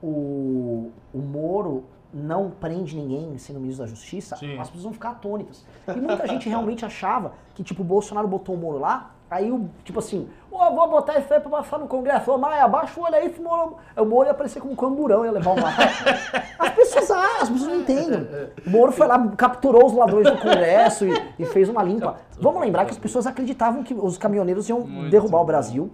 o, 0.02 0.92
o 1.14 1.18
Moro 1.18 1.84
não 2.14 2.50
prende 2.50 2.96
ninguém 2.96 3.38
sendo 3.38 3.60
ministro 3.60 3.86
da 3.86 3.90
Justiça, 3.90 4.36
Sim. 4.36 4.58
as 4.58 4.68
pessoas 4.68 4.84
vão 4.84 4.94
ficar 4.94 5.12
atônitas. 5.12 5.66
E 5.88 6.00
muita 6.00 6.28
gente 6.28 6.50
realmente 6.50 6.84
achava 6.86 7.34
que, 7.54 7.64
tipo, 7.64 7.82
o 7.82 7.86
Bolsonaro 7.86 8.28
botou 8.28 8.56
o 8.56 8.58
Moro 8.58 8.80
lá, 8.80 9.12
aí 9.30 9.52
o, 9.52 9.70
tipo 9.84 10.00
assim, 10.00 10.28
ó, 10.52 10.72
vou 10.72 10.90
botar 10.90 11.20
isso 11.20 11.32
aí 11.32 11.40
pra 11.40 11.52
passar 11.52 11.78
no 11.78 11.88
Congresso, 11.88 12.32
ô 12.32 12.38
Maia, 12.38 12.64
abaixa 12.64 13.00
o 13.00 13.04
olho 13.04 13.16
aí, 13.16 13.28
esse 13.28 13.40
Moro. 13.40 13.78
O 13.96 14.06
Moro 14.06 14.26
ia 14.26 14.32
aparecer 14.32 14.60
como 14.60 14.74
um 14.74 14.76
camburão, 14.76 15.24
ia 15.24 15.32
levar 15.32 15.52
uma. 15.52 15.70
As 16.58 16.72
pessoas, 16.72 17.12
ah, 17.12 17.42
as 17.42 17.50
pessoas 17.50 17.70
não 17.72 17.82
entendem. 17.82 18.28
O 18.66 18.70
Moro 18.70 18.92
foi 18.92 19.06
lá, 19.06 19.28
capturou 19.38 19.86
os 19.86 19.94
ladrões 19.94 20.30
do 20.30 20.38
Congresso 20.38 21.06
e, 21.06 21.12
e 21.38 21.46
fez 21.46 21.70
uma 21.70 21.84
limpa. 21.84 22.18
Vamos 22.40 22.62
lembrar 22.62 22.86
que 22.86 22.92
as 22.92 22.98
pessoas 22.98 23.28
acreditavam 23.28 23.84
que 23.84 23.94
os 23.94 24.18
caminhoneiros 24.18 24.68
iam 24.70 24.82
Muito 24.82 25.12
derrubar 25.12 25.38
o 25.38 25.42
bom. 25.42 25.46
Brasil. 25.46 25.92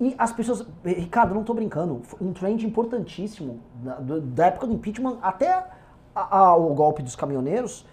E 0.00 0.14
as 0.18 0.32
pessoas. 0.32 0.66
Ricardo, 0.84 1.34
não 1.34 1.44
tô 1.44 1.54
brincando. 1.54 2.02
Um 2.20 2.32
trend 2.32 2.66
importantíssimo 2.66 3.60
da, 3.82 3.98
da 4.20 4.46
época 4.46 4.66
do 4.66 4.72
impeachment 4.74 5.18
até 5.22 5.64
a- 6.14 6.38
a- 6.38 6.56
o 6.56 6.74
golpe 6.74 7.02
dos 7.02 7.14
caminhoneiros. 7.16 7.86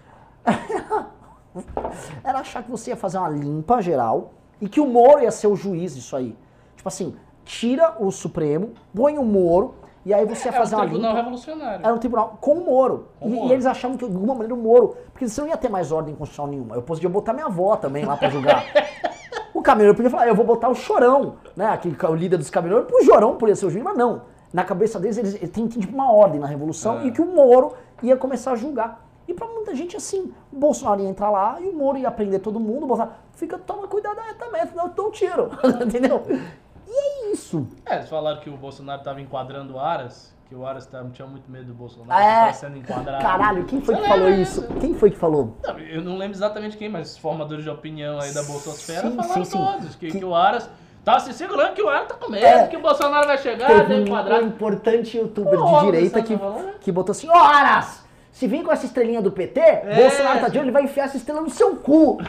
era 2.23 2.39
achar 2.39 2.63
que 2.63 2.71
você 2.71 2.91
ia 2.91 2.95
fazer 2.97 3.17
uma 3.17 3.29
limpa 3.29 3.81
geral 3.81 4.31
e 4.59 4.67
que 4.69 4.79
o 4.79 4.87
Moro 4.87 5.21
ia 5.21 5.31
ser 5.31 5.47
o 5.47 5.55
juiz 5.55 5.95
disso 5.95 6.15
aí. 6.15 6.35
Tipo 6.75 6.87
assim, 6.87 7.15
tira 7.43 7.95
o 7.99 8.11
Supremo, 8.11 8.71
põe 8.95 9.17
o 9.17 9.23
Moro 9.23 9.75
e 10.05 10.13
aí 10.13 10.25
você 10.25 10.47
ia 10.49 10.55
É 10.55 10.57
fazer 10.57 10.75
uma 10.75 10.85
Tribunal 10.85 11.11
limpa. 11.11 11.19
Revolucionário. 11.23 11.85
Era 11.85 11.93
um 11.93 11.97
tribunal 11.99 12.37
com 12.41 12.53
o 12.53 12.65
Moro. 12.65 13.07
Com 13.19 13.27
o 13.27 13.29
e, 13.29 13.35
Moro. 13.35 13.49
e 13.49 13.51
eles 13.53 13.65
achavam 13.65 13.97
que 13.97 14.07
de 14.07 14.13
alguma 14.15 14.33
maneira 14.33 14.53
o 14.55 14.57
Moro. 14.57 14.95
Porque 15.11 15.27
você 15.27 15.41
não 15.41 15.47
ia 15.47 15.57
ter 15.57 15.69
mais 15.69 15.91
ordem 15.91 16.15
constitucional 16.15 16.51
nenhuma. 16.51 16.75
Eu 16.75 16.81
podia 16.81 17.07
botar 17.09 17.33
minha 17.33 17.45
avó 17.45 17.75
também 17.75 18.05
lá 18.05 18.17
pra 18.17 18.29
julgar. 18.29 18.63
o 19.53 19.61
caminhoneiro 19.61 19.95
podia 19.95 20.09
falar, 20.09 20.27
eu 20.27 20.35
vou 20.35 20.45
botar 20.45 20.69
o 20.69 20.75
chorão, 20.75 21.35
né? 21.55 21.67
Aquele, 21.67 21.95
ca- 21.95 22.09
o 22.09 22.15
líder 22.15 22.37
dos 22.37 22.49
caminhoneiros, 22.49 22.91
pro 22.91 23.03
chorão 23.03 23.35
podia 23.37 23.55
ser 23.55 23.65
o 23.65 23.69
juiz, 23.69 23.83
mas 23.83 23.97
não. 23.97 24.23
Na 24.53 24.63
cabeça 24.63 24.99
deles, 24.99 25.17
eles, 25.17 25.35
eles 25.35 25.49
têm 25.49 25.67
tipo 25.67 25.93
uma 25.93 26.11
ordem 26.11 26.39
na 26.39 26.47
Revolução 26.47 26.99
É. 26.99 27.05
e 27.07 27.11
que 27.11 27.21
o 27.21 27.25
Moro 27.25 27.73
ia 28.03 28.17
começar 28.17 28.51
a 28.51 28.55
julgar. 28.55 29.05
E 29.27 29.33
pra 29.33 29.47
muita 29.47 29.73
gente 29.75 29.95
assim, 29.95 30.33
o 30.51 30.57
Bolsonaro 30.57 31.01
ia 31.01 31.07
entrar 31.07 31.29
lá 31.29 31.57
e 31.61 31.67
o 31.69 31.73
Moro 31.73 31.97
ia 31.97 32.11
prender 32.11 32.41
todo 32.41 32.59
mundo, 32.59 32.83
o 32.83 32.87
Bolsonaro, 32.87 33.15
fica, 33.33 33.57
toma 33.57 33.87
cuidado 33.87 34.19
aí 34.19 34.33
também, 34.33 34.65
senão 34.67 34.87
eu 34.87 34.89
dou 34.93 35.07
um 35.07 35.11
tiro. 35.11 35.49
Entendeu? 35.85 36.23
E 36.87 36.91
é 37.27 37.31
isso. 37.31 37.65
É, 37.85 37.95
eles 37.97 38.09
falaram 38.09 38.41
que 38.41 38.49
o 38.49 38.57
Bolsonaro 38.57 38.99
estava 38.99 39.21
enquadrando 39.21 39.75
o 39.75 39.79
Aras, 39.79 40.33
que 40.51 40.55
o 40.57 40.65
Aras 40.65 40.85
tava, 40.85 41.07
tinha 41.11 41.25
muito 41.25 41.49
medo 41.49 41.67
do 41.67 41.73
Bolsonaro, 41.73 42.21
É. 42.21 42.25
que 42.25 42.39
tava 42.41 42.53
sendo 42.55 42.77
enquadrado. 42.77 43.23
Caralho, 43.23 43.63
quem 43.63 43.79
foi 43.79 43.95
que 43.95 44.05
falou 44.05 44.29
isso? 44.29 44.67
Quem 44.81 44.93
foi 44.93 45.09
que 45.09 45.15
falou? 45.17 45.55
Não, 45.63 45.79
eu 45.79 46.01
não 46.01 46.17
lembro 46.17 46.35
exatamente 46.35 46.75
quem, 46.75 46.89
mas 46.89 47.11
os 47.11 47.17
formadores 47.17 47.63
de 47.63 47.69
opinião 47.69 48.19
aí 48.19 48.33
da 48.33 48.43
Bolsosfera 48.43 49.09
Sim, 49.09 49.15
falaram 49.15 49.33
sim, 49.33 49.45
sim. 49.45 49.57
todos, 49.57 49.95
que, 49.95 50.11
Que- 50.11 50.19
que 50.19 50.25
o 50.25 50.35
Aras 50.35 50.69
tava 51.05 51.21
se 51.21 51.31
segurando 51.31 51.73
que 51.73 51.81
o 51.81 51.87
Aras 51.87 52.09
tá 52.09 52.15
com 52.15 52.29
medo, 52.29 52.45
É. 52.45 52.67
que 52.67 52.75
o 52.75 52.81
Bolsonaro 52.81 53.27
vai 53.27 53.37
chegar, 53.37 53.65
tá 53.69 53.75
Teve 53.77 53.93
um, 53.93 53.97
um 53.99 54.01
enquadrado. 54.01 54.43
importante 54.45 55.15
youtuber 55.17 55.57
de 55.57 55.79
direita 55.85 56.21
que, 56.21 56.33
tá 56.33 56.39
falando? 56.39 56.79
que 56.81 56.91
botou 56.91 57.13
assim, 57.13 57.29
Aras, 57.29 58.03
se 58.33 58.45
vir 58.45 58.61
com 58.61 58.73
essa 58.73 58.85
estrelinha 58.85 59.21
do 59.21 59.31
PT, 59.31 59.61
Bolsonaro 59.95 60.41
tá 60.41 60.49
de 60.49 60.57
olho, 60.57 60.65
ele 60.65 60.71
vai 60.73 60.83
enfiar 60.83 61.05
essa 61.05 61.15
estrela 61.15 61.39
no 61.39 61.49
seu 61.49 61.77
cu. 61.77 62.17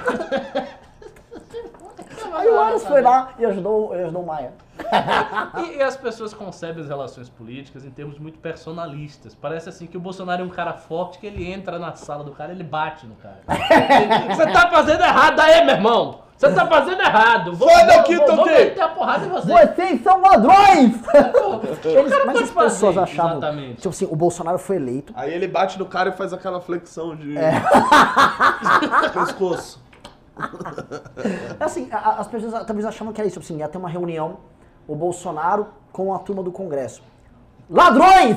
Aí 2.34 2.48
o 2.48 2.58
Aras 2.60 2.84
foi 2.86 3.02
lá 3.02 3.32
e 3.36 3.44
ajudou, 3.44 3.96
e 3.96 4.02
ajudou 4.04 4.22
o 4.22 4.26
Maia. 4.26 4.52
E, 5.64 5.76
e 5.78 5.82
as 5.82 5.96
pessoas 5.96 6.32
concebem 6.34 6.82
as 6.82 6.88
relações 6.88 7.28
políticas 7.28 7.84
em 7.84 7.90
termos 7.90 8.18
muito 8.18 8.38
personalistas. 8.38 9.34
Parece 9.34 9.68
assim 9.68 9.86
que 9.86 9.96
o 9.96 10.00
Bolsonaro 10.00 10.42
é 10.42 10.44
um 10.44 10.50
cara 10.50 10.72
forte 10.74 11.18
que 11.18 11.26
ele 11.26 11.50
entra 11.50 11.78
na 11.78 11.94
sala 11.94 12.24
do 12.24 12.32
cara 12.32 12.52
ele 12.52 12.64
bate 12.64 13.06
no 13.06 13.14
cara. 13.16 13.40
Você 14.34 14.46
tá 14.46 14.70
fazendo 14.70 15.02
errado 15.02 15.40
aí, 15.40 15.64
meu 15.64 15.74
irmão! 15.76 16.22
Você 16.36 16.52
tá 16.52 16.66
fazendo 16.66 17.00
errado! 17.00 17.54
Vou, 17.54 17.70
Sai 17.70 17.86
daqui, 17.86 18.16
vou, 18.16 18.26
vou 18.26 18.36
Toquinho! 18.38 18.56
meter 18.58 18.80
a 18.80 18.88
porrada 18.88 19.26
em 19.26 19.28
você! 19.28 19.52
Vocês 19.52 20.02
são 20.02 20.20
ladrões! 20.20 20.94
Eles, 21.84 22.10
cara 22.12 22.26
mas 22.26 22.50
pode 22.50 22.66
as 22.66 22.72
pessoas 22.72 22.98
achavam, 22.98 23.38
exatamente. 23.38 23.76
tipo 23.76 23.88
assim, 23.90 24.08
o 24.10 24.16
Bolsonaro 24.16 24.58
foi 24.58 24.76
eleito, 24.76 25.12
Aí 25.16 25.32
ele 25.32 25.46
bate 25.46 25.78
no 25.78 25.86
cara 25.86 26.08
e 26.08 26.12
faz 26.12 26.32
aquela 26.32 26.60
flexão 26.60 27.14
de 27.14 27.38
É. 27.38 27.52
pescoço. 29.14 29.80
Assim, 31.60 31.88
as 31.92 32.26
pessoas 32.26 32.64
talvez 32.64 32.86
achavam 32.86 33.12
que 33.12 33.20
era 33.20 33.28
isso, 33.28 33.38
assim, 33.38 33.58
ia 33.58 33.68
ter 33.68 33.78
uma 33.78 33.88
reunião, 33.88 34.38
o 34.86 34.94
Bolsonaro 34.94 35.68
com 35.92 36.12
a 36.14 36.18
turma 36.18 36.42
do 36.42 36.50
Congresso. 36.52 37.02
Ladrões! 37.68 38.36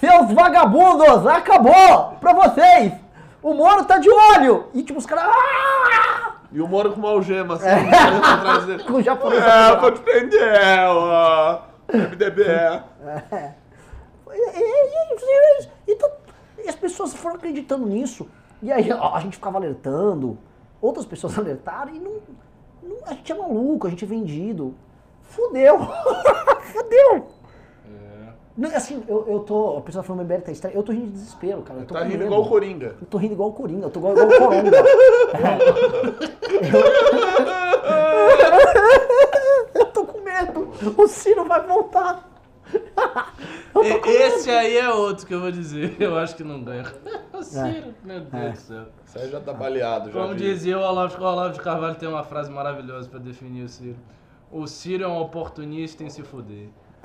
Seus 0.00 0.32
vagabundos! 0.32 1.26
Acabou! 1.26 2.16
Pra 2.20 2.32
vocês! 2.32 2.92
O 3.42 3.54
Moro 3.54 3.84
tá 3.84 3.98
de 3.98 4.08
olho! 4.10 4.66
E 4.74 4.82
tipo, 4.82 4.98
os 4.98 5.06
caras... 5.06 5.24
"Ah!" 5.28 6.32
E 6.50 6.60
o 6.60 6.66
Moro 6.68 6.92
com 6.92 6.98
uma 6.98 7.10
algema 7.10 7.54
assim, 7.54 7.66
É. 7.66 7.74
atrás 8.32 8.64
dele. 8.66 8.84
Com 8.84 8.94
o 8.94 9.02
japonês 9.02 9.42
É, 9.42 9.76
vou 9.76 9.92
te 9.92 10.00
prender, 10.00 10.88
ó. 10.88 11.60
MDB. 11.92 12.42
É. 12.42 13.54
E, 14.30 14.58
e- 14.58 14.60
e- 14.60 15.62
e- 15.62 15.92
então, 15.92 16.10
e 16.64 16.68
as 16.68 16.74
pessoas 16.76 17.14
foram 17.14 17.36
acreditando 17.36 17.86
nisso. 17.86 18.28
E 18.62 18.70
aí 18.72 18.90
ó, 18.92 19.14
a 19.14 19.20
gente 19.20 19.36
ficava 19.36 19.58
alertando, 19.58 20.38
outras 20.80 21.06
pessoas 21.06 21.38
alertaram 21.38 21.94
e 21.94 21.98
não, 21.98 22.12
não- 22.82 22.96
a 23.06 23.10
gente 23.14 23.30
é 23.30 23.34
maluco, 23.34 23.86
a 23.86 23.90
gente 23.90 24.04
é 24.04 24.08
vendido. 24.08 24.74
Fudeu! 25.28 25.78
Fudeu! 26.72 27.28
Não, 28.56 28.74
Assim, 28.74 29.04
eu, 29.06 29.24
eu 29.28 29.38
tô. 29.40 29.76
A 29.78 29.80
pessoa 29.82 30.02
falando 30.02 30.24
MBL 30.24 30.40
tá 30.42 30.50
estranho. 30.50 30.74
Eu 30.76 30.82
tô 30.82 30.90
rindo 30.90 31.06
de 31.06 31.12
desespero, 31.12 31.62
cara. 31.62 31.78
Eu 31.80 31.86
tô 31.86 31.94
Tá 31.94 32.00
rindo 32.00 32.14
medo. 32.14 32.24
igual 32.24 32.42
o 32.42 32.48
Coringa. 32.48 32.96
Eu 33.00 33.06
tô 33.06 33.16
rindo 33.16 33.34
igual 33.34 33.50
o 33.50 33.52
Coringa, 33.52 33.86
eu 33.86 33.90
tô 33.90 34.00
igual, 34.00 34.14
igual 34.14 34.28
o 34.28 34.36
Coronga. 34.36 34.76
eu... 39.74 39.80
eu 39.80 39.86
tô 39.86 40.04
com 40.04 40.20
medo. 40.22 40.70
O 40.96 41.06
Ciro 41.06 41.44
vai 41.44 41.64
voltar. 41.66 42.28
Esse 44.04 44.50
aí 44.50 44.76
é 44.76 44.90
outro 44.90 45.24
que 45.26 45.32
eu 45.34 45.40
vou 45.40 45.50
dizer. 45.52 45.96
Eu 46.00 46.18
acho 46.18 46.34
que 46.36 46.42
não 46.44 46.62
ganha. 46.62 46.84
O 47.32 47.42
Ciro, 47.42 47.94
meu 48.04 48.20
Deus 48.20 48.34
É. 48.44 48.50
do 48.50 48.56
céu. 48.58 48.84
Isso 49.06 49.18
aí 49.18 49.30
já 49.30 49.40
tá 49.40 49.52
baleado, 49.52 50.10
já. 50.10 50.20
Como 50.20 50.34
vi. 50.34 50.38
dizia 50.40 50.76
o 50.78 50.82
Olavo, 50.82 51.16
o 51.22 51.24
Olavo 51.24 51.54
de 51.54 51.60
Carvalho 51.60 51.94
tem 51.94 52.08
uma 52.08 52.24
frase 52.24 52.50
maravilhosa 52.50 53.08
pra 53.08 53.18
definir 53.20 53.62
o 53.64 53.68
Ciro. 53.68 53.96
O 54.50 54.66
Ciro 54.66 55.04
é 55.04 55.08
um 55.08 55.20
oportunista 55.20 56.02
em 56.02 56.10
se 56.10 56.22
fuder. 56.22 56.68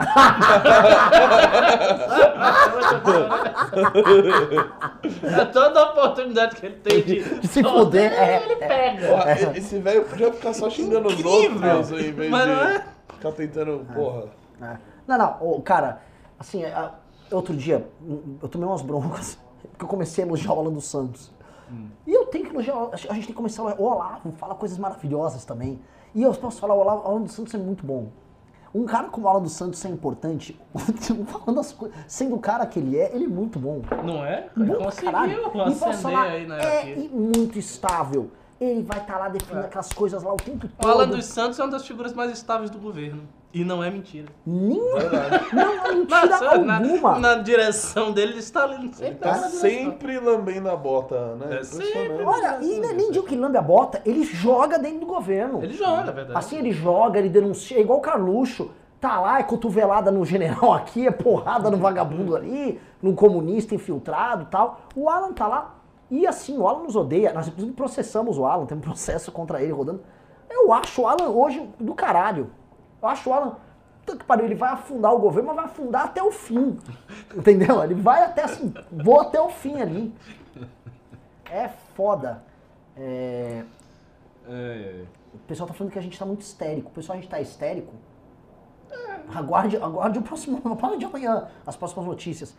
é 5.23 5.45
toda 5.45 5.83
oportunidade 5.91 6.55
que 6.55 6.65
ele 6.65 6.77
tem 6.77 7.03
de, 7.03 7.39
De 7.39 7.47
se 7.47 7.61
fuder, 7.61 8.11
é, 8.11 8.43
ele 8.43 8.55
pega. 8.55 9.07
Porra, 9.07 9.57
Esse 9.57 9.77
velho 9.77 10.03
podia 10.05 10.33
ficar 10.33 10.53
só 10.53 10.67
xingando 10.69 11.09
os 11.09 11.23
outros 11.23 11.91
em 11.91 12.11
vez 12.11 12.31
Mas 12.31 12.43
de 12.43 12.49
não 12.55 12.63
é? 12.63 12.85
ficar 13.07 13.31
tentando, 13.33 13.85
porra. 13.93 14.23
É. 14.61 14.77
Não, 15.07 15.17
não, 15.17 15.61
cara, 15.61 16.01
assim, 16.39 16.63
é, 16.63 16.89
outro 17.31 17.55
dia 17.55 17.87
hum, 18.01 18.37
eu 18.41 18.49
tomei 18.49 18.67
umas 18.67 18.81
broncas 18.81 19.37
porque 19.71 19.83
eu 19.83 19.87
comecei 19.87 20.23
a 20.23 20.27
elogiar 20.27 20.53
o 20.53 20.59
Alan 20.59 20.73
dos 20.73 20.85
Santos. 20.85 21.31
E 22.05 22.13
eu 22.13 22.27
tenho 22.27 22.45
que 22.45 22.51
elogiar, 22.51 22.75
a 22.91 22.95
gente 22.95 23.07
tem 23.07 23.21
que 23.21 23.33
começar 23.33 23.63
a 23.63 23.65
elogiar 23.65 23.81
o 23.81 23.91
Olavo, 23.91 24.31
fala 24.33 24.53
coisas 24.53 24.77
maravilhosas 24.77 25.43
também. 25.43 25.81
E 26.15 26.21
eu 26.21 26.33
posso 26.33 26.59
falar, 26.59 26.75
o 26.75 26.77
o 26.77 26.89
Alan 26.89 27.21
dos 27.21 27.31
Santos 27.33 27.53
é 27.53 27.57
muito 27.57 27.85
bom. 27.85 28.07
Um 28.73 28.85
cara 28.85 29.07
como 29.07 29.27
o 29.27 29.29
Alan 29.29 29.41
dos 29.41 29.51
Santos 29.51 29.83
é 29.85 29.89
importante, 29.89 30.59
falando 31.27 31.59
as 31.59 31.71
coisas, 31.71 31.95
sendo 32.07 32.35
o 32.35 32.39
cara 32.39 32.65
que 32.65 32.79
ele 32.79 32.97
é, 32.97 33.15
ele 33.15 33.25
é 33.25 33.27
muito 33.27 33.59
bom. 33.59 33.81
Não 34.03 34.25
é? 34.25 34.49
Bom 34.55 34.65
pra 34.65 34.85
Conseguiu 34.85 35.11
caralho. 35.11 35.33
E 35.33 35.51
posso 35.51 35.85
acender 35.85 36.01
falar, 36.01 36.23
aí 36.23 36.47
na 36.47 36.57
é 36.57 36.81
aqui. 36.81 37.09
muito 37.09 37.59
estável. 37.59 38.31
Ele 38.59 38.81
vai 38.81 38.99
estar 38.99 39.17
lá 39.17 39.29
defendendo 39.29 39.65
aquelas 39.65 39.91
coisas 39.93 40.23
lá 40.23 40.33
o 40.33 40.37
tempo 40.37 40.65
O 40.65 40.69
todo. 40.69 40.89
Alan 40.89 41.07
dos 41.07 41.25
Santos 41.25 41.59
é 41.59 41.63
uma 41.63 41.71
das 41.71 41.85
figuras 41.85 42.13
mais 42.13 42.31
estáveis 42.31 42.69
do 42.69 42.79
governo. 42.79 43.23
E 43.53 43.63
não 43.63 43.83
é 43.83 43.89
mentira. 43.91 44.29
Nenhuma, 44.43 44.99
não 45.53 45.85
é 45.85 45.93
mentira 45.93 46.25
na, 46.65 46.77
alguma. 46.77 47.19
na 47.19 47.35
direção 47.35 48.11
dele, 48.11 48.31
ele 48.31 48.39
está 48.39 48.63
ali. 48.63 48.91
Sempre 48.93 49.15
Tá 49.15 49.31
na 49.31 49.37
direção. 49.37 49.59
sempre 49.59 50.19
lambendo 50.19 50.69
a 50.71 50.75
bota, 50.75 51.35
né? 51.35 51.59
É 51.59 51.63
sempre. 51.63 52.23
Olha, 52.23 52.57
e 52.61 52.79
não 52.79 52.89
é 52.89 52.93
nem 52.93 53.11
digo 53.11 53.27
que 53.27 53.35
lambe 53.35 53.57
a 53.57 53.61
bota, 53.61 54.01
ele 54.05 54.23
joga 54.23 54.79
dentro 54.79 55.01
do 55.01 55.05
governo. 55.05 55.63
Ele 55.63 55.73
joga, 55.73 56.03
na 56.05 56.11
verdade. 56.11 56.39
Assim, 56.39 56.57
ele 56.57 56.71
joga, 56.71 57.19
ele 57.19 57.29
denuncia, 57.29 57.77
é 57.77 57.81
igual 57.81 57.99
o 57.99 58.01
Carluxo. 58.01 58.71
Tá 58.99 59.19
lá, 59.19 59.39
é 59.39 59.43
cotovelada 59.43 60.09
no 60.09 60.23
general 60.25 60.73
aqui, 60.73 61.05
é 61.05 61.11
porrada 61.11 61.69
no 61.69 61.75
vagabundo 61.77 62.35
ali, 62.35 62.79
no 63.01 63.13
comunista 63.13 63.75
infiltrado 63.75 64.43
e 64.43 64.45
tal. 64.45 64.79
O 64.95 65.09
Alan 65.09 65.33
tá 65.33 65.45
lá. 65.45 65.75
E 66.09 66.25
assim, 66.25 66.57
o 66.57 66.67
Alan 66.67 66.83
nos 66.83 66.95
odeia. 66.95 67.33
Nós 67.33 67.47
inclusive 67.47 67.73
processamos 67.75 68.37
o 68.37 68.45
Alan, 68.45 68.65
tem 68.65 68.77
um 68.77 68.81
processo 68.81 69.31
contra 69.31 69.61
ele 69.61 69.73
rodando. 69.73 70.01
Eu 70.49 70.71
acho 70.71 71.01
o 71.01 71.07
Alan 71.07 71.29
hoje 71.29 71.69
do 71.79 71.93
caralho. 71.93 72.49
Eu 73.03 73.09
acho 73.09 73.29
o 73.29 73.33
Alan. 73.33 73.57
Puta 74.05 74.17
que 74.17 74.23
pariu, 74.25 74.45
ele 74.45 74.55
vai 74.55 74.71
afundar 74.71 75.13
o 75.13 75.19
governo, 75.19 75.47
mas 75.47 75.55
vai 75.57 75.65
afundar 75.65 76.05
até 76.05 76.21
o 76.23 76.31
fim. 76.31 76.77
Entendeu? 77.35 77.83
Ele 77.83 77.93
vai 77.95 78.23
até 78.23 78.43
assim, 78.43 78.73
vou 78.91 79.19
até 79.21 79.39
o 79.41 79.49
fim 79.49 79.79
ali. 79.81 80.13
É 81.49 81.67
foda. 81.95 82.41
É, 82.97 83.63
É, 84.47 84.51
é. 84.51 85.03
o 85.33 85.37
pessoal 85.39 85.67
tá 85.67 85.73
falando 85.73 85.91
que 85.93 85.99
a 85.99 86.01
gente 86.01 86.17
tá 86.17 86.25
muito 86.25 86.41
histérico. 86.41 86.89
O 86.89 86.91
pessoal, 86.93 87.17
a 87.17 87.21
gente 87.21 87.29
tá 87.29 87.39
histérico. 87.39 87.93
Aguarde, 89.33 89.77
aguarde 89.77 90.19
o 90.19 90.21
próximo. 90.21 90.61
Para 90.75 90.97
de 90.97 91.05
amanhã, 91.05 91.47
as 91.65 91.75
próximas 91.75 92.05
notícias. 92.05 92.55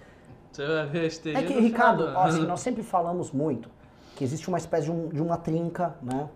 Você 0.51 0.67
vai 0.67 0.87
ver 0.87 1.01
a 1.01 1.07
histeria 1.07 1.39
É 1.39 1.43
que, 1.43 1.53
Ricardo, 1.61 2.07
do 2.07 2.17
ó, 2.17 2.23
assim, 2.25 2.43
nós 2.47 2.61
sempre 2.61 2.83
falamos 2.83 3.31
muito 3.33 3.69
que 4.17 4.23
existe 4.25 4.49
uma 4.49 4.59
espécie 4.59 4.85
de, 4.85 4.93
um- 4.93 5.09
de 5.09 5.21
uma 5.21 5.37
trinca, 5.37 5.95
né? 6.01 6.29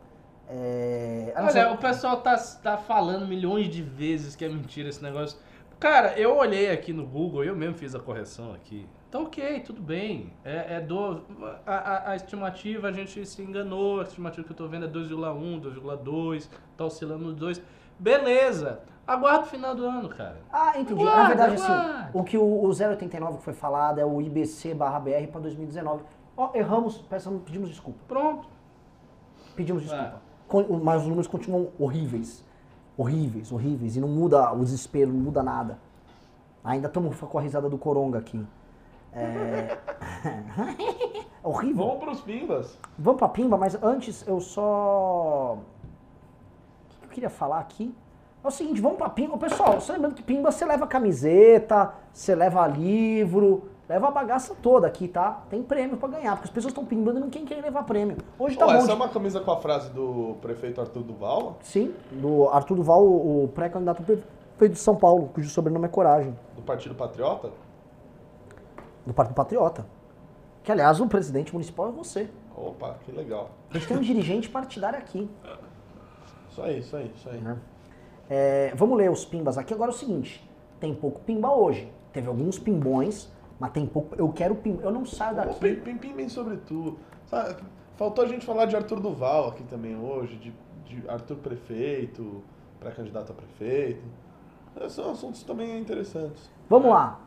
É, 0.51 1.33
Olha, 1.37 1.73
o 1.73 1.77
pessoal 1.79 2.19
tá, 2.23 2.37
tá 2.63 2.77
falando 2.79 3.27
milhões 3.27 3.69
de 3.69 3.83
vezes 3.83 4.35
que 4.35 4.45
é 4.45 4.49
mentira 4.49 4.89
esse 4.89 5.03
negócio. 5.03 5.39
Cara, 5.79 6.19
eu 6.19 6.37
olhei 6.37 6.71
aqui 6.71 6.93
no 6.93 7.07
Google, 7.07 7.45
eu 7.45 7.55
mesmo 7.55 7.75
fiz 7.77 7.95
a 7.95 8.01
correção 8.01 8.53
aqui. 8.53 8.87
Então, 9.09 9.23
ok, 9.25 9.61
tudo 9.61 9.81
bem. 9.81 10.33
É, 10.45 10.77
é 10.77 10.81
do, 10.81 11.23
a, 11.67 11.73
a- 11.75 12.11
a 12.11 12.17
estimativa, 12.17 12.89
a 12.89 12.93
gente 12.93 13.25
se 13.25 13.41
enganou. 13.43 14.01
A 14.01 14.03
estimativa 14.03 14.45
que 14.47 14.53
eu 14.53 14.57
tô 14.57 14.67
vendo 14.67 14.87
é 14.87 14.89
2,1, 14.89 15.61
2,2, 15.63 16.49
tá 16.77 16.85
oscilando 16.85 17.25
no 17.27 17.33
2. 17.33 17.63
Beleza. 17.99 18.81
Aguarda 19.07 19.41
o 19.41 19.47
final 19.47 19.75
do 19.75 19.85
ano, 19.87 20.09
cara. 20.09 20.37
Ah, 20.53 20.79
entendi. 20.79 21.01
Aguarda, 21.03 21.23
Na 21.23 21.29
verdade, 21.29 21.55
assim, 21.63 22.09
o 22.13 22.23
que 22.25 22.37
o, 22.37 22.43
o 22.45 22.69
089 22.69 23.39
que 23.39 23.45
foi 23.45 23.55
falado 23.55 23.99
é 23.99 24.05
o 24.05 24.21
IBC 24.21 24.75
barra 24.75 24.99
BR 25.01 25.27
para 25.31 25.41
2019. 25.43 26.03
Ó, 26.37 26.51
erramos, 26.55 26.99
peçamos, 26.99 27.43
pedimos 27.45 27.69
desculpa. 27.71 27.99
Pronto. 28.07 28.47
Pedimos 29.57 29.83
desculpa. 29.83 30.21
Mas 30.83 31.03
os 31.03 31.09
números 31.09 31.27
continuam 31.27 31.69
horríveis. 31.79 32.45
Horríveis, 32.97 33.53
horríveis. 33.53 33.97
E 33.97 34.01
não 34.01 34.09
muda 34.09 34.53
o 34.53 34.65
desespero, 34.65 35.13
não 35.13 35.21
muda 35.21 35.43
nada. 35.43 35.79
Ainda 36.65 36.89
estamos 36.89 37.19
com 37.19 37.39
a 37.39 37.41
risada 37.41 37.69
do 37.69 37.79
Coronga 37.79 38.19
aqui. 38.19 38.45
É... 39.13 39.79
é 41.43 41.47
horrível. 41.47 41.87
Vamos 41.87 42.05
pros 42.05 42.21
pimbas. 42.21 42.79
Vamos 42.99 43.19
pra 43.19 43.29
Pimba, 43.29 43.57
mas 43.57 43.81
antes 43.83 44.27
eu 44.27 44.41
só. 44.41 45.55
O 45.55 46.99
que 47.01 47.07
eu 47.07 47.11
queria 47.11 47.31
falar 47.31 47.61
aqui? 47.61 47.95
É 48.43 48.49
o 48.49 48.51
seguinte, 48.51 48.81
vamos 48.81 48.99
pra 48.99 49.09
Pimba. 49.09 49.37
Pessoal, 49.39 49.81
só 49.81 49.93
lembrando 49.93 50.15
que 50.15 50.23
Pimba 50.23 50.51
você 50.51 50.65
leva 50.65 50.87
camiseta, 50.87 51.93
você 52.13 52.35
leva 52.35 52.67
livro, 52.67 53.69
leva 53.89 54.09
a 54.09 54.11
bagaça 54.11 54.55
toda 54.63 54.87
aqui, 54.87 55.09
tá? 55.09 55.43
Tem 55.49 55.63
prêmio 55.63 55.97
pra 55.97 56.09
ganhar, 56.09 56.33
porque 56.37 56.49
as 56.49 56.55
pessoas 56.55 56.73
estão 56.73 56.85
pimbando 56.85 57.19
e 57.19 57.21
não 57.23 57.31
quem 57.31 57.45
quer 57.45 57.61
levar 57.63 57.85
prêmio. 57.85 58.19
Hoje 58.39 58.57
tá 58.57 58.67
Pô, 58.67 58.73
bom. 58.73 58.77
essa 58.79 58.87
de- 58.87 58.93
é 58.93 58.95
uma 58.95 59.09
camisa 59.09 59.41
com 59.41 59.51
a 59.51 59.57
frase 59.57 59.91
do 59.91 60.37
prefeito 60.43 60.81
Arthur 60.81 61.03
Duval? 61.03 61.57
Sim, 61.63 61.95
do 62.13 62.49
Arthur 62.51 62.77
Duval, 62.77 63.03
o 63.05 63.45
o 63.45 63.49
pré-candidato 63.49 64.03
prefeito 64.03 64.73
de 64.73 64.79
São 64.79 64.95
Paulo, 64.97 65.31
cujo 65.33 65.49
sobrenome 65.49 65.87
é 65.87 65.89
Coragem, 65.89 66.37
Do 66.57 66.63
Partido 66.63 66.95
Patriota? 66.95 67.51
do 69.07 69.15
Partido 69.15 69.35
Patriota. 69.35 69.87
Que, 70.63 70.71
aliás, 70.73 71.01
o 71.01 71.07
presidente 71.07 71.53
municipal 71.53 71.89
é 71.89 71.93
você. 71.93 72.29
Opa, 72.55 72.97
que 73.07 73.13
legal. 73.13 73.51
A 73.71 73.75
gente 73.75 73.87
tem 73.89 73.97
um 73.97 74.01
dirigente 74.03 74.49
partidário 74.51 74.99
aqui. 74.99 75.31
Isso 76.51 76.61
aí, 76.61 76.79
isso 76.81 76.97
aí, 76.97 77.11
isso 77.15 77.29
aí. 77.31 77.39
Né? 77.41 77.57
É, 78.29 78.73
vamos 78.75 78.99
ler 78.99 79.11
os 79.11 79.25
pimbas 79.25 79.57
aqui. 79.57 79.73
Agora 79.73 79.91
é 79.93 79.95
o 79.95 79.97
seguinte: 79.97 80.47
tem 80.79 80.95
pouco 80.95 81.21
pimba 81.21 81.51
hoje. 81.51 81.91
Teve 82.13 82.27
alguns 82.29 82.59
pimbões, 82.59 83.31
mas 83.59 83.71
tem 83.73 83.87
pouco. 83.87 84.15
Eu 84.17 84.29
quero 84.33 84.55
pimba. 84.55 84.83
Eu 84.83 84.91
não 84.93 85.05
saio 85.05 85.37
Pô, 85.37 85.43
daqui. 85.43 85.61
Pim, 85.61 85.75
pim, 85.77 85.97
pim, 85.99 86.13
bem 86.15 86.29
sobre 86.29 86.57
tudo. 86.59 86.99
Sabe, 87.27 87.57
faltou 87.97 88.25
a 88.25 88.29
gente 88.29 88.45
falar 88.47 88.67
de 88.67 88.77
Arthur 88.77 89.01
Duval 89.01 89.49
aqui 89.49 89.63
também 89.65 89.97
hoje, 89.97 90.37
de, 90.37 90.53
de 90.87 91.09
Arthur 91.09 91.37
Prefeito, 91.37 92.43
pré-candidato 92.81 93.33
a 93.33 93.35
prefeito. 93.35 94.03
É, 94.81 94.89
São 94.89 95.11
assuntos 95.11 95.43
também 95.43 95.79
interessantes. 95.79 96.51
Vamos 96.69 96.91
lá. 96.91 97.21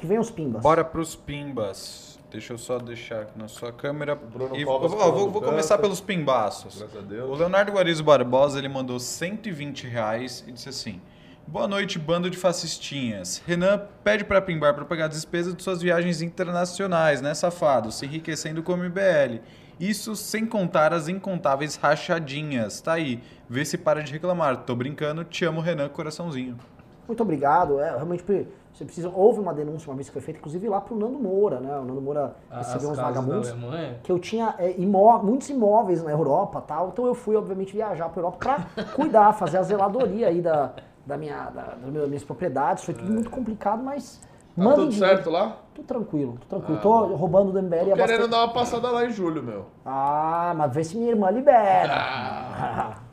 Que 0.00 0.06
vem 0.06 0.18
os 0.18 0.30
pimbas. 0.30 0.62
Bora 0.62 0.84
pros 0.84 1.14
pimbas. 1.14 2.18
Deixa 2.30 2.52
eu 2.52 2.58
só 2.58 2.78
deixar 2.78 3.22
aqui 3.22 3.38
na 3.38 3.48
sua 3.48 3.72
câmera. 3.72 4.14
Bruno 4.14 4.54
E 4.54 4.64
Covas 4.64 4.90
vou, 4.90 5.12
vou- 5.12 5.30
vou 5.30 5.42
começar 5.42 5.78
pelos 5.78 6.00
pimbaços. 6.00 6.78
Graças 6.78 6.96
a 6.96 7.00
O 7.00 7.02
Deus. 7.02 7.38
Leonardo 7.38 7.72
Guarizo 7.72 8.04
Barbosa 8.04 8.58
ele 8.58 8.68
mandou 8.68 8.98
120 9.00 9.86
reais 9.86 10.44
e 10.46 10.52
disse 10.52 10.68
assim: 10.68 11.00
Boa 11.50 11.66
noite, 11.66 11.98
bando 11.98 12.28
de 12.28 12.36
fascistinhas. 12.36 13.42
Renan 13.46 13.80
pede 14.04 14.22
pra 14.22 14.40
pimbar 14.42 14.74
pra 14.74 14.84
pagar 14.84 15.06
a 15.06 15.08
despesa 15.08 15.54
de 15.54 15.62
suas 15.62 15.80
viagens 15.80 16.20
internacionais, 16.20 17.22
né, 17.22 17.32
safado? 17.32 17.90
Se 17.90 18.04
enriquecendo 18.04 18.62
com 18.62 18.72
o 18.72 18.76
MBL. 18.76 19.40
Isso 19.80 20.14
sem 20.14 20.44
contar 20.44 20.92
as 20.92 21.08
incontáveis 21.08 21.76
rachadinhas. 21.76 22.82
Tá 22.82 22.92
aí. 22.92 23.22
Vê 23.48 23.64
se 23.64 23.78
para 23.78 24.02
de 24.02 24.12
reclamar. 24.12 24.58
Tô 24.64 24.74
brincando, 24.76 25.24
te 25.24 25.44
amo, 25.46 25.62
Renan, 25.62 25.88
coraçãozinho. 25.88 26.58
Muito 27.06 27.22
obrigado. 27.22 27.80
É, 27.80 27.92
realmente, 27.92 28.22
você 28.74 28.84
precisa. 28.84 29.08
Houve 29.08 29.40
uma 29.40 29.54
denúncia 29.54 29.88
uma 29.88 29.96
vez 29.96 30.08
que 30.08 30.12
foi 30.12 30.20
feita, 30.20 30.38
inclusive 30.40 30.68
lá 30.68 30.82
pro 30.82 30.94
Nando 30.98 31.18
Moura, 31.18 31.60
né? 31.60 31.78
O 31.78 31.84
Nando 31.84 32.02
Moura 32.02 32.36
As 32.50 32.66
recebeu 32.66 32.90
uns 32.90 32.98
vagabundos. 32.98 33.54
Que 34.02 34.12
eu 34.12 34.18
tinha 34.18 34.54
é, 34.58 34.74
imó- 34.78 35.22
muitos 35.22 35.48
imóveis 35.48 36.02
na 36.02 36.10
Europa 36.10 36.60
tal. 36.60 36.90
Então 36.92 37.06
eu 37.06 37.14
fui, 37.14 37.36
obviamente, 37.36 37.72
viajar 37.72 38.10
pra 38.10 38.20
Europa 38.20 38.36
pra 38.74 38.84
cuidar, 38.84 39.32
fazer 39.32 39.56
a 39.56 39.62
zeladoria 39.62 40.26
aí 40.28 40.42
da, 40.42 40.72
da 41.08 41.16
minha, 41.16 41.50
da, 41.50 41.62
das 41.74 42.08
minhas 42.08 42.22
propriedades. 42.22 42.84
Foi 42.84 42.94
tudo 42.94 43.10
muito 43.10 43.30
complicado, 43.30 43.82
mas. 43.82 44.20
Tá 44.54 44.64
Mandem 44.64 44.80
tudo 44.80 44.90
dinheiro. 44.92 45.16
certo 45.16 45.30
lá? 45.30 45.56
Tô 45.74 45.82
tranquilo, 45.82 46.38
tô 46.40 46.56
tranquilo. 46.56 46.80
tô 46.80 47.06
roubando 47.14 47.52
do 47.52 47.62
MBL 47.62 47.76
Tô 47.76 47.76
há 47.76 47.84
querendo 47.84 47.96
bastante... 47.96 48.30
dar 48.30 48.44
uma 48.44 48.52
passada 48.52 48.90
lá 48.90 49.04
em 49.04 49.10
julho, 49.10 49.42
meu. 49.42 49.66
Ah, 49.86 50.52
mas 50.56 50.74
vê 50.74 50.84
se 50.84 50.96
minha 50.96 51.10
irmã 51.10 51.30
libera. 51.30 51.92
Ah. 51.94 52.94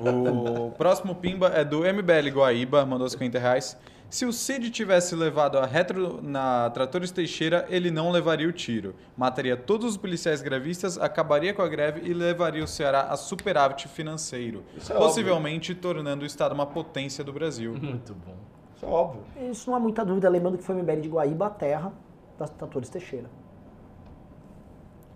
O 0.00 0.70
próximo 0.78 1.16
pimba 1.16 1.48
é 1.48 1.64
do 1.64 1.80
MBL 1.80 2.30
Guaíba, 2.32 2.86
mandou 2.86 3.08
50 3.08 3.40
reais. 3.40 3.76
Se 4.10 4.26
o 4.26 4.32
Cid 4.32 4.72
tivesse 4.72 5.14
levado 5.14 5.56
a 5.56 5.64
retro 5.64 6.20
na 6.20 6.68
Tratores 6.70 7.12
Teixeira, 7.12 7.64
ele 7.70 7.92
não 7.92 8.10
levaria 8.10 8.48
o 8.48 8.52
tiro. 8.52 8.96
Mataria 9.16 9.56
todos 9.56 9.92
os 9.92 9.96
policiais 9.96 10.42
grevistas, 10.42 10.98
acabaria 10.98 11.54
com 11.54 11.62
a 11.62 11.68
greve 11.68 12.00
e 12.10 12.12
levaria 12.12 12.64
o 12.64 12.66
Ceará 12.66 13.02
a 13.02 13.16
superávit 13.16 13.86
financeiro. 13.86 14.64
Isso 14.76 14.92
é 14.92 14.96
possivelmente 14.96 15.76
tornando 15.76 16.24
o 16.24 16.26
Estado 16.26 16.52
uma 16.52 16.66
potência 16.66 17.22
do 17.22 17.32
Brasil. 17.32 17.72
Muito 17.80 18.12
bom. 18.12 18.34
Isso 18.74 18.84
é 18.84 18.88
óbvio. 18.88 19.22
Isso 19.48 19.70
não 19.70 19.76
há 19.76 19.80
muita 19.80 20.04
dúvida, 20.04 20.28
lembrando 20.28 20.58
que 20.58 20.64
foi 20.64 20.74
o 20.74 20.78
MBL 20.80 21.00
de 21.02 21.08
Guaíba, 21.08 21.46
a 21.46 21.50
terra 21.50 21.92
das 22.36 22.50
Tratores 22.50 22.88
Teixeira. 22.88 23.30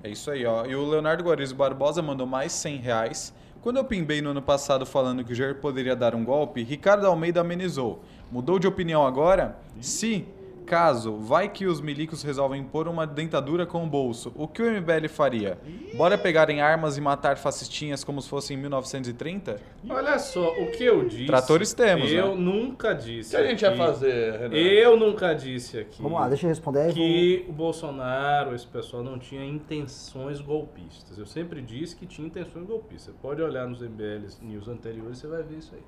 É 0.04 0.08
isso 0.08 0.30
aí, 0.30 0.46
ó. 0.46 0.66
E 0.66 0.76
o 0.76 0.88
Leonardo 0.88 1.24
Guarizo 1.24 1.56
Barbosa 1.56 2.00
mandou 2.00 2.28
mais 2.28 2.52
100 2.52 2.76
reais. 2.76 3.34
Quando 3.64 3.78
eu 3.78 3.84
pimbei 3.86 4.20
no 4.20 4.28
ano 4.28 4.42
passado 4.42 4.84
falando 4.84 5.24
que 5.24 5.32
o 5.32 5.34
Jair 5.34 5.54
poderia 5.54 5.96
dar 5.96 6.14
um 6.14 6.22
golpe, 6.22 6.62
Ricardo 6.62 7.06
Almeida 7.06 7.40
amenizou. 7.40 8.02
Mudou 8.34 8.58
de 8.58 8.66
opinião 8.66 9.06
agora? 9.06 9.56
Se 9.80 10.26
caso, 10.66 11.14
vai 11.18 11.48
que 11.48 11.66
os 11.66 11.80
milicos 11.80 12.24
resolvem 12.24 12.64
pôr 12.64 12.88
uma 12.88 13.06
dentadura 13.06 13.64
com 13.64 13.84
o 13.84 13.86
bolso. 13.86 14.32
O 14.34 14.48
que 14.48 14.60
o 14.60 14.68
MBL 14.68 15.06
faria? 15.08 15.56
Bora 15.96 16.18
pegarem 16.18 16.60
armas 16.60 16.96
e 16.96 17.00
matar 17.00 17.36
fascistinhas 17.36 18.02
como 18.02 18.20
se 18.20 18.28
fosse 18.28 18.52
em 18.52 18.56
1930? 18.56 19.60
Olha 19.88 20.18
só, 20.18 20.48
o 20.50 20.72
que 20.72 20.82
eu 20.82 21.06
disse. 21.06 21.26
Tratores 21.26 21.72
temos, 21.72 22.10
Eu 22.10 22.34
né? 22.34 22.42
nunca 22.42 22.90
O 22.90 22.94
disse. 22.94 23.30
que 23.30 23.36
a 23.36 23.46
gente 23.46 23.64
aqui, 23.64 23.78
vai 23.78 23.86
fazer, 23.86 24.32
Renan? 24.32 24.56
Eu 24.56 24.96
nunca 24.96 25.32
disse 25.32 25.78
aqui. 25.78 26.02
Vamos 26.02 26.18
lá, 26.18 26.26
deixa 26.26 26.44
eu 26.46 26.48
responder 26.48 26.80
aí. 26.80 26.92
que 26.92 27.44
o 27.48 27.52
Bolsonaro, 27.52 28.52
esse 28.52 28.66
pessoal, 28.66 29.04
não 29.04 29.16
tinha 29.16 29.44
intenções 29.44 30.40
golpistas. 30.40 31.16
Eu 31.16 31.26
sempre 31.26 31.62
disse 31.62 31.94
que 31.94 32.04
tinha 32.04 32.26
intenções 32.26 32.66
golpistas. 32.66 33.14
Você 33.14 33.20
pode 33.22 33.40
olhar 33.40 33.68
nos 33.68 33.80
MBL 33.80 34.26
News 34.42 34.66
anteriores, 34.66 35.18
você 35.18 35.28
vai 35.28 35.44
ver 35.44 35.58
isso 35.58 35.72
aí. 35.72 35.82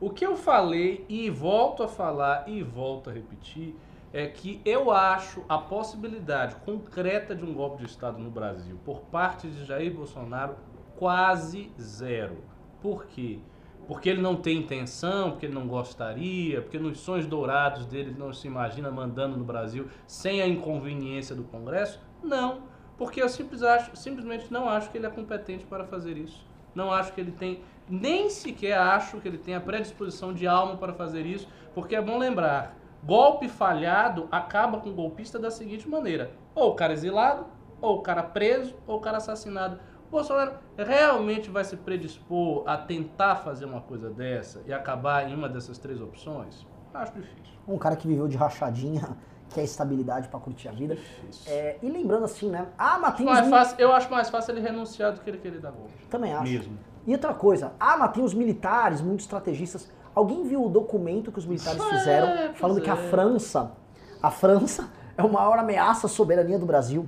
O 0.00 0.10
que 0.10 0.26
eu 0.26 0.36
falei 0.36 1.04
e 1.08 1.30
volto 1.30 1.82
a 1.82 1.88
falar 1.88 2.48
e 2.48 2.62
volto 2.62 3.10
a 3.10 3.12
repetir 3.12 3.74
é 4.12 4.26
que 4.26 4.60
eu 4.64 4.90
acho 4.90 5.42
a 5.48 5.58
possibilidade 5.58 6.56
concreta 6.56 7.34
de 7.34 7.44
um 7.44 7.52
golpe 7.52 7.78
de 7.78 7.86
Estado 7.90 8.18
no 8.18 8.30
Brasil 8.30 8.78
por 8.84 9.00
parte 9.02 9.48
de 9.48 9.64
Jair 9.64 9.92
Bolsonaro 9.92 10.56
quase 10.96 11.72
zero. 11.80 12.38
Por 12.80 13.06
quê? 13.06 13.40
Porque 13.86 14.08
ele 14.08 14.20
não 14.22 14.36
tem 14.36 14.58
intenção, 14.58 15.32
porque 15.32 15.46
ele 15.46 15.54
não 15.54 15.66
gostaria, 15.66 16.62
porque 16.62 16.78
nos 16.78 17.00
sonhos 17.00 17.26
dourados 17.26 17.86
dele 17.86 18.10
ele 18.10 18.18
não 18.18 18.32
se 18.32 18.46
imagina 18.46 18.90
mandando 18.90 19.36
no 19.36 19.44
Brasil 19.44 19.88
sem 20.06 20.40
a 20.40 20.46
inconveniência 20.46 21.34
do 21.34 21.44
Congresso? 21.44 22.00
Não, 22.22 22.62
porque 22.96 23.20
eu 23.22 23.28
simples 23.28 23.62
acho- 23.62 23.94
simplesmente 23.96 24.50
não 24.52 24.68
acho 24.68 24.90
que 24.90 24.96
ele 24.98 25.06
é 25.06 25.10
competente 25.10 25.64
para 25.66 25.84
fazer 25.84 26.16
isso. 26.16 26.46
Não 26.74 26.90
acho 26.92 27.12
que 27.12 27.20
ele 27.20 27.32
tem, 27.32 27.60
nem 27.88 28.30
sequer 28.30 28.78
acho 28.78 29.20
que 29.20 29.28
ele 29.28 29.38
tem 29.38 29.54
a 29.54 29.60
predisposição 29.60 30.32
de 30.32 30.46
alma 30.46 30.76
para 30.76 30.92
fazer 30.94 31.26
isso, 31.26 31.48
porque 31.74 31.94
é 31.94 32.00
bom 32.02 32.18
lembrar, 32.18 32.76
golpe 33.02 33.48
falhado 33.48 34.28
acaba 34.30 34.78
com 34.80 34.90
o 34.90 34.94
golpista 34.94 35.38
da 35.38 35.50
seguinte 35.50 35.88
maneira: 35.88 36.32
ou 36.54 36.70
o 36.70 36.74
cara 36.74 36.92
exilado, 36.92 37.46
ou 37.80 37.98
o 37.98 38.02
cara 38.02 38.22
preso, 38.22 38.74
ou 38.86 38.96
o 38.98 39.00
cara 39.00 39.18
assassinado. 39.18 39.78
O 40.08 40.10
Bolsonaro 40.16 40.52
realmente 40.78 41.50
vai 41.50 41.64
se 41.64 41.76
predispor 41.76 42.62
a 42.66 42.76
tentar 42.76 43.36
fazer 43.36 43.64
uma 43.64 43.80
coisa 43.80 44.08
dessa 44.10 44.62
e 44.64 44.72
acabar 44.72 45.28
em 45.28 45.34
uma 45.34 45.48
dessas 45.48 45.76
três 45.76 46.00
opções? 46.00 46.64
Acho 46.92 47.12
difícil. 47.14 47.52
Um 47.66 47.76
cara 47.76 47.96
que 47.96 48.06
viveu 48.06 48.28
de 48.28 48.36
rachadinha, 48.36 49.16
que 49.52 49.58
é 49.58 49.64
estabilidade 49.64 50.28
pra 50.28 50.38
curtir 50.38 50.68
a 50.68 50.72
vida. 50.72 50.96
É, 51.48 51.78
e 51.82 51.88
lembrando 51.90 52.24
assim, 52.26 52.48
né? 52.48 52.68
Ah, 52.78 52.96
mas 53.00 53.16
tem 53.16 53.26
os 53.26 53.32
Mais 53.32 53.44
mi- 53.46 53.50
fácil, 53.50 53.76
eu 53.80 53.92
acho 53.92 54.08
mais 54.10 54.30
fácil 54.30 54.52
ele 54.52 54.60
renunciar 54.60 55.12
do 55.12 55.20
que 55.20 55.28
ele 55.28 55.38
querer 55.38 55.58
dar 55.58 55.72
golpe. 55.72 55.92
Também 56.08 56.32
acho. 56.32 56.44
Mesmo. 56.44 56.78
E 57.06 57.12
outra 57.12 57.34
coisa, 57.34 57.72
ah, 57.78 57.96
mas 57.98 58.12
tem 58.12 58.24
os 58.24 58.32
militares, 58.34 59.00
muitos 59.00 59.24
estrategistas. 59.24 59.90
Alguém 60.14 60.44
viu 60.44 60.64
o 60.64 60.68
documento 60.68 61.30
que 61.32 61.38
os 61.38 61.46
militares 61.46 61.80
É, 61.84 61.88
fizeram 61.98 62.54
falando 62.54 62.80
que 62.80 62.88
a 62.90 62.94
é. 62.94 62.96
França, 62.96 63.72
a 64.22 64.30
França 64.30 64.88
é 65.16 65.22
a 65.22 65.28
maior 65.28 65.58
ameaça 65.58 66.06
à 66.06 66.10
soberania 66.10 66.58
do 66.58 66.64
Brasil? 66.66 67.04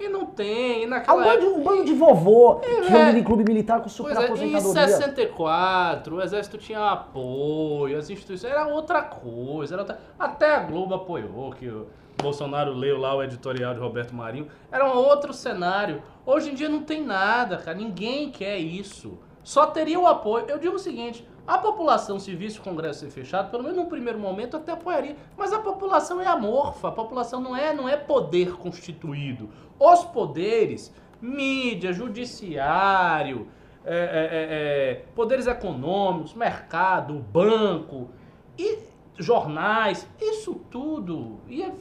E 0.00 0.08
não 0.08 0.26
tem, 0.26 0.80
e 0.80 0.84
É 0.84 0.86
um 0.86 0.90
naquela 0.90 1.24
bando, 1.24 1.40
de- 1.40 1.46
um 1.46 1.62
bando 1.64 1.84
de 1.84 1.92
vovô 1.92 2.56
que 2.56 2.70
É. 2.70 2.80
reunido 2.88 3.18
em 3.18 3.24
clube 3.24 3.42
militar 3.42 3.80
com 3.82 3.88
super 3.88 4.14
Pois 4.14 4.18
é, 4.18 4.22
em 4.22 4.54
aposentadoria. 4.54 4.88
64, 4.96 6.16
o 6.16 6.22
exército 6.22 6.56
tinha 6.56 6.92
apoio, 6.92 7.98
as 7.98 8.08
instituições. 8.08 8.52
Era 8.52 8.66
outra 8.68 9.02
coisa. 9.02 9.74
Era 9.74 9.82
outra... 9.82 9.98
Até 10.16 10.54
a 10.54 10.60
Globo 10.60 10.94
apoiou, 10.94 11.50
que 11.50 11.66
o 11.68 11.88
Bolsonaro 12.22 12.72
leu 12.72 12.98
lá 12.98 13.14
o 13.14 13.22
editorial 13.22 13.74
de 13.74 13.80
Roberto 13.80 14.14
Marinho. 14.14 14.48
Era 14.70 14.84
um 14.84 14.96
outro 14.96 15.32
cenário. 15.32 16.02
Hoje 16.26 16.50
em 16.50 16.54
dia 16.54 16.68
não 16.68 16.82
tem 16.82 17.02
nada, 17.02 17.56
cara. 17.56 17.76
Ninguém 17.76 18.30
quer 18.30 18.58
isso. 18.58 19.18
Só 19.42 19.66
teria 19.66 19.98
o 19.98 20.06
apoio. 20.06 20.46
Eu 20.48 20.58
digo 20.58 20.74
o 20.74 20.78
seguinte: 20.78 21.26
a 21.46 21.56
população, 21.56 22.18
se 22.18 22.34
visse 22.34 22.58
o 22.58 22.62
Congresso 22.62 23.00
ser 23.00 23.10
fechado, 23.10 23.50
pelo 23.50 23.62
menos 23.62 23.78
num 23.78 23.86
primeiro 23.86 24.18
momento 24.18 24.56
até 24.56 24.72
apoiaria. 24.72 25.16
Mas 25.36 25.52
a 25.52 25.60
população 25.60 26.20
é 26.20 26.26
amorfa, 26.26 26.88
a 26.88 26.92
população 26.92 27.40
não 27.40 27.56
é, 27.56 27.72
não 27.72 27.88
é 27.88 27.96
poder 27.96 28.56
constituído. 28.56 29.48
Os 29.78 30.04
poderes, 30.04 30.92
mídia, 31.22 31.92
judiciário, 31.92 33.48
é, 33.84 33.94
é, 33.94 33.96
é, 33.96 34.90
é, 34.90 34.94
poderes 35.14 35.46
econômicos, 35.46 36.34
mercado, 36.34 37.14
banco 37.14 38.10
e 38.58 38.80
jornais, 39.16 40.06
isso 40.20 40.54
tudo 40.70 41.40
ia 41.48 41.72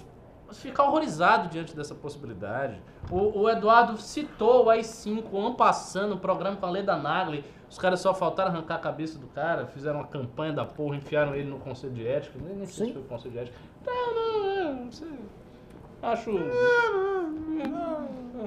ficar 0.51 0.83
horrorizado 0.83 1.49
diante 1.49 1.75
dessa 1.75 1.93
possibilidade. 1.95 2.81
O, 3.09 3.41
o 3.41 3.49
Eduardo 3.49 3.97
citou 3.97 4.65
o 4.65 4.69
AI-5, 4.69 5.25
o 5.31 5.39
ano 5.39 5.55
passando, 5.55 6.15
o 6.15 6.17
programa 6.17 6.57
com 6.57 6.65
a 6.65 6.69
Leda 6.69 6.95
Nagli. 6.95 7.43
Os 7.69 7.77
caras 7.77 7.99
só 7.99 8.13
faltaram 8.13 8.51
arrancar 8.51 8.75
a 8.75 8.79
cabeça 8.79 9.19
do 9.19 9.27
cara, 9.27 9.67
fizeram 9.67 9.99
uma 9.99 10.07
campanha 10.07 10.53
da 10.53 10.65
porra, 10.65 10.95
enfiaram 10.95 11.35
ele 11.35 11.49
no 11.49 11.59
conselho 11.59 11.93
de 11.93 12.07
ética. 12.07 12.39
Nem, 12.41 12.55
nem 12.55 12.65
sei 12.65 12.87
se 12.87 12.93
foi 12.93 13.01
o 13.01 13.05
conselho 13.05 13.31
de 13.33 13.39
ética. 13.39 13.57
Não, 13.85 14.15
não, 14.15 14.55
não, 14.55 14.85
não 14.85 14.91
sei. 14.91 15.19
Acho. 16.01 16.31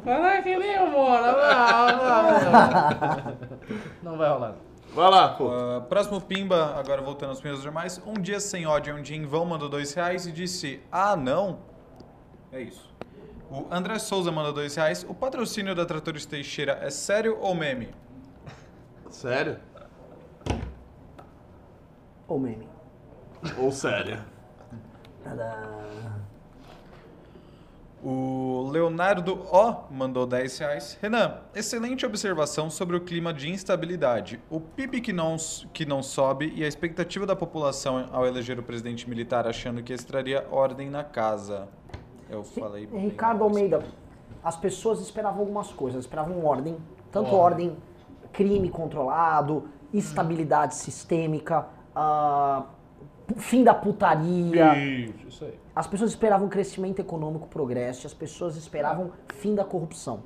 Fala 0.04 0.42
que 0.42 0.56
nem 0.56 0.72
eu 0.72 0.90
moro. 0.90 1.24
Não 4.02 4.16
vai 4.16 4.30
rolar. 4.30 4.54
Vai 4.94 5.10
lá, 5.10 5.28
pô. 5.28 5.50
Ah, 5.52 5.80
próximo 5.88 6.20
Pimba, 6.20 6.74
agora 6.76 7.00
voltando 7.00 7.30
aos 7.30 7.38
primeiros 7.38 7.64
normais. 7.64 8.02
Um 8.04 8.14
dia 8.14 8.40
sem 8.40 8.66
ódio, 8.66 8.96
um 8.96 9.02
dia 9.02 9.16
em 9.16 9.24
vão, 9.24 9.44
mandou 9.44 9.68
dois 9.68 9.92
reais 9.94 10.26
e 10.26 10.32
disse: 10.32 10.82
Ah, 10.90 11.14
não? 11.14 11.60
É 12.52 12.60
isso. 12.62 12.88
O 13.50 13.66
André 13.70 13.98
Souza 13.98 14.30
mandou 14.30 14.52
dois 14.52 14.74
reais. 14.74 15.04
O 15.08 15.14
patrocínio 15.14 15.74
da 15.74 15.84
Tratores 15.84 16.26
Teixeira 16.26 16.78
é 16.82 16.90
sério 16.90 17.38
ou 17.40 17.54
meme? 17.54 17.88
Sério? 19.08 19.58
Ou 22.26 22.38
meme. 22.38 22.68
Ou 23.58 23.72
sério? 23.72 24.22
Tadã. 25.22 25.80
O 28.02 28.70
Leonardo 28.72 29.46
O 29.52 29.92
mandou 29.92 30.26
10 30.26 30.58
reais. 30.58 30.98
Renan, 31.02 31.38
excelente 31.54 32.06
observação 32.06 32.70
sobre 32.70 32.96
o 32.96 33.00
clima 33.00 33.32
de 33.32 33.50
instabilidade. 33.50 34.40
O 34.48 34.58
PIB 34.58 35.02
que 35.02 35.12
não, 35.12 35.36
que 35.72 35.84
não 35.84 36.02
sobe 36.02 36.50
e 36.56 36.64
a 36.64 36.68
expectativa 36.68 37.26
da 37.26 37.36
população 37.36 38.08
ao 38.10 38.26
eleger 38.26 38.58
o 38.58 38.62
presidente 38.62 39.08
militar 39.08 39.46
achando 39.46 39.82
que 39.82 39.92
esse 39.92 40.06
traria 40.06 40.46
ordem 40.50 40.88
na 40.88 41.04
casa. 41.04 41.68
Eu 42.30 42.44
falei. 42.44 42.86
Ricardo. 42.86 43.42
Almeida, 43.44 43.82
as 44.42 44.56
pessoas 44.56 45.00
esperavam 45.00 45.40
algumas 45.40 45.72
coisas, 45.72 46.04
esperavam 46.04 46.44
ordem, 46.44 46.76
tanto 47.10 47.34
Ordem. 47.34 47.68
ordem, 47.70 47.76
crime 48.32 48.70
controlado, 48.70 49.68
estabilidade 49.92 50.74
sistêmica, 50.74 51.66
ah, 51.94 52.64
fim 53.36 53.62
da 53.64 53.74
putaria. 53.74 54.76
Isso, 54.76 55.28
isso 55.28 55.44
aí. 55.44 55.58
As 55.74 55.86
pessoas 55.86 56.10
esperavam 56.10 56.48
crescimento 56.48 57.00
econômico, 57.00 57.48
progresso, 57.48 58.06
as 58.06 58.14
pessoas 58.14 58.56
esperavam 58.56 59.12
fim 59.34 59.54
da 59.54 59.64
corrupção. 59.64 60.22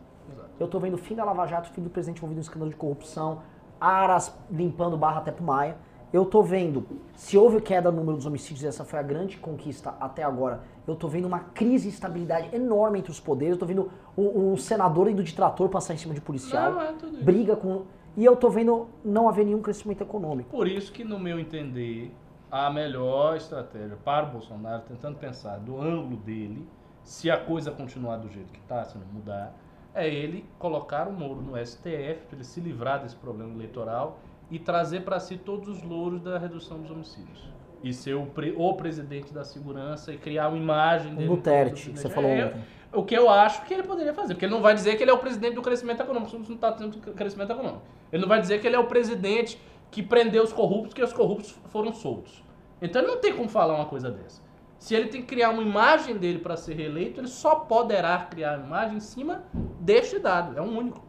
Eu 0.58 0.68
tô 0.68 0.78
vendo 0.78 0.96
fim 0.96 1.14
da 1.14 1.24
Lava 1.24 1.46
Jato, 1.46 1.70
fim 1.70 1.82
do 1.82 1.90
presidente 1.90 2.18
envolvido 2.18 2.38
em 2.38 2.42
escândalo 2.42 2.70
de 2.70 2.76
corrupção, 2.76 3.42
Aras 3.80 4.32
limpando 4.50 4.96
barra 4.96 5.18
até 5.18 5.32
pro 5.32 5.44
Maia. 5.44 5.76
Eu 6.14 6.24
tô 6.24 6.44
vendo, 6.44 6.86
se 7.16 7.36
houve 7.36 7.60
queda 7.60 7.90
no 7.90 7.96
número 7.96 8.16
dos 8.16 8.24
homicídios, 8.24 8.62
essa 8.62 8.84
foi 8.84 9.00
a 9.00 9.02
grande 9.02 9.36
conquista 9.36 9.96
até 9.98 10.22
agora. 10.22 10.60
Eu 10.86 10.94
tô 10.94 11.08
vendo 11.08 11.24
uma 11.24 11.40
crise 11.40 11.88
de 11.88 11.94
estabilidade 11.94 12.54
enorme 12.54 13.00
entre 13.00 13.10
os 13.10 13.18
poderes. 13.18 13.54
Eu 13.54 13.58
tô 13.58 13.66
vendo 13.66 13.90
um, 14.16 14.52
um 14.52 14.56
senador 14.56 15.10
indo 15.10 15.24
de 15.24 15.34
trator 15.34 15.68
passar 15.68 15.92
em 15.92 15.96
cima 15.96 16.14
de 16.14 16.20
policial, 16.20 16.74
Não, 16.74 16.82
é 16.82 16.92
tudo 16.92 17.16
isso. 17.16 17.24
briga 17.24 17.56
com. 17.56 17.82
E 18.16 18.24
eu 18.24 18.36
tô 18.36 18.48
vendo 18.48 18.86
não 19.04 19.28
haver 19.28 19.44
nenhum 19.44 19.60
crescimento 19.60 20.04
econômico. 20.04 20.50
Por 20.50 20.68
isso 20.68 20.92
que, 20.92 21.02
no 21.02 21.18
meu 21.18 21.36
entender, 21.36 22.14
a 22.48 22.70
melhor 22.70 23.36
estratégia 23.36 23.98
para 24.04 24.28
o 24.28 24.30
Bolsonaro, 24.30 24.84
tentando 24.86 25.18
pensar 25.18 25.58
do 25.58 25.80
ângulo 25.80 26.16
dele, 26.18 26.64
se 27.02 27.28
a 27.28 27.36
coisa 27.36 27.72
continuar 27.72 28.18
do 28.18 28.28
jeito 28.28 28.52
que 28.52 28.60
está, 28.60 28.84
se 28.84 28.96
não 28.96 29.06
mudar, 29.12 29.52
é 29.92 30.08
ele 30.08 30.44
colocar 30.60 31.08
o 31.08 31.12
Moro 31.12 31.42
no 31.42 31.56
STF 31.66 32.20
para 32.28 32.36
ele 32.36 32.44
se 32.44 32.60
livrar 32.60 33.02
desse 33.02 33.16
problema 33.16 33.52
eleitoral 33.52 34.20
e 34.50 34.58
trazer 34.58 35.00
para 35.00 35.18
si 35.20 35.36
todos 35.36 35.68
os 35.68 35.82
louros 35.82 36.20
da 36.20 36.38
redução 36.38 36.80
dos 36.80 36.90
homicídios. 36.90 37.52
E 37.82 37.92
ser 37.92 38.14
o, 38.14 38.26
pre- 38.26 38.54
o 38.56 38.72
presidente 38.74 39.32
da 39.32 39.44
segurança 39.44 40.12
e 40.12 40.16
criar 40.16 40.48
uma 40.48 40.56
imagem 40.56 41.14
dele. 41.14 41.28
Duterte, 41.28 41.82
como 41.84 41.94
que 41.94 42.00
você 42.00 42.08
falou 42.08 42.30
É, 42.30 42.46
ontem. 42.46 42.64
O 42.92 43.02
que 43.04 43.14
eu 43.14 43.28
acho 43.28 43.64
que 43.64 43.74
ele 43.74 43.82
poderia 43.82 44.14
fazer, 44.14 44.34
porque 44.34 44.44
ele 44.46 44.54
não 44.54 44.62
vai 44.62 44.72
dizer 44.74 44.96
que 44.96 45.02
ele 45.02 45.10
é 45.10 45.14
o 45.14 45.18
presidente 45.18 45.54
do 45.54 45.62
crescimento 45.62 46.00
econômico, 46.00 46.36
não 46.36 46.54
está 46.54 46.72
tendo 46.72 46.96
crescimento 47.12 47.50
econômico. 47.50 47.82
Ele 48.12 48.22
não 48.22 48.28
vai 48.28 48.40
dizer 48.40 48.60
que 48.60 48.66
ele 48.66 48.76
é 48.76 48.78
o 48.78 48.86
presidente 48.86 49.60
que 49.90 50.02
prendeu 50.02 50.44
os 50.44 50.52
corruptos, 50.52 50.94
que 50.94 51.02
os 51.02 51.12
corruptos 51.12 51.50
foram 51.66 51.92
soltos. 51.92 52.42
Então 52.80 53.02
ele 53.02 53.10
não 53.10 53.18
tem 53.20 53.34
como 53.34 53.48
falar 53.48 53.74
uma 53.74 53.86
coisa 53.86 54.10
dessa. 54.10 54.42
Se 54.78 54.94
ele 54.94 55.08
tem 55.08 55.22
que 55.22 55.26
criar 55.26 55.50
uma 55.50 55.62
imagem 55.62 56.16
dele 56.16 56.38
para 56.38 56.56
ser 56.56 56.74
reeleito, 56.74 57.20
ele 57.20 57.28
só 57.28 57.56
poderá 57.56 58.18
criar 58.18 58.58
uma 58.58 58.66
imagem 58.66 58.96
em 58.98 59.00
cima 59.00 59.42
deste 59.80 60.18
dado. 60.18 60.56
É 60.56 60.62
um 60.62 60.76
único. 60.76 61.02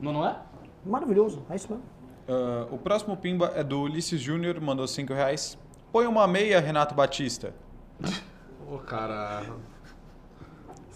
Não, 0.00 0.12
não 0.12 0.26
é? 0.26 0.36
Maravilhoso, 0.84 1.42
é 1.48 1.56
isso 1.56 1.68
mesmo. 1.70 1.84
Ah, 2.28 2.66
o 2.70 2.78
próximo 2.78 3.16
Pimba 3.16 3.52
é 3.54 3.62
do 3.62 3.82
Ulisses 3.82 4.20
Júnior, 4.20 4.60
mandou 4.60 4.86
5 4.86 5.12
reais. 5.12 5.58
Põe 5.90 6.06
uma 6.06 6.26
meia, 6.26 6.60
Renato 6.60 6.94
Batista. 6.94 7.54
Ô, 8.70 8.78
cara. 8.78 9.44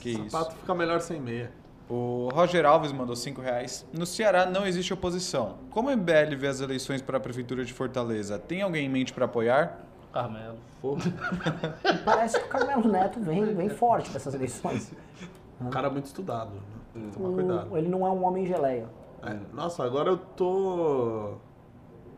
Que 0.00 0.16
o 0.16 0.30
sapato 0.30 0.56
fica 0.56 0.74
melhor 0.74 1.00
sem 1.00 1.20
meia. 1.20 1.52
O 1.88 2.28
Roger 2.32 2.66
Alves 2.66 2.90
mandou 2.90 3.14
5 3.14 3.40
reais. 3.40 3.86
No 3.92 4.06
Ceará 4.06 4.46
não 4.46 4.66
existe 4.66 4.92
oposição. 4.92 5.58
Como 5.70 5.88
o 5.88 5.96
MBL 5.96 6.36
vê 6.36 6.48
as 6.48 6.60
eleições 6.60 7.00
para 7.00 7.18
a 7.18 7.20
Prefeitura 7.20 7.64
de 7.64 7.72
Fortaleza? 7.72 8.38
Tem 8.38 8.62
alguém 8.62 8.86
em 8.86 8.88
mente 8.88 9.12
para 9.12 9.26
apoiar? 9.26 9.80
Carmelo. 10.12 10.58
Parece 12.04 12.40
que 12.40 12.46
o 12.46 12.48
Carmelo 12.48 12.90
Neto 12.90 13.20
vem, 13.20 13.54
vem 13.54 13.68
forte 13.68 14.08
para 14.08 14.18
essas 14.18 14.34
eleições. 14.34 14.92
um 15.60 15.70
cara 15.70 15.90
muito 15.90 16.06
estudado. 16.06 16.50
Né? 16.50 16.60
Tem 16.94 17.10
que 17.10 17.12
tomar 17.12 17.34
cuidado. 17.34 17.76
ele 17.76 17.88
não 17.88 18.06
é 18.06 18.10
um 18.10 18.24
homem 18.24 18.46
geleia. 18.46 18.86
É, 19.26 19.54
nossa, 19.54 19.84
agora 19.84 20.10
eu 20.10 20.16
tô. 20.18 21.34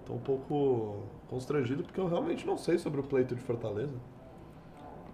tô 0.04 0.12
um 0.14 0.18
pouco 0.18 1.02
constrangido 1.28 1.82
porque 1.82 2.00
eu 2.00 2.08
realmente 2.08 2.46
não 2.46 2.56
sei 2.56 2.78
sobre 2.78 3.00
o 3.00 3.04
pleito 3.04 3.34
de 3.34 3.40
Fortaleza. 3.42 3.94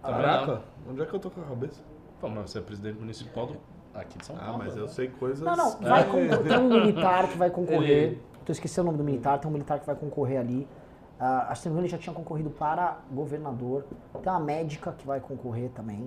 Também 0.02 0.22
Caraca, 0.22 0.62
onde 0.88 1.02
é 1.02 1.06
que 1.06 1.14
eu 1.14 1.20
tô 1.20 1.30
com 1.30 1.40
a 1.40 1.44
cabeça? 1.44 1.80
Pô, 2.20 2.28
mas 2.28 2.50
você 2.50 2.58
é 2.58 2.60
presidente 2.60 2.98
municipal 2.98 3.46
do... 3.46 3.56
aqui 3.94 4.18
de 4.18 4.26
São 4.26 4.36
Ah, 4.36 4.40
Paulo. 4.44 4.58
mas 4.58 4.74
né? 4.76 4.82
eu 4.82 4.88
sei 4.88 5.08
coisas. 5.08 5.40
Não, 5.40 5.56
não, 5.56 5.78
vai 5.80 6.02
É. 6.02 6.04
con- 6.36 6.42
tem 6.48 6.58
um 6.58 6.68
militar 6.68 7.28
que 7.28 7.38
vai 7.38 7.50
concorrer. 7.50 7.90
Ele- 7.90 8.22
Tô 8.44 8.52
esquecendo 8.52 8.88
o 8.88 8.92
nome 8.92 8.98
do 8.98 9.04
militar, 9.04 9.38
tem 9.40 9.48
um 9.48 9.52
militar 9.52 9.80
que 9.80 9.86
vai 9.86 9.94
concorrer 9.94 10.38
ali. 10.38 10.68
Ah, 11.18 11.46
acho 11.50 11.62
que 11.62 11.68
ele 11.68 11.88
já 11.88 11.96
tinha 11.96 12.12
concorrido 12.14 12.50
para 12.50 12.98
governador. 13.10 13.84
Tem 14.22 14.30
uma 14.30 14.40
médica 14.40 14.92
que 14.92 15.06
vai 15.06 15.18
concorrer 15.20 15.70
também. 15.70 16.06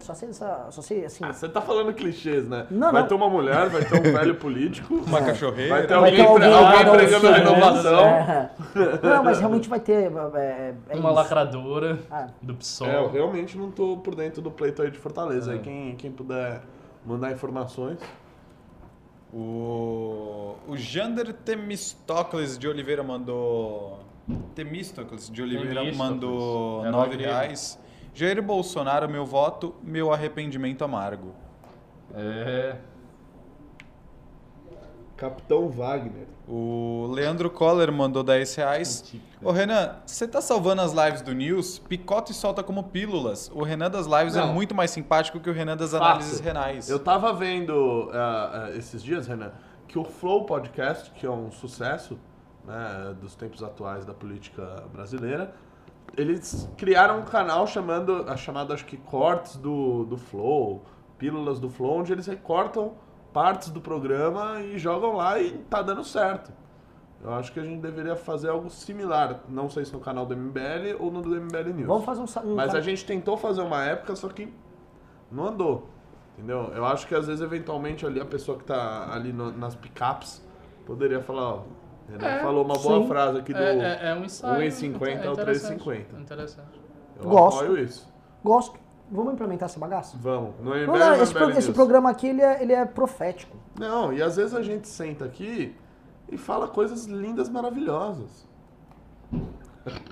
Só 0.00 0.12
sei, 0.12 0.32
só 0.32 0.70
sei 0.82 1.04
assim. 1.04 1.24
Ah, 1.24 1.32
você 1.32 1.48
tá 1.48 1.60
falando 1.60 1.92
clichês, 1.94 2.48
né? 2.48 2.66
Não, 2.70 2.90
vai 2.92 3.02
não. 3.02 3.08
ter 3.08 3.14
uma 3.14 3.28
mulher, 3.30 3.68
vai 3.68 3.84
ter 3.84 3.98
um 3.98 4.02
velho 4.02 4.34
político. 4.34 4.94
Uma 5.06 5.22
cachorreira. 5.22 5.70
Vai 5.74 5.82
ter 5.86 5.88
Vai 5.88 5.96
alguém, 6.10 6.16
ter 6.16 6.26
alguém 6.26 6.52
alguém 6.52 7.14
auxílio, 7.14 7.32
renovação. 7.32 8.00
É. 8.04 8.50
Não, 9.02 9.24
mas 9.24 9.38
realmente 9.38 9.68
vai 9.68 9.80
ter. 9.80 10.12
É, 10.34 10.74
é 10.90 10.96
Uma 10.96 11.10
isso. 11.10 11.18
lacradora 11.20 11.98
Ah. 12.10 12.26
do 12.42 12.54
PSOL. 12.54 12.88
É, 12.88 12.96
eu 12.98 13.10
realmente 13.10 13.56
não 13.56 13.70
tô 13.70 13.96
por 13.98 14.14
dentro 14.14 14.42
do 14.42 14.50
pleito 14.50 14.82
aí 14.82 14.90
de 14.90 14.98
Fortaleza. 14.98 15.52
Aí 15.52 15.60
quem, 15.60 15.94
quem 15.96 16.10
puder 16.10 16.60
mandar 17.06 17.30
informações. 17.32 17.98
O, 19.32 20.54
o 20.68 20.76
Jander 20.76 21.32
Temistocles 21.32 22.56
de 22.58 22.68
Oliveira 22.68 23.02
mandou. 23.02 24.00
Temistocles 24.54 25.28
de 25.30 25.42
Oliveira 25.42 25.80
Temístocles. 25.80 25.98
mandou 25.98 26.86
É 26.86 26.90
9 26.90 27.10
nove 27.10 27.16
reais. 27.24 27.78
Jair 28.14 28.40
Bolsonaro, 28.40 29.08
meu 29.08 29.26
voto, 29.26 29.74
meu 29.82 30.12
arrependimento 30.12 30.84
amargo. 30.84 31.34
É. 32.14 32.76
Capitão 35.16 35.68
Wagner. 35.68 36.26
O 36.46 37.06
Leandro 37.12 37.50
Coller 37.50 37.90
mandou 37.90 38.22
10 38.22 38.54
reais. 38.56 39.14
Ô 39.42 39.50
Renan, 39.50 39.96
você 40.04 40.28
tá 40.28 40.40
salvando 40.40 40.82
as 40.82 40.92
lives 40.92 41.22
do 41.22 41.32
News? 41.32 41.78
Picote 41.78 42.34
solta 42.34 42.62
como 42.62 42.84
pílulas. 42.84 43.50
O 43.54 43.62
Renan 43.62 43.90
das 43.90 44.06
lives 44.06 44.36
é 44.36 44.40
Não. 44.40 44.52
muito 44.52 44.74
mais 44.74 44.90
simpático 44.90 45.40
que 45.40 45.48
o 45.48 45.52
Renan 45.52 45.76
das 45.76 45.92
Fato. 45.92 46.02
análises 46.02 46.40
renais. 46.40 46.88
Eu 46.88 46.98
tava 46.98 47.32
vendo 47.32 48.10
ah, 48.12 48.66
ah, 48.72 48.76
esses 48.76 49.02
dias, 49.02 49.26
Renan, 49.26 49.52
que 49.88 49.98
o 49.98 50.04
Flow 50.04 50.44
Podcast, 50.44 51.10
que 51.12 51.24
é 51.24 51.30
um 51.30 51.50
sucesso 51.50 52.18
né, 52.64 53.14
dos 53.20 53.34
tempos 53.34 53.62
atuais 53.62 54.04
da 54.04 54.12
política 54.12 54.84
brasileira, 54.92 55.54
eles 56.16 56.68
criaram 56.76 57.20
um 57.20 57.24
canal 57.24 57.66
chamando, 57.66 58.24
ah, 58.28 58.36
chamado 58.36 58.72
acho 58.72 58.84
que 58.86 58.96
Cortes 58.96 59.56
do, 59.56 60.04
do 60.04 60.16
Flow, 60.16 60.82
Pílulas 61.18 61.60
do 61.60 61.68
Flow, 61.70 61.98
onde 61.98 62.12
eles 62.12 62.26
recortam 62.26 62.94
partes 63.32 63.70
do 63.70 63.80
programa 63.80 64.60
e 64.60 64.78
jogam 64.78 65.16
lá 65.16 65.40
e 65.40 65.52
tá 65.70 65.82
dando 65.82 66.04
certo. 66.04 66.52
Eu 67.22 67.32
acho 67.32 67.52
que 67.52 67.58
a 67.58 67.64
gente 67.64 67.80
deveria 67.80 68.14
fazer 68.16 68.50
algo 68.50 68.68
similar, 68.68 69.40
não 69.48 69.68
sei 69.70 69.84
se 69.84 69.92
no 69.92 70.00
canal 70.00 70.26
do 70.26 70.36
MBL 70.36 70.96
ou 71.00 71.10
no 71.10 71.22
do 71.22 71.30
MBL 71.30 71.72
News. 71.74 71.86
Vamos 71.86 72.04
fazer 72.04 72.20
um. 72.20 72.50
um 72.52 72.54
Mas 72.54 72.74
a 72.74 72.80
gente 72.80 73.04
tentou 73.06 73.36
fazer 73.36 73.62
uma 73.62 73.82
época, 73.82 74.14
só 74.14 74.28
que 74.28 74.52
não 75.32 75.46
andou. 75.48 75.88
Entendeu? 76.36 76.70
Eu 76.74 76.84
acho 76.84 77.06
que 77.06 77.14
às 77.14 77.26
vezes, 77.26 77.40
eventualmente, 77.40 78.04
ali 78.04 78.20
a 78.20 78.24
pessoa 78.26 78.58
que 78.58 78.64
tá 78.64 79.08
ali 79.12 79.32
no- 79.32 79.52
nas 79.52 79.74
picapes 79.74 80.44
poderia 80.84 81.20
falar, 81.20 81.54
ó. 81.54 81.62
Renan 82.08 82.26
É, 82.26 82.40
falou 82.40 82.64
uma 82.64 82.74
boa 82.78 83.00
sim. 83.02 83.08
frase 83.08 83.38
aqui 83.38 83.52
do. 83.52 83.58
É, 83.58 83.78
é, 83.78 84.08
é 84.10 84.14
um 84.14 84.24
ensaio. 84.24 84.62
1,50 84.70 85.06
é 85.06 85.26
ao 85.26 85.32
interessante, 85.32 85.84
3,50. 85.84 86.04
é 86.16 86.20
Interessante. 86.20 86.80
Eu 87.22 87.28
Gosto. 87.28 87.60
apoio 87.60 87.78
isso. 87.78 88.12
Gosto. 88.42 88.78
Vamos 89.10 89.34
implementar 89.34 89.68
essa 89.68 89.78
bagaça? 89.78 90.16
Vamos. 90.20 90.54
Não, 90.60 90.74
não, 90.86 91.16
no 91.16 91.22
esse, 91.22 91.32
pro- 91.32 91.50
esse 91.50 91.72
programa 91.72 92.10
aqui 92.10 92.28
ele 92.28 92.40
é, 92.42 92.62
ele 92.62 92.72
é 92.72 92.84
profético. 92.84 93.56
Não, 93.78 94.12
e 94.12 94.22
às 94.22 94.36
vezes 94.36 94.54
a 94.54 94.62
gente 94.62 94.88
senta 94.88 95.24
aqui 95.24 95.76
e 96.30 96.36
fala 96.38 96.66
coisas 96.68 97.04
lindas, 97.04 97.48
maravilhosas. 97.48 98.46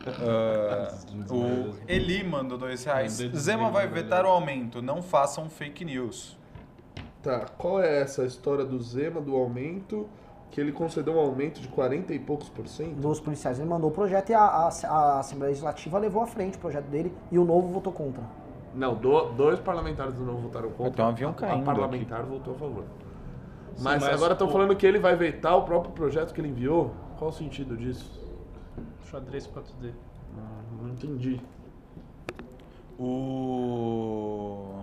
Ah, 0.06 0.94
o 1.30 1.74
Eli 1.88 2.22
mandou 2.22 2.58
2 2.58 2.84
reais. 2.84 3.12
Zema 3.34 3.70
vai 3.70 3.86
vetar 3.88 4.24
o 4.24 4.28
aumento, 4.28 4.82
não 4.82 5.02
façam 5.02 5.48
fake 5.48 5.84
news. 5.84 6.36
Tá, 7.22 7.46
qual 7.56 7.80
é 7.80 8.00
essa 8.00 8.24
história 8.24 8.64
do 8.64 8.80
Zema, 8.82 9.20
do 9.20 9.34
aumento, 9.36 10.08
que 10.52 10.60
ele 10.60 10.70
concedeu 10.70 11.14
um 11.14 11.18
aumento 11.18 11.60
de 11.60 11.66
40 11.68 12.12
e 12.14 12.18
poucos 12.18 12.48
por 12.50 12.68
cento? 12.68 12.94
Dos 12.96 13.18
policiais. 13.18 13.58
Ele 13.58 13.68
mandou 13.68 13.88
o 13.88 13.92
projeto 13.92 14.30
e 14.30 14.34
a, 14.34 14.40
a- 14.44 14.68
a 14.68 15.18
Assembleia 15.18 15.48
Legislativa 15.50 15.98
levou 15.98 16.22
à 16.22 16.26
frente 16.26 16.58
o 16.58 16.60
projeto 16.60 16.84
dele 16.84 17.12
e 17.30 17.38
o 17.38 17.44
novo 17.44 17.68
votou 17.68 17.90
contra. 17.92 18.22
Não, 18.74 18.94
do- 18.94 19.30
dois 19.32 19.58
parlamentares 19.58 20.12
do 20.14 20.22
novo 20.24 20.42
votaram 20.42 20.70
contra. 20.70 20.92
Tem 20.92 21.04
um 21.04 21.08
avião 21.08 21.32
caindo 21.32 21.62
A 21.62 21.74
parlamentar 21.74 22.22
votou 22.24 22.54
a 22.54 22.58
favor. 22.58 22.84
Sim, 23.74 23.82
Mas, 23.82 24.02
mas 24.02 24.12
agora 24.14 24.34
estão 24.34 24.46
o- 24.46 24.50
falando 24.52 24.76
que 24.76 24.86
ele 24.86 24.98
vai 24.98 25.16
vetar 25.16 25.56
o 25.56 25.62
próprio 25.62 25.92
projeto 25.94 26.34
que 26.34 26.40
ele 26.40 26.48
enviou? 26.48 26.92
Qual 27.18 27.30
o 27.30 27.32
sentido 27.32 27.74
disso? 27.74 28.20
Xadrez 29.10 29.46
4D. 29.46 29.92
Não, 30.36 30.82
não 30.86 30.90
entendi. 30.92 31.40
O. 32.98 34.81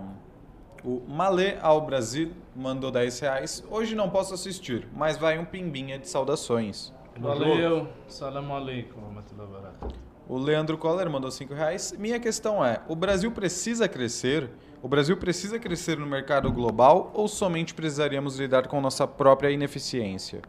O 0.84 1.02
Malê 1.08 1.58
ao 1.62 1.82
Brasil 1.82 2.32
mandou 2.56 2.90
10 2.90 3.20
reais. 3.20 3.64
Hoje 3.70 3.96
não 3.96 4.10
posso 4.10 4.34
assistir, 4.34 4.88
mas 4.94 5.18
vai 5.18 5.38
um 5.38 5.44
pimbinha 5.44 6.00
de 6.00 6.08
saudações. 6.08 6.94
Valeu. 7.18 7.90
Salam 8.08 8.48
barakatuh. 8.48 9.96
O 10.28 10.38
Leandro 10.38 10.78
Coller 10.78 11.10
mandou 11.10 11.30
5 11.32 11.54
reais. 11.54 11.92
Minha 11.98 12.20
questão 12.20 12.64
é: 12.64 12.82
o 12.88 12.96
Brasil 12.96 13.32
precisa 13.32 13.90
crescer? 13.90 14.50
O 14.82 14.88
Brasil 14.88 15.18
precisa 15.18 15.60
crescer 15.60 15.98
no 15.98 16.06
mercado 16.06 16.50
global 16.52 17.12
ou 17.14 17.28
somente 17.28 17.74
precisaríamos 17.74 18.40
lidar 18.40 18.68
com 18.68 18.80
nossa 18.80 19.06
própria 19.06 19.52
ineficiência? 19.52 20.42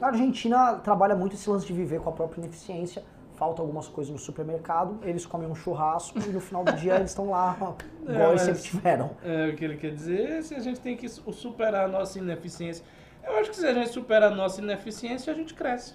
A 0.00 0.06
Argentina 0.06 0.74
trabalha 0.76 1.16
muito 1.16 1.34
esse 1.34 1.50
lance 1.50 1.66
de 1.66 1.72
viver 1.72 2.00
com 2.00 2.10
a 2.10 2.12
própria 2.12 2.40
ineficiência. 2.40 3.02
Falta 3.40 3.62
algumas 3.62 3.88
coisas 3.88 4.12
no 4.12 4.18
supermercado, 4.18 4.98
eles 5.02 5.24
comem 5.24 5.48
um 5.48 5.54
churrasco 5.54 6.18
e 6.18 6.28
no 6.28 6.40
final 6.40 6.62
do 6.62 6.72
dia 6.74 6.96
eles 6.96 7.10
estão 7.10 7.30
lá, 7.30 7.56
É, 8.06 8.12
igual 8.12 8.30
eles 8.32 8.42
sempre 8.42 8.60
tiveram. 8.60 9.10
É, 9.24 9.48
o 9.48 9.56
que 9.56 9.64
ele 9.64 9.78
quer 9.78 9.94
dizer 9.94 10.28
é 10.30 10.42
se 10.42 10.54
a 10.54 10.58
gente 10.60 10.78
tem 10.78 10.94
que 10.94 11.08
su- 11.08 11.32
superar 11.32 11.86
a 11.86 11.88
nossa 11.88 12.18
ineficiência. 12.18 12.84
Eu 13.24 13.38
acho 13.38 13.48
que 13.48 13.56
se 13.56 13.66
a 13.66 13.72
gente 13.72 13.88
superar 13.88 14.30
a 14.30 14.34
nossa 14.34 14.60
ineficiência, 14.60 15.32
a 15.32 15.36
gente 15.36 15.54
cresce. 15.54 15.94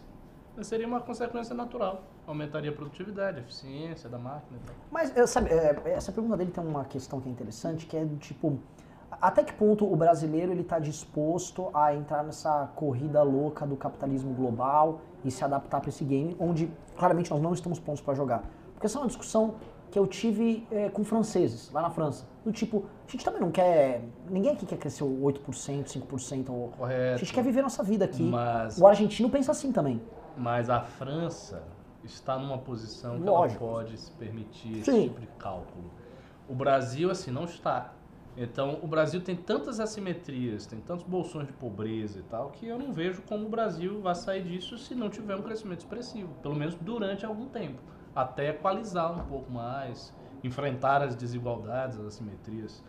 Seria 0.64 0.88
uma 0.88 1.00
consequência 1.02 1.54
natural. 1.54 2.04
Aumentaria 2.26 2.72
a 2.72 2.74
produtividade, 2.74 3.38
a 3.38 3.42
eficiência 3.42 4.10
da 4.10 4.18
máquina 4.18 4.58
e 4.64 4.66
tal. 4.66 4.76
Mas, 4.90 5.16
eh, 5.16 5.28
sabe, 5.28 5.52
eh, 5.52 5.82
essa 5.86 6.12
pergunta 6.12 6.36
dele 6.38 6.50
tem 6.50 6.64
uma 6.64 6.86
questão 6.86 7.22
que 7.22 7.30
é 7.30 7.32
interessante, 7.32 7.86
que 7.86 7.96
é 7.96 8.04
do 8.04 8.16
tipo, 8.18 8.58
até 9.22 9.44
que 9.44 9.54
ponto 9.54 9.92
o 9.92 9.96
brasileiro 9.96 10.52
ele 10.52 10.62
está 10.62 10.80
disposto 10.80 11.70
a 11.74 11.94
entrar 11.94 12.24
nessa 12.24 12.70
corrida 12.76 13.22
louca 13.24 13.66
do 13.66 13.76
capitalismo 13.76 14.34
global 14.34 15.02
e 15.24 15.32
se 15.32 15.44
adaptar 15.44 15.80
para 15.80 15.90
esse 15.90 16.04
game, 16.04 16.36
onde 16.40 16.72
claramente 16.98 17.32
nós 17.32 17.42
não 17.42 17.54
estamos 17.54 17.80
prontos 17.80 18.02
para 18.02 18.14
jogar. 18.14 18.44
Porque 18.74 18.86
essa 18.86 18.98
é 18.98 19.02
uma 19.02 19.08
discussão 19.08 19.56
que 19.92 19.98
eu 19.98 20.06
tive 20.06 20.68
eh, 20.72 20.90
com 20.90 21.04
franceses, 21.06 21.72
lá 21.72 21.82
na 21.82 21.90
França. 21.90 22.26
Do 22.44 22.52
tipo, 22.52 22.86
a 23.08 23.12
gente 23.12 23.24
também 23.24 23.40
não 23.40 23.50
quer, 23.50 24.02
ninguém 24.30 24.52
aqui 24.52 24.66
quer 24.66 24.78
crescer 24.78 25.04
8%, 25.06 25.86
5%, 25.86 26.50
ou, 26.50 26.66
a 26.74 26.78
Correto. 26.78 27.20
gente 27.20 27.34
quer 27.34 27.44
viver 27.44 27.62
nossa 27.62 27.82
vida 27.82 28.04
aqui. 28.06 28.24
Mas, 28.24 28.78
O 28.78 28.86
argentino 28.86 29.30
pensa 29.30 29.52
assim 29.52 29.72
também. 29.72 30.02
mas 30.38 30.70
a 30.70 30.82
França 30.82 31.64
está 32.04 32.38
numa 32.38 32.58
posição 32.58 33.18
que 33.18 33.24
Lógico. 33.24 33.64
ela 33.64 33.74
pode 33.74 33.98
se 33.98 34.12
permitir 34.12 34.80
esse 34.80 34.92
Sim. 34.92 35.04
tipo 35.04 35.22
de 35.22 35.28
cálculo. 35.40 35.90
O 36.48 36.54
Brasil, 36.54 37.10
assim, 37.10 37.32
não 37.32 37.46
está. 37.46 37.94
Então, 38.38 38.80
o 38.82 38.88
Brasil 38.88 39.22
tem 39.22 39.36
tantas 39.36 39.80
assimetrias, 39.80 40.66
tem 40.66 40.80
tantos 40.82 41.06
bolsões 41.06 41.48
de 41.48 41.54
pobreza 41.54 42.20
e 42.20 42.24
tal, 42.24 42.50
que 42.50 42.68
eu 42.68 42.78
não 42.78 42.92
vejo 42.92 43.22
como 43.22 43.46
o 43.46 43.50
Brasil 43.50 44.02
vai 44.02 44.14
sair 44.14 44.44
disso 44.44 44.78
se 44.78 44.94
não 44.94 45.10
tiver 45.10 45.36
um 45.38 45.42
crescimento 45.42 45.80
expressivo, 45.80 46.34
pelo 46.42 46.56
menos 46.56 46.76
durante 46.76 47.26
algum 47.26 47.48
tempo, 47.48 47.82
até 48.14 48.50
equalizar 48.50 49.18
um 49.18 49.26
pouco 49.26 49.50
mais, 49.50 50.14
enfrentar 50.44 51.02
as 51.02 51.16
desigualdades, 51.16 51.98
as 51.98 52.08
assimetrias, 52.08 52.84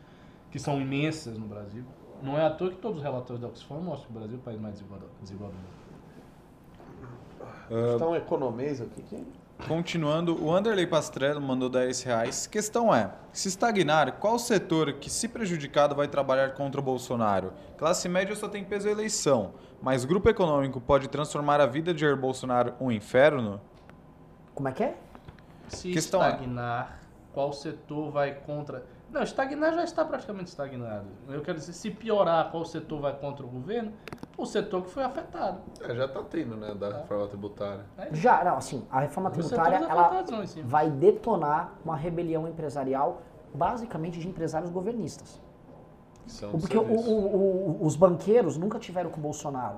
que 0.50 0.58
são 0.58 0.80
imensas 0.80 1.38
no 1.38 1.46
Brasil. 1.46 1.84
Não 2.20 2.36
é 2.36 2.44
à 2.44 2.50
toa 2.50 2.70
que 2.70 2.78
todos 2.78 2.98
os 2.98 3.04
relatórios 3.04 3.40
da 3.40 3.46
Oxfam 3.46 3.80
mostram 3.80 4.06
que 4.06 4.16
o 4.16 4.18
Brasil 4.18 4.36
é 4.36 4.40
o 4.40 4.42
país 4.42 4.60
mais 4.60 4.74
desigual 5.20 5.50
do 5.50 5.56
mundo. 5.56 5.86
Está 7.92 8.08
um 8.08 8.16
economês 8.16 8.80
aqui 8.80 9.02
que... 9.02 9.45
Continuando, 9.66 10.44
o 10.44 10.54
Anderley 10.54 10.86
Pastrello 10.86 11.40
mandou 11.40 11.68
10 11.68 12.02
reais. 12.02 12.46
Questão 12.46 12.94
é: 12.94 13.10
se 13.32 13.48
estagnar, 13.48 14.12
qual 14.18 14.38
setor 14.38 14.92
que, 14.94 15.10
se 15.10 15.28
prejudicado, 15.28 15.94
vai 15.94 16.06
trabalhar 16.06 16.54
contra 16.54 16.80
o 16.80 16.84
Bolsonaro? 16.84 17.52
Classe 17.76 18.08
média 18.08 18.36
só 18.36 18.48
tem 18.48 18.62
peso 18.62 18.86
a 18.86 18.90
eleição, 18.92 19.54
mas 19.82 20.04
grupo 20.04 20.28
econômico 20.28 20.80
pode 20.80 21.08
transformar 21.08 21.60
a 21.60 21.66
vida 21.66 21.92
de 21.92 22.02
Jair 22.02 22.16
Bolsonaro 22.16 22.74
um 22.80 22.92
inferno? 22.92 23.60
Como 24.54 24.68
é 24.68 24.72
que 24.72 24.84
é? 24.84 24.96
Se 25.68 25.90
Questão 25.90 26.22
é- 26.22 26.30
estagnar, 26.30 27.00
qual 27.32 27.52
setor 27.52 28.12
vai 28.12 28.34
contra. 28.34 28.84
Não, 29.10 29.22
estagnar 29.22 29.72
já 29.72 29.84
está 29.84 30.04
praticamente 30.04 30.48
estagnado. 30.50 31.06
Eu 31.28 31.40
quero 31.40 31.58
dizer, 31.58 31.72
se 31.72 31.90
piorar, 31.90 32.50
qual 32.50 32.64
setor 32.64 33.00
vai 33.00 33.16
contra 33.16 33.46
o 33.46 33.48
governo? 33.48 33.92
O 34.36 34.44
setor 34.44 34.82
que 34.82 34.90
foi 34.90 35.04
afetado. 35.04 35.60
É, 35.80 35.94
já 35.94 36.08
tá 36.08 36.22
tendo, 36.28 36.56
né, 36.56 36.74
da 36.74 36.98
reforma 36.98 37.26
tributária. 37.28 37.84
É 37.96 38.14
Já, 38.14 38.44
não, 38.44 38.56
assim, 38.56 38.84
a 38.90 39.00
reforma 39.00 39.30
tributária, 39.30 39.78
ela 39.90 40.02
vai 40.64 40.90
detonar 40.90 41.72
uma 41.84 41.96
rebelião 41.96 42.46
empresarial, 42.48 43.22
basicamente 43.54 44.18
de 44.18 44.28
empresários 44.28 44.70
governistas. 44.70 45.40
Porque 46.60 46.76
o- 46.76 46.82
o- 47.10 47.36
o- 47.82 47.86
os 47.86 47.94
banqueiros 47.96 48.56
nunca 48.58 48.78
tiveram 48.78 49.08
com 49.10 49.18
o 49.18 49.22
Bolsonaro. 49.22 49.76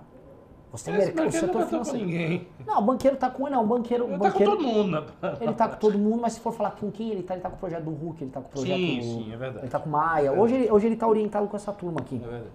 Você 0.71 0.91
tem 0.91 0.95
Esse 1.01 1.07
mercado, 1.07 1.23
o 1.23 1.25
banqueiro 1.25 1.47
setor 1.47 1.55
não 1.55 1.65
estar 1.65 1.79
com 1.79 1.85
financeiro. 1.85 2.07
ninguém. 2.07 2.49
Não, 2.67 2.79
o 2.79 2.83
banqueiro 2.83 3.17
tá 3.17 3.31
com. 3.31 3.49
Não, 3.49 3.65
o 3.65 3.67
banqueiro. 3.67 4.05
Ele 4.05 4.13
tá 4.13 4.19
com 4.19 4.25
banqueiro 4.25 4.53
todo 4.53 4.63
mundo. 4.63 4.91
né? 4.91 5.37
ele 5.41 5.55
tá 5.55 5.69
com 5.69 5.77
todo 5.77 5.99
mundo, 5.99 6.21
mas 6.21 6.33
se 6.35 6.41
for 6.41 6.53
falar 6.53 6.73
com 6.73 6.91
quem 6.91 7.11
ele 7.11 7.23
tá, 7.23 7.35
ele 7.35 7.43
tá 7.43 7.49
com 7.49 7.57
o 7.57 7.59
projeto 7.59 7.85
do 7.85 7.91
Hulk, 7.91 8.23
ele 8.25 8.31
tá 8.31 8.41
com 8.41 8.49
o 8.49 8.51
projeto. 8.51 8.77
Sim, 8.77 9.03
sim, 9.03 9.33
é 9.33 9.37
verdade. 9.37 9.65
Ele 9.65 9.71
tá 9.71 9.79
com 9.79 9.89
Maia. 9.89 10.33
Hoje 10.33 10.55
ele, 10.55 10.71
hoje 10.71 10.87
ele 10.87 10.97
tá 10.97 11.09
orientado 11.09 11.47
com 11.49 11.57
essa 11.57 11.73
turma 11.73 12.01
aqui. 12.01 12.17
É 12.17 12.19
verdade. 12.19 12.51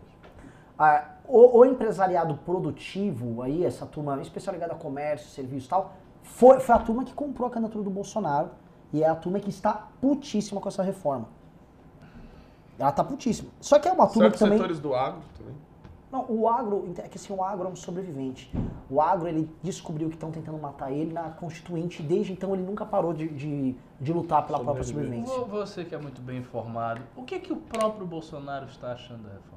Ah, 0.78 1.06
o, 1.28 1.60
o 1.60 1.66
empresariado 1.66 2.36
produtivo, 2.46 3.42
aí, 3.42 3.64
essa 3.66 3.86
turma 3.86 4.22
especial 4.22 4.54
ligada 4.54 4.74
a 4.74 4.76
comércio, 4.76 5.30
serviço 5.30 5.68
e 5.68 5.70
tal, 5.70 5.94
foi, 6.24 6.60
foi 6.60 6.76
a 6.76 6.80
turma 6.80 7.04
que 7.04 7.14
comprou 7.14 7.48
a 7.48 7.52
candidatura 7.52 7.84
do 7.84 7.90
Bolsonaro 7.90 8.50
e 8.92 9.04
é 9.04 9.08
a 9.08 9.16
turma 9.16 9.40
que 9.40 9.50
está 9.50 9.88
putíssima 10.00 10.60
com 10.62 10.68
essa 10.70 10.84
reforma. 10.84 11.28
Ela 12.78 12.92
tá 12.92 13.04
putíssima. 13.04 13.50
Só 13.62 13.80
que 13.80 13.88
é 13.88 13.92
uma 13.92 14.08
turma 14.08 14.24
Certos 14.24 14.40
que 14.40 14.46
também. 14.46 14.58
setores 14.58 14.80
do 14.80 14.94
agro 14.96 15.22
também. 15.38 15.56
Não, 16.14 16.26
o 16.30 16.48
agro, 16.48 16.94
é 17.00 17.08
que 17.08 17.18
assim, 17.18 17.34
o 17.34 17.44
agro 17.44 17.68
é 17.68 17.72
um 17.72 17.76
sobrevivente. 17.76 18.54
O 18.88 19.02
agro, 19.02 19.28
ele 19.28 19.50
descobriu 19.64 20.10
que 20.10 20.14
estão 20.14 20.30
tentando 20.30 20.60
matar 20.60 20.92
ele 20.92 21.12
na 21.12 21.24
Constituinte, 21.32 22.04
desde 22.04 22.32
então 22.34 22.54
ele 22.54 22.62
nunca 22.62 22.86
parou 22.86 23.14
de, 23.14 23.28
de, 23.30 23.76
de 24.00 24.14
lutar 24.14 24.46
pela 24.46 24.60
própria 24.60 24.84
sobrevivência. 24.84 25.36
Vo- 25.40 25.46
Você 25.46 25.84
que 25.84 25.96
é 25.96 25.98
muito 25.98 26.22
bem 26.22 26.38
informado, 26.38 27.02
o 27.16 27.24
que, 27.24 27.40
que 27.40 27.52
o 27.52 27.56
próprio 27.56 28.06
Bolsonaro 28.06 28.66
está 28.68 28.92
achando 28.92 29.24
da 29.24 29.30
reforma? 29.30 29.54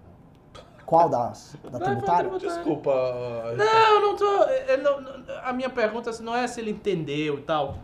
Qual 0.87 1.11
das? 1.11 1.57
Da 1.65 1.79
Da 1.79 1.85
tributária? 1.85 2.31
Desculpa. 2.39 2.91
Não, 3.55 3.95
eu 3.95 4.01
não 4.01 4.17
tô. 4.17 4.25
não- 4.83 5.25
a 5.45 5.53
minha 5.53 5.69
pergunta 5.69 6.09
assim, 6.09 6.25
não 6.25 6.35
é 6.35 6.47
se 6.47 6.59
ele 6.61 6.71
entendeu 6.71 7.39
e 7.39 7.43
tal. 7.43 7.77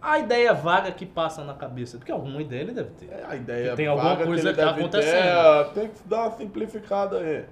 A 0.00 0.18
ideia 0.20 0.52
vaga 0.54 0.92
que 0.92 1.06
passa 1.06 1.42
na 1.42 1.54
cabeça, 1.54 1.96
porque 1.96 2.12
alguma 2.12 2.40
ideia 2.40 2.60
ele 2.60 2.72
deve 2.72 2.90
ter. 2.90 3.10
É, 3.10 3.24
a 3.26 3.34
ideia 3.34 3.70
Que 3.70 3.76
tem 3.76 3.86
alguma 3.88 4.16
coisa 4.18 4.42
ele 4.50 4.50
que 4.50 4.60
tá 4.62 4.66
deve 4.66 4.78
acontecendo. 4.80 5.12
ter, 5.14 5.26
é, 5.26 5.64
tem 5.74 5.88
que 5.88 6.06
dar 6.08 6.28
uma 6.28 6.30
simplificada 6.36 7.18
aí. 7.18 7.46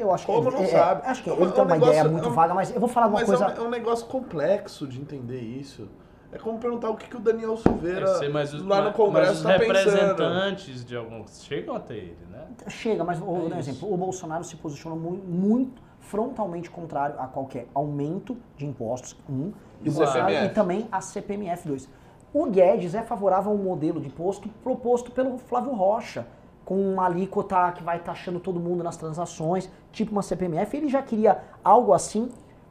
Eu 0.00 0.12
acho 0.14 0.24
que 0.26 0.32
Como 0.32 0.48
ele, 0.48 0.56
não 0.56 0.62
é, 0.62 0.66
sabe? 0.66 1.02
Acho 1.06 1.22
que 1.22 1.30
É 1.30 1.32
ele 1.34 1.44
um 1.44 1.50
tem 1.50 1.62
uma 1.62 1.72
negócio- 1.74 1.92
ideia 1.94 2.06
é 2.06 2.08
muito 2.10 2.28
um- 2.28 2.32
vaga, 2.32 2.54
mas 2.54 2.74
eu 2.74 2.80
vou 2.80 2.88
falar 2.88 3.06
uma 3.08 3.18
Mas 3.18 3.26
coisa. 3.26 3.44
é, 3.44 3.48
um, 3.48 3.64
é 3.64 3.66
um 3.66 3.70
negócio 3.70 4.06
complexo 4.06 4.86
de 4.86 5.00
entender 5.00 5.40
isso. 5.40 5.88
É 6.32 6.38
como 6.38 6.58
perguntar 6.58 6.90
o 6.90 6.96
que, 6.96 7.08
que 7.08 7.16
o 7.16 7.20
Daniel 7.20 7.56
Silveira 7.56 8.06
sei, 8.18 8.28
mas 8.28 8.54
os, 8.54 8.64
lá 8.64 8.82
no 8.82 8.92
Congresso 8.92 9.30
mas 9.30 9.36
os 9.38 9.42
tá 9.42 9.58
pensando. 9.58 9.96
representantes 9.96 10.84
de 10.84 10.96
alguns 10.96 11.42
chegam 11.42 11.74
até 11.74 11.94
ele, 11.94 12.16
né? 12.30 12.44
Chega, 12.68 13.02
mas 13.02 13.18
vou 13.18 13.50
É 13.50 13.54
um 13.54 13.58
exemplo. 13.58 13.92
O 13.92 13.96
Bolsonaro 13.96 14.44
se 14.44 14.54
posicionou 14.56 14.96
muito, 14.98 15.26
muito 15.26 15.82
frontalmente 15.98 16.70
contrário 16.70 17.16
a 17.18 17.26
qualquer 17.26 17.66
aumento 17.74 18.36
de 18.56 18.64
impostos, 18.64 19.16
um, 19.28 19.52
e, 19.82 19.88
o 19.88 19.90
E 19.90 19.90
Bolsonaro, 19.90 20.32
e 20.32 20.48
também 20.50 20.88
a 20.90 21.00
CPMF, 21.00 21.66
dois. 21.66 21.88
O 22.32 22.46
Guedes 22.46 22.94
é 22.94 23.02
favorável 23.02 23.50
a 23.50 23.54
um 23.54 23.58
modelo 23.58 24.00
de 24.00 24.06
imposto 24.06 24.48
proposto 24.62 25.10
pelo 25.10 25.36
Flávio 25.36 25.72
Rocha, 25.72 26.26
com 26.70 26.80
uma 26.80 27.06
alíquota 27.06 27.72
que 27.72 27.82
vai 27.82 27.98
taxando 27.98 28.38
todo 28.38 28.60
mundo 28.60 28.84
nas 28.84 28.96
transações, 28.96 29.68
tipo 29.90 30.12
uma 30.12 30.22
CPMF. 30.22 30.76
Ele 30.76 30.88
já 30.88 31.02
queria 31.02 31.42
algo 31.64 31.92
assim 31.92 32.30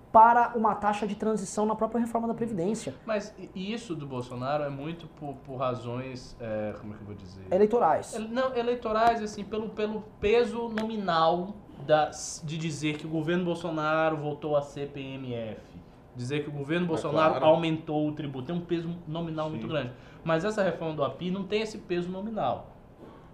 para 0.09 0.53
uma 0.55 0.73
taxa 0.73 1.05
de 1.05 1.15
transição 1.15 1.65
na 1.65 1.75
própria 1.75 1.99
reforma 1.99 2.25
da 2.25 2.33
Previdência. 2.33 2.95
Mas 3.05 3.35
isso 3.53 3.93
do 3.97 4.07
Bolsonaro 4.07 4.63
é 4.63 4.69
muito 4.69 5.05
por, 5.19 5.33
por 5.45 5.57
razões, 5.57 6.33
é, 6.39 6.73
como 6.79 6.93
é 6.93 6.95
que 6.95 7.01
eu 7.03 7.07
vou 7.07 7.15
dizer? 7.15 7.45
Eleitorais. 7.51 8.15
Ele- 8.15 8.29
Não, 8.29 8.55
eleitorais, 8.55 9.21
assim, 9.21 9.43
pelo, 9.43 9.67
pelo 9.67 10.01
peso 10.21 10.69
nominal 10.69 11.55
da, 11.85 12.09
de 12.41 12.57
dizer 12.57 12.97
que 12.97 13.05
o 13.05 13.09
governo 13.09 13.43
Bolsonaro 13.43 14.15
voltou 14.15 14.55
a 14.55 14.61
ser 14.61 14.91
PMF. 14.91 15.59
Dizer 16.15 16.43
que 16.43 16.49
o 16.49 16.53
governo 16.53 16.87
Bolsonaro 16.87 17.31
claro. 17.31 17.47
aumentou 17.47 18.07
o 18.07 18.13
tributo. 18.13 18.45
Tem 18.45 18.55
um 18.55 18.61
peso 18.61 18.95
nominal 19.05 19.47
Sim. 19.47 19.51
muito 19.55 19.67
grande. 19.67 19.91
Mas 20.23 20.45
essa 20.45 20.63
reforma 20.63 20.95
do 20.95 21.03
API 21.03 21.31
não 21.31 21.43
tem 21.43 21.63
esse 21.63 21.79
peso 21.79 22.09
nominal. 22.09 22.78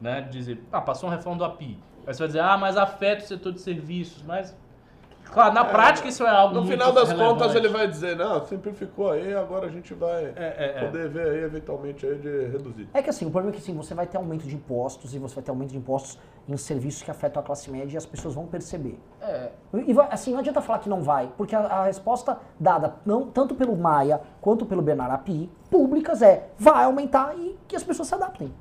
Né? 0.02 0.22
Dizer, 0.30 0.64
ah, 0.72 0.82
passou 0.82 1.10
uma 1.10 1.16
reforma 1.16 1.38
do 1.40 1.46
API. 1.46 1.80
Aí 2.06 2.14
você 2.14 2.20
vai 2.20 2.28
dizer, 2.28 2.40
ah, 2.42 2.58
mas 2.58 2.78
afeta 2.78 3.24
o 3.24 3.28
setor 3.28 3.52
de 3.54 3.62
serviços. 3.62 4.22
Mas, 4.22 4.56
claro, 5.32 5.54
na 5.54 5.62
É, 5.62 5.70
prática 5.72 6.08
isso 6.08 6.24
é 6.24 6.30
algo 6.30 6.54
No 6.54 6.62
muito 6.62 6.74
final 6.74 6.92
das 6.92 7.10
relevante. 7.10 7.40
contas 7.40 7.56
ele 7.56 7.70
vai 7.70 7.88
dizer, 7.88 8.16
não, 8.16 8.46
simplificou 8.46 9.12
aí, 9.12 9.34
agora 9.34 9.66
a 9.66 9.70
gente 9.72 9.94
vai 9.96 10.26
É, 10.26 10.34
é, 10.36 10.74
é. 10.78 10.86
poder 10.86 11.10
ver 11.10 11.30
aí 11.30 11.44
eventualmente 11.44 12.06
aí 12.06 12.16
de 12.20 12.46
reduzir. 12.48 12.88
É 12.94 13.02
que 13.02 13.10
assim, 13.10 13.26
o 13.26 13.32
problema 13.32 13.56
é 13.56 13.58
que 13.58 13.64
assim, 13.64 13.76
você 13.76 13.96
vai 13.96 14.06
ter 14.06 14.18
aumento 14.18 14.46
de 14.46 14.54
impostos 14.54 15.16
e 15.16 15.18
você 15.18 15.34
vai 15.34 15.44
ter 15.44 15.50
aumento 15.50 15.72
de 15.72 15.78
impostos 15.78 16.20
em 16.48 16.56
serviços 16.58 17.02
que 17.02 17.10
afetam 17.10 17.42
a 17.42 17.46
classe 17.46 17.72
média 17.72 17.96
e 17.96 17.98
as 17.98 18.06
pessoas 18.06 18.36
vão 18.36 18.46
perceber. 18.46 19.00
É, 19.20 19.50
E 19.74 19.96
assim, 20.12 20.32
não 20.34 20.40
adianta 20.40 20.62
falar 20.62 20.78
que 20.78 20.90
não 20.90 21.02
vai, 21.02 21.32
porque 21.36 21.56
a, 21.56 21.62
a 21.62 21.86
resposta 21.86 22.38
dada 22.60 22.96
não, 23.04 23.32
tanto 23.32 23.56
pelo 23.56 23.76
Maia 23.76 24.22
quanto 24.42 24.64
pelo 24.68 24.84
Bernardo 24.84 25.14
Api, 25.16 25.50
públicas, 25.72 26.22
é 26.22 26.50
vai 26.60 26.84
aumentar 26.84 27.34
e 27.36 27.58
que 27.68 27.76
as 27.76 27.84
pessoas 27.84 28.10
se 28.10 28.14
adaptem. 28.14 28.54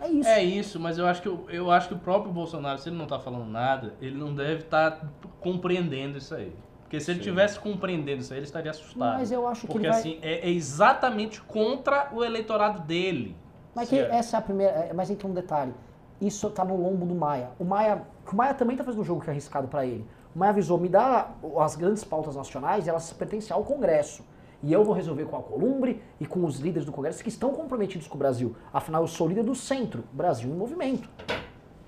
É 0.00 0.08
isso. 0.08 0.28
É 0.28 0.42
isso, 0.44 0.80
mas 0.80 0.98
eu 0.98 1.06
acho 1.06 1.22
que, 1.22 1.28
o- 1.28 1.44
eu 1.48 1.70
acho 1.70 1.88
que 1.88 1.94
o 1.94 1.98
próprio 1.98 2.32
Bolsonaro, 2.32 2.78
se 2.78 2.88
ele 2.88 2.96
não 2.96 3.06
tá 3.06 3.18
falando 3.18 3.46
nada, 3.46 3.94
ele 4.00 4.16
não 4.16 4.34
deve 4.34 4.60
estar 4.64 5.00
compreendendo 5.40 6.18
isso 6.18 6.34
aí. 6.34 6.54
Porque 6.82 7.00
se 7.00 7.10
ele 7.10 7.20
tivesse 7.20 7.58
compreendendo 7.58 8.20
isso 8.20 8.32
aí, 8.32 8.38
ele 8.38 8.46
estaria 8.46 8.70
assustado. 8.70 9.18
Mas 9.18 9.32
eu 9.32 9.46
acho 9.48 9.62
que 9.62 9.66
Porque 9.66 9.86
ele 9.86 9.90
vai- 9.90 9.98
assim, 9.98 10.18
é, 10.22 10.48
é 10.48 10.50
exatamente 10.50 11.40
contra 11.42 12.10
o 12.12 12.22
eleitorado 12.24 12.80
dele. 12.82 13.34
Mas 13.74 13.88
que 13.88 13.98
essa 13.98 14.36
é 14.36 14.38
a 14.38 14.42
primeira. 14.42 14.72
é, 14.72 14.92
Mas 14.92 15.10
entra 15.10 15.26
um 15.26 15.32
detalhe. 15.34 15.74
Isso 16.20 16.48
tá 16.50 16.64
no 16.64 16.76
lombo 16.76 17.04
do 17.04 17.14
Maia. 17.14 17.50
O 17.58 17.64
Maia. 17.64 18.02
O 18.30 18.36
Maia 18.36 18.54
também 18.54 18.76
tá 18.76 18.84
fazendo 18.84 19.00
um 19.00 19.04
jogo 19.04 19.20
que 19.20 19.28
é 19.28 19.32
arriscado 19.32 19.66
para 19.68 19.84
ele. 19.84 20.06
O 20.34 20.38
Maia 20.38 20.50
avisou, 20.50 20.78
me 20.78 20.88
dá 20.88 21.30
as 21.58 21.74
grandes 21.76 22.04
pautas 22.04 22.36
nacionais, 22.36 22.86
elas 22.86 23.12
pertencem 23.12 23.54
ao 23.54 23.64
Congresso. 23.64 24.24
E 24.62 24.72
eu 24.72 24.84
vou 24.84 24.94
resolver 24.94 25.24
com 25.26 25.36
a 25.36 25.42
Columbre 25.42 26.02
e 26.20 26.26
com 26.26 26.44
os 26.44 26.58
líderes 26.58 26.86
do 26.86 26.92
Congresso 26.92 27.22
que 27.22 27.28
estão 27.28 27.52
comprometidos 27.52 28.08
com 28.08 28.14
o 28.14 28.18
Brasil. 28.18 28.56
Afinal, 28.72 29.02
eu 29.02 29.06
sou 29.08 29.28
líder 29.28 29.44
do 29.44 29.54
centro, 29.54 30.04
Brasil 30.12 30.50
em 30.50 30.54
movimento. 30.54 31.08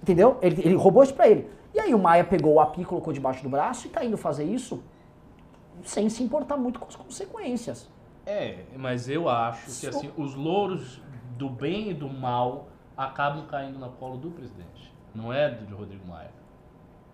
Entendeu? 0.03 0.39
Ele, 0.43 0.61
ele 0.63 0.75
roubou 0.75 1.03
isso 1.03 1.15
pra 1.15 1.29
ele. 1.29 1.51
E 1.75 1.81
aí 1.81 1.95
o 1.95 1.99
Maia 1.99 2.25
pegou 2.25 2.55
o 2.55 2.61
API, 2.61 2.85
colocou 2.85 3.13
debaixo 3.13 3.43
do 3.43 3.49
braço 3.49 3.87
e 3.87 3.91
tá 3.91 4.05
indo 4.05 4.17
fazer 4.17 4.45
isso 4.45 4.83
sem 5.83 6.09
se 6.09 6.23
importar 6.23 6.57
muito 6.57 6.79
com 6.79 6.87
as 6.87 6.97
consequências. 6.97 7.89
É, 8.27 8.65
mas 8.77 9.09
eu 9.09 9.29
acho 9.29 9.65
que 9.67 9.71
Só- 9.71 9.89
assim, 9.89 10.11
os 10.17 10.35
louros 10.35 11.01
do 11.37 11.49
bem 11.49 11.91
e 11.91 11.95
do 11.95 12.09
mal 12.09 12.69
acabam 12.97 13.47
caindo 13.47 13.79
na 13.79 13.89
colo 13.89 14.17
do 14.19 14.31
presidente. 14.31 14.93
Não 15.15 15.33
é 15.33 15.51
do 15.51 15.65
de 15.65 15.73
Rodrigo 15.73 16.07
Maia. 16.07 16.31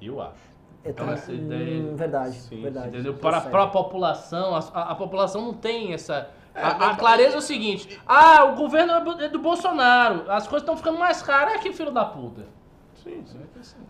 Eu 0.01 0.21
acho. 0.21 0.54
Então 0.85 1.11
essa 1.11 1.33
ideia. 1.33 1.83
Hum, 1.83 1.97
verdade, 1.97 2.35
Sim, 2.37 2.63
verdade. 2.63 2.89
Entendeu? 2.89 3.15
Tá 3.15 3.21
Para, 3.21 3.41
para 3.43 3.63
a 3.65 3.69
população, 3.69 4.55
a, 4.55 4.59
a- 4.59 4.91
a 4.93 4.95
população 4.95 5.41
não 5.43 5.55
tem 5.55 5.93
essa. 5.95 6.29
a, 6.55 6.69
a 6.73 6.79
mas- 6.89 6.99
clareza 6.99 7.35
é 7.37 7.39
o 7.39 7.43
seguinte: 7.43 8.01
ah, 8.07 8.45
o 8.45 8.57
governo 8.57 8.93
é 9.21 9.25
é 9.25 9.29
do 9.29 9.39
Bolsonaro, 9.39 10.31
as 10.31 10.47
coisas 10.47 10.63
estão 10.63 10.77
ficando 10.77 10.99
mais 10.99 11.23
caras, 11.23 11.55
é 11.55 11.59
que 11.59 11.73
filho 11.73 11.91
da 11.91 12.05
puta. 12.05 12.43
Sim, 13.03 13.23
sim. 13.27 13.39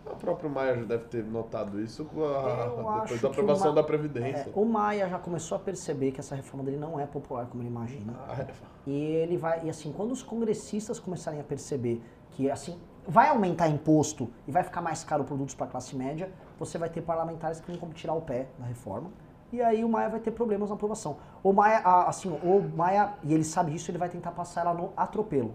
O 0.05 0.15
próprio 0.17 0.49
Maia 0.49 0.75
já 0.75 0.83
deve 0.83 1.05
ter 1.05 1.23
notado 1.23 1.79
isso 1.81 2.03
com 2.05 2.25
a- 2.25 2.99
depois 3.03 3.21
da 3.21 3.29
aprovação 3.29 3.67
Ma- 3.69 3.75
da 3.75 3.83
Previdência. 3.83 4.49
É, 4.49 4.59
o 4.59 4.65
Maia 4.65 5.07
já 5.07 5.17
começou 5.19 5.55
a 5.55 5.59
perceber 5.59 6.11
que 6.11 6.19
essa 6.19 6.35
reforma 6.35 6.63
dele 6.65 6.75
não 6.77 6.99
é 6.99 7.05
popular 7.05 7.45
como 7.45 7.61
ele 7.63 7.69
imagina. 7.69 8.13
Ah, 8.27 8.41
é. 8.41 8.47
E 8.85 8.93
ele 8.93 9.37
vai, 9.37 9.61
e 9.65 9.69
assim, 9.69 9.93
quando 9.93 10.11
os 10.11 10.21
congressistas 10.21 10.99
começarem 10.99 11.39
a 11.39 11.43
perceber 11.45 12.01
que 12.31 12.51
assim, 12.51 12.77
vai 13.07 13.29
aumentar 13.29 13.69
imposto 13.69 14.29
e 14.45 14.51
vai 14.51 14.63
ficar 14.63 14.81
mais 14.81 15.01
caro 15.05 15.23
produtos 15.23 15.55
para 15.55 15.65
a 15.67 15.69
classe 15.69 15.95
média, 15.95 16.29
você 16.57 16.77
vai 16.77 16.89
ter 16.89 17.01
parlamentares 17.01 17.59
que 17.59 17.67
vão 17.67 17.79
como 17.79 17.93
tirar 17.93 18.13
o 18.13 18.21
pé 18.21 18.47
da 18.57 18.65
reforma. 18.65 19.09
E 19.51 19.61
aí 19.61 19.83
o 19.83 19.89
Maia 19.89 20.09
vai 20.09 20.19
ter 20.19 20.31
problemas 20.31 20.69
na 20.69 20.75
aprovação. 20.75 21.17
O 21.43 21.53
Maia, 21.53 21.79
assim, 22.07 22.29
o 22.29 22.61
Maia, 22.75 23.13
e 23.23 23.33
ele 23.33 23.43
sabe 23.43 23.71
disso, 23.71 23.91
ele 23.91 23.97
vai 23.97 24.09
tentar 24.09 24.31
passar 24.31 24.61
ela 24.61 24.73
no 24.73 24.91
atropelo. 24.97 25.53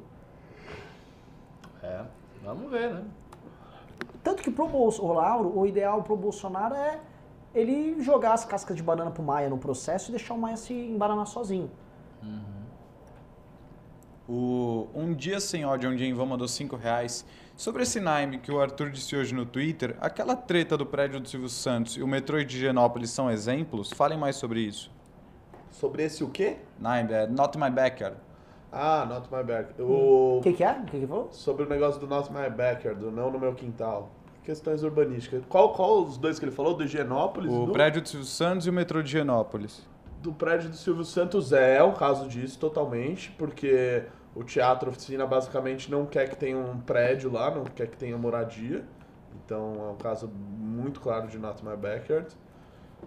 É, 1.82 2.04
vamos 2.42 2.70
ver, 2.70 2.94
né? 2.94 3.04
Tanto 4.22 4.42
que 4.42 4.50
pro 4.50 4.68
Bolso, 4.68 5.04
o 5.04 5.12
Lauro, 5.12 5.58
o 5.58 5.66
ideal 5.66 6.02
pro 6.02 6.16
Bolsonaro 6.16 6.74
é 6.74 7.00
ele 7.54 8.00
jogar 8.02 8.34
as 8.34 8.44
cascas 8.44 8.76
de 8.76 8.82
banana 8.82 9.10
pro 9.10 9.22
Maia 9.22 9.48
no 9.48 9.58
processo 9.58 10.10
e 10.10 10.12
deixar 10.12 10.34
o 10.34 10.38
Maia 10.38 10.56
se 10.56 10.72
embaranar 10.72 11.26
sozinho. 11.26 11.70
O 14.28 14.86
Um 14.94 15.12
Dia 15.12 15.40
Sem 15.40 15.64
Ódio, 15.64 15.90
onde 15.90 16.04
em 16.04 16.14
vão 16.14 16.24
mandou 16.24 16.46
5 16.46 16.76
reais. 16.76 17.26
Sobre 17.60 17.82
esse 17.82 18.00
Naime 18.00 18.38
que 18.38 18.50
o 18.50 18.58
Arthur 18.58 18.88
disse 18.88 19.14
hoje 19.14 19.34
no 19.34 19.44
Twitter, 19.44 19.94
aquela 20.00 20.34
treta 20.34 20.78
do 20.78 20.86
prédio 20.86 21.20
do 21.20 21.28
Silvio 21.28 21.50
Santos 21.50 21.94
e 21.94 22.02
o 22.02 22.08
metrô 22.08 22.42
de 22.42 22.56
Higienópolis 22.56 23.10
são 23.10 23.30
exemplos? 23.30 23.90
Falem 23.92 24.16
mais 24.16 24.36
sobre 24.36 24.60
isso. 24.60 24.90
Sobre 25.70 26.02
esse 26.04 26.24
o 26.24 26.30
quê? 26.30 26.56
Naime, 26.78 27.12
é 27.12 27.26
Not 27.26 27.58
My 27.58 27.68
Backyard. 27.68 28.16
Ah, 28.72 29.04
Not 29.04 29.28
My 29.30 29.44
Backyard. 29.44 29.74
O... 29.82 30.38
O 30.38 30.40
que, 30.42 30.54
que 30.54 30.64
é? 30.64 30.72
O 30.72 30.84
que, 30.86 31.00
que 31.00 31.06
falou? 31.06 31.28
Sobre 31.32 31.66
o 31.66 31.68
negócio 31.68 32.00
do 32.00 32.06
Not 32.06 32.32
My 32.32 32.48
Backyard, 32.48 32.98
do 32.98 33.10
não 33.10 33.30
no 33.30 33.38
meu 33.38 33.54
quintal. 33.54 34.08
Questões 34.42 34.82
urbanísticas. 34.82 35.42
Qual, 35.46 35.74
qual 35.74 36.02
os 36.02 36.16
dois 36.16 36.38
que 36.38 36.46
ele 36.46 36.52
falou? 36.52 36.72
Do 36.72 36.84
Higienópolis? 36.84 37.52
O 37.52 37.66
do... 37.66 37.72
prédio 37.72 38.00
do 38.00 38.08
Silvio 38.08 38.26
Santos 38.26 38.66
e 38.66 38.70
o 38.70 38.72
metrô 38.72 39.02
de 39.02 39.10
Higienópolis. 39.10 39.86
do 40.22 40.32
prédio 40.32 40.70
do 40.70 40.76
Silvio 40.76 41.04
Santos 41.04 41.52
é 41.52 41.84
um 41.84 41.92
caso 41.92 42.26
disso 42.26 42.58
totalmente, 42.58 43.30
porque 43.32 44.04
O 44.34 44.44
teatro 44.44 44.90
oficina 44.90 45.26
basicamente 45.26 45.90
não 45.90 46.06
quer 46.06 46.28
que 46.28 46.36
tenha 46.36 46.56
um 46.56 46.80
prédio 46.80 47.30
lá, 47.30 47.50
não 47.50 47.64
quer 47.64 47.88
que 47.88 47.96
tenha 47.96 48.16
moradia. 48.16 48.84
Então 49.34 49.74
é 49.88 49.90
um 49.92 49.96
caso 49.96 50.28
muito 50.28 51.00
claro 51.00 51.28
de 51.28 51.38
Not 51.38 51.64
My 51.64 51.76
Backyard. 51.76 52.28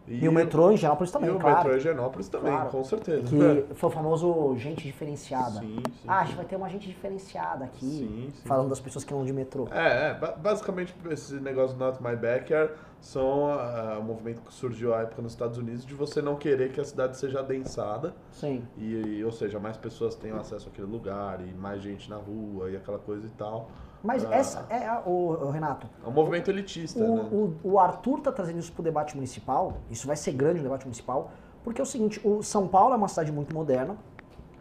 E 0.08 0.28
o 0.28 0.32
metrô 0.34 0.70
em 0.70 0.74
Higienópolis 0.74 1.12
também, 1.12 1.30
e 1.30 1.34
o 1.34 1.40
claro. 1.40 1.58
metrô 1.58 1.76
Higienópolis 1.78 2.28
também, 2.28 2.52
Claro. 2.52 2.70
com 2.70 2.84
certeza. 2.84 3.24
Que 3.24 3.74
foi 3.76 3.90
o 3.90 3.92
famoso 3.92 4.56
gente 4.58 4.84
diferenciada. 4.84 5.60
Sim, 5.62 5.78
sim. 5.84 6.08
Ah, 6.08 6.20
a 6.20 6.26
gente 6.26 6.36
vai 6.36 6.46
ter 6.46 6.56
uma 6.58 6.68
gente 6.70 6.88
diferenciada 6.88 7.66
aqui. 7.66 7.86
Sim, 7.86 8.32
sim. 8.34 8.48
Falando 8.48 8.70
das 8.70 8.80
pessoas 8.82 9.06
que 9.06 9.14
andam 9.14 9.26
de 9.26 9.32
metrô. 9.34 9.68
É, 9.72 10.10
é, 10.10 10.14
ba- 10.14 10.34
basicamente 10.34 10.94
esse 11.10 11.36
negócio 11.36 11.78
do 11.78 11.84
Not 11.86 12.04
My 12.04 12.16
Backyard 12.18 12.74
são 13.00 13.48
ah, 13.48 13.98
um 14.00 14.04
movimento 14.04 14.42
que 14.42 14.54
surgiu 14.54 14.94
à 14.94 15.02
época 15.02 15.22
nos 15.22 15.32
Estados 15.34 15.58
Unidos 15.58 15.86
de 15.86 15.94
você 15.94 16.22
não 16.22 16.36
querer 16.36 16.72
que 16.72 16.82
a 16.82 16.86
cidade 16.86 17.18
seja 17.18 17.40
adensada 17.40 18.14
Sim. 18.32 18.64
e, 18.78 18.94
e, 19.20 19.24
ou 19.26 19.32
seja, 19.32 19.60
mais 19.60 19.78
pessoas 19.78 20.16
tenham 20.16 20.38
acesso 20.38 20.68
àquele 20.70 20.88
lugar 20.88 21.40
e 21.42 21.54
mais 21.54 21.82
gente 21.82 22.10
na 22.10 22.18
rua 22.18 22.70
e 22.70 22.76
aquela 22.76 23.00
coisa 23.00 23.26
e 23.26 23.32
tal. 23.32 23.70
Mas 24.04 24.26
Ah. 24.26 24.36
essa 24.36 24.66
é 24.70 24.86
a, 24.86 25.02
o, 25.06 25.30
o 25.46 25.50
Renato. 25.50 25.88
É 26.06 26.08
um 26.08 26.12
movimento 26.12 26.52
elitista, 26.52 27.00
O, 27.00 27.16
né? 27.16 27.30
o, 27.32 27.54
o 27.64 27.80
Arthur 27.80 28.20
tá 28.20 28.32
trazendo 28.32 28.60
isso 28.60 28.72
pro 28.74 28.84
debate 28.84 29.16
municipal. 29.16 29.78
Isso 29.90 30.06
vai 30.06 30.18
ser 30.18 30.34
grande 30.34 30.58
no 30.58 30.64
debate 30.64 30.84
municipal. 30.86 31.32
Porque 31.64 31.80
é 31.80 31.84
o 31.84 31.88
seguinte, 31.88 32.20
o 32.28 32.44
São 32.44 32.68
Paulo 32.68 32.94
é 32.94 32.98
uma 32.98 33.08
cidade 33.08 33.32
muito 33.32 33.54
moderna, 33.56 33.96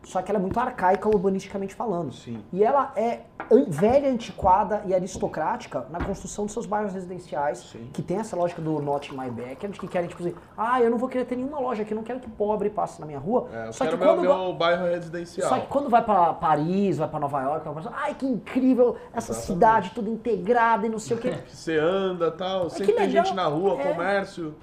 só 0.04 0.20
que 0.22 0.30
ela 0.30 0.38
é 0.38 0.42
muito 0.42 0.58
arcaica 0.58 1.08
urbanisticamente 1.08 1.74
falando. 1.74 2.12
Sim. 2.12 2.42
E 2.52 2.62
ela 2.64 2.92
é 2.96 3.20
velha, 3.68 4.10
antiquada 4.10 4.82
e 4.86 4.94
aristocrática 4.94 5.86
na 5.90 6.02
construção 6.02 6.44
dos 6.44 6.52
seus 6.52 6.66
bairros 6.66 6.92
residenciais, 6.92 7.58
Sim. 7.58 7.88
que 7.92 8.02
tem 8.02 8.18
essa 8.18 8.34
lógica 8.36 8.60
do 8.60 8.80
not 8.80 9.12
in 9.12 9.16
my 9.16 9.30
backyard, 9.30 9.78
que 9.78 9.86
querem, 9.86 10.08
tipo 10.08 10.22
assim, 10.22 10.34
ah, 10.56 10.80
eu 10.80 10.90
não 10.90 10.98
vou 10.98 11.08
querer 11.08 11.24
ter 11.24 11.36
nenhuma 11.36 11.58
loja 11.60 11.82
aqui, 11.82 11.92
eu 11.92 11.96
não 11.96 12.02
quero 12.02 12.20
que 12.20 12.28
pobre 12.30 12.70
passe 12.70 13.00
na 13.00 13.06
minha 13.06 13.18
rua. 13.18 13.48
É, 13.52 13.68
eu 13.68 13.72
só, 13.72 13.84
que 13.84 13.90
quero 13.90 14.02
meu, 14.02 14.14
quando 14.14 14.22
meu 14.44 14.52
bairro 14.54 14.84
residencial. 14.86 15.48
só 15.48 15.58
que 15.58 15.66
quando 15.66 15.88
vai 15.88 16.02
pra 16.02 16.32
Paris, 16.34 16.98
vai 16.98 17.08
pra 17.08 17.20
Nova 17.20 17.40
York, 17.42 17.68
vai 17.68 17.82
pra... 17.82 17.92
ai 17.94 18.14
que 18.14 18.26
incrível, 18.26 18.96
essa 19.12 19.32
Exatamente. 19.32 19.46
cidade 19.46 19.90
toda 19.94 20.08
integrada 20.10 20.86
e 20.86 20.88
não 20.90 20.98
sei 20.98 21.16
o 21.16 21.20
quê. 21.20 21.32
Que 21.46 21.56
você 21.56 21.76
anda 21.78 22.28
e 22.28 22.30
tal, 22.32 22.70
sempre 22.70 22.86
que 22.86 22.92
tem 22.98 23.06
legal. 23.06 23.24
gente 23.24 23.34
na 23.34 23.46
rua, 23.46 23.80
É. 23.80 23.92
comércio. 23.92 24.54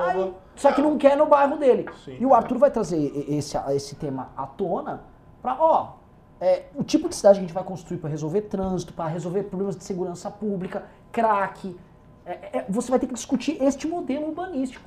Aí, 0.00 0.34
só 0.56 0.72
que 0.72 0.80
não 0.82 0.96
quer 0.98 1.16
no 1.16 1.26
bairro 1.26 1.56
dele. 1.56 1.86
Sim. 2.04 2.16
E 2.20 2.24
o 2.26 2.34
Arthur 2.34 2.58
vai 2.58 2.70
trazer 2.70 2.98
esse, 3.28 3.56
esse 3.74 3.96
tema 3.96 4.30
à 4.36 4.46
tona 4.46 5.02
pra, 5.42 5.56
ó, 5.58 5.94
é, 6.40 6.64
o 6.74 6.82
tipo 6.82 7.08
de 7.08 7.14
cidade 7.14 7.38
que 7.38 7.44
a 7.44 7.46
gente 7.46 7.54
vai 7.54 7.64
construir 7.64 7.98
pra 7.98 8.08
resolver 8.10 8.42
trânsito, 8.42 8.92
pra 8.92 9.06
resolver 9.06 9.44
problemas 9.44 9.76
de 9.76 9.84
segurança 9.84 10.30
pública, 10.30 10.84
crack. 11.10 11.76
É, 12.24 12.58
é, 12.58 12.66
você 12.68 12.90
vai 12.90 12.98
ter 13.00 13.06
que 13.06 13.14
discutir 13.14 13.62
este 13.62 13.86
modelo 13.86 14.28
urbanístico. 14.28 14.84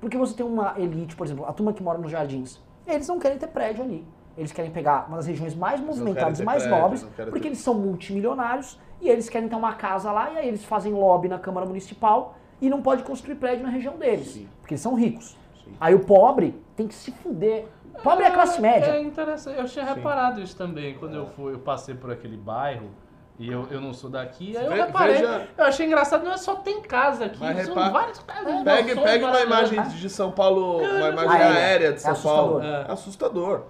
Porque 0.00 0.16
você 0.18 0.34
tem 0.34 0.44
uma 0.44 0.74
elite, 0.78 1.16
por 1.16 1.26
exemplo, 1.26 1.46
a 1.46 1.52
turma 1.52 1.72
que 1.72 1.82
mora 1.82 1.98
nos 1.98 2.10
jardins, 2.10 2.60
eles 2.86 3.08
não 3.08 3.18
querem 3.18 3.38
ter 3.38 3.46
prédio 3.46 3.82
ali. 3.82 4.06
Eles 4.36 4.52
querem 4.52 4.70
pegar 4.70 5.06
uma 5.08 5.16
das 5.16 5.26
regiões 5.26 5.54
mais 5.54 5.80
movimentadas 5.80 6.40
e 6.40 6.44
mais 6.44 6.62
prédio, 6.64 6.80
nobres, 6.82 7.02
porque 7.30 7.40
ter- 7.40 7.46
eles 7.48 7.58
são 7.60 7.72
multimilionários 7.74 8.78
e 9.00 9.08
eles 9.08 9.28
querem 9.28 9.48
ter 9.48 9.54
uma 9.56 9.74
casa 9.74 10.10
lá 10.12 10.30
e 10.32 10.38
aí 10.38 10.48
eles 10.48 10.64
fazem 10.64 10.92
lobby 10.92 11.28
na 11.28 11.38
Câmara 11.38 11.64
Municipal 11.66 12.34
e 12.66 12.70
não 12.70 12.80
pode 12.80 13.02
construir 13.02 13.34
prédio 13.36 13.64
na 13.64 13.70
região 13.70 13.96
deles, 13.98 14.28
Sim. 14.28 14.48
porque 14.60 14.74
eles 14.74 14.80
são 14.80 14.94
ricos. 14.94 15.36
Sim. 15.62 15.72
Aí 15.80 15.94
o 15.94 16.00
pobre 16.00 16.54
tem 16.76 16.86
que 16.88 16.94
se 16.94 17.10
fuder. 17.12 17.66
Pobre 18.02 18.24
é 18.24 18.28
a 18.28 18.30
classe 18.32 18.58
É 18.58 18.60
média. 18.60 19.00
interessante. 19.00 19.58
Eu 19.58 19.64
tinha 19.66 19.84
reparado 19.84 20.40
isso 20.40 20.56
também 20.56 20.94
quando 20.94 21.14
eu 21.14 21.26
fui, 21.26 21.52
eu 21.54 21.58
passei 21.58 21.94
por 21.94 22.10
aquele 22.10 22.36
bairro 22.36 22.90
e 23.38 23.50
eu, 23.50 23.66
eu 23.70 23.80
não 23.80 23.92
sou 23.92 24.10
daqui. 24.10 24.56
Aí 24.56 24.64
eu 24.64 24.72
Ve- 24.72 24.82
reparei. 24.82 25.14
veja- 25.16 25.48
Eu 25.56 25.64
achei 25.64 25.86
engraçado, 25.86 26.24
não 26.24 26.32
é 26.32 26.36
só 26.36 26.56
tem 26.56 26.80
casa 26.82 27.26
aqui, 27.26 27.38
Mas 27.38 27.66
são 27.66 27.74
repara- 27.74 27.90
várias 27.92 28.18
casas. 28.20 28.62
Pegue, 28.64 28.94
pegue 29.00 29.24
uma 29.24 29.40
imagem 29.40 29.82
de 29.82 30.08
São 30.10 30.30
Paulo, 30.32 30.78
uma 30.78 31.08
imagem 31.08 31.30
Aérea. 31.30 31.56
aérea 31.56 31.90
de 31.92 31.96
É 31.96 32.00
São 32.00 32.12
assustador. 32.12 32.36
Paulo. 32.50 32.62
É. 32.64 32.80
É 32.88 32.92
assustador. 32.92 33.62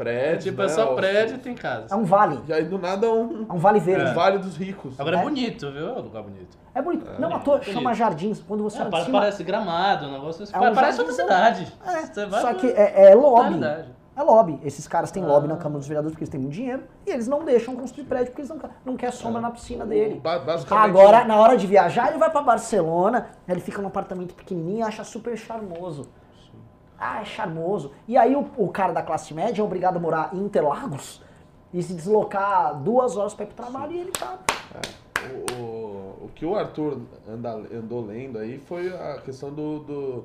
É, 0.00 0.04
Prédio, 0.04 0.50
tipo, 0.50 0.58
né, 0.62 0.64
é 0.66 0.68
só 0.68 0.94
prédio 0.94 1.34
e 1.36 1.38
tem 1.38 1.54
casa. 1.54 1.86
É 1.90 1.94
um 1.96 2.04
vale. 2.04 2.40
E 2.48 2.52
aí 2.52 2.64
do 2.64 2.78
nada 2.78 3.06
é 3.06 3.10
um, 3.10 3.46
É 3.48 3.52
um 3.52 3.58
vale 3.58 3.78
verde. 3.80 4.10
um 4.10 4.14
vale 4.14 4.38
dos 4.38 4.56
ricos. 4.56 4.98
Agora 4.98 5.16
é 5.16 5.20
É. 5.20 5.22
bonito, 5.22 5.70
viu? 5.70 5.88
É 5.88 5.92
um 5.92 6.00
lugar 6.02 6.22
bonito. 6.22 6.58
É 6.74 6.80
bonito. 6.80 7.06
não, 7.18 7.34
à 7.34 7.38
toa 7.40 7.60
chama 7.62 7.92
jardins. 7.94 8.42
Quando 8.46 8.62
você 8.62 8.78
É, 8.78 8.80
olha 8.80 8.86
de 8.86 8.92
pare- 8.92 9.04
cima, 9.04 9.18
parece 9.20 9.44
gramado, 9.44 10.06
um 10.06 10.12
negócio 10.12 10.44
assim. 10.44 10.54
É 10.54 10.58
um 10.58 10.74
parece 10.74 11.00
outra 11.00 11.14
jardim. 11.16 11.64
cidade. 11.64 11.72
É, 11.86 12.06
Você 12.06 12.26
vai 12.26 12.40
só 12.40 12.54
que 12.54 12.66
é, 12.68 13.10
é 13.10 13.14
lobby. 13.14 13.60
É 14.16 14.22
lobby. 14.22 14.60
Esses 14.64 14.86
caras 14.88 15.10
têm 15.10 15.24
lobby 15.24 15.48
na 15.48 15.54
Ah. 15.54 15.56
Câmara 15.56 15.78
dos 15.78 15.86
Vereadores 15.88 16.12
porque 16.14 16.24
eles 16.24 16.30
têm 16.30 16.40
muito 16.40 16.52
dinheiro 16.52 16.82
e 17.06 17.10
eles 17.10 17.26
não 17.28 17.44
deixam 17.44 17.74
construir 17.76 18.04
prédio 18.04 18.26
porque 18.28 18.42
eles 18.42 18.50
não, 18.50 18.58
não 18.84 18.96
querem 18.96 19.14
sombra 19.14 19.40
na 19.40 19.50
piscina 19.50 19.86
dele. 19.86 20.20
Agora, 20.70 21.24
na 21.24 21.36
hora 21.36 21.56
de 21.56 21.66
viajar, 21.66 22.08
ele 22.10 22.18
vai 22.18 22.30
pra 22.30 22.42
Barcelona, 22.42 23.28
ele 23.48 23.60
fica 23.60 23.80
num 23.80 23.88
apartamento 23.88 24.34
pequenininho 24.34 24.78
e 24.80 24.82
acha 24.82 25.04
super 25.04 25.36
charmoso. 25.36 26.08
Ah, 27.00 27.22
é 27.22 27.24
charmoso. 27.24 27.92
E 28.06 28.16
aí 28.18 28.36
o, 28.36 28.46
o 28.58 28.68
cara 28.68 28.92
da 28.92 29.02
classe 29.02 29.32
média 29.32 29.62
é 29.62 29.64
obrigado 29.64 29.96
a 29.96 30.00
morar 30.00 30.30
em 30.34 30.38
Interlagos 30.38 31.22
e 31.72 31.82
se 31.82 31.94
deslocar 31.94 32.78
duas 32.82 33.16
horas 33.16 33.32
pra 33.32 33.44
ir 33.44 33.48
pro 33.48 33.56
trabalho 33.56 33.92
e 33.92 34.00
ele 34.00 34.12
tá... 34.12 34.38
O, 35.20 35.54
o, 35.54 36.24
o 36.26 36.30
que 36.34 36.44
o 36.44 36.54
Arthur 36.54 37.00
anda, 37.28 37.54
andou 37.72 38.04
lendo 38.04 38.38
aí 38.38 38.58
foi 38.58 38.88
a 38.88 39.18
questão 39.18 39.50
do, 39.50 39.78
do, 39.80 40.24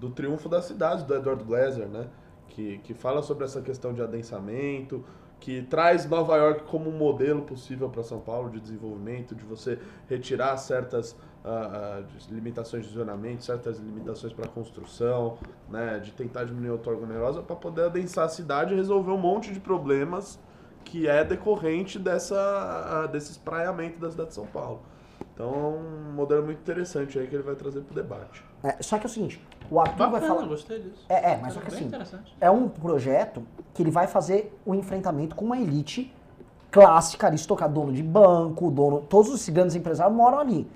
do 0.00 0.10
triunfo 0.10 0.48
da 0.48 0.62
cidade, 0.62 1.04
do 1.04 1.14
Edward 1.14 1.42
Glaser, 1.42 1.86
né? 1.86 2.06
Que, 2.48 2.78
que 2.78 2.94
fala 2.94 3.22
sobre 3.22 3.44
essa 3.44 3.60
questão 3.60 3.92
de 3.92 4.00
adensamento, 4.00 5.04
que 5.44 5.60
traz 5.60 6.08
Nova 6.08 6.38
York 6.38 6.62
como 6.62 6.88
um 6.88 6.96
modelo 6.96 7.42
possível 7.42 7.90
para 7.90 8.02
São 8.02 8.18
Paulo 8.18 8.48
de 8.48 8.58
desenvolvimento, 8.58 9.34
de 9.34 9.44
você 9.44 9.78
retirar 10.08 10.56
certas 10.56 11.14
ah, 11.44 12.02
de- 12.08 12.34
limitações 12.34 12.86
de 12.86 12.94
zonamento, 12.94 13.44
certas 13.44 13.78
limitações 13.78 14.32
para 14.32 14.48
construção, 14.48 15.36
né? 15.68 15.98
De 15.98 16.12
tentar 16.12 16.44
diminuir 16.44 16.70
a 16.70 16.72
outorgonerosa 16.72 17.42
para 17.42 17.54
poder 17.56 17.84
adensar 17.84 18.24
a 18.24 18.28
cidade 18.30 18.72
e 18.72 18.76
resolver 18.76 19.10
um 19.10 19.18
monte 19.18 19.52
de 19.52 19.60
problemas 19.60 20.40
que 20.82 21.06
é 21.06 21.22
decorrente 21.22 21.98
dessa, 21.98 22.36
ah, 22.38 23.06
desse 23.06 23.32
espraiamento 23.32 23.98
da 24.00 24.10
cidade 24.10 24.30
de 24.30 24.34
São 24.36 24.46
Paulo. 24.46 24.80
Então 25.34 25.52
é 25.52 25.58
um 26.08 26.12
modelo 26.14 26.42
muito 26.46 26.60
interessante 26.60 27.18
aí 27.18 27.26
que 27.26 27.34
ele 27.34 27.42
vai 27.42 27.54
trazer 27.54 27.82
para 27.82 27.92
o 27.92 27.94
debate. 27.94 28.42
É, 28.62 28.82
só 28.82 28.96
que 28.96 29.04
é 29.04 29.08
o 29.08 29.10
seguinte, 29.10 29.46
o 29.70 29.80
Arthur 29.80 29.96
vai 30.10 30.20
Bacana, 30.20 30.34
falar... 30.34 30.46
gostei 30.46 30.78
disso. 30.80 31.04
É, 31.08 31.32
é, 31.32 31.38
mas 31.40 31.54
só 31.54 31.60
Bem 31.60 31.68
que 31.68 31.74
assim, 31.74 31.84
interessante. 31.86 32.36
é 32.40 32.50
um 32.50 32.68
projeto 32.68 33.42
que 33.72 33.82
ele 33.82 33.90
vai 33.90 34.06
fazer 34.06 34.56
o 34.64 34.74
enfrentamento 34.74 35.34
com 35.34 35.44
uma 35.44 35.58
elite 35.58 36.12
clássica, 36.70 37.28
aristocrata, 37.28 37.72
dono 37.72 37.92
de 37.92 38.02
banco, 38.02 38.70
dono, 38.70 39.00
todos 39.08 39.30
os 39.32 39.48
grandes 39.48 39.76
empresários 39.76 40.16
moram 40.16 40.38
ali. 40.40 40.66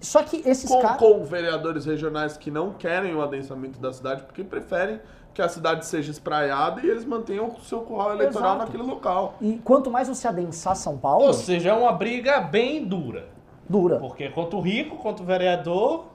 Só 0.00 0.22
que 0.22 0.42
esses 0.48 0.68
Com, 0.70 0.80
caras... 0.80 0.98
com 0.98 1.24
vereadores 1.24 1.86
regionais 1.86 2.36
que 2.36 2.50
não 2.50 2.72
querem 2.72 3.14
o 3.14 3.22
adensamento 3.22 3.78
da 3.80 3.92
cidade 3.92 4.22
porque 4.22 4.44
preferem 4.44 5.00
que 5.32 5.42
a 5.42 5.48
cidade 5.48 5.84
seja 5.86 6.12
espraiada 6.12 6.80
e 6.82 6.88
eles 6.88 7.04
mantenham 7.04 7.48
o 7.48 7.60
seu 7.62 7.80
curral 7.80 8.12
eleitoral 8.12 8.54
Exato. 8.56 8.66
naquele 8.66 8.82
local. 8.88 9.34
E 9.40 9.58
quanto 9.64 9.90
mais 9.90 10.06
você 10.06 10.28
adensar 10.28 10.76
São 10.76 10.96
Paulo, 10.96 11.24
Ou 11.26 11.32
seja, 11.32 11.70
é 11.70 11.72
uma 11.72 11.90
briga 11.92 12.40
bem 12.40 12.84
dura. 12.84 13.26
dura. 13.68 13.98
Porque 13.98 14.28
quanto 14.28 14.58
o 14.58 14.60
rico, 14.60 14.96
quanto 14.98 15.22
o 15.22 15.26
vereador. 15.26 16.06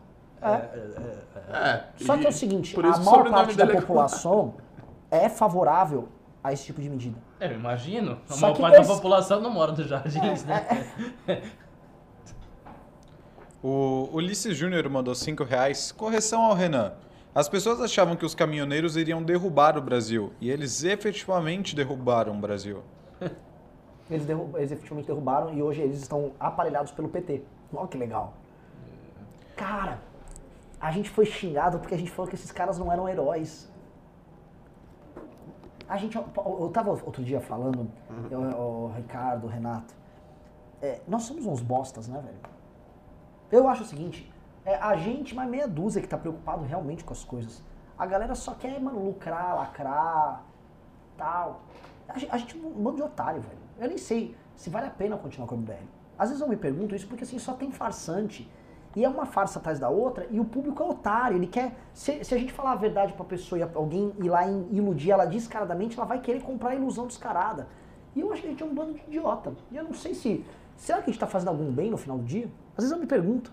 É, 0.42 1.84
Só 1.98 2.16
e 2.16 2.20
que 2.20 2.26
é 2.26 2.30
o 2.30 2.34
seguinte, 2.34 2.76
a 2.80 2.98
maior 3.00 3.30
parte 3.30 3.56
da 3.58 3.66
é 3.66 3.68
população 3.82 4.56
é 5.12 5.28
favorável 5.30 6.08
a 6.44 6.54
esse 6.54 6.66
tipo 6.66 6.82
de 6.82 6.90
medida. 6.90 7.18
Eu 7.40 7.54
imagino. 7.54 8.20
A 8.30 8.34
Só 8.34 8.42
maior 8.48 8.60
parte 8.60 8.80
esse- 8.80 8.88
da 8.90 8.96
população 8.96 9.42
não 9.42 9.50
mora 9.50 9.72
nos 9.72 9.88
jardins, 9.88 10.46
né? 10.46 10.66
O 13.62 14.10
Ulisses 14.14 14.56
Júnior 14.56 14.88
mandou 14.90 15.14
5 15.14 15.44
reais. 15.44 15.92
Correção 15.92 16.42
ao 16.44 16.54
Renan. 16.54 16.94
As 17.36 17.50
pessoas 17.50 17.82
achavam 17.82 18.16
que 18.16 18.26
os 18.26 18.34
caminhoneiros 18.34 18.96
iriam 18.96 19.22
derrubar 19.22 19.78
o 19.78 19.82
Brasil. 19.82 20.32
E 20.40 20.50
eles 20.50 20.84
efetivamente 20.84 21.76
derrubaram 21.76 22.34
o 22.34 22.40
Brasil. 22.40 22.82
Eles, 24.10 24.26
derru- 24.26 24.50
eles 24.58 24.72
efetivamente 24.72 25.06
derrubaram 25.06 25.54
e 25.54 25.62
hoje 25.62 25.82
eles 25.82 26.00
estão 26.02 26.32
aparelhados 26.40 26.92
pelo 26.92 27.08
PT. 27.10 27.44
Olha 27.72 27.88
que 27.88 27.96
legal. 27.96 28.34
Cara, 29.56 30.00
a 30.80 30.92
gente 30.92 31.10
foi 31.10 31.26
xingado 31.26 31.80
porque 31.80 31.94
a 31.94 31.98
gente 31.98 32.12
falou 32.12 32.30
que 32.30 32.36
esses 32.36 32.52
caras 32.52 32.78
não 32.78 32.92
eram 32.92 33.08
heróis. 33.08 33.70
A 35.88 35.98
gente, 35.98 36.16
eu, 36.16 36.24
eu 36.62 36.70
tava 36.70 36.92
outro 36.92 37.24
dia 37.24 37.42
falando, 37.42 37.90
eu, 38.30 38.40
o 38.40 38.94
Ricardo, 38.96 39.46
o 39.46 39.50
Renato, 39.50 39.94
é, 40.82 41.02
nós 41.08 41.24
somos 41.24 41.46
uns 41.46 41.62
bostas, 41.62 42.08
né, 42.08 42.22
velho? 42.22 42.40
Eu 43.52 43.68
acho 43.68 43.84
o 43.84 43.86
seguinte, 43.86 44.32
é 44.64 44.76
a 44.76 44.96
gente, 44.96 45.36
mais 45.36 45.50
meia 45.50 45.68
dúzia 45.68 46.02
que 46.02 46.08
tá 46.08 46.18
preocupado 46.18 46.64
realmente 46.64 47.04
com 47.04 47.12
as 47.12 47.24
coisas. 47.24 47.64
A 47.98 48.06
galera 48.06 48.36
só 48.36 48.54
quer, 48.54 48.80
mano, 48.80 49.04
lucrar, 49.04 49.56
lacrar, 49.56 50.44
tal. 51.18 51.62
A 52.08 52.18
gente, 52.18 52.32
a 52.32 52.38
gente 52.38 52.56
é 52.56 52.68
um 52.68 52.72
bando 52.72 52.98
de 52.98 53.04
otário, 53.04 53.42
velho. 53.42 53.58
Eu 53.80 53.88
nem 53.88 53.98
sei 53.98 54.36
se 54.56 54.70
vale 54.70 54.88
a 54.88 54.92
pena 54.92 55.18
continuar 55.18 55.48
com 55.48 55.56
o 55.56 55.58
MBL. 55.58 55.74
Às 56.18 56.30
vezes 56.30 56.42
eu 56.42 56.48
me 56.48 56.56
pergunto 56.56 56.96
isso 56.96 57.08
porque 57.08 57.24
assim, 57.24 57.40
só 57.40 57.54
tem 57.54 57.72
farsante. 57.72 58.50
E 58.96 59.06
é 59.06 59.10
uma 59.10 59.26
farsa 59.26 59.60
atrás 59.60 59.80
da 59.80 59.90
outra 59.90 60.26
e 60.32 60.40
o 60.40 60.46
público 60.46 60.82
é 60.82 60.86
otário. 60.86 61.38
Ele 61.38 61.48
quer. 61.48 61.76
Se, 61.94 62.24
se 62.24 62.34
a 62.34 62.38
gente 62.38 62.52
falar 62.52 62.72
a 62.72 62.76
verdade 62.76 63.14
pra 63.14 63.24
pessoa 63.24 63.60
e 63.60 63.64
alguém 63.64 64.14
ir 64.20 64.30
lá 64.30 64.48
e 64.48 64.68
iludir 64.72 65.12
ela 65.12 65.26
descaradamente, 65.26 65.98
ela 65.98 66.08
vai 66.08 66.20
querer 66.20 66.42
comprar 66.42 66.72
a 66.72 66.76
ilusão 66.76 67.06
descarada. 67.08 67.68
E 68.16 68.22
eu 68.22 68.32
acho 68.34 68.42
que 68.42 68.48
a 68.48 68.52
gente 68.52 68.64
é 68.64 68.66
um 68.66 68.74
bando 68.74 68.94
de 68.94 69.02
idiota. 69.08 69.54
E 69.72 69.78
eu 69.78 69.84
não 69.84 69.94
sei 69.94 70.14
se. 70.14 70.44
Será 70.76 71.00
que 71.02 71.10
a 71.10 71.14
gente 71.14 71.20
tá 71.20 71.28
fazendo 71.28 71.50
algum 71.50 71.72
bem 71.72 71.92
no 71.92 71.98
final 71.98 72.18
do 72.18 72.24
dia? 72.24 72.50
Às 72.78 72.84
vezes 72.86 72.92
eu 72.92 72.98
me 72.98 73.06
pergunto. 73.06 73.52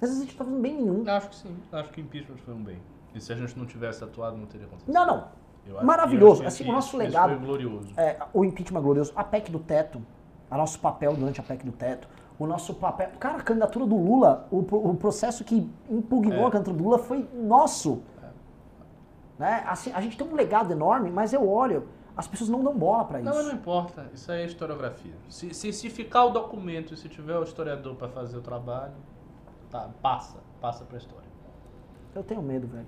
Às 0.00 0.08
vezes 0.08 0.18
a 0.18 0.24
gente 0.24 0.36
tá 0.36 0.44
fazendo 0.44 0.60
bem 0.60 0.74
nenhum. 0.74 1.04
Acho 1.08 1.28
que 1.28 1.36
sim. 1.36 1.56
Acho 1.72 1.90
que 1.90 2.00
impeachment 2.00 2.36
foi 2.38 2.54
um 2.54 2.62
bem. 2.62 2.78
E 3.14 3.20
se 3.20 3.32
a 3.32 3.36
gente 3.36 3.58
não 3.58 3.66
tivesse 3.66 4.02
atuado, 4.04 4.36
não 4.36 4.46
teria 4.46 4.66
acontecido. 4.66 4.92
Não, 4.94 5.06
não. 5.06 5.28
Eu 5.66 5.84
Maravilhoso. 5.84 6.44
Assim, 6.44 6.68
o 6.68 6.72
nosso 6.72 6.96
legado- 6.96 7.30
foi 7.30 7.38
glorioso. 7.44 7.88
É, 7.96 8.16
o 8.32 8.44
impeachment 8.44 8.80
glorioso, 8.80 9.12
a 9.14 9.22
PEC 9.24 9.50
do 9.50 9.58
teto, 9.58 10.00
o 10.50 10.56
nosso 10.56 10.78
papel 10.80 11.14
durante 11.14 11.40
a 11.40 11.42
PEC 11.42 11.64
do 11.64 11.72
teto, 11.72 12.08
o 12.38 12.46
nosso 12.46 12.74
papel. 12.74 13.10
Cara, 13.18 13.38
a 13.38 13.42
candidatura 13.42 13.84
do 13.86 13.96
Lula, 13.96 14.46
o, 14.50 14.58
o 14.58 14.94
processo 14.96 15.42
que 15.44 15.68
impugnou 15.90 16.44
É. 16.44 16.46
a 16.46 16.50
candidatura 16.50 16.76
do 16.76 16.84
Lula 16.84 16.98
foi 16.98 17.28
nosso. 17.34 18.02
Né? 19.38 19.62
Assim, 19.66 19.92
a 19.94 20.00
gente 20.00 20.16
tem 20.16 20.26
um 20.26 20.34
legado 20.34 20.72
enorme, 20.72 21.10
mas 21.10 21.32
eu 21.32 21.48
olho, 21.48 21.88
as 22.16 22.26
pessoas 22.26 22.50
não 22.50 22.62
dão 22.62 22.74
bola 22.76 23.04
pra 23.04 23.20
isso. 23.20 23.28
Não, 23.28 23.36
mas 23.36 23.46
não 23.46 23.52
importa. 23.54 24.06
Isso 24.12 24.30
aí 24.32 24.42
é 24.42 24.46
historiografia. 24.46 25.12
Se, 25.28 25.54
se, 25.54 25.72
se 25.72 25.88
ficar 25.90 26.24
o 26.24 26.30
documento 26.30 26.92
e 26.94 26.96
se 26.96 27.08
tiver 27.08 27.36
o 27.38 27.42
historiador 27.44 27.94
para 27.94 28.08
fazer 28.08 28.36
o 28.36 28.40
trabalho, 28.40 28.94
tá, 29.70 29.88
passa. 30.02 30.38
Passa 30.60 30.84
pra 30.84 30.98
história. 30.98 31.28
Eu 32.14 32.24
tenho 32.24 32.42
medo, 32.42 32.66
velho. 32.66 32.86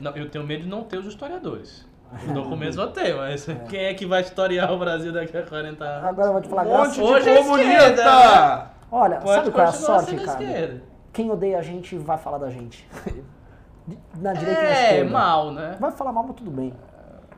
Não, 0.00 0.10
eu 0.16 0.30
tenho 0.30 0.44
medo 0.44 0.62
de 0.62 0.68
não 0.68 0.82
ter 0.84 0.96
os 0.98 1.06
historiadores. 1.06 1.86
Os 2.26 2.32
documentos 2.32 2.76
vão 2.76 2.92
ter, 2.92 3.14
mas 3.16 3.44
quem 3.68 3.80
é 3.86 3.94
que 3.94 4.06
vai 4.06 4.20
historiar 4.20 4.70
o 4.70 4.78
Brasil 4.78 5.12
daqui 5.12 5.36
a 5.36 5.42
40 5.42 5.84
anos? 5.84 6.04
Agora 6.08 6.28
eu 6.28 6.32
vou 6.34 6.40
te 6.42 6.48
falar, 6.48 6.62
Um 6.62 6.66
graças- 6.68 6.98
monte 6.98 7.10
Hoje 7.12 7.24
de 7.24 7.30
é 7.30 7.42
comunista! 7.42 7.70
esquerda, 7.72 8.04
né? 8.04 8.70
Olha, 8.96 9.16
Pode 9.16 9.34
sabe 9.34 9.50
qual 9.50 9.66
é 9.66 9.68
a 9.68 9.72
sorte, 9.72 10.14
cara? 10.16 10.42
esquerda. 10.44 10.82
Quem 11.12 11.28
odeia 11.28 11.58
a 11.58 11.62
gente 11.62 11.96
vai 11.98 12.16
falar 12.16 12.38
da 12.38 12.48
gente. 12.48 12.88
Na 14.16 14.32
direita 14.32 14.60
e 14.60 14.64
na 14.64 14.70
É, 14.70 14.82
esquerda. 14.90 15.10
mal, 15.10 15.50
né? 15.52 15.76
Vai 15.80 15.90
falar 15.90 16.12
mal, 16.12 16.22
mas 16.24 16.36
tudo 16.36 16.50
bem. 16.50 16.72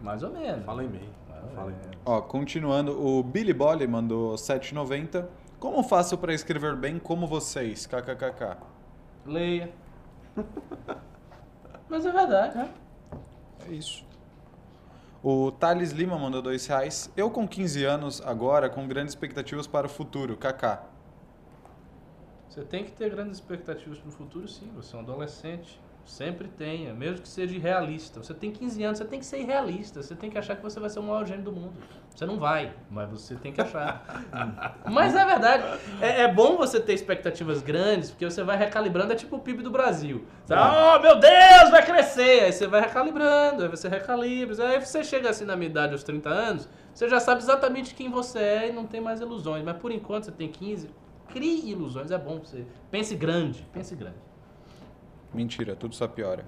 Mais 0.03 0.23
ou 0.23 0.31
menos. 0.31 0.65
Fala 0.67 0.85
em 0.85 0.89
meio. 0.89 1.09
Fala 1.55 1.71
em 1.71 1.75
meio. 1.75 1.99
Ó, 2.05 2.21
continuando, 2.21 2.93
o 3.05 3.23
Billy 3.23 3.55
Bolly 3.55 3.87
mandou 3.87 4.35
7,90. 4.35 5.27
Como 5.59 5.83
faço 5.83 6.19
pra 6.19 6.35
escrever 6.35 6.77
bem 6.77 6.99
como 6.99 7.27
vocês? 7.27 7.87
KKKK. 7.87 8.59
Leia. 9.25 9.71
Mas 11.89 12.05
é 12.05 12.13
verdade, 12.13 12.59
né? 12.59 12.69
É 13.67 13.73
isso. 13.73 14.05
O 15.23 15.51
Thales 15.51 15.91
Lima 15.91 16.19
mandou 16.19 16.43
dois 16.43 16.67
reais. 16.67 17.11
Eu 17.17 17.31
com 17.31 17.49
15 17.49 17.83
anos, 17.85 18.23
agora, 18.25 18.69
com 18.69 18.87
grandes 18.87 19.13
expectativas 19.15 19.67
para 19.67 19.87
o 19.87 19.91
futuro. 19.91 20.37
KK. 20.37 20.81
Você 22.57 22.65
tem 22.65 22.85
que 22.85 22.93
ter 22.93 23.11
grandes 23.11 23.37
expectativas 23.37 23.99
para 23.99 24.09
o 24.09 24.13
futuro, 24.13 24.49
sim. 24.49 24.71
Você 24.77 24.97
é 24.97 24.99
um 24.99 25.03
adolescente. 25.03 25.79
Sempre 26.07 26.49
tenha, 26.49 26.95
mesmo 26.95 27.21
que 27.21 27.29
seja 27.29 27.55
irrealista. 27.55 28.23
Você 28.23 28.33
tem 28.33 28.51
15 28.51 28.83
anos, 28.83 28.99
você 28.99 29.05
tem 29.05 29.19
que 29.19 29.27
ser 29.27 29.41
irrealista. 29.41 30.03
Você 30.03 30.15
tem 30.15 30.31
que 30.31 30.39
achar 30.39 30.57
que 30.57 30.63
você 30.63 30.81
vai 30.81 30.89
ser 30.89 31.01
o 31.01 31.03
maior 31.03 31.27
gênio 31.27 31.43
do 31.43 31.53
mundo. 31.53 31.75
Você 32.15 32.25
não 32.25 32.39
vai, 32.39 32.73
mas 32.91 33.11
você 33.11 33.35
tem 33.35 33.53
que 33.53 33.61
achar. 33.61 34.25
mas 34.91 35.15
é 35.15 35.23
verdade. 35.27 35.65
É, 36.01 36.23
é 36.23 36.33
bom 36.33 36.57
você 36.57 36.81
ter 36.81 36.95
expectativas 36.95 37.61
grandes, 37.61 38.11
porque 38.11 38.25
você 38.25 38.43
vai 38.43 38.57
recalibrando. 38.57 39.13
É 39.13 39.17
tipo 39.17 39.37
o 39.37 39.41
PIB 39.41 39.63
do 39.63 39.71
Brasil. 39.71 40.25
Você, 40.47 40.55
oh, 40.55 40.99
meu 41.01 41.17
Deus, 41.17 41.71
vai 41.71 41.85
crescer. 41.85 42.45
Aí 42.45 42.53
você 42.53 42.67
vai 42.67 42.81
recalibrando, 42.81 43.65
aí 43.65 43.69
você 43.69 43.87
recalibra. 43.87 44.67
Aí 44.67 44.81
você 44.81 45.05
chega 45.05 45.29
assim 45.29 45.45
na 45.45 45.57
minha 45.57 45.69
idade, 45.69 45.93
aos 45.93 46.03
30 46.03 46.31
anos, 46.31 46.69
você 46.95 47.07
já 47.07 47.21
sabe 47.21 47.43
exatamente 47.43 47.95
quem 47.95 48.09
você 48.09 48.39
é 48.39 48.69
e 48.71 48.73
não 48.73 48.87
tem 48.87 48.99
mais 48.99 49.21
ilusões. 49.21 49.63
Mas 49.63 49.77
por 49.77 49.93
enquanto 49.93 50.25
você 50.25 50.33
tem 50.33 50.49
15, 50.49 50.89
crie 51.29 51.71
ilusões. 51.71 52.11
É 52.11 52.19
bom 52.19 52.39
você. 52.39 52.65
Pense 52.91 53.15
grande, 53.15 53.67
pense 53.73 53.95
grande. 53.95 54.17
Mentira, 55.35 55.77
tudo 55.77 55.95
só 55.95 56.07
piora. 56.09 56.45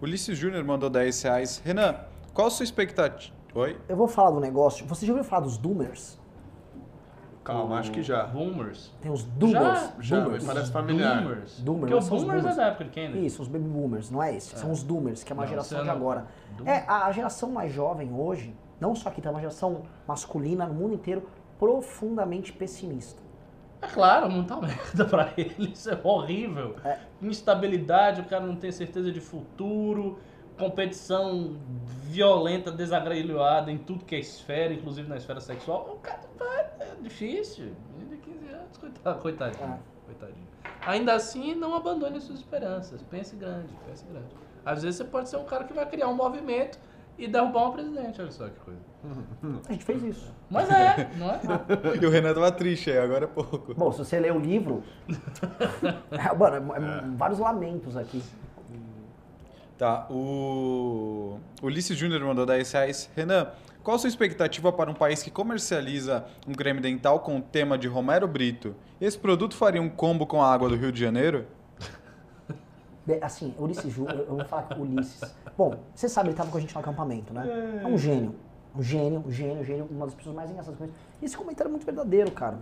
Ulisses 0.00 0.38
Júnior 0.38 0.64
mandou 0.64 0.88
10 0.88 1.22
reais. 1.22 1.62
Renan, 1.64 1.96
qual 2.32 2.46
a 2.46 2.50
sua 2.50 2.64
expectativa? 2.64 3.34
Oi? 3.54 3.76
Eu 3.88 3.96
vou 3.96 4.06
falar 4.06 4.30
do 4.30 4.40
negócio. 4.40 4.86
Você 4.86 5.04
já 5.06 5.12
ouviu 5.12 5.24
falar 5.24 5.42
dos 5.42 5.56
Doomers? 5.58 6.18
Calma, 7.42 7.78
acho 7.78 7.90
que 7.90 8.02
já. 8.02 8.24
Boomers. 8.26 8.92
Tem 9.00 9.10
os 9.10 9.22
Doomers. 9.22 9.92
Já, 10.00 10.16
mas 10.18 10.24
Doomers. 10.24 10.44
parece 10.44 10.70
familiar. 10.70 11.22
Boomers. 11.22 11.60
Doomers, 11.60 11.80
Porque 11.80 11.94
os 11.94 12.08
Boomers 12.08 12.28
é 12.28 12.36
boomers. 12.36 12.56
da 12.56 12.66
época 12.66 12.84
de 12.84 12.90
quem, 12.90 13.08
né? 13.08 13.18
Isso, 13.20 13.40
os 13.40 13.48
baby 13.48 13.64
boomers, 13.66 14.10
não 14.10 14.22
é 14.22 14.36
esse. 14.36 14.54
São 14.58 14.70
os 14.70 14.82
doomers, 14.82 15.24
que 15.24 15.32
é 15.32 15.34
uma 15.34 15.44
Não, 15.44 15.48
geração 15.48 15.82
de 15.82 15.88
agora. 15.88 16.26
Doom- 16.58 16.68
É, 16.68 16.84
a 16.86 17.10
geração 17.10 17.50
mais 17.50 17.72
jovem 17.72 18.12
hoje, 18.12 18.54
não 18.78 18.94
só 18.94 19.08
aqui, 19.08 19.22
tá 19.22 19.30
uma 19.30 19.40
geração 19.40 19.82
masculina 20.06 20.66
no 20.66 20.74
mundo 20.74 20.92
inteiro 20.94 21.26
profundamente 21.58 22.52
pessimista. 22.52 23.22
É 23.80 23.86
claro, 23.86 24.28
não 24.28 24.44
tá 24.44 24.56
merda 24.60 25.04
pra 25.04 25.32
ele, 25.36 25.72
isso 25.72 25.90
é 25.90 25.98
horrível. 26.02 26.74
É. 26.84 26.98
Instabilidade, 27.22 28.20
o 28.20 28.24
cara 28.24 28.44
não 28.44 28.56
tem 28.56 28.72
certeza 28.72 29.10
de 29.12 29.20
futuro, 29.20 30.18
competição 30.58 31.56
violenta, 32.02 32.70
desagrilhoada 32.72 33.70
em 33.70 33.78
tudo 33.78 34.04
que 34.04 34.14
é 34.14 34.18
esfera, 34.18 34.72
inclusive 34.72 35.08
na 35.08 35.16
esfera 35.16 35.40
sexual. 35.40 35.94
O 35.94 36.00
cara 36.00 36.20
vai, 36.38 36.60
é 36.80 36.94
difícil. 37.00 37.72
Menino 37.96 38.16
de 38.16 38.22
15 38.22 38.48
anos, 38.52 38.76
coitado, 38.78 39.18
coitadinho, 39.20 39.64
É. 39.64 39.78
coitadinho. 40.06 40.48
Ainda 40.86 41.14
assim, 41.14 41.54
não 41.54 41.74
abandone 41.74 42.20
suas 42.20 42.38
esperanças. 42.38 43.02
Pense 43.02 43.36
grande, 43.36 43.72
pense 43.86 44.04
grande. 44.06 44.26
Às 44.64 44.82
vezes 44.82 44.96
você 44.98 45.04
pode 45.04 45.28
ser 45.28 45.36
um 45.36 45.44
cara 45.44 45.64
que 45.64 45.72
vai 45.72 45.86
criar 45.86 46.08
um 46.08 46.14
movimento 46.14 46.78
e 47.18 47.26
derrubar 47.26 47.68
um 47.68 47.72
presidente, 47.72 48.20
olha 48.20 48.30
só 48.30 48.48
que 48.48 48.60
coisa. 48.60 48.80
A 49.68 49.72
gente 49.72 49.84
fez 49.84 50.02
isso. 50.04 50.32
Mas 50.48 50.70
é, 50.70 51.10
não 51.16 51.30
é? 51.30 51.40
E 52.00 52.06
o 52.06 52.10
Renan 52.10 52.32
tava 52.32 52.50
triste 52.52 52.90
aí, 52.90 52.98
agora 52.98 53.24
é 53.24 53.28
pouco. 53.28 53.74
Bom, 53.74 53.90
se 53.92 53.98
você 53.98 54.18
ler 54.20 54.32
o 54.32 54.38
livro. 54.38 54.82
é, 56.12 56.34
mano, 56.36 56.74
é- 56.74 56.78
é 56.78 57.16
vários 57.16 57.38
lamentos 57.40 57.96
aqui. 57.96 58.22
Tá, 59.76 60.06
o 60.10 61.38
Ulisses 61.62 61.96
Júnior 61.96 62.20
mandou 62.22 62.44
10 62.44 62.72
reais. 62.72 63.10
Renan, 63.14 63.48
qual 63.82 63.94
a 63.94 63.98
sua 63.98 64.08
expectativa 64.08 64.72
para 64.72 64.90
um 64.90 64.94
país 64.94 65.22
que 65.22 65.30
comercializa 65.30 66.24
um 66.46 66.52
creme 66.52 66.80
dental 66.80 67.20
com 67.20 67.36
o 67.38 67.40
tema 67.40 67.78
de 67.78 67.86
Romero 67.86 68.26
Brito? 68.26 68.74
Esse 69.00 69.16
produto 69.16 69.56
faria 69.56 69.80
um 69.80 69.88
combo 69.88 70.26
com 70.26 70.42
a 70.42 70.52
água 70.52 70.68
do 70.68 70.74
Rio 70.76 70.90
de 70.90 71.00
Janeiro? 71.00 71.46
Assim, 73.22 73.54
Ulisses 73.58 73.92
Ju, 73.92 74.06
eu 74.08 74.18
eu 74.20 74.36
vou 74.36 74.44
falar 74.44 74.62
com 74.62 74.80
o 74.80 74.82
Ulisses. 74.82 75.34
Bom, 75.56 75.74
você 75.94 76.08
sabe, 76.08 76.28
ele 76.28 76.34
estava 76.34 76.50
com 76.50 76.58
a 76.58 76.60
gente 76.60 76.74
no 76.74 76.80
acampamento, 76.80 77.32
né? 77.32 77.80
É 77.82 77.86
um 77.86 77.96
gênio. 77.98 78.34
Um 78.76 78.82
gênio, 78.82 79.24
um 79.26 79.30
gênio, 79.30 79.60
um 79.60 79.64
gênio, 79.64 79.88
uma 79.90 80.06
das 80.06 80.14
pessoas 80.14 80.36
mais 80.36 80.50
engraçadas 80.50 80.76
que 80.78 80.82
eu 80.84 80.88
conheço. 80.88 81.04
Esse 81.22 81.36
comentário 81.36 81.68
é 81.68 81.72
muito 81.72 81.86
verdadeiro, 81.86 82.30
cara. 82.30 82.58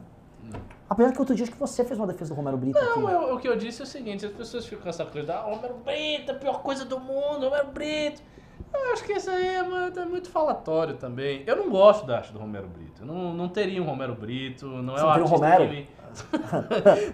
Apesar 0.89 1.13
que 1.13 1.19
outro 1.19 1.35
dia 1.35 1.43
acho 1.43 1.53
que 1.53 1.59
você 1.59 1.85
fez 1.85 1.99
uma 1.99 2.07
defesa 2.07 2.33
do 2.33 2.37
Romero 2.37 2.57
Brito. 2.57 2.79
Não, 2.79 3.11
eu- 3.11 3.35
o 3.35 3.39
que 3.41 3.49
eu 3.49 3.57
disse 3.57 3.83
é 3.83 3.85
o 3.85 3.87
seguinte, 3.87 4.25
as 4.25 4.33
pessoas 4.33 4.65
ficam 4.65 4.85
com 4.85 4.89
essa 4.89 5.05
coisa 5.05 5.27
da 5.27 5.41
Romero 5.41 5.75
Brito, 5.85 6.31
a 6.31 6.35
pior 6.37 6.63
coisa 6.63 6.85
do 6.85 7.01
mundo, 7.01 7.47
Romero 7.49 7.69
Brito. 7.73 8.23
Eu 8.73 8.93
acho 8.93 9.05
que 9.05 9.13
isso 9.15 9.29
aí 9.31 9.47
é 9.57 9.63
muito, 9.63 9.99
é 9.99 10.05
muito 10.05 10.29
falatório 10.31 10.97
também. 10.97 11.43
Eu 11.47 11.57
não 11.57 11.69
gosto 11.71 12.07
da 12.07 12.19
arte 12.19 12.33
do 12.33 12.39
Romero 12.39 12.69
Brito. 12.69 13.03
Eu 13.03 13.07
não, 13.07 13.35
não 13.35 13.49
teria 13.49 13.83
um 13.83 13.87
Romero 13.87 14.15
Brito, 14.15 14.67
não 14.67 14.95
é 14.95 14.99
Você 15.01 15.05
um 15.05 15.07
não 15.07 15.09
um 15.09 15.13
artista 15.23 15.35
Romero? 15.37 15.65
que 15.69 15.71
me... 15.75 15.89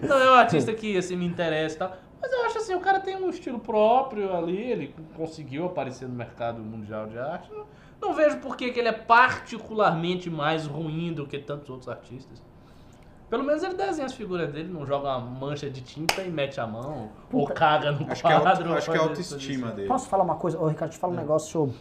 não 0.07 0.17
é 0.19 0.31
um 0.31 0.35
artista 0.35 0.73
que 0.73 0.97
assim, 0.97 1.15
me 1.15 1.25
interessa 1.25 1.75
e 1.75 1.79
tal. 1.79 1.91
Mas 2.25 2.31
eu 2.31 2.45
acho 2.45 2.57
assim, 2.59 2.73
o 2.73 2.79
cara 2.79 3.01
tem 3.01 3.17
um 3.17 3.29
estilo 3.29 3.59
próprio 3.59 4.33
ali, 4.33 4.55
ele 4.57 4.95
conseguiu 5.17 5.65
aparecer 5.65 6.07
no 6.07 6.15
mercado 6.15 6.61
mundial 6.61 7.05
de 7.05 7.19
arte. 7.19 7.51
Não, 7.51 7.65
não 8.01 8.13
vejo 8.13 8.37
por 8.37 8.55
que 8.55 8.71
que 8.71 8.79
ele 8.79 8.87
é 8.87 8.93
particularmente 8.93 10.29
mais 10.29 10.65
ruim 10.65 11.11
do 11.11 11.27
que 11.27 11.37
tantos 11.37 11.69
outros 11.69 11.89
artistas. 11.89 12.41
Pelo 13.29 13.43
menos 13.43 13.61
ele 13.61 13.73
desenha 13.73 14.05
as 14.05 14.13
figuras 14.13 14.49
dele, 14.53 14.71
não 14.71 14.85
joga 14.85 15.17
uma 15.17 15.19
mancha 15.19 15.69
de 15.69 15.81
tinta 15.81 16.21
e 16.21 16.29
mete 16.29 16.61
a 16.61 16.65
mão, 16.67 17.09
ou 17.29 17.45
caga 17.47 17.91
no 17.91 18.09
Acho 18.09 18.21
que 18.23 18.31
é, 18.31 18.39
quadro. 18.39 18.49
auto, 18.63 18.69
ou 18.69 18.77
acho 18.77 18.91
que 18.91 18.95
é 18.95 18.99
faz 18.99 19.09
autoestima 19.09 19.71
dele. 19.71 19.87
Posso 19.89 20.07
falar 20.07 20.23
uma 20.23 20.35
coisa? 20.35 20.57
Ô, 20.57 20.67
Ricardo, 20.67 20.91
te 20.91 20.97
falo 20.97 21.11
um 21.13 21.17
negócio. 21.17 21.73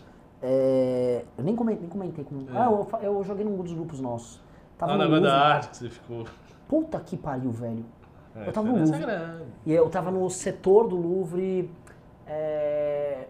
é, 0.43 1.25
eu 1.39 1.45
nem 1.45 1.55
comentei, 1.55 1.83
nem 1.83 1.89
comentei 1.91 2.25
com. 2.25 2.47
Ah, 2.53 2.65
eu, 2.65 2.89
eu 3.03 3.23
joguei 3.23 3.45
num 3.45 3.57
dos 3.63 3.73
grupos 3.73 4.01
nossos. 4.01 4.41
Tava 4.77 4.93
Ah, 4.93 4.95
o 4.95 4.99
no 4.99 5.05
negócio 5.05 5.23
da 5.25 5.35
Louvre. 5.35 5.53
arte 5.53 5.69
que 5.69 5.77
você 5.77 5.89
ficou. 5.91 6.25
Puta 6.67 6.99
que 6.99 7.17
pariu, 7.17 7.51
velho. 7.53 7.85
É, 8.35 8.49
Eu 8.49 8.53
tava 8.53 8.69
no 8.69 8.83
diferença 8.83 8.93
Louvre. 8.99 9.13
é 9.13 9.17
grande. 9.29 9.45
E 9.67 9.73
eu 9.73 9.91
tava 9.91 10.11
no 10.11 10.29
setor 10.31 10.89
do 10.89 10.97
Louvre. 10.97 11.71
é, 12.27 13.27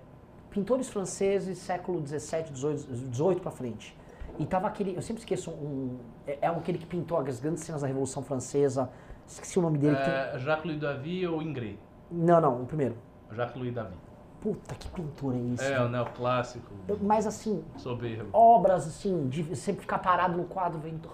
pintores 0.51 0.89
franceses, 0.89 1.59
século 1.59 2.01
17, 2.01 2.53
18, 2.53 2.87
18 3.09 3.41
pra 3.43 3.51
frente. 3.51 3.97
E 4.39 4.47
tava 4.47 4.67
aquele. 4.69 4.95
Eu 4.97 5.03
sempre 5.03 5.21
esqueço 5.21 5.51
um. 5.51 5.99
É, 6.27 6.39
é 6.43 6.47
aquele 6.47 6.79
que 6.79 6.87
pintou 6.87 7.19
as 7.19 7.41
grandes 7.41 7.63
cenas 7.65 7.81
da 7.83 7.87
Revolução 7.87 8.23
Francesa. 8.23 8.89
Esqueci 9.27 9.59
o 9.59 9.63
nome 9.63 9.79
dele. 9.79 9.97
que 9.97 10.03
tem- 10.05 10.13
É, 10.13 10.39
Jacques-Louis 10.39 10.81
David 10.81 11.27
ou 11.27 11.43
Ingres? 11.43 11.77
Não, 12.11 12.41
não, 12.41 12.63
o 12.63 12.67
primeiro. 12.67 12.97
Jacques-Louis 13.31 13.73
David. 13.75 13.97
Puta, 14.41 14.75
que 14.75 14.89
pintor 14.89 15.35
é 15.35 15.55
esse? 15.55 15.73
É, 15.73 15.81
o 15.81 15.89
neoclássico, 15.89 16.67
Mas 17.01 17.27
assim, 17.29 17.63
soberbo. 17.77 18.29
obras 18.33 18.87
assim, 18.89 19.29
de 19.29 19.55
sempre 19.55 19.83
ficar 19.83 19.99
parado 20.01 20.37
no 20.37 20.45
quadro 20.45 20.81
vendo. 20.81 21.09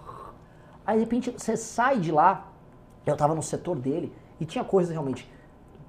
Aí 0.87 0.97
de 0.99 1.05
repente 1.05 1.31
você 1.31 1.55
sai 1.57 2.01
de 2.01 2.11
lá, 2.11 2.48
eu 3.07 3.17
tava 3.17 3.35
no 3.35 3.43
setor 3.43 3.79
dele, 3.79 4.13
e 4.41 4.45
tinha 4.45 4.65
coisas 4.65 4.93
realmente. 4.93 5.31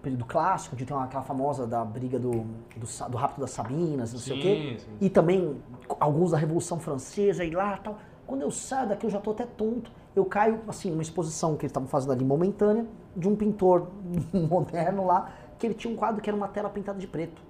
Período 0.01 0.23
clássico, 0.23 0.77
de 0.77 0.85
ter 0.85 0.93
uma, 0.93 1.03
aquela 1.03 1.23
famosa 1.23 1.67
da 1.67 1.83
briga 1.83 2.17
do, 2.17 2.31
do, 2.31 3.09
do 3.09 3.17
rapto 3.17 3.41
das 3.41 3.51
Sabinas, 3.51 4.13
não 4.13 4.19
sei 4.19 4.39
o 4.39 4.41
quê. 4.41 4.77
Sim, 4.79 4.85
sim. 4.85 4.97
E 5.01 5.09
também 5.09 5.61
alguns 5.99 6.31
da 6.31 6.37
Revolução 6.37 6.79
Francesa 6.79 7.43
e 7.43 7.51
lá 7.51 7.75
tal. 7.77 7.97
Quando 8.25 8.41
eu 8.43 8.49
saio 8.49 8.87
daqui, 8.87 9.05
eu 9.05 9.09
já 9.09 9.19
tô 9.19 9.31
até 9.31 9.45
tonto. 9.45 9.91
Eu 10.15 10.23
caio, 10.23 10.61
assim, 10.69 10.89
numa 10.89 11.01
exposição 11.01 11.57
que 11.57 11.65
eles 11.65 11.71
estavam 11.71 11.89
fazendo 11.89 12.13
ali 12.13 12.23
momentânea, 12.23 12.85
de 13.13 13.27
um 13.27 13.35
pintor 13.35 13.87
moderno 14.31 15.05
lá, 15.05 15.33
que 15.57 15.67
ele 15.67 15.73
tinha 15.73 15.93
um 15.93 15.97
quadro 15.97 16.21
que 16.21 16.29
era 16.29 16.37
uma 16.37 16.47
tela 16.47 16.69
pintada 16.69 16.97
de 16.97 17.07
preto. 17.07 17.41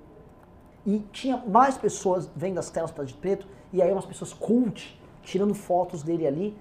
E 0.86 1.00
tinha 1.12 1.38
mais 1.38 1.78
pessoas 1.78 2.32
vendo 2.36 2.58
as 2.58 2.72
telas 2.72 2.90
pintadas 2.90 3.12
de 3.12 3.18
preto, 3.18 3.48
e 3.72 3.80
aí 3.80 3.92
umas 3.92 4.06
pessoas 4.06 4.34
cult 4.34 5.00
tirando 5.22 5.54
fotos 5.54 6.02
dele 6.02 6.26
ali. 6.26 6.58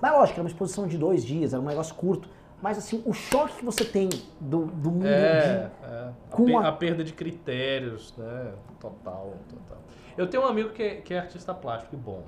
Mas 0.00 0.12
lógico, 0.12 0.38
era 0.38 0.42
uma 0.42 0.50
exposição 0.50 0.86
de 0.86 0.98
dois 0.98 1.24
dias, 1.24 1.54
era 1.54 1.62
um 1.62 1.66
negócio 1.66 1.94
curto. 1.94 2.28
Mas 2.62 2.78
assim, 2.78 3.02
o 3.06 3.12
choque 3.12 3.56
que 3.58 3.64
você 3.64 3.84
tem 3.84 4.08
do, 4.40 4.66
do 4.66 4.90
mundo 4.90 5.06
É, 5.06 5.40
de... 5.40 5.86
é. 5.86 5.86
A, 5.86 6.12
Com 6.30 6.44
per- 6.46 6.56
a- 6.56 6.68
a 6.68 6.72
perda 6.72 7.02
de 7.04 7.12
critérios, 7.12 8.14
né? 8.16 8.52
Total, 8.78 9.34
total. 9.48 9.78
Eu 10.16 10.26
tenho 10.28 10.42
um 10.42 10.46
amigo 10.46 10.70
que 10.70 10.82
é, 10.82 10.94
que 10.96 11.14
é 11.14 11.18
artista 11.18 11.54
plástico 11.54 11.94
e 11.94 11.98
bom. 11.98 12.22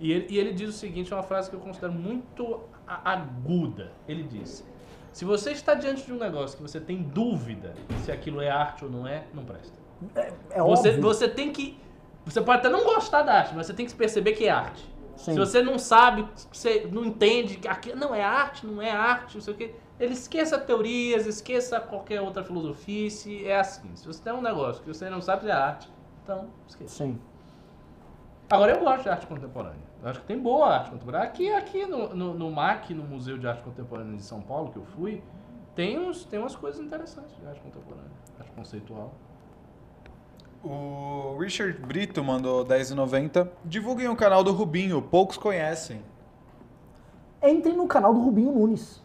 E 0.00 0.12
ele, 0.12 0.26
e 0.30 0.38
ele 0.38 0.52
diz 0.52 0.68
o 0.68 0.72
seguinte, 0.72 1.12
é 1.12 1.16
uma 1.16 1.22
frase 1.22 1.48
que 1.48 1.56
eu 1.56 1.60
considero 1.60 1.92
muito 1.92 2.60
a- 2.86 3.12
aguda. 3.12 3.92
Ele 4.08 4.22
diz: 4.24 4.66
Se 5.12 5.24
você 5.24 5.52
está 5.52 5.74
diante 5.74 6.04
de 6.04 6.12
um 6.12 6.18
negócio 6.18 6.56
que 6.56 6.62
você 6.62 6.78
tem 6.80 7.02
dúvida 7.02 7.72
se 8.04 8.12
aquilo 8.12 8.40
é 8.42 8.50
arte 8.50 8.84
ou 8.84 8.90
não 8.90 9.06
é, 9.06 9.24
não 9.32 9.44
presta. 9.44 9.74
É 10.16 10.60
você, 10.62 10.88
óbvio. 10.90 11.02
você 11.02 11.28
tem 11.28 11.50
que. 11.52 11.78
Você 12.26 12.40
pode 12.42 12.58
até 12.58 12.68
não 12.68 12.84
gostar 12.84 13.22
da 13.22 13.32
arte, 13.34 13.54
mas 13.54 13.66
você 13.66 13.72
tem 13.72 13.86
que 13.86 13.94
perceber 13.94 14.32
que 14.32 14.44
é 14.46 14.50
arte. 14.50 14.84
Sim. 15.16 15.32
Se 15.32 15.38
você 15.38 15.62
não 15.62 15.78
sabe, 15.78 16.28
você 16.52 16.88
não 16.92 17.04
entende 17.04 17.58
aquilo 17.66 17.98
não 17.98 18.14
é 18.14 18.22
arte, 18.22 18.66
não 18.66 18.80
é 18.80 18.90
arte, 18.90 19.36
não 19.36 19.40
sei 19.40 19.54
o 19.54 19.56
quê. 19.56 19.74
Ele 19.98 20.12
esqueça 20.12 20.58
teorias, 20.58 21.26
esqueça 21.26 21.80
qualquer 21.80 22.20
outra 22.20 22.44
filosofia, 22.44 23.10
se 23.10 23.46
é 23.46 23.58
assim. 23.58 23.94
Se 23.96 24.06
você 24.06 24.22
tem 24.22 24.32
um 24.32 24.42
negócio 24.42 24.82
que 24.82 24.88
você 24.88 25.08
não 25.08 25.22
sabe 25.22 25.44
se 25.44 25.48
é 25.48 25.52
arte, 25.52 25.90
então 26.22 26.50
esqueça. 26.68 27.04
Sim. 27.04 27.18
Agora 28.50 28.72
eu 28.72 28.80
gosto 28.80 29.04
de 29.04 29.08
arte 29.08 29.26
contemporânea. 29.26 29.86
Eu 30.02 30.10
acho 30.10 30.20
que 30.20 30.26
tem 30.26 30.38
boa 30.38 30.68
arte 30.68 30.90
contemporânea. 30.90 31.26
Aqui, 31.26 31.52
aqui 31.52 31.86
no, 31.86 32.14
no, 32.14 32.34
no 32.34 32.50
MAC, 32.50 32.92
no 32.94 33.02
Museu 33.02 33.38
de 33.38 33.48
Arte 33.48 33.62
Contemporânea 33.62 34.16
de 34.16 34.22
São 34.22 34.40
Paulo, 34.40 34.70
que 34.70 34.76
eu 34.76 34.84
fui, 34.84 35.22
tem, 35.74 35.98
uns, 35.98 36.24
tem 36.24 36.38
umas 36.38 36.54
coisas 36.54 36.80
interessantes 36.80 37.34
de 37.36 37.46
arte 37.46 37.60
contemporânea, 37.60 38.10
arte 38.38 38.52
conceitual. 38.52 39.14
O 40.64 41.36
Richard 41.38 41.78
Brito 41.80 42.22
mandou 42.24 42.64
10,90. 42.64 43.48
Divulguem 43.64 44.08
o 44.08 44.16
canal 44.16 44.42
do 44.42 44.52
Rubinho, 44.52 45.00
poucos 45.00 45.36
conhecem. 45.36 46.00
Entrem 47.42 47.76
no 47.76 47.86
canal 47.86 48.12
do 48.12 48.20
Rubinho 48.20 48.50
Nunes. 48.52 49.00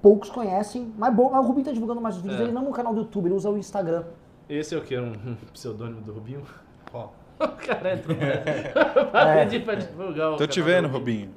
Poucos 0.00 0.30
conhecem, 0.30 0.92
mas 0.96 1.14
bom, 1.14 1.30
mas 1.30 1.44
o 1.44 1.48
Rubinho 1.48 1.64
tá 1.66 1.72
divulgando 1.72 2.00
mais 2.00 2.16
os 2.16 2.22
vídeos 2.22 2.40
É. 2.40 2.44
dele 2.44 2.54
não 2.54 2.64
no 2.64 2.70
canal 2.72 2.94
do 2.94 3.00
YouTube, 3.00 3.26
ele 3.26 3.34
usa 3.34 3.50
o 3.50 3.58
Instagram. 3.58 4.04
Esse 4.48 4.74
é 4.74 4.78
o 4.78 4.82
que? 4.82 4.96
Um, 4.96 5.12
um 5.12 5.36
pseudônimo 5.52 6.00
do 6.02 6.12
Rubinho? 6.12 6.42
Ó. 6.92 7.08
O 7.38 7.48
cara 7.48 7.92
entrou 7.92 8.16
É. 8.18 8.70
pra 9.10 9.34
pedir 9.44 9.62
pra 9.62 9.74
divulgar 9.74 10.32
o 10.32 10.36
Tô 10.36 10.46
te 10.46 10.62
vendo, 10.62 10.88
do 10.88 10.94
Rubinho. 10.94 11.34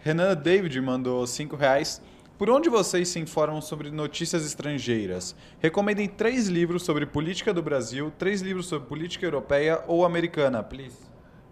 Renan 0.00 0.34
David 0.34 0.80
mandou 0.80 1.24
5 1.24 1.54
reais. 1.54 2.02
Por 2.42 2.50
onde 2.50 2.68
vocês 2.68 3.08
se 3.08 3.20
informam 3.20 3.62
sobre 3.62 3.88
notícias 3.88 4.44
estrangeiras? 4.44 5.36
Recomendem 5.60 6.08
três 6.08 6.48
livros 6.48 6.82
sobre 6.82 7.06
política 7.06 7.54
do 7.54 7.62
Brasil, 7.62 8.12
três 8.18 8.42
livros 8.42 8.66
sobre 8.66 8.88
política 8.88 9.24
europeia 9.24 9.84
ou 9.86 10.04
americana, 10.04 10.60
please. 10.60 10.98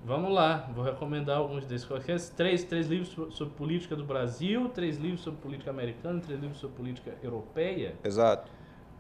Vamos 0.05 0.33
lá, 0.33 0.69
vou 0.75 0.83
recomendar 0.83 1.39
alguns 1.39 1.65
desses. 1.65 1.87
Três, 2.31 2.65
três 2.65 2.89
livros 2.89 3.11
so- 3.11 3.31
sobre 3.31 3.55
política 3.55 3.95
do 3.95 4.05
Brasil, 4.05 4.69
três 4.71 4.97
livros 4.97 5.21
sobre 5.21 5.41
política 5.41 5.71
americana, 5.71 6.21
três 6.21 6.41
livros 6.41 6.59
sobre 6.59 6.77
política 6.77 7.17
europeia. 7.23 7.95
Exato. 8.03 8.51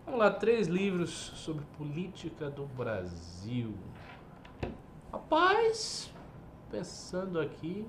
Vamos 0.05 0.21
lá, 0.21 0.31
três 0.31 0.69
livros 0.69 1.11
sobre 1.11 1.65
política 1.77 2.49
do 2.49 2.67
Brasil. 2.67 3.75
Rapaz, 5.11 6.09
pensando 6.71 7.41
aqui. 7.41 7.85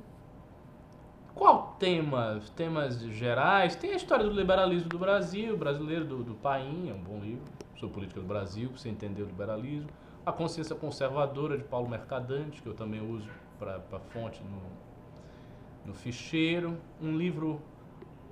Qual 1.35 1.75
tema? 1.79 2.39
Temas 2.55 2.99
gerais? 3.01 3.75
Tem 3.75 3.91
a 3.93 3.95
história 3.95 4.25
do 4.25 4.31
liberalismo 4.31 4.89
do 4.89 4.99
Brasil, 4.99 5.57
brasileiro 5.57 6.05
do, 6.05 6.23
do 6.23 6.33
Paim, 6.35 6.89
é 6.89 6.93
um 6.93 7.01
bom 7.01 7.19
livro 7.19 7.43
sobre 7.79 7.93
política 7.95 8.19
do 8.19 8.27
Brasil, 8.27 8.69
pra 8.69 8.77
você 8.77 8.89
entender 8.89 9.23
o 9.23 9.25
liberalismo. 9.25 9.89
A 10.25 10.31
Consciência 10.31 10.75
Conservadora 10.75 11.57
de 11.57 11.63
Paulo 11.63 11.89
Mercadante, 11.89 12.61
que 12.61 12.67
eu 12.67 12.73
também 12.73 13.01
uso 13.01 13.27
para 13.57 13.79
fonte 14.09 14.41
no, 14.43 15.87
no 15.87 15.93
ficheiro. 15.93 16.77
Um 17.01 17.17
livro 17.17 17.59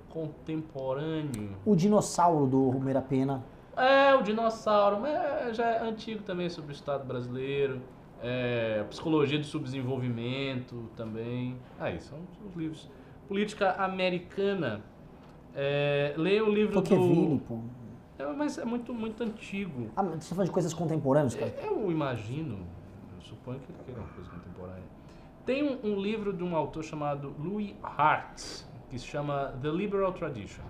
contemporâneo. 0.08 1.56
O 1.64 1.74
dinossauro 1.74 2.46
do 2.46 2.68
Romero 2.68 3.02
Pena. 3.02 3.42
É, 3.76 4.14
o 4.14 4.22
dinossauro, 4.22 5.00
mas 5.00 5.12
é- 5.12 5.54
já 5.54 5.66
é 5.66 5.80
antigo 5.82 6.22
também 6.22 6.48
sobre 6.50 6.72
o 6.72 6.74
Estado 6.74 7.04
brasileiro. 7.04 7.80
É, 8.22 8.84
psicologia 8.90 9.38
do 9.38 9.46
subdesenvolvimento 9.46 10.90
também. 10.96 11.56
Aí, 11.78 12.00
são 12.00 12.18
os 12.46 12.54
livros. 12.54 12.88
Política 13.26 13.72
americana. 13.82 14.82
É, 15.54 16.14
leia 16.16 16.44
o 16.44 16.52
livro 16.52 16.74
Tocqueville, 16.74 17.38
do. 17.38 17.40
pô. 17.40 17.60
É, 18.18 18.26
mas 18.32 18.58
é 18.58 18.64
muito, 18.64 18.92
muito 18.92 19.22
antigo. 19.22 19.90
Ah, 19.96 20.02
mas 20.02 20.24
você 20.24 20.28
tá 20.28 20.34
falando 20.34 20.48
de 20.48 20.52
coisas 20.52 20.74
contemporâneas, 20.74 21.34
cara? 21.34 21.54
Eu 21.62 21.90
imagino, 21.90 22.58
eu 23.16 23.20
suponho 23.22 23.58
que 23.60 23.72
ele 23.72 23.78
queira 23.84 24.00
uma 24.00 24.08
coisa 24.10 24.30
contemporânea. 24.30 24.84
Tem 25.46 25.64
um, 25.64 25.78
um 25.82 26.00
livro 26.00 26.32
de 26.32 26.44
um 26.44 26.54
autor 26.54 26.84
chamado 26.84 27.34
Louis 27.38 27.74
Hart, 27.82 28.62
que 28.90 28.98
se 28.98 29.06
chama 29.06 29.54
The 29.62 29.70
Liberal 29.70 30.12
Tradition. 30.12 30.64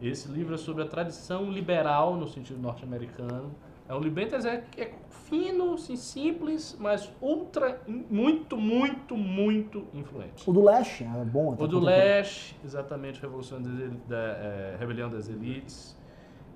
Esse 0.00 0.28
livro 0.28 0.54
é 0.54 0.58
sobre 0.58 0.82
a 0.82 0.86
tradição 0.86 1.50
liberal 1.50 2.16
no 2.16 2.26
sentido 2.26 2.60
norte-americano. 2.60 3.54
É 3.90 3.94
livro 3.98 4.12
bem 4.12 4.28
é, 4.46 4.62
é 4.80 4.92
fino, 5.28 5.74
assim, 5.74 5.96
simples, 5.96 6.76
mas 6.78 7.12
ultra, 7.20 7.82
muito, 7.88 8.56
muito, 8.56 9.16
muito 9.16 9.84
influente. 9.92 10.48
O 10.48 10.52
do 10.52 10.64
Leste 10.64 11.02
é 11.02 11.24
bom. 11.24 11.56
O 11.58 11.66
do. 11.66 11.80
Leste, 11.80 12.56
exatamente, 12.64 13.20
Revolução 13.20 13.60
da, 13.60 14.16
eh, 14.16 14.76
Rebelião 14.78 15.10
das 15.10 15.28
Elites. 15.28 15.98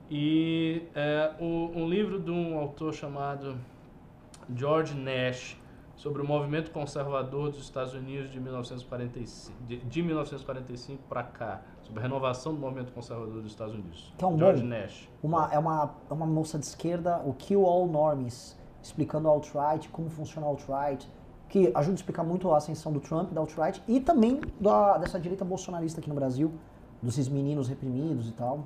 E 0.09 0.83
eh, 0.95 1.33
um, 1.41 1.83
um 1.83 1.89
livro 1.89 2.21
de 2.21 2.31
um 2.31 2.57
autor 2.57 2.95
chamado 2.95 3.59
George 4.55 4.95
Nash 4.95 5.57
sobre 5.97 6.23
o 6.23 6.25
movimento 6.25 6.71
conservador 6.71 7.51
dos 7.51 7.65
Estados 7.65 7.95
Unidos 7.95 8.31
de 8.31 8.39
1945, 8.39 9.65
de, 9.67 9.79
de 9.79 10.03
1945 10.05 11.03
para 11.09 11.25
cá, 11.25 11.63
sobre 11.85 12.01
a 12.01 12.03
renovação 12.03 12.55
do 12.55 12.61
movimento 12.61 12.93
conservador 12.93 13.35
dos 13.43 13.47
Estados 13.53 13.75
Unidos. 13.75 14.13
Que 14.19 14.25
é 14.25 14.27
um 14.27 14.39
George 14.39 14.63
bom. 14.63 14.69
Nash. 14.69 15.09
Uma, 15.23 15.53
é, 15.53 15.59
uma, 15.59 15.91
é 16.11 16.13
uma 16.13 16.27
moça 16.27 16.59
de 16.59 16.67
esquerda, 16.67 17.19
o 17.25 17.33
Kill 17.35 17.65
All 17.65 17.87
Normies, 17.87 18.57
explicando 18.83 19.29
o 19.29 19.31
alt-right, 19.31 19.89
como 19.91 20.09
funciona 20.11 20.47
o 20.47 20.51
alt-right, 20.51 21.09
que 21.49 21.71
ajuda 21.75 21.95
a 21.95 21.95
explicar 21.95 22.25
muito 22.25 22.51
a 22.51 22.57
ascensão 22.57 22.93
do 22.93 23.01
Trump, 23.01 23.31
da 23.33 23.41
alt-right, 23.41 23.83
e 23.87 24.01
também 24.01 24.41
da, 24.59 24.99
dessa 24.99 25.21
direita 25.21 25.45
bolsonarista 25.45 26.01
aqui 26.01 26.09
no 26.09 26.15
Brasil, 26.15 26.53
desses 27.01 27.29
meninos 27.29 27.69
reprimidos 27.69 28.29
e 28.29 28.33
tal. 28.33 28.65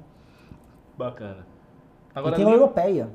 Bacana. 0.96 1.46
e 2.14 2.18
Agora, 2.18 2.36
tem 2.36 2.46
a 2.46 2.50
europeia. 2.50 3.08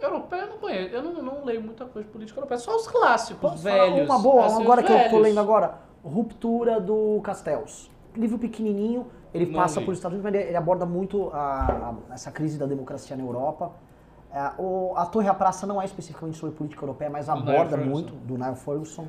europeia 0.00 0.42
eu 0.42 0.48
não 0.48 0.58
conheço. 0.58 0.94
Eu 0.94 1.02
não, 1.02 1.22
não 1.22 1.44
leio 1.44 1.62
muita 1.62 1.84
coisa 1.84 2.06
de 2.06 2.12
política 2.12 2.38
europeia, 2.38 2.58
só 2.58 2.74
os 2.74 2.88
clássicos, 2.88 3.40
Posso 3.50 3.62
velhos. 3.62 4.08
uma 4.08 4.18
boa, 4.18 4.46
assim, 4.46 4.62
agora 4.62 4.82
que 4.82 4.92
eu 4.92 4.96
tô 4.96 5.02
velhos. 5.04 5.22
lendo 5.22 5.40
agora. 5.40 5.78
Ruptura 6.04 6.80
do 6.80 7.20
Castells. 7.22 7.90
Livro 8.16 8.38
pequenininho, 8.38 9.06
ele 9.34 9.46
Não 9.46 9.54
passa 9.60 9.80
li. 9.80 9.86
por 9.86 9.92
Estados 9.94 10.14
Unidos, 10.16 10.30
mas 10.32 10.40
ele, 10.40 10.48
ele 10.50 10.56
aborda 10.56 10.84
muito 10.86 11.30
a, 11.32 11.90
a- 11.90 12.14
essa 12.14 12.30
crise 12.30 12.58
da 12.58 12.66
democracia 12.66 13.16
na 13.16 13.22
Europa. 13.22 13.72
É, 14.32 14.52
o, 14.58 14.92
a 14.96 15.06
Torre 15.06 15.26
e 15.26 15.28
a 15.28 15.34
Praça 15.34 15.66
não 15.66 15.80
é 15.80 15.84
especificamente 15.84 16.36
sobre 16.36 16.54
política 16.54 16.82
europeia, 16.84 17.10
mas 17.10 17.26
Do 17.26 17.32
aborda 17.32 17.76
muito, 17.76 18.12
do 18.14 18.36
Niall 18.36 18.56
Ferguson. 18.56 19.06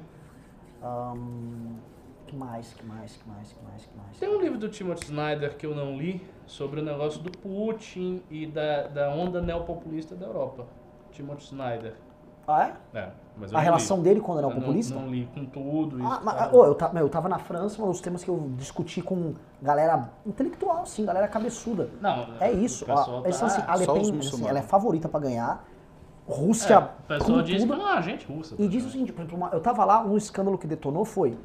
Ahn, 0.82 1.76
que 2.28 2.36
mais, 2.36 2.74
que 2.74 2.86
mais, 2.86 3.18
que 3.18 3.28
mais, 3.28 3.52
que 3.52 3.64
mais, 3.66 3.86
que 3.86 3.98
mais? 3.98 4.18
Tem 4.20 4.30
um 4.30 4.40
livro 4.40 4.58
do 4.58 4.70
Timothy 4.70 5.06
Snyder 5.06 5.58
que 5.58 5.66
eu 5.66 5.76
não 5.76 5.98
li 5.98 6.26
sobre 6.46 6.80
o 6.80 6.84
negócio 6.84 7.22
do 7.22 7.32
Putin 7.32 8.22
e 8.30 8.46
da, 8.46 8.88
da 8.88 9.10
onda 9.10 9.42
neopopulista 9.42 10.16
da 10.16 10.26
Europa. 10.28 10.66
Timothy 11.12 11.44
Snyder. 11.46 11.96
Ah, 12.52 12.74
é? 12.94 12.98
É, 13.00 13.10
mas 13.38 13.54
A 13.54 13.60
relação 13.60 13.98
li. 13.98 14.04
dele 14.04 14.20
com 14.22 14.32
o 14.32 14.36
Eu 14.36 14.42
neopopulista? 14.42 14.96
Não, 14.96 15.04
não 15.04 15.10
li 15.12 15.30
com 15.34 15.46
tudo. 15.46 16.00
e 16.00 16.04
Ah, 16.04 16.20
mas, 16.24 16.54
ô, 16.54 16.66
eu, 16.66 16.76
ta- 16.76 16.90
meu, 16.92 17.04
eu 17.04 17.10
tava 17.10 17.30
na 17.30 17.38
França, 17.38 17.82
um 17.82 17.88
dos 17.88 18.02
temas 18.02 18.24
que 18.24 18.30
eu 18.30 18.50
discuti 18.58 19.02
com 19.02 19.34
galera 19.62 20.10
intelectual, 20.26 20.86
sim, 20.86 21.06
galera 21.06 21.28
cabeçuda. 21.28 21.90
Não, 22.02 22.28
É 22.40 22.52
isso. 22.52 22.86
ó, 22.90 23.22
eles 23.24 23.40
tá- 23.40 23.46
assim, 23.46 23.62
a 23.68 23.76
Le 23.76 23.86
Pen, 23.86 24.20
assim, 24.20 24.48
ela 24.48 24.60
é 24.60 24.64
favorita 24.64 25.08
pra 25.08 25.20
ganhar. 25.20 25.64
É, 26.28 26.32
Rússia. 26.32 26.80
o 26.80 27.08
pessoal 27.08 27.42
diz 27.42 27.64
que 27.64 27.68
tudo. 27.70 27.78
não 27.80 27.90
é 27.90 27.98
agente 27.98 28.26
russa. 28.28 28.56
E 28.60 28.68
diz 28.68 28.86
o 28.86 28.90
seguinte, 28.90 29.12
por 29.12 29.22
exemplo, 29.22 29.38
uma- 29.38 29.50
eu 29.50 29.60
tava 29.60 29.84
lá, 29.84 30.04
um 30.04 30.16
escândalo 30.16 30.58
que 30.60 30.68
detonou 30.68 31.04
foi 31.04 31.36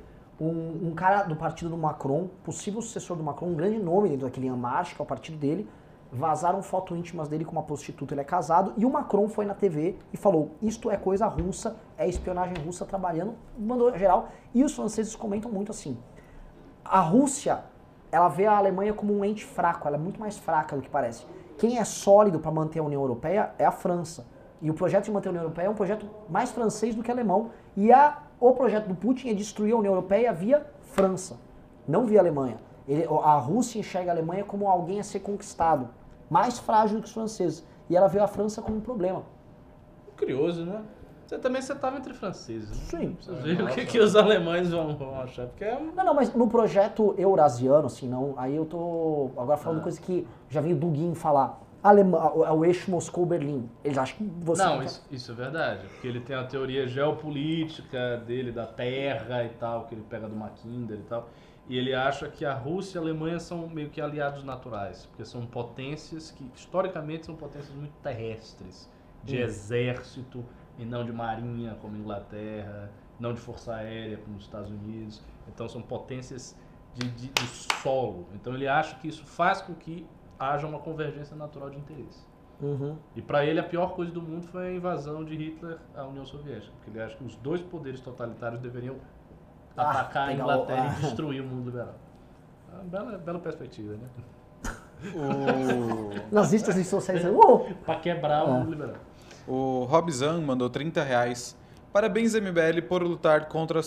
um, 0.40 0.88
um 0.88 0.94
cara 0.94 1.22
do 1.22 1.36
partido 1.36 1.70
do 1.70 1.76
Macron, 1.76 2.28
possível 2.42 2.82
sucessor 2.82 3.16
do 3.16 3.22
Macron, 3.22 3.48
um 3.48 3.54
grande 3.54 3.78
nome 3.78 4.08
dentro 4.10 4.26
daquele 4.26 4.46
En 4.48 4.56
Marche, 4.56 4.94
que 4.94 5.00
é 5.00 5.04
o 5.04 5.06
partido 5.06 5.38
dele, 5.38 5.66
vazaram 6.14 6.62
fotos 6.62 6.96
íntimas 6.96 7.28
dele 7.28 7.44
com 7.44 7.52
uma 7.52 7.62
prostituta, 7.62 8.14
ele 8.14 8.20
é 8.20 8.24
casado, 8.24 8.72
e 8.76 8.84
o 8.84 8.90
Macron 8.90 9.28
foi 9.28 9.44
na 9.44 9.54
TV 9.54 9.96
e 10.12 10.16
falou, 10.16 10.52
isto 10.62 10.90
é 10.90 10.96
coisa 10.96 11.26
russa, 11.26 11.76
é 11.98 12.08
espionagem 12.08 12.54
russa 12.64 12.84
trabalhando, 12.84 13.34
mandou 13.58 13.96
geral, 13.98 14.28
e 14.54 14.62
os 14.62 14.74
franceses 14.74 15.14
comentam 15.16 15.50
muito 15.50 15.70
assim, 15.72 15.98
a 16.84 17.00
Rússia, 17.00 17.64
ela 18.12 18.28
vê 18.28 18.46
a 18.46 18.56
Alemanha 18.56 18.92
como 18.92 19.12
um 19.12 19.24
ente 19.24 19.44
fraco, 19.44 19.88
ela 19.88 19.96
é 19.96 20.00
muito 20.00 20.20
mais 20.20 20.38
fraca 20.38 20.76
do 20.76 20.82
que 20.82 20.88
parece. 20.88 21.26
Quem 21.58 21.78
é 21.78 21.84
sólido 21.84 22.38
para 22.38 22.50
manter 22.50 22.78
a 22.78 22.82
União 22.82 23.00
Europeia 23.00 23.52
é 23.58 23.64
a 23.64 23.70
França. 23.72 24.26
E 24.60 24.70
o 24.70 24.74
projeto 24.74 25.04
de 25.04 25.10
manter 25.10 25.28
a 25.28 25.30
União 25.30 25.42
Europeia 25.42 25.66
é 25.66 25.70
um 25.70 25.74
projeto 25.74 26.06
mais 26.28 26.50
francês 26.50 26.94
do 26.94 27.02
que 27.02 27.10
alemão. 27.10 27.50
E 27.76 27.92
a, 27.92 28.22
o 28.38 28.52
projeto 28.52 28.86
do 28.86 28.94
Putin 28.94 29.30
é 29.30 29.34
destruir 29.34 29.72
a 29.74 29.76
União 29.76 29.92
Europeia 29.92 30.32
via 30.32 30.64
França, 30.92 31.38
não 31.88 32.04
via 32.06 32.20
Alemanha. 32.20 32.56
Ele- 32.86 33.06
a 33.22 33.34
Rússia 33.36 33.78
enxerga 33.78 34.10
a 34.10 34.14
Alemanha 34.14 34.44
como 34.44 34.68
alguém 34.68 35.00
a 35.00 35.04
ser 35.04 35.20
conquistado, 35.20 35.88
mais 36.30 36.58
frágil 36.58 37.00
que 37.00 37.06
os 37.06 37.12
franceses. 37.12 37.66
E 37.88 37.96
ela 37.96 38.08
vê 38.08 38.18
a 38.18 38.26
França 38.26 38.62
como 38.62 38.78
um 38.78 38.80
problema. 38.80 39.22
Curioso, 40.18 40.64
né? 40.64 40.82
Você 41.26 41.38
também 41.38 41.60
você 41.62 41.74
tava 41.74 41.96
entre 41.96 42.12
franceses. 42.12 42.68
Né? 42.70 42.76
Sim. 42.76 43.16
Você 43.20 43.32
vê 43.32 43.62
o 43.62 43.66
que, 43.68 43.86
que 43.86 43.98
os 43.98 44.14
alemães 44.14 44.70
vão, 44.70 44.94
vão 44.96 45.20
achar. 45.20 45.46
Porque 45.46 45.64
é 45.64 45.76
um... 45.76 45.92
Não, 45.94 46.04
não, 46.04 46.14
mas 46.14 46.34
no 46.34 46.46
projeto 46.48 47.14
eurasiano, 47.16 47.86
assim, 47.86 48.06
não. 48.08 48.34
Aí 48.36 48.54
eu 48.54 48.64
tô 48.66 49.30
agora 49.36 49.54
Ah. 49.54 49.56
falando 49.56 49.82
coisa 49.82 50.00
que 50.00 50.26
já 50.48 50.60
vi 50.60 50.72
o 50.72 50.76
Dugin 50.76 51.14
falar. 51.14 51.60
Alemã, 51.82 52.30
o, 52.34 52.40
o 52.58 52.64
eixo 52.64 52.90
Moscou-Berlim. 52.90 53.68
Eles 53.82 53.98
acham 53.98 54.16
que 54.16 54.24
você. 54.42 54.62
Não, 54.64 54.82
isso, 54.82 55.06
isso 55.10 55.32
é 55.32 55.34
verdade. 55.34 55.86
Porque 55.88 56.06
ele 56.06 56.20
tem 56.20 56.34
a 56.36 56.44
teoria 56.44 56.86
geopolítica 56.86 58.16
dele, 58.26 58.50
da 58.52 58.66
terra 58.66 59.44
e 59.44 59.50
tal, 59.50 59.84
que 59.86 59.94
ele 59.94 60.04
pega 60.08 60.28
do 60.28 60.34
Mackinder 60.36 60.98
e 60.98 61.02
tal. 61.02 61.28
E 61.68 61.78
ele 61.78 61.94
acha 61.94 62.28
que 62.28 62.44
a 62.44 62.52
Rússia 62.54 62.98
e 62.98 63.00
a 63.00 63.02
Alemanha 63.02 63.38
são 63.40 63.66
meio 63.68 63.90
que 63.90 64.00
aliados 64.00 64.44
naturais. 64.44 65.06
Porque 65.06 65.24
são 65.24 65.46
potências 65.46 66.30
que, 66.30 66.50
historicamente, 66.54 67.26
são 67.26 67.36
potências 67.36 67.74
muito 67.74 67.94
terrestres. 68.02 68.90
De 69.22 69.36
Hum. 69.36 69.40
exército 69.40 70.44
e 70.78 70.84
não 70.84 71.04
de 71.04 71.12
marinha, 71.12 71.74
como 71.80 71.96
a 71.96 71.98
Inglaterra. 71.98 72.92
Não 73.18 73.32
de 73.32 73.40
força 73.40 73.74
aérea, 73.74 74.18
como 74.18 74.36
os 74.36 74.42
Estados 74.44 74.70
Unidos. 74.70 75.22
Então, 75.48 75.68
são 75.68 75.80
potências 75.82 76.58
de, 76.92 77.10
de, 77.10 77.28
de 77.28 77.46
solo. 77.46 78.28
Então, 78.34 78.54
ele 78.54 78.68
acha 78.68 78.96
que 78.98 79.08
isso 79.08 79.24
faz 79.24 79.62
com 79.62 79.74
que 79.74 80.06
haja 80.38 80.66
uma 80.66 80.80
convergência 80.80 81.36
natural 81.36 81.70
de 81.70 81.78
interesse. 81.78 82.26
Uhum. 82.60 82.98
E 83.14 83.22
para 83.22 83.44
ele 83.44 83.58
a 83.58 83.64
pior 83.64 83.94
coisa 83.94 84.12
do 84.12 84.22
mundo 84.22 84.46
foi 84.46 84.68
a 84.68 84.72
invasão 84.72 85.24
de 85.24 85.36
Hitler 85.36 85.78
à 85.94 86.04
União 86.06 86.24
Soviética, 86.24 86.72
porque 86.76 86.90
ele 86.90 87.00
acha 87.00 87.16
que 87.16 87.24
os 87.24 87.36
dois 87.36 87.60
poderes 87.60 88.00
totalitários 88.00 88.60
deveriam 88.60 88.96
Ah, 89.76 89.90
atacar 89.90 90.24
a 90.24 90.26
pegar 90.32 90.46
o- 90.46 90.50
Inglaterra 90.50 90.94
ah. 90.96 90.98
e 90.98 91.02
destruir 91.06 91.40
o 91.42 91.46
mundo 91.46 91.66
liberal. 91.66 91.94
É 92.72 92.74
uma 92.76 92.84
bela, 92.84 93.18
bela 93.18 93.38
perspectiva, 93.38 93.94
né? 93.94 94.08
O, 95.14 96.10
Nazistas 96.34 96.76
e 96.76 96.84
socialistas. 96.84 97.32
Uh! 97.32 97.74
Para 97.84 97.96
quebrar 98.00 98.44
o 98.44 98.52
Ah. 98.52 98.58
mundo 98.58 98.70
liberal. 98.70 98.96
o 99.46 99.84
Robzan 99.84 100.40
mandou 100.40 100.70
30 100.70 101.02
reais. 101.02 101.56
Parabéns, 101.92 102.34
MBL, 102.34 102.82
por 102.88 103.02
lutar 103.04 103.46
contra 103.46 103.78
a 103.78 103.82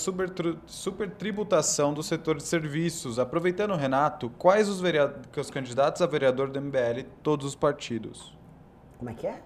supertributação 0.65 1.93
do 1.93 2.01
setor 2.01 2.37
de 2.37 2.43
serviços. 2.43 3.19
Aproveitando 3.19 3.71
o 3.71 3.75
Renato, 3.75 4.29
quais 4.37 4.69
os, 4.69 4.81
os 5.37 5.49
candidatos 5.51 6.01
a 6.01 6.05
vereador 6.05 6.49
do 6.49 6.61
MBL, 6.61 7.03
todos 7.21 7.45
os 7.45 7.53
partidos? 7.55 8.33
Como 8.97 9.09
é 9.09 9.13
que 9.13 9.27
é? 9.27 9.41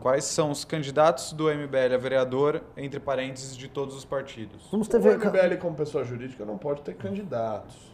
Quais 0.00 0.24
são 0.24 0.50
os 0.50 0.64
candidatos 0.64 1.32
do 1.32 1.44
MBL 1.44 1.94
a 1.94 1.98
vereador, 1.98 2.62
entre 2.76 2.98
parênteses, 2.98 3.56
de 3.56 3.68
todos 3.68 3.94
os 3.94 4.04
partidos? 4.04 4.68
Vamos 4.70 4.88
O 4.88 4.90
ter 4.90 5.00
ver. 5.00 5.18
MBL 5.18 5.56
como 5.60 5.76
pessoa 5.76 6.04
jurídica 6.04 6.44
não 6.44 6.58
pode 6.58 6.82
ter 6.82 6.94
candidatos, 6.94 7.92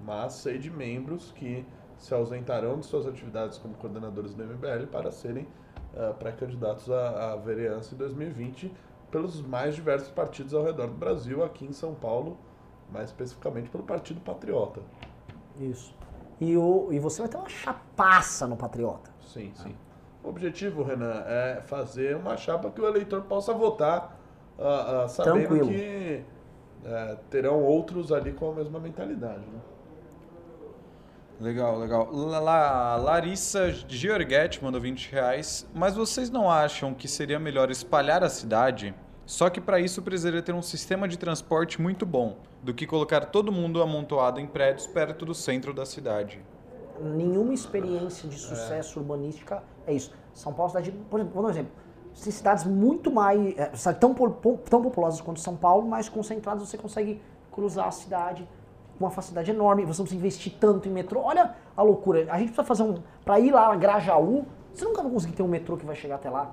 mas 0.00 0.34
sei 0.34 0.58
de 0.58 0.70
membros 0.70 1.32
que 1.32 1.66
se 1.98 2.14
ausentarão 2.14 2.78
de 2.78 2.86
suas 2.86 3.06
atividades 3.06 3.58
como 3.58 3.74
coordenadores 3.74 4.34
do 4.34 4.44
MBL 4.44 4.86
para 4.90 5.10
serem 5.10 5.46
ah, 5.96 6.14
pré-candidatos 6.18 6.90
à, 6.90 7.32
à 7.32 7.36
vereança 7.36 7.94
em 7.94 7.98
2020 7.98 8.72
pelos 9.10 9.40
mais 9.40 9.76
diversos 9.76 10.10
partidos 10.10 10.52
ao 10.54 10.64
redor 10.64 10.88
do 10.88 10.96
Brasil, 10.96 11.44
aqui 11.44 11.64
em 11.64 11.72
São 11.72 11.94
Paulo, 11.94 12.36
mais 12.92 13.10
especificamente 13.10 13.70
pelo 13.70 13.84
Partido 13.84 14.20
Patriota. 14.20 14.80
Isso. 15.60 15.94
E, 16.40 16.56
o, 16.56 16.88
e 16.90 16.98
você 16.98 17.22
vai 17.22 17.30
ter 17.30 17.36
uma 17.36 17.48
chapaça 17.48 18.46
no 18.46 18.56
Patriota. 18.56 19.12
Sim, 19.20 19.52
sim. 19.54 19.76
O 20.24 20.28
objetivo, 20.30 20.82
Renan, 20.82 21.22
é 21.26 21.60
fazer 21.66 22.16
uma 22.16 22.36
chapa 22.36 22.70
que 22.70 22.80
o 22.80 22.86
eleitor 22.86 23.22
possa 23.22 23.52
votar 23.52 24.18
ah, 24.58 25.02
ah, 25.04 25.08
sabendo 25.08 25.46
Tranquilo. 25.48 25.68
que 25.68 26.22
eh, 26.84 27.16
terão 27.28 27.62
outros 27.62 28.10
ali 28.10 28.32
com 28.32 28.50
a 28.50 28.54
mesma 28.54 28.80
mentalidade. 28.80 29.40
Né? 29.40 29.60
Legal, 31.40 31.78
legal. 31.78 32.08
La- 32.12 32.38
La- 32.40 32.96
Larissa 32.96 33.70
Giorgetti 33.88 34.62
mandou 34.64 34.80
20 34.80 35.10
reais. 35.12 35.68
Mas 35.74 35.94
vocês 35.96 36.30
não 36.30 36.50
acham 36.50 36.94
que 36.94 37.06
seria 37.08 37.38
melhor 37.38 37.70
espalhar 37.70 38.22
a 38.24 38.28
cidade? 38.30 38.94
Só 39.26 39.50
que 39.50 39.60
para 39.60 39.80
isso 39.80 40.00
precisaria 40.02 40.42
ter 40.42 40.52
um 40.54 40.62
sistema 40.62 41.08
de 41.08 41.18
transporte 41.18 41.80
muito 41.82 42.06
bom, 42.06 42.36
do 42.62 42.72
que 42.72 42.86
colocar 42.86 43.26
todo 43.26 43.50
mundo 43.50 43.82
amontoado 43.82 44.38
em 44.40 44.46
prédios 44.46 44.86
perto 44.86 45.24
do 45.26 45.34
centro 45.34 45.72
da 45.74 45.84
cidade. 45.84 46.40
Nenhuma 47.00 47.52
experiência 47.52 48.28
de 48.28 48.38
sucesso 48.38 49.00
urbanística 49.00 49.62
é 49.86 49.92
isso. 49.92 50.12
São 50.32 50.52
Paulo 50.52 50.72
é 50.72 50.76
uma 50.78 50.82
cidade, 50.84 51.04
por 51.10 51.18
exemplo, 51.20 51.34
vou 51.34 51.42
dar 51.42 51.48
um 51.48 51.52
exemplo. 51.52 51.72
Tem 52.22 52.32
cidades 52.32 52.64
muito 52.64 53.10
mais, 53.10 53.58
é, 53.58 53.92
tão, 53.94 54.14
tão 54.14 54.82
populosas 54.82 55.20
quanto 55.20 55.40
São 55.40 55.56
Paulo, 55.56 55.86
mas 55.88 56.08
concentradas 56.08 56.68
você 56.68 56.78
consegue 56.78 57.20
cruzar 57.50 57.88
a 57.88 57.90
cidade 57.90 58.48
com 58.98 59.04
uma 59.04 59.10
facilidade 59.10 59.50
enorme. 59.50 59.84
Você 59.84 59.98
não 60.00 60.04
precisa 60.04 60.18
investir 60.20 60.52
tanto 60.60 60.88
em 60.88 60.92
metrô. 60.92 61.20
Olha 61.20 61.54
a 61.76 61.82
loucura. 61.82 62.20
A 62.30 62.38
gente 62.38 62.48
precisa 62.52 62.64
fazer 62.64 62.84
um. 62.84 63.02
Para 63.24 63.40
ir 63.40 63.50
lá 63.50 63.72
a 63.72 63.76
Grajaú, 63.76 64.44
você 64.72 64.84
nunca 64.84 65.02
vai 65.02 65.10
conseguir 65.10 65.34
ter 65.34 65.42
um 65.42 65.48
metrô 65.48 65.76
que 65.76 65.84
vai 65.84 65.96
chegar 65.96 66.14
até 66.16 66.30
lá. 66.30 66.52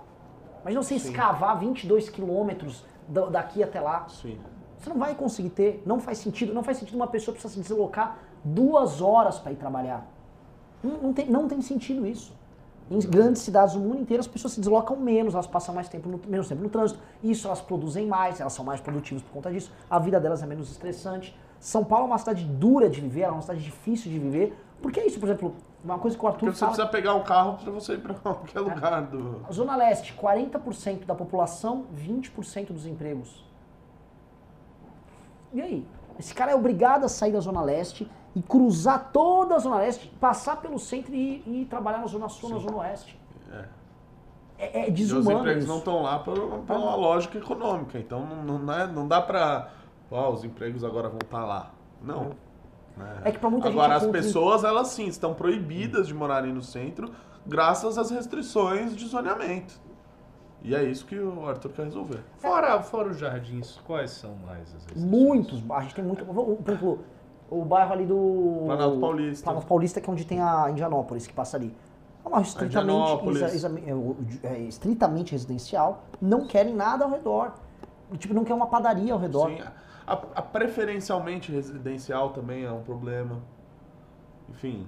Imagina 0.62 0.82
você 0.84 0.96
escavar 0.96 1.60
22 1.60 2.10
quilômetros 2.10 2.84
da- 3.08 3.28
daqui 3.28 3.62
até 3.64 3.80
lá. 3.80 4.08
Sim. 4.10 4.40
Você 4.80 4.90
não 4.90 4.98
vai 4.98 5.14
conseguir 5.14 5.50
ter, 5.52 5.84
não 5.86 6.00
faz 6.00 6.18
sentido. 6.18 6.54
Não 6.54 6.64
faz 6.64 6.78
sentido 6.78 6.96
uma 6.96 7.08
pessoa 7.08 7.34
precisar 7.34 7.54
se 7.54 7.60
deslocar 7.62 8.18
duas 8.44 9.00
horas 9.00 9.38
para 9.38 9.52
ir 9.52 9.56
trabalhar. 9.58 10.08
Não, 10.84 10.98
não 10.98 11.14
tem, 11.14 11.28
não 11.30 11.48
tem 11.48 11.62
sentido 11.62 12.06
isso. 12.08 12.34
Em 12.92 13.00
grandes 13.00 13.42
cidades 13.42 13.74
do 13.74 13.80
mundo 13.80 14.02
inteiro, 14.02 14.20
as 14.20 14.28
pessoas 14.28 14.52
se 14.52 14.60
deslocam 14.60 14.98
menos, 14.98 15.34
elas 15.34 15.48
passam 15.48 15.74
mais 15.74 15.88
tempo 15.88 16.10
no, 16.10 16.20
menos 16.28 16.50
tempo 16.50 16.62
no 16.62 16.70
trânsito. 16.70 17.00
Isso, 17.24 17.48
elas 17.48 17.62
produzem 17.62 18.06
mais, 18.06 18.42
elas 18.42 18.52
são 18.52 18.66
mais 18.66 18.82
produtivas 18.82 19.24
por 19.24 19.32
conta 19.32 19.50
disso. 19.50 19.72
A 19.90 19.98
vida 19.98 20.20
delas 20.20 20.44
é 20.44 20.46
menos 20.46 20.70
estressante. 20.70 21.34
São 21.58 21.86
Paulo 21.86 22.04
é 22.04 22.08
uma 22.08 22.18
cidade 22.18 22.44
dura 22.44 22.90
de 22.90 23.00
viver, 23.00 23.22
é 23.22 23.30
uma 23.30 23.42
cidade 23.42 23.64
difícil 23.64 24.12
de 24.12 24.20
viver. 24.20 24.54
Por 24.82 24.92
que 24.92 25.00
isso, 25.00 25.22
por 25.22 25.30
exemplo, 25.30 25.56
uma 25.82 25.98
coisa 26.00 26.18
que 26.18 26.26
o 26.26 26.28
Arthur 26.28 26.40
Porque 26.40 26.56
você 26.58 26.60
fala... 26.60 26.72
precisa 26.74 26.92
pegar 26.92 27.16
um 27.16 27.24
carro 27.24 27.58
para 27.64 27.72
você 27.72 27.94
ir 27.94 28.00
para 28.00 28.14
qualquer 28.20 28.60
lugar 28.60 29.04
do. 29.04 29.42
Zona 29.54 29.78
Leste, 29.78 30.14
40% 30.22 31.06
da 31.06 31.16
população, 31.16 31.86
20% 31.96 32.74
dos 32.74 32.86
empregos. 32.86 33.46
E 35.54 35.62
aí? 35.62 35.88
Esse 36.20 36.34
cara 36.34 36.52
é 36.52 36.56
obrigado 36.56 37.06
a 37.06 37.10
sair 37.10 37.32
da 37.32 37.40
Zona 37.40 37.62
Leste 37.62 38.12
e 38.36 38.42
cruzar 38.42 39.10
toda 39.12 39.56
a 39.56 39.60
Zona 39.60 39.78
Leste, 39.78 40.08
passar 40.20 40.58
pelo 40.62 40.80
centro 40.80 41.14
e, 41.14 41.44
e 41.46 41.66
trabalhar 41.70 42.00
na 42.00 42.08
Zona 42.08 42.30
Sul, 42.30 42.50
na 42.50 42.60
Zona 42.60 42.78
Oeste. 42.78 43.20
É. 43.52 43.66
É, 44.58 44.80
é 44.82 44.88
E 44.90 44.92
os 44.92 44.98
desumano 45.00 45.40
empregos 45.40 45.64
isso. 45.64 45.72
não 45.72 45.80
estão 45.80 46.02
lá 46.02 46.20
por, 46.20 46.36
por 46.40 46.76
uma 46.76 46.96
lógica 46.96 47.38
econômica. 47.38 47.98
Então 48.00 48.26
não, 48.26 48.58
não, 48.60 48.74
é- 48.74 48.88
não 48.88 49.08
dá 49.08 49.22
para. 49.22 49.70
Ah, 50.12 50.30
os 50.30 50.44
empregos 50.44 50.84
agora 50.84 51.08
vão 51.10 51.20
estar 51.24 51.44
lá. 51.46 51.72
Não. 52.02 52.32
né? 52.98 53.22
É 53.26 53.32
que 53.32 53.40
pra 53.40 53.50
muita 53.50 53.68
gente 53.68 53.78
Agora, 53.78 53.94
é 53.94 53.98
as 53.98 54.06
pessoas, 54.08 54.64
elas 54.64 54.90
sim, 54.90 55.08
estão 55.08 55.34
proibidas 55.34 56.08
de 56.08 56.14
morarem 56.14 56.54
no 56.54 56.62
centro 56.62 57.12
graças 57.46 57.98
às 57.98 58.12
restrições 58.12 58.96
de 58.96 59.08
zoneamento. 59.08 59.80
E 60.64 60.76
é 60.76 60.84
isso 60.84 61.06
que 61.06 61.18
o 61.18 61.48
Arthur 61.48 61.72
quer 61.72 61.86
resolver. 61.86 62.24
Fora, 62.38 62.80
fora 62.84 63.10
os 63.10 63.18
jardins, 63.18 63.80
quais 63.88 64.12
são 64.12 64.36
mais 64.46 64.62
as 64.64 64.74
restrições? 64.86 65.10
Muitos. 65.10 65.64
A 65.72 65.82
gente 65.82 65.96
tem 65.96 66.04
muito. 66.04 66.24
Por 66.24 66.72
exemplo, 66.72 67.00
o 67.52 67.64
bairro 67.66 67.94
ali 67.94 68.06
do. 68.06 68.64
Planalto 68.66 69.00
Paulista. 69.00 69.44
Planalto 69.44 69.68
Paulista, 69.68 70.02
que 70.02 70.10
é 70.10 70.14
onde 70.14 70.26
tem 70.26 70.42
a 70.42 70.70
Indianópolis, 70.72 71.28
que 71.28 71.34
passa 71.34 71.58
ali. 71.58 71.76
É 72.24 72.28
um 72.28 72.32
bairro 72.32 72.46
estritamente, 72.46 73.12
é, 74.44 74.48
é, 74.48 74.60
estritamente 74.62 75.32
residencial. 75.34 76.04
Não 76.22 76.48
querem 76.48 76.74
nada 76.74 77.04
ao 77.04 77.12
redor. 77.12 77.54
Tipo, 78.18 78.34
não 78.34 78.44
quer 78.44 78.54
uma 78.54 78.68
padaria 78.68 79.14
ao 79.14 79.20
redor. 79.20 79.50
Sim, 79.50 79.62
a, 80.08 80.14
a 80.14 80.42
preferencialmente 80.42 81.52
residencial 81.52 82.32
também 82.32 82.64
é 82.64 82.72
um 82.72 82.82
problema. 82.82 83.40
Enfim, 84.50 84.86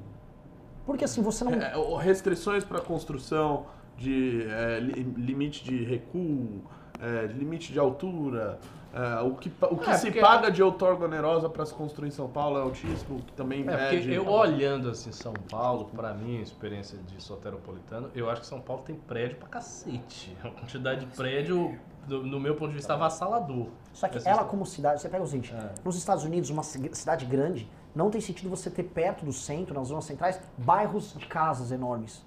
Porque 0.85 1.05
assim, 1.05 1.21
você 1.21 1.43
não. 1.45 1.53
É, 1.53 1.73
restrições 2.01 2.63
para 2.63 2.81
construção 2.81 3.65
de 3.97 4.45
é, 4.49 4.79
li- 4.79 5.03
limite 5.15 5.63
de 5.63 5.83
recuo, 5.85 6.61
é, 6.99 7.27
limite 7.27 7.71
de 7.71 7.79
altura, 7.79 8.59
é, 8.93 9.21
o 9.21 9.33
que, 9.35 9.51
o 9.61 9.77
que 9.77 9.89
É, 9.89 9.93
se 9.97 10.05
porque- 10.07 10.19
paga 10.21 10.51
de 10.51 10.61
outorga 10.61 11.05
onerosa 11.05 11.49
para 11.49 11.65
se 11.65 11.73
construir 11.73 12.09
em 12.09 12.11
São 12.11 12.27
Paulo 12.29 12.59
é 12.59 12.61
altíssimo, 12.61 13.19
que 13.21 13.33
também 13.33 13.61
É, 13.61 13.75
porque 13.77 13.95
mede... 13.97 14.13
eu 14.13 14.27
olhando 14.27 14.89
assim 14.89 15.11
São 15.11 15.33
Paulo, 15.49 15.85
pra 15.95 16.13
mim, 16.13 16.39
experiência 16.41 16.97
de 16.99 17.21
soteropolitano, 17.21 18.11
eu 18.13 18.29
acho 18.29 18.41
que 18.41 18.47
São 18.47 18.61
Paulo 18.61 18.83
tem 18.83 18.95
prédio 18.95 19.37
pra 19.37 19.47
cacete. 19.49 20.37
A 20.43 20.49
quantidade 20.49 21.05
de 21.05 21.15
prédio, 21.15 21.77
do- 22.07 22.23
no 22.23 22.39
meu 22.39 22.55
ponto 22.55 22.69
de 22.69 22.75
vista, 22.75 22.93
avassalador. 22.93 23.67
Só 23.93 24.07
que 24.07 24.17
Essa 24.17 24.29
ela, 24.29 24.43
como 24.43 24.65
cidade, 24.65 25.01
você 25.01 25.09
pega 25.09 25.23
o 25.23 25.27
seguinte: 25.27 25.53
É. 25.53 25.71
nos 25.83 25.95
Estados 25.97 26.23
Unidos, 26.23 26.49
uma 26.49 26.61
ci- 26.63 26.89
cidade 26.93 27.25
grande, 27.25 27.67
não 27.95 28.09
tem 28.11 28.21
sentido 28.21 28.49
você 28.49 28.69
ter 28.69 28.83
perto 28.83 29.25
do 29.25 29.33
centro, 29.33 29.73
nas 29.73 29.87
zonas 29.87 30.05
centrais, 30.05 30.39
bairros 30.57 31.13
de 31.17 31.25
casas 31.25 31.71
enormes. 31.71 32.23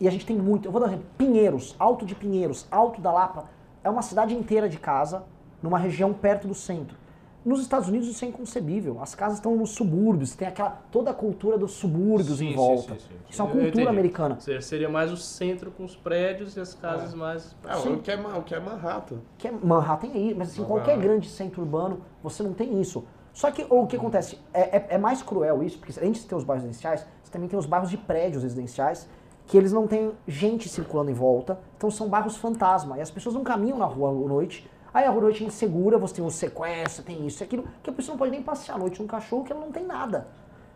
E 0.00 0.06
a 0.08 0.10
gente 0.10 0.26
tem 0.26 0.36
muito. 0.36 0.66
Eu 0.68 0.72
vou 0.72 0.80
dar 0.80 0.86
um 0.86 0.90
exemplo: 0.90 1.06
Pinheiros, 1.16 1.74
Alto 1.78 2.04
de 2.04 2.14
Pinheiros, 2.14 2.66
Alto 2.70 3.00
da 3.00 3.10
Lapa, 3.12 3.44
é 3.82 3.88
uma 3.90 4.02
cidade 4.02 4.34
inteira 4.34 4.68
de 4.68 4.78
casa, 4.78 5.24
numa 5.64 5.78
região 5.78 6.12
perto 6.12 6.46
do 6.46 6.54
centro. 6.54 6.94
Nos 7.42 7.60
Estados 7.60 7.88
Unidos 7.88 8.06
isso 8.08 8.24
é 8.24 8.28
inconcebível. 8.28 8.98
As 9.02 9.14
casas 9.14 9.38
estão 9.38 9.54
nos 9.56 9.70
subúrbios, 9.70 10.34
tem 10.34 10.46
aquela 10.48 10.70
toda 10.90 11.10
a 11.10 11.14
cultura 11.14 11.58
dos 11.58 11.72
subúrbios 11.72 12.38
Sim, 12.38 12.46
em 12.46 12.50
sim, 12.50 12.56
volta. 12.56 12.94
sim, 12.94 13.00
sim. 13.00 13.14
Isso 13.28 13.40
é 13.42 13.44
uma 13.44 13.52
cultura 13.54 13.90
americana. 13.90 14.40
Ser- 14.40 14.62
Seria 14.62 14.88
mais 14.88 15.10
o 15.12 15.16
centro 15.16 15.70
com 15.70 15.84
os 15.84 15.94
prédios 15.96 16.56
e 16.56 16.60
as 16.60 16.74
casas 16.74 17.12
mais. 17.14 17.54
É, 17.66 17.76
o, 17.76 17.98
que 17.98 18.10
é, 18.10 18.16
o 18.16 18.42
que 18.42 18.54
é 18.54 18.60
Manhattan. 18.60 19.16
que 19.38 19.48
é 19.48 19.52
Manhattan 19.52 20.08
aí, 20.14 20.34
mas 20.36 20.50
assim, 20.50 20.64
qualquer 20.64 20.98
grande 20.98 21.28
centro 21.28 21.60
urbano, 21.62 22.00
você 22.22 22.42
não 22.42 22.52
tem 22.54 22.80
isso. 22.80 23.04
Só 23.32 23.50
que 23.50 23.66
o 23.68 23.86
que 23.86 23.96
acontece? 23.96 24.38
É, 24.52 24.76
é- 24.76 24.86
é 24.90 24.98
mais 24.98 25.22
cruel 25.22 25.62
isso, 25.62 25.78
porque 25.78 25.98
além 25.98 26.12
de 26.12 26.24
ter 26.24 26.34
os 26.34 26.44
bairros 26.44 26.64
residenciais, 26.64 27.06
você 27.22 27.30
também 27.32 27.48
tem 27.48 27.58
os 27.58 27.66
bairros 27.66 27.90
de 27.90 27.96
prédios 27.98 28.42
residenciais, 28.42 29.08
que 29.46 29.58
eles 29.58 29.72
não 29.72 29.86
têm 29.86 30.12
gente 30.26 30.66
circulando 30.68 31.10
em 31.10 31.14
volta, 31.14 31.58
então 31.76 31.90
são 31.90 32.08
bairros 32.08 32.36
fantasma, 32.36 32.96
e 32.96 33.02
as 33.02 33.10
pessoas 33.10 33.34
não 33.34 33.42
caminham 33.44 33.76
na 33.76 33.84
rua 33.84 34.08
à 34.08 34.12
noite, 34.12 34.66
aí 34.94 35.04
a 35.04 35.10
rua 35.10 35.22
noite 35.22 35.42
é 35.44 35.46
insegura, 35.46 35.98
você 35.98 36.14
tem 36.14 36.24
um 36.24 36.30
sequestro, 36.30 37.04
tem 37.04 37.26
isso 37.26 37.42
e 37.42 37.44
aquilo, 37.44 37.64
que 37.82 37.90
a 37.90 37.92
pessoa 37.92 38.14
não 38.14 38.18
pode 38.18 38.30
nem 38.30 38.42
passear 38.42 38.76
à 38.76 38.78
noite 38.78 39.00
num 39.02 39.06
cachorro, 39.08 39.44
que 39.44 39.52
ela 39.52 39.60
não 39.60 39.72
tem 39.72 39.84
nada. 39.84 40.28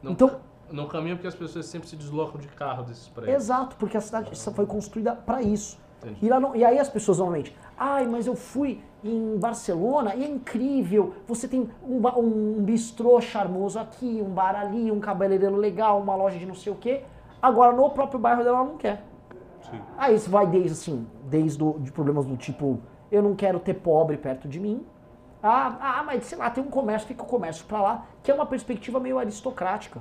Não, 0.03 0.13
Então- 0.13 0.37
não 0.71 0.87
caminha 0.87 1.15
porque 1.15 1.29
as 1.29 1.35
pessoas 1.35 1.65
sempre 1.67 1.89
se 1.89 1.97
deslocam 1.97 2.39
de 2.41 2.49
carro 2.49 2.83
desses 2.83 3.09
prédios. 3.09 3.37
Exato, 3.37 3.77
porque 3.77 3.97
a 3.97 4.01
cidade 4.01 4.31
foi 4.53 4.67
construída 4.67 5.15
para 5.15 5.41
isso. 5.41 5.79
E, 6.23 6.29
lá 6.29 6.39
não- 6.39 6.55
e 6.55 6.65
aí 6.65 6.79
as 6.79 6.89
pessoas 6.89 7.19
normalmente, 7.19 7.57
ai, 7.77 8.07
mas 8.07 8.27
eu 8.27 8.37
fui 8.37 8.81
em 9.03 9.37
Barcelona 9.37 10.15
e 10.15 10.25
é 10.25 10.29
incrível. 10.29 11.15
Você 11.27 11.49
tem 11.49 11.69
um, 11.83 11.99
ba- 12.01 12.17
um 12.17 12.63
bistrô 12.63 13.21
charmoso 13.21 13.79
aqui, 13.81 14.23
um 14.25 14.31
bar 14.31 14.55
ali, 14.55 14.93
um 14.93 15.01
cabeleireiro 15.01 15.57
legal, 15.57 16.01
uma 16.01 16.15
loja 16.15 16.39
de 16.39 16.47
não 16.47 16.55
sei 16.55 16.73
o 16.73 16.77
quê. 16.77 17.03
Agora 17.43 17.73
no 17.73 17.91
próprio 17.91 18.19
bairro 18.19 18.45
dela 18.45 18.59
ela 18.59 18.67
não 18.69 18.77
quer. 18.77 19.05
Sim. 19.69 19.81
Aí 19.97 20.15
isso 20.15 20.31
vai 20.31 20.47
desde 20.47 20.71
assim, 20.73 21.07
desde 21.25 21.59
do, 21.59 21.73
de 21.81 21.91
problemas 21.91 22.27
do 22.27 22.37
tipo, 22.37 22.79
eu 23.11 23.23
não 23.23 23.35
quero 23.35 23.59
ter 23.61 23.75
pobre 23.75 24.17
perto 24.17 24.49
de 24.49 24.59
mim. 24.61 24.85
Ah, 25.43 25.77
ah, 25.81 26.03
mas 26.05 26.25
sei 26.25 26.37
lá, 26.37 26.51
tem 26.51 26.63
um 26.63 26.69
comércio, 26.71 27.07
fica 27.09 27.23
o 27.23 27.27
comércio 27.27 27.65
pra 27.67 27.81
lá, 27.81 28.07
que 28.23 28.31
é 28.31 28.35
uma 28.35 28.47
perspectiva 28.47 28.99
meio 28.99 29.19
aristocrática 29.19 30.01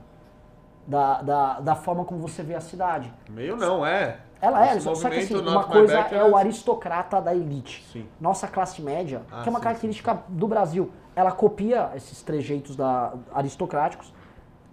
da, 0.88 1.21
da, 1.21 1.59
da 1.59 1.75
forma 1.75 2.03
como 2.05 2.19
você 2.19 2.41
vê 2.41 2.55
a 2.55 2.61
cidade. 2.61 3.13
Meio 3.29 3.55
não, 3.55 3.85
é. 3.85 4.19
Ela 4.41 4.65
é, 4.67 4.79
só, 4.79 4.93
só 4.93 5.09
que 5.09 5.17
assim, 5.19 5.35
uma 5.35 5.63
coisa 5.63 5.97
é 5.99 6.13
era- 6.15 6.25
o 6.27 6.35
aristocrata 6.38 7.19
da 7.21 7.35
elite. 7.35 7.84
Sim. 7.91 8.07
Nossa 8.21 8.47
classe 8.47 8.81
média, 8.81 9.21
Ah, 9.31 9.41
que 9.41 9.49
é 9.49 9.51
uma 9.51 9.59
sim, 9.59 9.63
característica 9.63 10.21
do 10.27 10.47
Brasil, 10.47 10.91
ela 11.15 11.31
copia 11.31 11.91
esses 11.95 12.21
trejeitos 12.21 12.75
da, 12.75 13.13
aristocráticos 13.34 14.13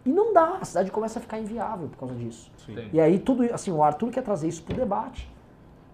e 0.05 0.11
não 0.11 0.35
dá, 0.35 0.59
a 0.61 0.65
cidade 0.65 0.91
começa 0.91 1.19
a 1.19 1.23
ficar 1.23 1.39
inviável 1.39 1.89
por 1.89 1.97
causa 1.99 2.15
disso. 2.15 2.51
Sim. 2.59 2.91
E 2.93 3.01
aí 3.01 3.19
tudo, 3.19 3.43
assim, 3.55 3.73
o 3.73 3.83
Arthur 3.83 4.11
quer 4.11 4.23
trazer 4.23 4.49
isso 4.49 4.63
pro 4.63 4.75
debate. 4.75 5.33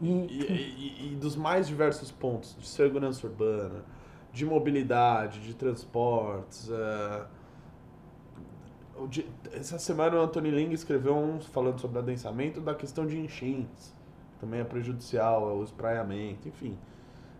E, 0.01 0.09
E, 0.09 1.07
e- 1.09 1.13
e 1.13 1.17
dos 1.17 1.37
mais 1.37 1.67
diversos 1.69 2.11
pontos, 2.11 2.57
de 2.59 2.67
segurança 2.67 3.27
urbana, 3.27 3.85
de 4.33 4.45
mobilidade, 4.47 5.41
de 5.41 5.55
transportes. 5.55 6.71
o 8.97 9.07
de- 9.07 9.27
essa 9.53 9.79
semana 9.79 10.17
o 10.17 10.21
Anthony 10.21 10.51
Ling 10.51 10.73
escreveu 10.73 11.17
um 11.17 11.41
falando 11.41 11.81
sobre 11.81 11.99
adensamento 11.99 12.61
da 12.61 12.75
questão 12.75 13.07
de 13.07 13.19
enchentes. 13.19 13.95
Também 14.39 14.61
é 14.61 14.65
prejudicial, 14.65 15.49
é 15.51 15.53
o 15.55 15.63
espraiamento, 15.65 16.47
enfim. 16.49 16.77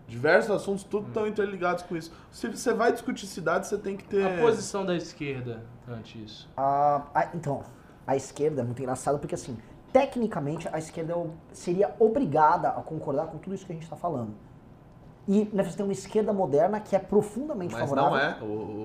Diversos 0.07 0.51
assuntos, 0.55 0.83
tudo 0.83 1.07
estão 1.07 1.27
interligados 1.27 1.83
com 1.83 1.95
isso. 1.95 2.11
Se 2.31 2.47
você 2.47 2.73
vai 2.73 2.91
discutir 2.91 3.27
cidade, 3.27 3.67
você 3.67 3.77
tem 3.77 3.95
que 3.95 4.03
ter. 4.03 4.25
A 4.25 4.41
posição 4.41 4.85
da 4.85 4.95
esquerda 4.95 5.63
ante 5.87 6.23
isso. 6.23 6.49
a- 6.57 7.05
a- 7.13 7.29
então, 7.35 7.63
a 8.07 8.15
esquerda 8.15 8.61
é 8.61 8.63
muito 8.65 8.79
engraçado 8.81 9.19
porque, 9.19 9.35
assim, 9.35 9.55
tecnicamente 9.91 10.67
a 10.71 10.77
esquerda 10.79 11.15
seria 11.51 11.93
obrigada 11.99 12.69
a 12.69 12.81
concordar 12.81 13.27
com 13.27 13.37
tudo 13.37 13.53
isso 13.55 13.65
que 13.65 13.71
a 13.71 13.75
gente 13.75 13.83
está 13.83 13.95
falando. 13.95 14.33
E 15.27 15.47
né, 15.53 15.63
você 15.63 15.77
tem 15.77 15.85
uma 15.85 15.93
esquerda 15.93 16.33
moderna 16.33 16.79
que 16.79 16.95
é 16.95 16.99
profundamente 16.99 17.73
Mas 17.73 17.81
favorável. 17.81 18.11
não 18.11 18.17
é. 18.17 18.37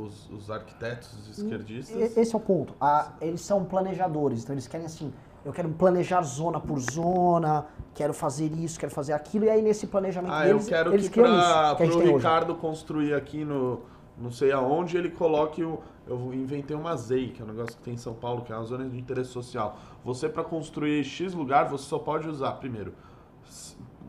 Os, 0.05 0.31
os 0.31 0.51
arquitetos 0.51 1.28
esquerdistas. 1.39 2.16
Esse 2.16 2.35
é 2.35 2.37
o 2.37 2.41
ponto. 2.41 2.74
A- 2.81 3.12
eles 3.20 3.41
são 3.41 3.65
planejadores, 3.65 4.43
então 4.43 4.55
eles 4.55 4.66
querem 4.69 4.85
assim, 4.85 5.12
eu 5.45 5.53
quero 5.53 5.69
planejar 5.70 6.20
zona 6.23 6.61
por 6.61 6.78
zona, 6.78 7.66
quero 7.95 8.12
fazer 8.12 8.53
isso, 8.53 8.78
quero 8.78 8.93
fazer 8.93 9.15
aquilo, 9.15 9.47
e 9.47 9.51
aí 9.51 9.62
nesse 9.62 9.87
planejamento 9.87 10.33
Ah, 10.33 10.47
eu 10.47 10.55
deles, 10.57 10.69
quero 10.69 10.93
eles 10.93 11.09
que 11.09 11.15
criam 11.15 11.39
isso 11.39 11.49
que 11.49 11.73
o 11.73 11.77
tem 11.77 11.91
hoje. 11.91 12.12
Ricardo 12.16 12.55
construir 12.55 13.15
aqui 13.15 13.45
no 13.45 13.81
não 14.19 14.31
sei 14.31 14.51
aonde, 14.53 14.97
ele 14.97 15.11
coloque 15.11 15.62
o. 15.62 15.78
Eu 16.07 16.33
inventei 16.33 16.77
uma 16.77 16.95
ZEI, 16.97 17.31
que 17.31 17.43
é 17.43 17.45
um 17.45 17.49
negócio 17.49 17.77
que 17.77 17.83
tem 17.83 17.95
em 17.95 17.99
São 17.99 18.15
Paulo, 18.15 18.43
que 18.43 18.53
é 18.53 18.57
uma 18.57 18.65
zona 18.65 18.89
de 18.89 18.97
interesse 18.97 19.31
social. 19.31 19.77
Você, 20.05 20.28
para 20.28 20.45
construir 20.45 21.03
X 21.05 21.35
lugar, 21.35 21.69
você 21.69 21.85
só 21.85 21.99
pode 21.99 22.28
usar, 22.28 22.53
primeiro, 22.53 22.95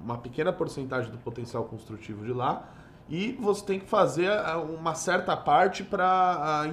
uma 0.03 0.17
pequena 0.17 0.53
porcentagem 0.53 1.11
do 1.11 1.17
potencial 1.17 1.63
construtivo 1.65 2.23
de 2.23 2.33
lá. 2.33 2.69
E 3.09 3.31
você 3.33 3.65
tem 3.65 3.79
que 3.79 3.87
fazer 3.87 4.29
uma 4.77 4.93
certa 4.93 5.35
parte 5.35 5.83
para 5.83 6.65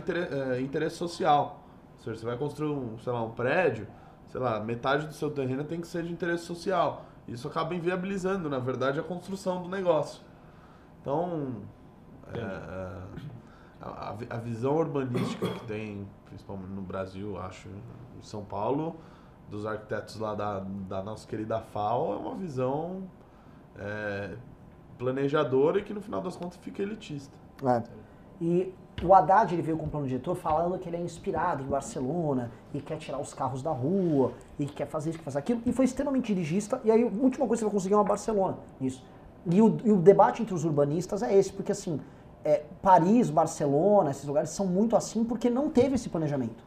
interesse 0.61 0.97
social. 0.97 1.65
Ou 1.97 2.05
seja, 2.05 2.21
você 2.21 2.27
vai 2.27 2.37
construir 2.37 2.71
um, 2.71 2.99
sei 2.99 3.13
lá, 3.13 3.23
um 3.23 3.31
prédio, 3.31 3.87
sei 4.29 4.41
lá, 4.41 4.61
metade 4.61 5.07
do 5.07 5.15
seu 5.15 5.31
terreno 5.31 5.65
tem 5.65 5.81
que 5.81 5.87
ser 5.87 6.03
de 6.03 6.13
interesse 6.13 6.45
social. 6.45 7.07
Isso 7.27 7.49
acaba 7.49 7.75
inviabilizando, 7.75 8.51
na 8.51 8.59
verdade, 8.59 9.01
a 9.01 9.03
construção 9.03 9.63
do 9.63 9.69
negócio. 9.69 10.21
Então, 11.01 11.63
é, 12.33 12.39
é, 12.39 13.03
a, 13.85 14.11
a 14.11 14.13
vi- 14.13 14.27
a 14.31 14.37
visão 14.37 14.77
urbanística 14.77 15.47
que 15.47 15.65
tem, 15.67 16.07
principalmente 16.27 16.71
no 16.71 16.83
Brasil, 16.83 17.39
acho, 17.39 17.69
em 17.69 18.23
São 18.23 18.43
Paulo, 18.45 18.97
dos 19.51 19.67
arquitetos 19.67 20.19
lá 20.19 20.35
da, 20.35 20.61
da 20.89 21.03
nossa 21.03 21.29
querida 21.29 21.61
FAO, 21.61 22.15
é 22.15 22.17
uma 22.17 22.35
visão 22.35 23.03
é, 23.79 24.35
planejadora 24.99 25.81
e 25.81 25.83
que 25.83 25.93
no 25.93 26.01
final 26.01 26.21
das 26.21 26.35
contas 26.37 26.57
fica 26.57 26.83
elitista. 26.83 27.37
É. 27.65 27.83
E 28.41 28.75
o 29.03 29.13
Haddad 29.13 29.53
ele 29.53 29.63
veio 29.63 29.77
com 29.77 29.87
um 29.87 29.89
plano 29.89 30.07
diretor 30.07 30.35
falando 30.35 30.79
que 30.79 30.89
ele 30.89 30.97
é 30.97 31.01
inspirado 31.01 31.63
em 31.63 31.67
Barcelona 31.67 32.51
e 32.73 32.81
quer 32.81 32.97
tirar 32.97 33.19
os 33.21 33.35
carros 33.35 33.63
da 33.63 33.71
rua 33.71 34.33
e 34.59 34.67
que 34.67 34.73
quer 34.73 34.87
fazer 34.87 35.11
isso, 35.11 35.19
quer 35.19 35.25
fazer 35.25 35.39
aquilo. 35.41 35.61
E 35.67 35.73
foi 35.73 35.85
extremamente 35.85 36.33
dirigista. 36.33 36.81
E 36.85 36.91
aí 36.91 37.03
a 37.03 37.07
última 37.07 37.47
coisa 37.47 37.61
que 37.61 37.65
você 37.65 37.65
vai 37.65 37.73
conseguir 37.73 37.95
é 37.95 37.97
uma 37.97 38.05
Barcelona. 38.05 38.57
Isso. 38.81 39.05
E 39.47 39.61
o, 39.61 39.77
e 39.85 39.93
o 39.93 39.97
debate 39.97 40.43
entre 40.43 40.55
os 40.55 40.65
urbanistas 40.65 41.23
é 41.23 41.37
esse, 41.37 41.53
porque 41.53 41.73
assim, 41.73 42.01
é, 42.45 42.63
Paris, 42.83 43.31
Barcelona, 43.31 44.11
esses 44.11 44.25
lugares 44.25 44.51
são 44.51 44.67
muito 44.67 44.97
assim 44.97 45.25
porque 45.25 45.49
não 45.49 45.71
teve 45.71 45.95
esse 45.95 46.09
planejamento. 46.09 46.63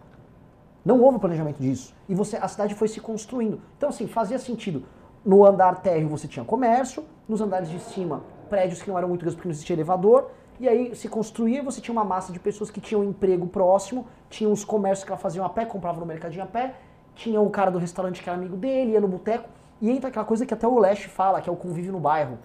Não 0.83 1.01
houve 1.01 1.19
planejamento 1.19 1.61
disso. 1.61 1.93
E 2.07 2.15
você, 2.15 2.37
a 2.37 2.47
cidade 2.47 2.73
foi 2.73 2.87
se 2.87 2.99
construindo. 2.99 3.61
Então, 3.77 3.89
assim, 3.89 4.07
fazia 4.07 4.39
sentido. 4.39 4.83
No 5.23 5.45
andar 5.45 5.81
térreo 5.81 6.07
você 6.07 6.27
tinha 6.27 6.45
comércio, 6.45 7.03
nos 7.27 7.41
andares 7.41 7.69
de 7.69 7.79
cima, 7.79 8.23
prédios 8.49 8.81
que 8.81 8.89
não 8.89 8.97
eram 8.97 9.09
muito 9.09 9.21
grandes 9.21 9.35
porque 9.35 9.49
não 9.49 9.53
existia 9.53 9.75
elevador. 9.75 10.31
E 10.59 10.67
aí 10.67 10.95
se 10.95 11.07
construía, 11.07 11.61
você 11.61 11.81
tinha 11.81 11.91
uma 11.91 12.05
massa 12.05 12.31
de 12.31 12.39
pessoas 12.39 12.71
que 12.71 12.79
tinham 12.79 13.03
emprego 13.03 13.45
próximo, 13.45 14.07
tinha 14.29 14.49
os 14.49 14.63
comércios 14.63 15.03
que 15.03 15.11
elas 15.11 15.21
faziam 15.21 15.45
a 15.45 15.49
pé, 15.49 15.65
compravam 15.65 15.99
no 15.99 16.05
mercadinho 16.05 16.43
a 16.43 16.47
pé, 16.47 16.75
tinha 17.13 17.39
o 17.39 17.49
cara 17.49 17.69
do 17.69 17.77
restaurante 17.77 18.23
que 18.23 18.29
era 18.29 18.37
amigo 18.37 18.55
dele, 18.55 18.91
ia 18.91 19.01
no 19.01 19.07
boteco. 19.07 19.49
E 19.79 19.91
entra 19.91 20.09
aquela 20.09 20.25
coisa 20.25 20.45
que 20.45 20.53
até 20.53 20.67
o 20.67 20.79
Leste 20.79 21.09
fala, 21.09 21.41
que 21.41 21.49
é 21.49 21.53
o 21.53 21.55
convívio 21.55 21.91
no 21.91 21.99
bairro. 21.99 22.39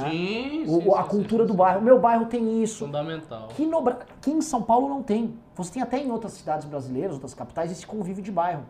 Né? 0.00 0.10
Sim, 0.10 0.64
O- 0.66 0.80
sim, 0.82 0.90
a 0.94 1.02
sim, 1.02 1.08
cultura 1.08 1.42
sim, 1.44 1.46
do 1.48 1.52
sim. 1.52 1.58
bairro. 1.58 1.82
Meu 1.82 1.98
bairro 2.00 2.26
tem 2.26 2.62
isso. 2.62 2.84
Fundamental. 2.84 3.48
Que, 3.48 3.66
no, 3.66 3.82
que 4.20 4.30
em 4.30 4.40
São 4.40 4.62
Paulo 4.62 4.88
não 4.88 5.02
tem. 5.02 5.38
Você 5.54 5.72
tem 5.72 5.82
até 5.82 5.98
em 5.98 6.10
outras 6.10 6.32
cidades 6.32 6.66
brasileiras, 6.66 7.14
outras 7.14 7.34
capitais, 7.34 7.70
esse 7.72 7.86
convívio 7.86 8.22
de 8.22 8.30
bairro. 8.32 8.62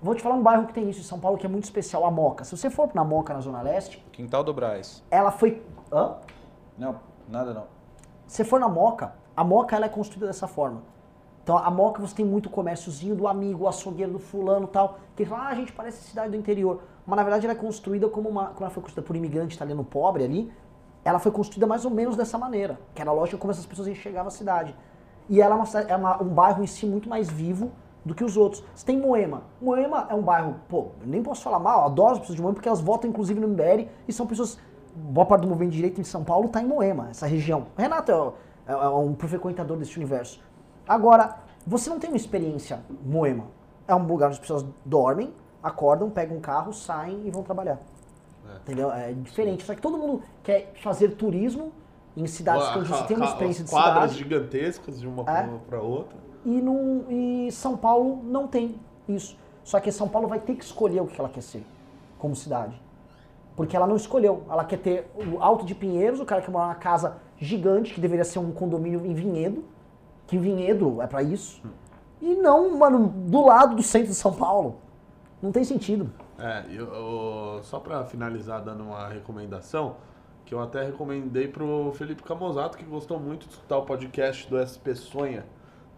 Vou 0.00 0.14
te 0.14 0.22
falar 0.22 0.36
um 0.36 0.42
bairro 0.42 0.66
que 0.66 0.72
tem 0.72 0.88
isso 0.88 1.00
em 1.00 1.04
São 1.04 1.18
Paulo 1.18 1.36
que 1.36 1.44
é 1.44 1.48
muito 1.48 1.64
especial, 1.64 2.04
a 2.06 2.10
Moca. 2.10 2.44
Se 2.44 2.56
você 2.56 2.70
for 2.70 2.88
na 2.94 3.02
Moca, 3.02 3.34
na 3.34 3.40
Zona 3.40 3.60
Leste, 3.62 4.04
Quintal 4.12 4.44
do 4.44 4.54
Braz. 4.54 5.02
ela 5.10 5.32
foi... 5.32 5.60
Hã? 5.92 6.14
Não, 6.78 6.96
nada 7.28 7.52
não. 7.52 7.64
Se 8.26 8.44
for 8.44 8.60
na 8.60 8.68
Moca, 8.68 9.12
a 9.36 9.42
Moca 9.42 9.74
ela 9.74 9.86
é 9.86 9.88
construída 9.88 10.26
dessa 10.28 10.46
forma. 10.46 10.82
Então 11.42 11.58
a 11.58 11.70
Moca 11.70 12.00
você 12.00 12.14
tem 12.14 12.24
muito 12.26 12.48
comérciozinho 12.50 13.16
do 13.16 13.26
amigo, 13.26 13.64
o 13.64 13.68
açougueiro 13.68 14.12
do 14.12 14.18
fulano 14.18 14.66
e 14.66 14.68
tal, 14.68 14.98
que 15.16 15.24
fala, 15.24 15.44
ah, 15.44 15.48
a 15.48 15.54
gente 15.54 15.72
parece 15.72 16.02
cidade 16.02 16.30
do 16.30 16.36
interior. 16.36 16.82
Mas 17.06 17.16
na 17.16 17.22
verdade 17.22 17.46
ela 17.46 17.54
é 17.54 17.56
construída 17.56 18.06
como 18.08 18.28
uma. 18.28 18.48
Como 18.48 18.60
ela 18.60 18.70
foi 18.70 18.82
construída 18.82 19.06
por 19.06 19.16
imigrante 19.16 19.56
italiano 19.56 19.82
pobre 19.82 20.22
ali, 20.24 20.52
ela 21.08 21.18
foi 21.18 21.32
construída 21.32 21.66
mais 21.66 21.84
ou 21.84 21.90
menos 21.90 22.16
dessa 22.16 22.36
maneira. 22.38 22.78
Que 22.94 23.00
era 23.02 23.10
a 23.10 23.14
lógica 23.14 23.38
como 23.38 23.50
essas 23.50 23.66
pessoas 23.66 23.88
enxergavam 23.88 24.28
a 24.28 24.30
cidade. 24.30 24.74
E 25.28 25.40
ela 25.40 25.54
é, 25.54 25.58
uma, 25.58 25.80
é 25.88 25.96
uma- 25.96 26.22
um 26.22 26.28
bairro 26.28 26.62
em 26.62 26.66
si 26.66 26.86
muito 26.86 27.08
mais 27.08 27.28
vivo 27.28 27.70
do 28.04 28.14
que 28.14 28.24
os 28.24 28.36
outros. 28.36 28.64
Você 28.74 28.86
tem 28.86 28.98
Moema. 28.98 29.42
Moema 29.60 30.06
é 30.08 30.14
um 30.14 30.22
bairro, 30.22 30.56
pô, 30.68 30.86
nem 31.04 31.22
posso 31.22 31.42
falar 31.42 31.58
mal, 31.58 31.84
adoro 31.84 32.12
as 32.12 32.18
pessoas 32.20 32.36
de 32.36 32.42
Moema 32.42 32.54
porque 32.54 32.68
elas 32.68 32.80
votam 32.80 33.10
inclusive 33.10 33.38
no 33.40 33.48
MBL 33.48 33.88
e 34.06 34.12
são 34.12 34.26
pessoas. 34.26 34.58
Boa 34.94 35.26
parte 35.26 35.42
do 35.42 35.48
movimento 35.48 35.70
de 35.72 35.76
direito 35.76 36.00
em 36.00 36.04
São 36.04 36.24
Paulo 36.24 36.46
está 36.46 36.60
em 36.62 36.66
Moema, 36.66 37.08
essa 37.10 37.26
região. 37.26 37.66
Renato 37.76 38.10
é, 38.10 38.72
é- 38.72 38.74
é 38.74 38.88
um 38.88 39.14
frequentador 39.14 39.76
desse 39.76 39.96
universo. 39.96 40.40
Agora, 40.86 41.36
você 41.66 41.90
não 41.90 41.98
tem 41.98 42.10
uma 42.10 42.16
experiência 42.16 42.80
Moema. 43.04 43.44
É 43.86 43.94
um 43.94 44.04
lugar 44.06 44.26
onde 44.26 44.34
as 44.34 44.40
pessoas 44.40 44.64
dormem, 44.84 45.32
acordam, 45.62 46.08
pegam 46.10 46.36
um 46.38 46.40
carro, 46.40 46.72
saem 46.72 47.26
e 47.26 47.30
vão 47.30 47.42
trabalhar. 47.42 47.78
É. 48.68 48.72
Entendeu? 48.72 48.92
É 48.92 49.12
diferente. 49.12 49.64
Só 49.64 49.74
que 49.74 49.80
todo 49.80 49.96
mundo 49.96 50.22
quer 50.42 50.72
fazer 50.82 51.10
turismo 51.16 51.72
em 52.16 52.26
cidades 52.26 52.88
você 52.88 52.94
a- 52.94 53.02
tem 53.04 53.16
uma 53.16 53.26
experiência 53.26 53.64
de 53.64 53.70
quadras 53.70 54.10
cidade. 54.12 54.18
gigantescas 54.18 55.00
de 55.00 55.06
uma 55.08 55.22
É. 55.22 55.48
para 55.68 55.80
outra. 55.80 56.16
E, 56.44 56.60
não, 56.60 57.04
e 57.10 57.50
São 57.52 57.76
Paulo 57.76 58.20
não 58.24 58.46
tem 58.46 58.76
isso. 59.08 59.36
Só 59.64 59.80
que 59.80 59.90
São 59.92 60.08
Paulo 60.08 60.28
vai 60.28 60.38
ter 60.40 60.54
que 60.54 60.64
escolher 60.64 61.00
o 61.00 61.06
que 61.06 61.18
ela 61.20 61.28
quer 61.28 61.42
ser 61.42 61.64
como 62.18 62.34
cidade. 62.34 62.80
Porque 63.56 63.76
ela 63.76 63.86
não 63.86 63.96
escolheu. 63.96 64.44
Ela 64.48 64.64
quer 64.64 64.78
ter 64.78 65.10
o 65.16 65.42
Alto 65.42 65.64
de 65.66 65.74
Pinheiros, 65.74 66.20
o 66.20 66.24
cara 66.24 66.40
que 66.40 66.50
mora 66.50 66.66
numa 66.66 66.74
casa 66.76 67.16
gigante, 67.36 67.92
que 67.92 68.00
deveria 68.00 68.24
ser 68.24 68.38
um 68.38 68.52
condomínio 68.52 69.04
em 69.04 69.12
Vinhedo, 69.14 69.64
que 70.26 70.38
Vinhedo 70.38 71.02
é 71.02 71.06
pra 71.06 71.22
isso. 71.22 71.60
E 72.20 72.34
não, 72.34 72.76
mano, 72.78 73.08
do 73.08 73.44
lado 73.44 73.76
do 73.76 73.82
centro 73.82 74.08
de 74.08 74.14
São 74.14 74.32
Paulo. 74.32 74.76
Não 75.42 75.52
tem 75.52 75.64
sentido. 75.64 76.10
É, 76.38 76.64
eu, 76.70 76.86
eu- 76.94 77.60
só 77.64 77.80
pra 77.80 78.04
finalizar 78.04 78.62
dando 78.62 78.84
uma 78.84 79.08
recomendação, 79.08 79.96
que 80.44 80.54
eu 80.54 80.60
até 80.60 80.84
recomendei 80.84 81.48
pro 81.48 81.92
Felipe 81.94 82.22
Camozato, 82.22 82.78
que 82.78 82.84
gostou 82.84 83.18
muito 83.18 83.46
de 83.46 83.52
escutar 83.54 83.78
o 83.78 83.82
podcast 83.84 84.48
do 84.48 84.56
SP 84.56 84.94
Sonha, 84.94 85.44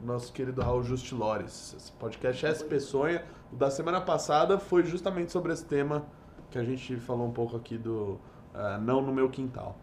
nosso 0.01 0.33
querido 0.33 0.62
Raul 0.62 0.83
Justilores. 0.83 1.75
Esse 1.77 1.93
podcast 1.93 2.47
SP 2.57 2.81
Sonha 2.81 3.25
O 3.53 3.57
da 3.57 3.71
semana 3.71 4.01
passada 4.01 4.59
foi 4.59 4.83
justamente 4.85 5.31
sobre 5.31 5.53
esse 5.53 5.65
tema 5.67 6.05
que 6.51 6.59
a 6.59 6.65
gente 6.65 6.97
falou 6.97 7.27
um 7.27 7.33
pouco 7.33 7.57
aqui 7.57 7.77
do 7.77 8.19
ah, 8.55 8.79
Não 8.79 9.03
no 9.03 9.12
Meu 9.12 9.29
Quintal. 9.29 9.77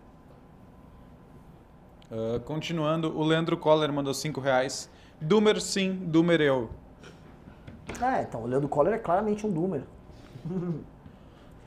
Ah, 2.11 2.39
continuando, 2.43 3.15
o 3.17 3.23
Leandro 3.23 3.57
Coller 3.57 3.91
mandou 3.93 4.13
5 4.13 4.41
reais. 4.41 4.89
Doomer 5.21 5.61
sim, 5.61 5.93
Doomer 6.05 6.41
eu. 6.41 6.69
É, 8.01 8.21
então, 8.23 8.41
o 8.43 8.47
Leandro 8.47 8.67
Coller 8.67 8.93
é 8.93 8.97
claramente 8.99 9.45
um 9.45 9.51
Doomer. 9.51 9.84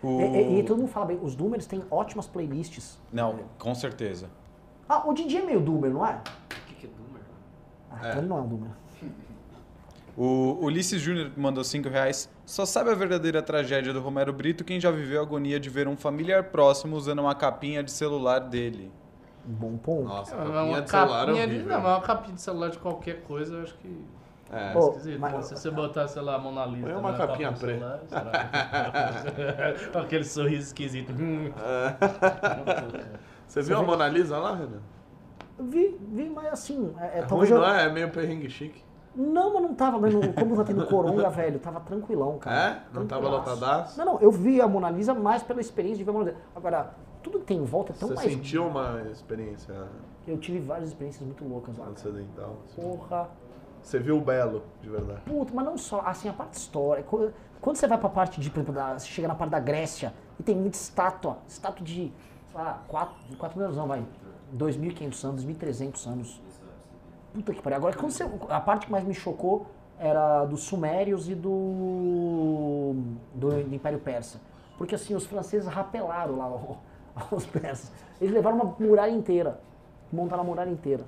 O... 0.03 0.19
E, 0.19 0.25
e- 0.25 0.59
e 0.61 0.63
todo 0.63 0.79
mundo 0.79 0.89
fala 0.89 1.05
bem, 1.07 1.19
os 1.23 1.35
Doomers 1.35 1.67
têm 1.67 1.83
ótimas 1.91 2.27
playlists. 2.27 2.99
Não, 3.13 3.41
com 3.59 3.75
certeza. 3.75 4.31
Ah, 4.89 5.07
o 5.07 5.13
Didi 5.13 5.37
é 5.37 5.43
meio 5.45 5.61
Doomer, 5.61 5.91
não 5.93 6.07
é? 6.07 6.15
O 6.23 6.67
que, 6.67 6.75
que 6.77 6.87
é 6.87 6.89
Doomer? 6.89 7.23
Ah, 7.91 7.97
então 8.09 8.19
ele 8.21 8.27
não 8.29 8.39
é 8.39 8.41
um 8.41 8.49
Doomer. 8.49 8.71
O 10.17 10.59
Ulisses 10.65 11.01
Júnior 11.01 11.31
mandou 11.37 11.63
5 11.63 11.89
reais. 11.89 12.29
Só 12.45 12.67
sabe 12.67 12.91
a 12.91 12.95
verdadeira 12.95 13.43
tragédia 13.43 13.93
do 13.93 14.01
Romero 14.01 14.33
Brito 14.33 14.65
quem 14.65 14.81
já 14.81 14.91
viveu 14.91 15.21
a 15.21 15.23
agonia 15.23 15.61
de 15.61 15.71
ver 15.71 15.87
um 15.87 15.97
familiar 15.97 16.45
próximo 16.45 16.97
usando 16.97 17.21
uma 17.21 17.35
capinha 17.35 17.83
de 17.83 17.91
celular 17.93 18.41
dele. 18.41 18.91
Um 19.49 19.53
bom 19.53 19.77
ponto. 19.77 20.05
Nossa, 20.09 20.35
É, 20.35 20.39
capinha 20.39 20.63
uma 20.63 20.83
de 20.83 20.91
celular 20.91 21.23
é 21.23 21.27
capinha 21.27 21.47
de, 21.49 21.59
não, 21.63 21.81
mas 21.81 21.93
uma 21.97 22.01
capinha 22.01 22.35
de 22.35 22.41
celular 22.43 22.71
de 22.71 22.79
qualquer 22.79 23.23
coisa, 23.23 23.55
eu 23.55 23.63
acho 23.63 23.75
que 23.79 24.05
É, 24.53 24.73
é 24.75 24.79
esquisito. 24.79 25.21
mas- 25.21 25.33
né? 25.35 25.43
Se 25.43 25.57
você 25.57 25.71
botar, 25.71 26.09
sei 26.09 26.23
lá, 26.23 26.35
a 26.35 26.39
Mona 26.39 26.67
Lisa 26.67 26.87
Põe 26.89 26.97
uma 26.97 27.13
na 27.13 27.19
capinha 27.19 27.53
preta. 27.53 27.79
celular, 27.79 28.01
será? 28.09 29.75
Com 29.93 29.99
aquele 29.99 30.25
sorriso 30.25 30.63
esquisito. 30.69 31.13
Hum. 31.13 31.51
Você 33.47 33.63
viu 33.63 33.79
a 33.79 33.83
Mona 33.83 34.09
Lisa 34.09 34.39
lá, 34.39 34.55
Renan? 34.55 34.81
Vi, 35.59 35.97
vi, 36.13 36.29
mas 36.31 36.47
assim, 36.53 36.93
é, 36.99 37.19
é, 37.19 37.19
É 37.19 37.23
ruim, 37.23 37.49
eu... 37.49 37.59
não 37.59 37.67
é? 37.69 37.87
É 37.87 37.89
meio 37.93 38.11
perrengue 38.11 38.49
chique. 38.49 38.83
Não, 39.15 39.53
mas 39.53 39.63
não 39.63 39.75
tava, 39.75 39.99
mas 39.99 40.15
não- 40.15 40.33
como 40.33 40.57
tá 40.57 40.65
tendo 40.65 40.87
coronga, 40.87 41.29
velho, 41.31 41.59
tava 41.59 41.81
tranquilão, 41.81 42.39
cara. 42.39 42.57
É? 42.71 42.83
Não 42.95 43.07
tava 43.07 43.29
lotadaço? 43.29 43.99
Não, 43.99 44.05
não, 44.05 44.21
eu 44.21 44.31
vi 44.31 44.61
a 44.61 44.67
Mona 44.69 44.89
Lisa 44.89 45.13
mais 45.13 45.43
pela 45.43 45.61
experiência 45.61 45.99
de 45.99 46.05
ver 46.05 46.11
a 46.11 46.13
Mona 46.15 46.25
Lisa. 46.31 46.39
Agora, 46.57 46.95
tudo 47.23 47.41
que 47.41 47.45
tem 47.47 47.59
em 47.59 47.65
volta 47.65 47.93
é 47.93 47.97
tão 47.97 48.09
Você 48.09 48.15
mais... 48.15 48.31
sentiu 48.33 48.67
uma 48.67 49.03
experiência 49.11 49.75
Eu 50.27 50.39
tive 50.39 50.61
várias 50.61 50.89
experiências 50.89 51.27
muito 51.27 51.45
loucas 51.45 51.77
lá. 51.77 51.87
transcendental? 51.87 52.57
assim? 52.65 52.81
Porra. 52.81 53.29
Você 53.83 53.99
viu 53.99 54.19
o 54.19 54.21
Belo, 54.21 54.63
de 54.83 54.89
verdade. 54.89 55.21
Puta, 55.27 55.53
mas 55.55 55.65
não 55.65 55.77
só, 55.77 56.01
assim, 56.03 56.29
a 56.29 56.33
parte 56.33 56.55
histórica. 56.55 57.09
Quando, 57.61 57.77
você 57.77 57.87
vai 57.87 57.99
pra 57.99 58.09
parte 58.09 58.41
de, 58.41 58.51
por 58.51 58.59
exemplo, 58.61 58.75
da, 58.75 58.99
você 58.99 59.07
chega 59.07 59.29
na 59.29 59.35
parte 59.35 59.51
da 59.51 59.61
Grécia 59.61 60.15
e 60.39 60.43
tem 60.43 60.55
muita 60.55 60.77
estátua, 60.77 61.39
estátua 61.47 61.85
de, 61.85 62.13
sei 62.51 62.61
lá, 62.61 62.83
4, 62.89 63.37
4 63.37 63.59
mil 63.59 63.67
anos, 63.67 63.77
não, 63.79 63.87
vai, 63.87 64.05
2.500 64.57 65.25
anos, 65.25 65.47
2.300 65.47 66.07
anos. 66.07 66.43
Puta 67.33 67.55
que 67.55 67.63
pariu. 67.63 67.77
Agora, 67.77 67.97
quando 67.97 68.11
você, 68.11 68.29
a 68.49 68.61
parte 68.61 68.87
que 68.87 68.93
mais 68.93 69.05
me 69.05 69.15
chocou 69.15 69.67
era 69.99 70.45
dos 70.47 70.63
Sumérios 70.63 71.29
e 71.29 71.35
do, 71.35 72.95
do 73.35 73.61
Império 73.61 73.99
Persa. 73.99 74.41
Porque, 74.79 74.95
assim, 74.95 75.15
os 75.15 75.27
franceses 75.27 75.69
rapelaram 75.69 76.39
lá 76.39 76.79
os 77.31 77.47
persas. 77.47 77.93
Eles 78.21 78.33
levaram 78.33 78.57
uma 78.57 78.77
muralha 78.79 79.13
inteira, 79.13 79.61
montaram 80.11 80.43
a 80.43 80.47
muralha 80.47 80.71
inteira. 80.71 81.05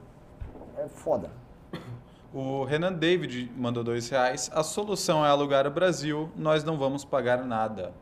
É 0.76 0.86
foda. 0.88 1.41
O 2.34 2.64
Renan 2.64 2.92
David 2.94 3.52
mandou 3.56 3.84
2 3.84 4.08
reais. 4.08 4.50
A 4.54 4.62
solução 4.62 5.24
é 5.24 5.28
alugar 5.28 5.66
o 5.66 5.70
Brasil, 5.70 6.30
nós 6.36 6.64
não 6.64 6.78
vamos 6.78 7.04
pagar 7.04 7.44
nada. 7.44 7.92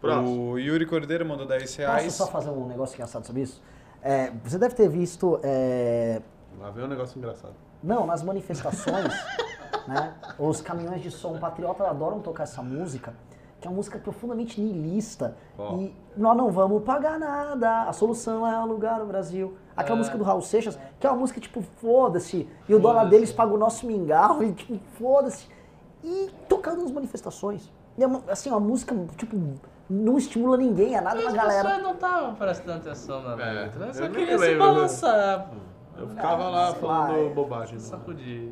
Próximo. 0.00 0.50
O 0.52 0.58
Yuri 0.58 0.84
Cordeiro 0.84 1.24
mandou 1.24 1.46
10 1.46 1.62
Posso 1.62 1.78
reais. 1.78 2.12
só 2.12 2.26
fazer 2.26 2.50
um 2.50 2.66
negócio 2.66 2.94
engraçado 2.94 3.24
sobre 3.24 3.42
isso? 3.42 3.62
É, 4.02 4.30
você 4.44 4.58
deve 4.58 4.74
ter 4.74 4.88
visto, 4.88 5.38
é, 5.44 6.20
Lá 6.60 6.70
vem 6.70 6.84
um 6.84 6.88
negócio 6.88 7.16
engraçado. 7.16 7.54
não, 7.82 8.04
nas 8.04 8.20
manifestações, 8.22 9.14
né, 9.86 10.12
os 10.38 10.60
caminhões 10.60 11.00
de 11.02 11.10
som 11.10 11.38
patriota 11.38 11.86
adoram 11.88 12.20
tocar 12.20 12.42
essa 12.42 12.60
música, 12.62 13.14
que 13.62 13.68
é 13.68 13.70
uma 13.70 13.76
música 13.76 13.96
profundamente 13.98 14.60
niilista. 14.60 15.36
Ó. 15.56 15.76
E 15.76 15.94
nós 16.16 16.36
não 16.36 16.50
vamos 16.50 16.82
pagar 16.82 17.18
nada, 17.18 17.84
a 17.84 17.92
solução 17.92 18.44
é 18.46 18.54
alugar 18.54 19.00
o 19.00 19.06
Brasil. 19.06 19.56
Aquela 19.76 19.96
É. 19.96 19.98
música 20.00 20.18
do 20.18 20.24
Raul 20.24 20.42
Seixas, 20.42 20.76
que 20.98 21.06
é 21.06 21.10
uma 21.10 21.18
música 21.20 21.40
tipo, 21.40 21.62
foda-se, 21.80 22.46
e 22.68 22.74
o 22.74 22.80
dólar 22.80 23.04
deles 23.04 23.32
paga 23.32 23.54
o 23.54 23.56
nosso 23.56 23.86
mingau, 23.86 24.42
e 24.42 24.52
tipo, 24.52 24.78
foda-se. 24.98 25.46
E 26.04 26.28
tocando 26.48 26.82
nas 26.82 26.90
manifestações. 26.90 27.72
E 27.96 28.02
é 28.02 28.06
uma, 28.06 28.20
assim, 28.28 28.50
uma 28.50 28.58
música, 28.58 28.94
tipo, 29.16 29.36
não 29.88 30.18
estimula 30.18 30.56
ninguém, 30.56 30.96
é 30.96 31.00
nada 31.00 31.18
As 31.20 31.24
na 31.26 31.30
galera. 31.32 31.62
pessoas 31.68 31.82
não 31.84 31.92
estavam 31.92 32.34
prestando 32.34 32.78
atenção 32.78 33.22
na 33.22 33.32
É, 33.40 33.52
letra. 33.52 33.78
né? 33.80 33.88
eu 33.90 33.94
Só 33.94 34.08
queria 34.08 34.38
se 34.38 34.50
né? 34.52 34.58
balançar, 34.58 35.48
pô. 35.48 36.00
Eu 36.00 36.08
ficava 36.08 36.48
lá 36.48 36.74
falando 36.74 37.14
é- 37.16 37.28
bobagem. 37.28 37.78
Sacudir. 37.78 38.50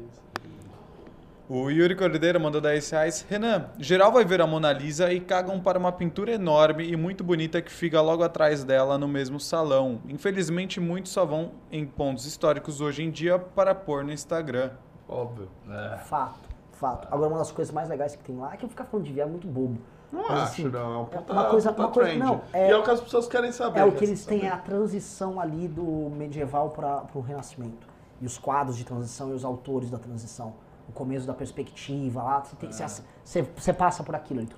O 1.52 1.68
Yuri 1.68 1.96
Cordeiro 1.96 2.38
mandou 2.40 2.60
10 2.60 2.90
reais. 2.90 3.26
Renan, 3.28 3.70
geral 3.76 4.12
vai 4.12 4.24
ver 4.24 4.40
a 4.40 4.46
Mona 4.46 4.72
Lisa 4.72 5.12
e 5.12 5.18
cagam 5.18 5.58
para 5.58 5.76
uma 5.76 5.90
pintura 5.90 6.30
enorme 6.30 6.88
e 6.88 6.94
muito 6.96 7.24
bonita 7.24 7.60
que 7.60 7.72
fica 7.72 8.00
logo 8.00 8.22
atrás 8.22 8.62
dela 8.62 8.96
no 8.96 9.08
mesmo 9.08 9.40
salão. 9.40 10.00
Infelizmente, 10.08 10.78
muitos 10.78 11.10
só 11.10 11.24
vão 11.26 11.50
em 11.72 11.84
pontos 11.84 12.24
históricos 12.24 12.80
hoje 12.80 13.02
em 13.02 13.10
dia 13.10 13.36
para 13.36 13.74
pôr 13.74 14.04
no 14.04 14.12
Instagram. 14.12 14.70
Óbvio. 15.08 15.48
É. 15.68 15.96
Fato, 16.04 16.38
fato. 16.70 17.08
Agora, 17.10 17.28
uma 17.30 17.38
das 17.38 17.50
coisas 17.50 17.74
mais 17.74 17.88
legais 17.88 18.14
que 18.14 18.22
tem 18.22 18.36
lá 18.38 18.54
é 18.54 18.56
que 18.56 18.64
eu 18.64 18.68
ficar 18.68 18.84
falando 18.84 19.06
de 19.06 19.12
viagem 19.12 19.28
é 19.30 19.32
muito 19.32 19.48
bobo. 19.48 19.80
Não 20.12 20.22
Mas, 20.22 20.30
acho, 20.30 20.42
assim, 20.52 20.64
não. 20.68 20.94
É 20.94 20.98
um 20.98 21.04
puta, 21.06 21.32
uma 21.32 21.44
coisa- 21.46 21.70
puta 21.70 21.82
uma 21.82 21.90
coisa- 21.92 22.10
trend. 22.10 22.24
não, 22.24 22.40
é- 22.52 22.68
e 22.68 22.70
é 22.70 22.76
o 22.76 22.84
que 22.84 22.90
as 22.92 23.00
pessoas 23.00 23.26
querem 23.26 23.50
saber. 23.50 23.80
É 23.80 23.84
o 23.84 23.90
que 23.90 24.04
eles 24.04 24.24
têm, 24.24 24.46
é 24.46 24.50
a 24.50 24.56
transição 24.56 25.40
ali 25.40 25.66
do 25.66 25.82
medieval 26.16 26.70
para 26.70 27.02
o 27.12 27.20
renascimento. 27.20 27.88
E 28.20 28.26
os 28.26 28.38
quadros 28.38 28.76
de 28.76 28.84
transição 28.84 29.30
e 29.30 29.32
os 29.32 29.44
autores 29.44 29.90
da 29.90 29.98
transição. 29.98 30.52
O 30.90 30.92
começo 30.92 31.24
da 31.24 31.32
perspectiva 31.32 32.20
lá, 32.20 32.40
você, 32.40 32.56
tem- 32.56 32.72
você- 32.72 33.02
você- 33.24 33.42
você 33.56 33.72
passa 33.72 34.02
por 34.02 34.12
aquilo 34.16 34.40
ali. 34.40 34.48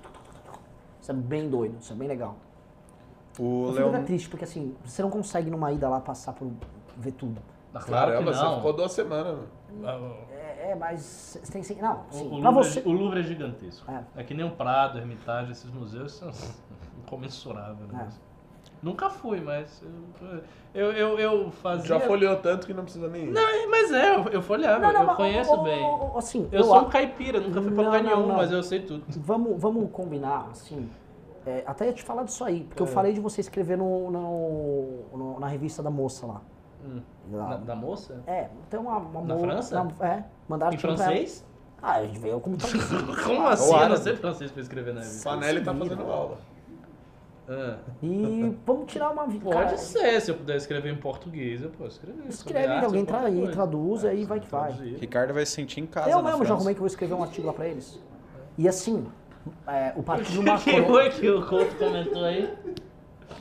Isso 0.99 1.11
é 1.11 1.13
bem 1.13 1.47
doido, 1.47 1.77
isso 1.79 1.93
é 1.93 1.95
bem 1.95 2.07
legal. 2.07 2.35
O 3.39 3.67
Eu 3.67 3.73
fico 3.75 3.89
Leon... 3.89 4.03
triste, 4.03 4.29
porque 4.29 4.43
assim, 4.45 4.75
você 4.83 5.03
não 5.03 5.11
consegue 5.11 5.51
numa 5.51 5.71
ida 5.71 5.87
lá 5.87 5.99
passar 5.99 6.33
por 6.33 6.51
ver 6.97 7.11
tudo. 7.11 7.39
Ah, 7.73 7.79
Claro 7.79 8.11
Caramba, 8.13 8.33
você 8.33 8.43
não. 8.43 8.55
ficou 8.57 8.73
duas 8.73 8.91
semanas. 8.93 9.37
meu. 9.71 9.89
É, 10.31 10.71
é, 10.71 10.75
mas 10.75 11.39
você 11.43 11.51
tem 11.51 11.61
que. 11.63 11.81
Não, 11.81 12.01
O, 12.09 12.13
sim. 12.13 12.27
o 12.27 12.41
Pra 12.41 12.49
Louvre, 12.49 12.69
você. 12.71 12.79
é, 12.79 12.83
o 12.83 12.91
Louvre 12.91 13.19
é 13.19 13.23
gigantesco. 13.23 13.91
É. 13.91 14.03
É. 14.15 14.23
que 14.23 14.33
nem 14.33 14.45
o 14.45 14.51
Prado, 14.55 14.97
Hermitage, 14.97 15.51
esses 15.51 15.69
museus 15.71 16.13
são 16.13 16.29
incomensuráveis. 17.05 17.91
É. 17.93 18.07
Nunca 18.83 19.09
fui, 19.09 19.39
mas 19.39 19.81
eu, 20.73 20.91
eu, 20.91 21.17
eu, 21.17 21.19
eu 21.19 21.51
fazia... 21.51 21.85
Já 21.85 21.99
folheou 22.01 22.35
tanto 22.35 22.67
que 22.67 22.73
não 22.73 22.83
precisa 22.83 23.07
nem 23.07 23.23
ir. 23.25 23.31
Não, 23.31 23.41
é- 23.41 23.65
mas 23.67 23.91
é, 23.93 24.15
eu, 24.15 24.23
eu 24.29 24.41
folhava, 24.41 24.85
eu 24.85 25.05
mas, 25.05 25.15
conheço 25.15 25.51
ô, 25.51 25.59
ô, 25.61 25.63
bem. 25.63 26.01
Assim, 26.17 26.49
Eu 26.51 26.63
sou 26.65 26.75
a- 26.75 26.81
um 26.81 26.89
caipira, 26.89 27.39
nunca 27.39 27.61
fui 27.61 27.71
pra 27.71 27.83
Não, 27.83 27.91
lugar 27.91 28.03
não, 28.03 28.09
nenhum, 28.17 28.27
não. 28.27 28.35
mas 28.35 28.51
eu 28.51 28.61
sei 28.61 28.81
tudo. 28.81 29.05
Vamos, 29.07 29.59
vamos 29.61 29.89
combinar, 29.91 30.49
assim. 30.51 30.89
é, 31.45 31.63
até 31.65 31.85
ia 31.87 31.93
te 31.93 32.03
falar 32.03 32.23
disso 32.23 32.43
aí, 32.43 32.61
É. 32.61 32.63
porque 32.65 32.81
eu 32.83 32.87
falei 32.87 33.13
de 33.13 33.19
você 33.21 33.39
escrever 33.41 33.77
no, 33.77 34.11
no- 34.11 34.99
no- 35.17 35.39
na 35.39 35.47
revista 35.47 35.81
da 35.81 35.89
moça 35.89 36.25
lá. 36.25 36.41
Hum. 36.85 37.01
Lá. 37.31 37.45
Da, 37.51 37.57
da 37.57 37.75
moça? 37.75 38.21
É, 38.27 38.49
tem 38.69 38.77
uma, 38.79 38.97
uma 38.97 39.21
Na 39.21 39.35
mo- 39.35 39.39
França? 39.39 39.81
na- 39.81 40.05
é, 40.05 40.23
mandaram 40.49 40.73
Em 40.73 40.77
francês? 40.77 41.45
Ah, 41.81 41.93
a 41.95 42.05
gente 42.05 42.19
veio 42.19 42.39
como 42.41 42.55
traduzido. 42.57 43.15
Como 43.23 43.47
assim? 43.47 43.73
Eu 43.73 43.89
não 43.89 43.95
sei 43.97 44.15
francês 44.17 44.51
pra 44.51 44.61
escrever 44.61 44.93
na 44.93 44.99
revista. 45.01 45.29
Panelli 45.29 45.61
tá 45.63 45.73
fazendo 45.73 46.03
aula. 46.11 46.37
Ah. 47.49 47.75
E 48.01 48.55
vamos 48.65 48.91
tirar 48.91 49.09
uma. 49.09 49.23
Pode 49.25 49.39
cara, 49.49 49.77
ser, 49.77 50.21
se 50.21 50.31
eu 50.31 50.35
puder 50.35 50.55
escrever 50.55 50.91
em 50.93 50.95
português, 50.95 51.61
eu 51.61 51.69
posso 51.71 51.91
escrever. 51.97 52.23
Escreve, 52.29 52.67
arte, 52.73 52.85
alguém 52.85 53.03
tra- 53.05 53.19
aí 53.21 53.47
traduz, 53.51 54.05
aí 54.05 54.23
vai 54.23 54.39
que 54.39 54.49
vai. 54.49 54.71
Ricardo 54.71 55.33
vai 55.33 55.45
se 55.45 55.51
sentir 55.51 55.81
em 55.81 55.85
casa 55.85 56.09
Eu 56.09 56.23
mesmo 56.23 56.45
já 56.45 56.53
arrumei 56.53 56.73
que 56.73 56.77
eu 56.79 56.83
vou 56.83 56.87
escrever 56.87 57.13
um 57.13 57.23
artigo 57.23 57.47
lá 57.47 57.53
pra 57.53 57.67
eles. 57.67 57.99
E 58.57 58.67
assim, 58.67 59.05
é, 59.67 59.91
o 59.95 60.03
partido 60.03 60.41
Macron. 60.43 60.85
foi 60.85 61.09
que 61.09 61.29
o 61.29 61.45
Couto 61.45 61.75
comentou 61.75 62.23
aí? 62.23 62.53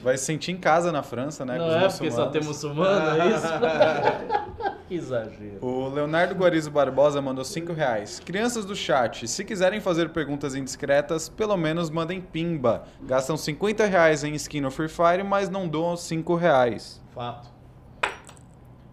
Vai 0.02 0.16
se 0.18 0.24
sentir 0.24 0.50
em 0.50 0.56
casa 0.56 0.90
na 0.90 1.02
França, 1.02 1.44
né? 1.44 1.58
Não 1.58 1.68
com 1.68 1.70
os 1.70 1.76
é 1.76 1.88
porque 1.96 2.10
só 2.10 2.26
tem 2.28 2.42
muçulmano, 2.42 3.22
é 3.22 3.28
isso? 3.28 3.46
que 4.92 4.96
exagero. 4.96 5.58
O 5.64 5.88
Leonardo 5.88 6.34
Guarizo 6.34 6.70
Barbosa 6.70 7.20
mandou 7.22 7.44
5 7.44 7.72
reais. 7.72 8.20
Crianças 8.20 8.64
do 8.64 8.76
chat, 8.76 9.26
se 9.26 9.44
quiserem 9.44 9.80
fazer 9.80 10.10
perguntas 10.10 10.54
indiscretas, 10.54 11.28
pelo 11.28 11.56
menos 11.56 11.88
mandem 11.88 12.20
pimba. 12.20 12.84
Gastam 13.02 13.36
50 13.36 13.86
reais 13.86 14.22
em 14.22 14.34
skin 14.34 14.60
no 14.60 14.70
Free 14.70 14.88
Fire, 14.88 15.24
mas 15.24 15.48
não 15.48 15.66
doam 15.66 15.96
5 15.96 16.34
reais. 16.34 17.00
Fato. 17.14 17.50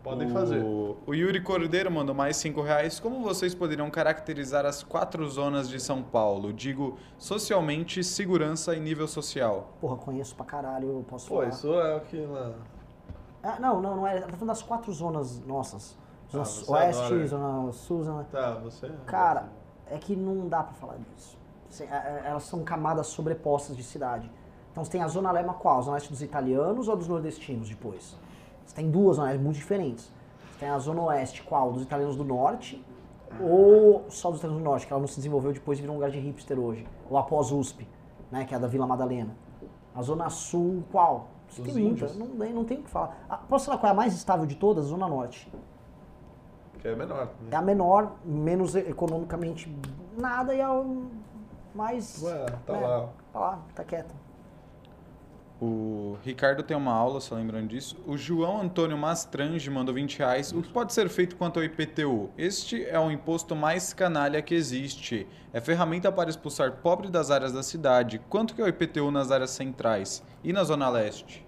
Podem 0.01 0.29
o... 0.29 0.31
fazer. 0.31 0.63
O 0.63 1.13
Yuri 1.13 1.41
Cordeiro 1.41 1.91
mandou 1.91 2.15
mais 2.15 2.37
5 2.37 2.61
reais. 2.61 2.99
Como 2.99 3.21
vocês 3.21 3.53
poderiam 3.53 3.89
caracterizar 3.89 4.65
as 4.65 4.81
quatro 4.81 5.27
zonas 5.27 5.69
de 5.69 5.81
São 5.81 6.01
Paulo? 6.01 6.53
Digo, 6.53 6.97
socialmente, 7.17 8.01
segurança 8.05 8.73
e 8.73 8.79
nível 8.79 9.07
social. 9.07 9.75
Porra, 9.81 9.97
conheço 9.97 10.33
pra 10.35 10.45
caralho, 10.45 10.89
eu 10.89 11.05
posso 11.07 11.27
Pô, 11.27 11.35
falar. 11.35 11.49
isso 11.49 11.73
é 11.73 11.97
aquela. 11.97 12.55
Ah, 13.43 13.57
não, 13.59 13.81
não, 13.81 13.95
não 13.97 14.07
é. 14.07 14.17
Ela 14.17 14.27
tá 14.27 14.33
falando 14.33 14.47
das 14.47 14.61
quatro 14.61 14.91
zonas 14.93 15.39
nossas. 15.45 15.97
Zona 16.31 16.43
Ah, 16.43 16.71
Oeste, 16.71 17.03
adora. 17.05 17.27
Zona 17.27 17.71
Sul, 17.71 18.03
Zona. 18.03 18.23
Tá, 18.31 18.53
você. 18.55 18.89
Cara, 19.05 19.49
é 19.87 19.97
que 19.97 20.15
não 20.15 20.47
dá 20.47 20.63
pra 20.63 20.73
falar 20.73 20.97
disso. 20.97 21.37
Assim, 21.69 21.85
é- 21.85 21.87
é- 21.87 22.21
Elas 22.29 22.43
são 22.43 22.63
camadas 22.63 23.07
sobrepostas 23.07 23.75
de 23.75 23.83
cidade. 23.83 24.29
Então 24.71 24.83
você 24.83 24.91
tem 24.91 25.01
a 25.01 25.07
Zona 25.07 25.31
Lema 25.31 25.53
qual? 25.53 25.79
A 25.79 25.81
Zona 25.81 25.93
Leste 25.95 26.09
dos 26.09 26.21
italianos 26.21 26.87
ou 26.87 26.95
dos 26.95 27.07
nordestinos 27.07 27.67
depois? 27.69 28.15
Você 28.65 28.75
tem 28.75 28.89
duas 28.91 29.15
zonas 29.17 29.39
muito 29.39 29.55
diferentes. 29.55 30.11
Você 30.51 30.59
tem 30.59 30.69
a 30.69 30.77
Zona 30.77 31.01
Oeste 31.03 31.41
qual? 31.43 31.71
Dos 31.71 31.81
italianos 31.83 32.15
do 32.15 32.23
norte 32.23 32.85
Ou 33.41 34.05
só 34.09 34.29
dos 34.29 34.37
Estados 34.39 34.57
do 34.57 34.63
Norte, 34.63 34.87
que 34.87 34.91
ela 34.91 34.99
não 34.99 35.07
se 35.07 35.17
desenvolveu 35.17 35.53
depois 35.53 35.77
e 35.77 35.81
virou 35.81 35.95
um 35.95 35.99
lugar 35.99 36.09
de 36.09 36.17
hipster 36.19 36.57
hoje. 36.59 36.87
Ou 37.07 37.15
após 37.15 37.51
USP, 37.51 37.87
né, 38.31 38.43
que 38.43 38.55
é 38.55 38.57
a 38.57 38.59
da 38.59 38.67
Vila 38.67 38.87
Madalena. 38.87 39.35
A 39.95 40.01
Zona 40.01 40.29
Sul, 40.31 40.83
qual? 40.91 41.27
Dos 41.57 41.65
tem 41.65 41.73
muita, 41.83 42.05
índios. 42.05 42.17
não, 42.17 42.27
tem- 42.27 42.53
não 42.53 42.63
tem 42.65 42.77
o 42.79 42.83
que 42.83 42.89
falar. 42.89 43.17
Ah, 43.29 43.37
posso 43.37 43.65
falar 43.65 43.77
qual 43.77 43.89
é 43.89 43.93
a 43.93 43.95
mais 43.95 44.13
estável 44.13 44.45
de 44.45 44.55
todas? 44.55 44.85
A 44.85 44.87
Zona 44.89 45.07
Norte. 45.07 45.51
Que 46.79 46.87
é 46.87 46.95
menor. 46.95 47.29
É 47.47 47.51
Né? 47.51 47.57
a 47.57 47.61
menor, 47.61 48.13
menos 48.23 48.75
economicamente 48.75 49.73
nada 50.17 50.53
e 50.55 50.59
é 50.59 50.63
a 50.63 50.83
mais... 51.75 52.21
Ué, 52.23 52.45
tá 52.65 52.73
né, 52.73 52.79
lá. 52.87 53.09
Tá 53.33 53.39
lá, 53.39 53.59
tá 53.75 53.83
quieta. 53.83 54.13
O 55.61 56.15
Ricardo 56.23 56.63
tem 56.63 56.75
uma 56.77 56.93
aula, 56.93 57.19
só 57.19 57.35
lembrando 57.35 57.67
disso. 57.67 57.97
O 58.07 58.15
João 58.17 58.61
Antônio 58.61 58.97
Mastrange 58.97 59.69
mandou 59.69 59.93
20 59.93 60.17
reais. 60.17 60.53
O 60.53 60.61
que 60.61 60.71
pode 60.71 60.93
ser 60.93 61.09
feito 61.09 61.35
quanto 61.35 61.59
ao 61.59 61.65
IPTU? 61.65 62.29
Este 62.37 62.85
é 62.85 62.97
o 62.97 63.11
imposto 63.11 63.57
mais 63.57 63.93
canalha 63.93 64.41
que 64.41 64.55
existe. 64.55 65.27
É 65.51 65.59
ferramenta 65.59 66.09
para 66.13 66.29
expulsar 66.29 66.77
pobre 66.77 67.09
das 67.09 67.29
áreas 67.29 67.51
da 67.51 67.61
cidade. 67.61 68.19
Quanto 68.29 68.55
que 68.55 68.61
é 68.61 68.63
o 68.63 68.69
IPTU 68.69 69.11
nas 69.11 69.31
áreas 69.31 69.49
centrais 69.49 70.23
e 70.43 70.53
na 70.53 70.63
Zona 70.63 70.89
Leste? 70.89 71.45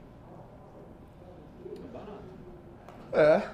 É. 3.13 3.49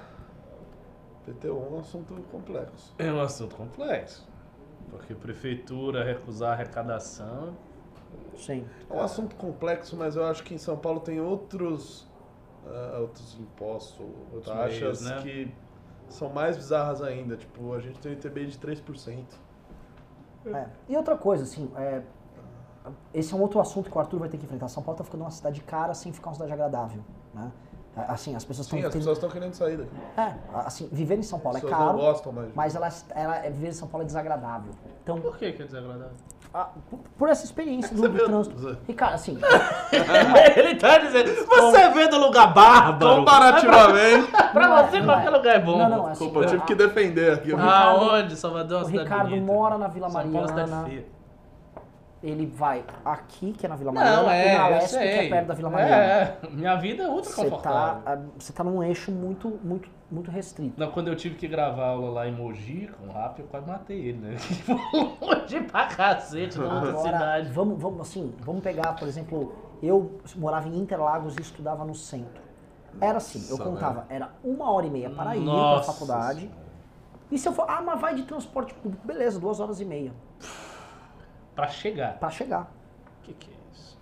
PTU 1.26 1.48
é 1.48 1.52
um 1.52 1.78
assunto 1.78 2.14
complexo. 2.30 2.94
É 2.98 3.12
um 3.12 3.20
assunto 3.20 3.54
complexo. 3.56 4.26
Porque 4.90 5.14
prefeitura 5.14 6.04
recusar 6.04 6.52
arrecadação. 6.52 7.56
Sim. 8.36 8.66
É 8.88 8.94
um 8.94 9.00
assunto 9.00 9.36
complexo, 9.36 9.96
mas 9.96 10.16
eu 10.16 10.24
acho 10.24 10.42
que 10.42 10.54
em 10.54 10.58
São 10.58 10.76
Paulo 10.76 11.00
tem 11.00 11.20
outros, 11.20 12.08
ah, 12.66 12.98
outros 13.00 13.38
impostos, 13.38 14.06
Outros 14.32 14.46
taxas 14.46 14.80
meios, 14.80 15.00
né? 15.02 15.20
que 15.22 15.54
são 16.08 16.30
mais 16.30 16.56
bizarras 16.56 17.02
ainda. 17.02 17.36
Tipo, 17.36 17.74
a 17.74 17.80
gente 17.80 17.98
tem 17.98 18.12
um 18.12 18.14
ITB 18.14 18.46
de 18.46 18.58
3%. 18.58 19.24
É. 20.46 20.66
E 20.88 20.96
outra 20.96 21.16
coisa, 21.16 21.42
assim, 21.42 21.70
é, 21.76 22.02
esse 23.14 23.32
é 23.32 23.36
um 23.36 23.40
outro 23.40 23.60
assunto 23.60 23.90
que 23.90 23.96
o 23.96 24.00
Arthur 24.00 24.18
vai 24.20 24.28
ter 24.28 24.36
que 24.38 24.44
enfrentar. 24.44 24.68
São 24.68 24.82
Paulo 24.82 24.98
tá 24.98 25.04
ficando 25.04 25.22
uma 25.22 25.30
cidade 25.30 25.60
cara 25.62 25.94
sem 25.94 26.12
ficar 26.12 26.30
uma 26.30 26.34
cidade 26.34 26.52
agradável, 26.52 27.02
né? 27.34 27.50
É, 27.96 28.02
Assim, 28.12 28.36
as 28.36 28.44
pessoas 28.44 28.68
Sim, 28.68 28.76
estão... 28.76 28.88
as 28.90 28.94
pessoas 28.94 29.16
estão 29.18 29.28
querendo 29.30 29.54
sair 29.54 29.76
daqui. 29.76 29.90
É, 30.16 30.34
assim, 30.64 30.88
viver 30.92 31.18
em 31.18 31.22
São 31.22 31.38
Paulo 31.40 31.58
As 31.58 31.64
é 31.64 31.68
caro, 31.68 31.84
não 31.84 31.96
gostam 31.96 32.32
mais. 32.32 32.54
mas 32.54 32.74
ela, 32.76 32.88
ela, 33.14 33.36
é- 33.38 33.50
viver 33.50 33.68
em 33.68 33.72
São 33.72 33.88
Paulo 33.88 34.02
é 34.04 34.06
desagradável. 34.06 34.70
Então, 35.02 35.20
Por 35.20 35.36
que 35.36 35.50
que 35.52 35.62
é 35.62 35.66
desagradável? 35.66 36.12
ah, 36.54 36.68
por- 36.88 37.00
por 37.18 37.28
essa 37.28 37.44
experiência 37.44 37.96
do, 37.96 38.08
do 38.08 38.24
trânsito. 38.24 38.78
E, 38.86 38.94
cara, 38.94 39.14
assim, 39.16 39.36
Ele 40.56 40.76
tá 40.76 40.98
dizendo, 40.98 41.44
você 41.44 41.88
vê 41.90 42.06
do 42.06 42.18
lugar 42.18 42.52
bárbaro. 42.54 43.16
Comparativamente. 43.16 44.30
Pra 44.52 44.68
Não 44.68 44.78
é, 44.78 44.86
você, 44.88 45.02
qualquer 45.02 45.26
é. 45.26 45.30
lugar 45.30 45.54
é 45.56 45.58
bom. 45.58 45.78
Não, 45.78 45.88
não, 45.88 46.06
assim, 46.06 46.24
Desculpa, 46.24 46.40
eu 46.40 46.46
tive 46.50 46.64
que 46.64 46.74
defender 46.76 47.32
aqui. 47.32 47.52
Ah, 47.54 47.84
Aonde? 47.88 48.36
Salvador 48.36 48.82
é 48.82 48.84
o 48.84 48.88
Ricardo 48.88 49.30
bonita. 49.30 49.52
mora 49.52 49.76
na 49.78 49.88
Vila 49.88 50.08
São 50.08 50.22
Paulo 50.22 50.36
é 50.48 50.52
Mariana. 50.52 50.84
feia. 50.84 51.17
Ele 52.22 52.46
vai 52.46 52.84
aqui, 53.04 53.52
que 53.52 53.64
é 53.64 53.68
na 53.68 53.76
Vila 53.76 53.92
Mariana, 53.92 54.22
Não, 54.22 54.30
e 54.30 54.34
é, 54.34 54.58
na 54.58 54.70
eu 54.70 54.74
Lespe, 54.74 54.98
que 54.98 55.04
é 55.04 55.28
perto 55.28 55.46
da 55.46 55.54
Vila 55.54 55.70
Mariana. 55.70 56.02
É, 56.02 56.38
minha 56.50 56.74
vida 56.76 57.04
é 57.04 57.08
ultra 57.08 57.30
Você 57.30 57.36
tá, 57.36 57.42
confortável. 57.44 58.02
ah, 58.06 58.18
você 58.38 58.52
tá 58.52 58.64
num 58.64 58.82
eixo 58.82 59.12
muito, 59.12 59.58
muito, 59.62 59.88
muito 60.10 60.30
restrito. 60.30 60.78
Não, 60.78 60.90
quando 60.90 61.08
eu 61.08 61.14
tive 61.16 61.36
que 61.36 61.46
gravar 61.46 61.90
aula 61.90 62.10
lá 62.10 62.28
em 62.28 62.32
Mogi, 62.32 62.90
com 62.98 63.06
o 63.06 63.12
Rap, 63.12 63.38
eu 63.38 63.46
quase 63.46 63.66
matei 63.68 64.08
ele, 64.08 64.18
né? 64.18 64.36
Mogi 65.20 65.60
pra 65.60 65.86
cacete, 65.86 66.58
na 66.58 66.74
outra 66.74 66.96
cidade. 66.98 67.52
vamos, 67.52 67.80
vamos, 67.80 68.00
assim, 68.00 68.34
vamos 68.40 68.62
pegar, 68.62 68.94
por 68.94 69.06
exemplo, 69.06 69.52
eu 69.80 70.18
morava 70.34 70.68
em 70.68 70.76
Interlagos 70.76 71.36
e 71.36 71.40
estudava 71.40 71.84
no 71.84 71.94
centro. 71.94 72.42
Era 73.00 73.18
assim, 73.18 73.44
eu 73.48 73.58
Nossa, 73.58 73.70
contava, 73.70 74.06
era 74.08 74.30
uma 74.42 74.72
hora 74.72 74.86
e 74.86 74.90
meia 74.90 75.08
para 75.10 75.36
ir 75.36 75.44
para 75.44 75.52
a 75.52 75.54
Nossa 75.54 75.92
faculdade. 75.92 76.50
E 77.30 77.38
se 77.38 77.46
eu 77.46 77.52
for, 77.52 77.66
ah, 77.68 77.80
mas 77.80 78.00
vai 78.00 78.14
de 78.14 78.22
transporte 78.24 78.74
público, 78.74 79.06
beleza, 79.06 79.38
duas 79.38 79.60
horas 79.60 79.80
e 79.80 79.84
meia 79.84 80.12
Pra 81.58 81.66
chegar. 81.66 82.18
para 82.20 82.30
chegar. 82.30 82.72
O 83.18 83.22
que, 83.24 83.32
que 83.34 83.50
é 83.50 83.54
isso? 83.72 83.98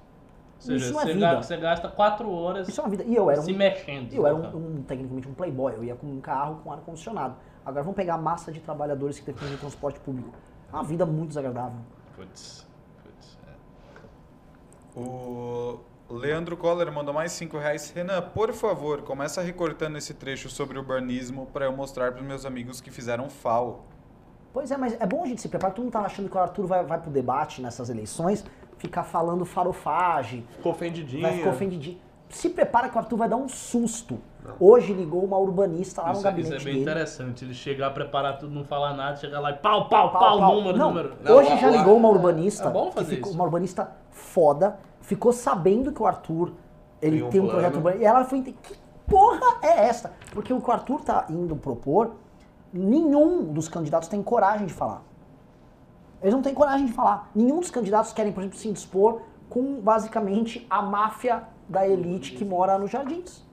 Ou 0.57 0.61
seja, 0.61 0.85
Isso 0.85 0.93
não 0.93 1.01
é 1.01 1.05
você, 1.05 1.15
vida. 1.15 1.27
gasta, 1.27 1.43
você 1.43 1.57
gasta 1.57 1.89
quatro 1.89 2.31
horas 2.31 2.69
Isso 2.69 2.79
é 2.79 2.85
uma 2.85 2.91
vida. 2.91 3.03
E 3.05 3.17
eu 3.17 3.31
era 3.31 3.41
se 3.41 3.51
um, 3.51 3.57
mexendo. 3.57 4.13
eu 4.13 4.27
era 4.27 4.37
um, 4.37 4.57
um, 4.77 4.83
tecnicamente 4.83 5.27
um 5.27 5.33
playboy, 5.33 5.73
eu 5.73 5.83
ia 5.83 5.95
com 5.95 6.07
um 6.07 6.21
carro 6.21 6.61
com 6.63 6.71
ar 6.71 6.81
condicionado. 6.81 7.35
Agora 7.65 7.83
vamos 7.83 7.97
pegar 7.97 8.17
a 8.17 8.19
massa 8.19 8.53
de 8.53 8.61
trabalhadores 8.61 9.19
que 9.19 9.25
dependem 9.25 9.55
de 9.55 9.61
transporte 9.61 9.99
público. 10.01 10.31
É 10.71 10.75
uma 10.77 10.85
vida 10.85 11.07
muito 11.07 11.29
desagradável. 11.29 11.79
Putz, 12.15 12.67
putz. 13.03 13.39
é. 13.49 15.01
O 15.01 15.81
Leandro 16.11 16.59
Coller 16.59 16.93
mandou 16.93 17.15
mais 17.15 17.33
5 17.33 17.57
reais. 17.57 17.91
Renan, 17.91 18.21
por 18.21 18.53
favor, 18.53 19.01
começa 19.01 19.41
recortando 19.41 19.97
esse 19.97 20.13
trecho 20.13 20.51
sobre 20.51 20.79
urbanismo 20.79 21.47
para 21.47 21.65
eu 21.65 21.73
mostrar 21.73 22.13
para 22.13 22.21
os 22.21 22.27
meus 22.27 22.45
amigos 22.45 22.83
que 22.83 22.91
fizeram 22.91 23.31
FAO. 23.31 23.87
Pois 24.57 24.71
é, 24.71 24.77
mas 24.79 24.97
é 24.99 25.05
bom 25.05 25.23
a 25.23 25.27
gente 25.27 25.43
se 25.43 25.51
preparar. 25.51 25.75
Todo 25.75 25.85
mundo 25.85 25.93
tá 25.93 26.01
achando 26.01 26.31
que 26.31 26.35
o 26.35 26.41
Arthur 26.41 26.67
vai, 26.67 26.83
vai 26.83 26.99
pro 26.99 27.11
debate 27.11 27.61
nessas 27.61 27.91
eleições, 27.91 28.43
ficar 28.79 29.03
falando 29.05 29.45
farofagem, 29.45 30.47
Ficou 30.57 30.73
ofendidinho. 30.73 31.21
vai 31.21 31.33
ficar 31.33 31.51
ofendidinho. 31.51 31.99
Se 32.31 32.49
prepara 32.49 32.89
que 32.89 32.97
o 32.97 32.99
Arthur 32.99 33.19
vai 33.19 33.29
dar 33.29 33.37
um 33.37 33.51
susto. 33.51 34.19
Hoje 34.59 34.95
ligou 34.95 35.23
uma 35.23 35.37
urbanista 35.37 36.01
lá 36.01 36.09
no 36.09 36.15
Isso, 36.15 36.21
é- 36.27 36.31
gabinete 36.31 36.47
isso 36.55 36.63
é 36.63 36.65
bem 36.65 36.73
dele. 36.73 36.81
interessante. 36.91 37.45
Ele 37.45 37.53
chegar, 37.53 37.91
preparar 37.91 38.39
tudo, 38.39 38.55
não 38.55 38.65
falar 38.65 38.95
nada, 38.95 39.17
chegar 39.17 39.41
lá 39.41 39.51
e 39.51 39.55
pau, 39.57 39.91
pau, 39.91 40.11
pau, 40.11 40.21
Pau, 40.21 40.39
pau. 40.39 40.55
número, 40.55 40.79
Não, 40.79 40.89
número. 40.89 41.13
Hoje 41.35 41.51
Não, 41.51 41.59
já 41.59 41.69
ligou 41.71 41.95
uma 41.95 42.09
urbanista, 42.09 42.69
É 42.69 42.73
bom 42.73 42.91
fazer 42.91 43.17
ficou, 43.17 43.29
isso. 43.29 43.37
uma 43.39 43.45
urbanista 43.45 43.93
foda, 44.11 44.79
ficou 45.03 45.35
sabendo 45.35 45.93
que 45.93 46.01
o 46.03 46.07
Arthur 46.07 46.53
ele 47.03 47.19
Tem 47.19 47.27
um 47.27 47.31
tem 47.31 47.41
um 47.43 47.49
projeto 47.49 47.75
urbano. 47.77 48.01
E 48.01 48.05
ela 48.07 48.25
foi 48.25 48.41
que 48.41 48.55
porra 49.07 49.59
é 49.63 49.87
essa? 49.87 50.15
Porque 50.33 50.51
o 50.51 50.63
que 50.63 50.71
o 50.71 50.73
Arthur 50.73 51.03
tá 51.03 51.27
indo 51.29 51.55
propor, 51.57 52.13
nenhum 52.77 53.53
dos 53.53 53.69
candidatos 53.69 54.09
tem 54.09 54.23
coragem 54.23 54.67
de 54.67 54.73
falar. 54.73 55.03
Eles 56.23 56.35
não 56.35 56.43
têm 56.43 56.55
coragem 56.55 56.87
de 56.87 56.93
falar. 56.93 57.31
Nenhum 57.35 57.61
dos 57.61 57.71
candidatos 57.71 58.13
querem, 58.13 58.33
por 58.33 58.41
exemplo, 58.41 58.59
se 58.59 58.73
dispor 58.73 59.21
com 59.49 59.81
basicamente 59.81 60.67
a 60.69 60.83
máfia 60.83 61.45
da 61.69 61.87
elite 61.87 62.33
que 62.33 62.45
mora 62.45 62.79
nos 62.79 62.91
jardins. 62.91 63.45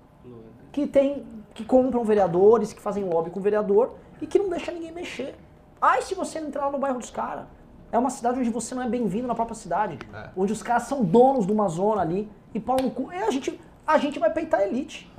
Que 0.71 0.87
tem. 0.87 1.25
que 1.53 1.63
compram 1.63 2.03
vereadores, 2.03 2.73
que 2.73 2.81
fazem 2.81 3.03
lobby 3.03 3.29
com 3.29 3.39
o 3.39 3.43
vereador 3.43 3.95
e 4.21 4.25
que 4.25 4.39
não 4.39 4.49
deixa 4.49 4.71
ninguém 4.71 4.91
mexer. 4.91 5.35
Ai, 5.81 6.01
se 6.01 6.15
você 6.15 6.39
entrar 6.39 6.65
lá 6.65 6.71
no 6.71 6.79
bairro 6.79 6.99
dos 6.99 7.11
caras. 7.11 7.45
É 7.91 7.97
uma 7.97 8.09
cidade 8.09 8.39
onde 8.39 8.49
você 8.49 8.73
não 8.73 8.81
é 8.81 8.89
bem-vindo 8.89 9.27
na 9.27 9.35
própria 9.35 9.55
cidade. 9.55 9.99
É. 10.11 10.29
Onde 10.35 10.51
os 10.51 10.63
caras 10.63 10.83
são 10.83 11.03
donos 11.03 11.45
de 11.45 11.51
uma 11.51 11.67
zona 11.67 12.01
ali 12.01 12.27
e 12.51 12.59
pau 12.59 12.77
no 12.81 12.89
cu. 12.89 13.11
E 13.13 13.17
a 13.17 13.29
gente, 13.29 13.59
a 13.85 13.99
gente 13.99 14.17
vai 14.17 14.31
peitar 14.31 14.61
a 14.61 14.67
elite. 14.67 15.11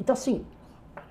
Então, 0.00 0.14
assim, 0.14 0.46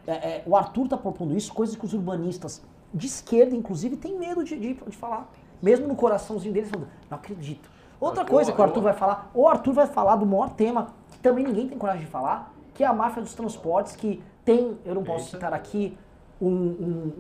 é, 0.07 0.11
é, 0.13 0.43
o 0.45 0.55
Arthur 0.55 0.87
tá 0.87 0.97
propondo 0.97 1.35
isso, 1.35 1.53
coisas 1.53 1.75
que 1.75 1.85
os 1.85 1.93
urbanistas 1.93 2.61
de 2.93 3.05
esquerda, 3.05 3.55
inclusive, 3.55 3.97
têm 3.97 4.17
medo 4.17 4.43
de, 4.43 4.57
de, 4.57 4.73
de 4.73 4.95
falar. 4.97 5.29
Mesmo 5.61 5.87
no 5.87 5.95
coraçãozinho 5.95 6.53
deles, 6.53 6.69
falando, 6.69 6.87
não 7.09 7.17
acredito. 7.17 7.69
Outra 7.99 8.23
Eu- 8.23 8.27
coisa 8.27 8.51
que 8.51 8.57
o 8.57 8.61
eu- 8.61 8.65
Arthur 8.65 8.81
vai 8.81 8.93
falar, 8.93 9.29
o 9.33 9.47
Arthur 9.47 9.73
vai 9.73 9.87
falar 9.87 10.15
do 10.15 10.25
maior 10.25 10.49
tema, 10.51 10.93
que 11.11 11.19
também 11.19 11.43
ninguém 11.45 11.67
tem 11.67 11.77
coragem 11.77 12.05
de 12.05 12.11
falar, 12.11 12.53
que 12.73 12.83
é 12.83 12.87
a 12.87 12.93
máfia 12.93 13.21
dos 13.21 13.33
transportes, 13.35 13.95
que 13.95 14.23
tem, 14.45 14.77
eu 14.85 14.95
não 14.95 15.03
posso 15.03 15.25
Eita. 15.25 15.31
citar 15.37 15.53
aqui, 15.53 15.97
um, 16.39 16.47
um- 16.47 17.13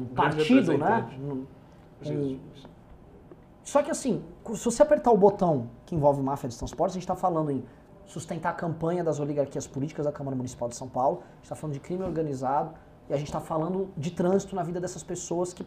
um 0.00 0.04
partido, 0.14 0.76
né? 0.78 1.06
Um- 1.20 2.38
só 3.62 3.82
que 3.82 3.90
assim, 3.90 4.22
se 4.54 4.64
você 4.64 4.82
apertar 4.82 5.12
o 5.12 5.16
botão 5.16 5.68
que 5.86 5.94
envolve 5.94 6.20
máfia 6.20 6.48
dos 6.48 6.58
transportes, 6.58 6.94
a 6.96 6.98
gente 6.98 7.04
está 7.04 7.14
falando 7.14 7.50
em 7.50 7.62
sustentar 8.12 8.50
a 8.50 8.52
campanha 8.52 9.02
das 9.02 9.18
oligarquias 9.18 9.66
políticas 9.66 10.04
da 10.04 10.12
Câmara 10.12 10.36
Municipal 10.36 10.68
de 10.68 10.76
São 10.76 10.86
Paulo, 10.86 11.22
a 11.22 11.34
gente 11.36 11.44
está 11.44 11.56
falando 11.56 11.74
de 11.74 11.80
crime 11.80 12.04
organizado 12.04 12.74
e 13.08 13.14
a 13.14 13.16
gente 13.16 13.28
está 13.28 13.40
falando 13.40 13.90
de 13.96 14.10
trânsito 14.10 14.54
na 14.54 14.62
vida 14.62 14.78
dessas 14.78 15.02
pessoas 15.02 15.54
que. 15.54 15.66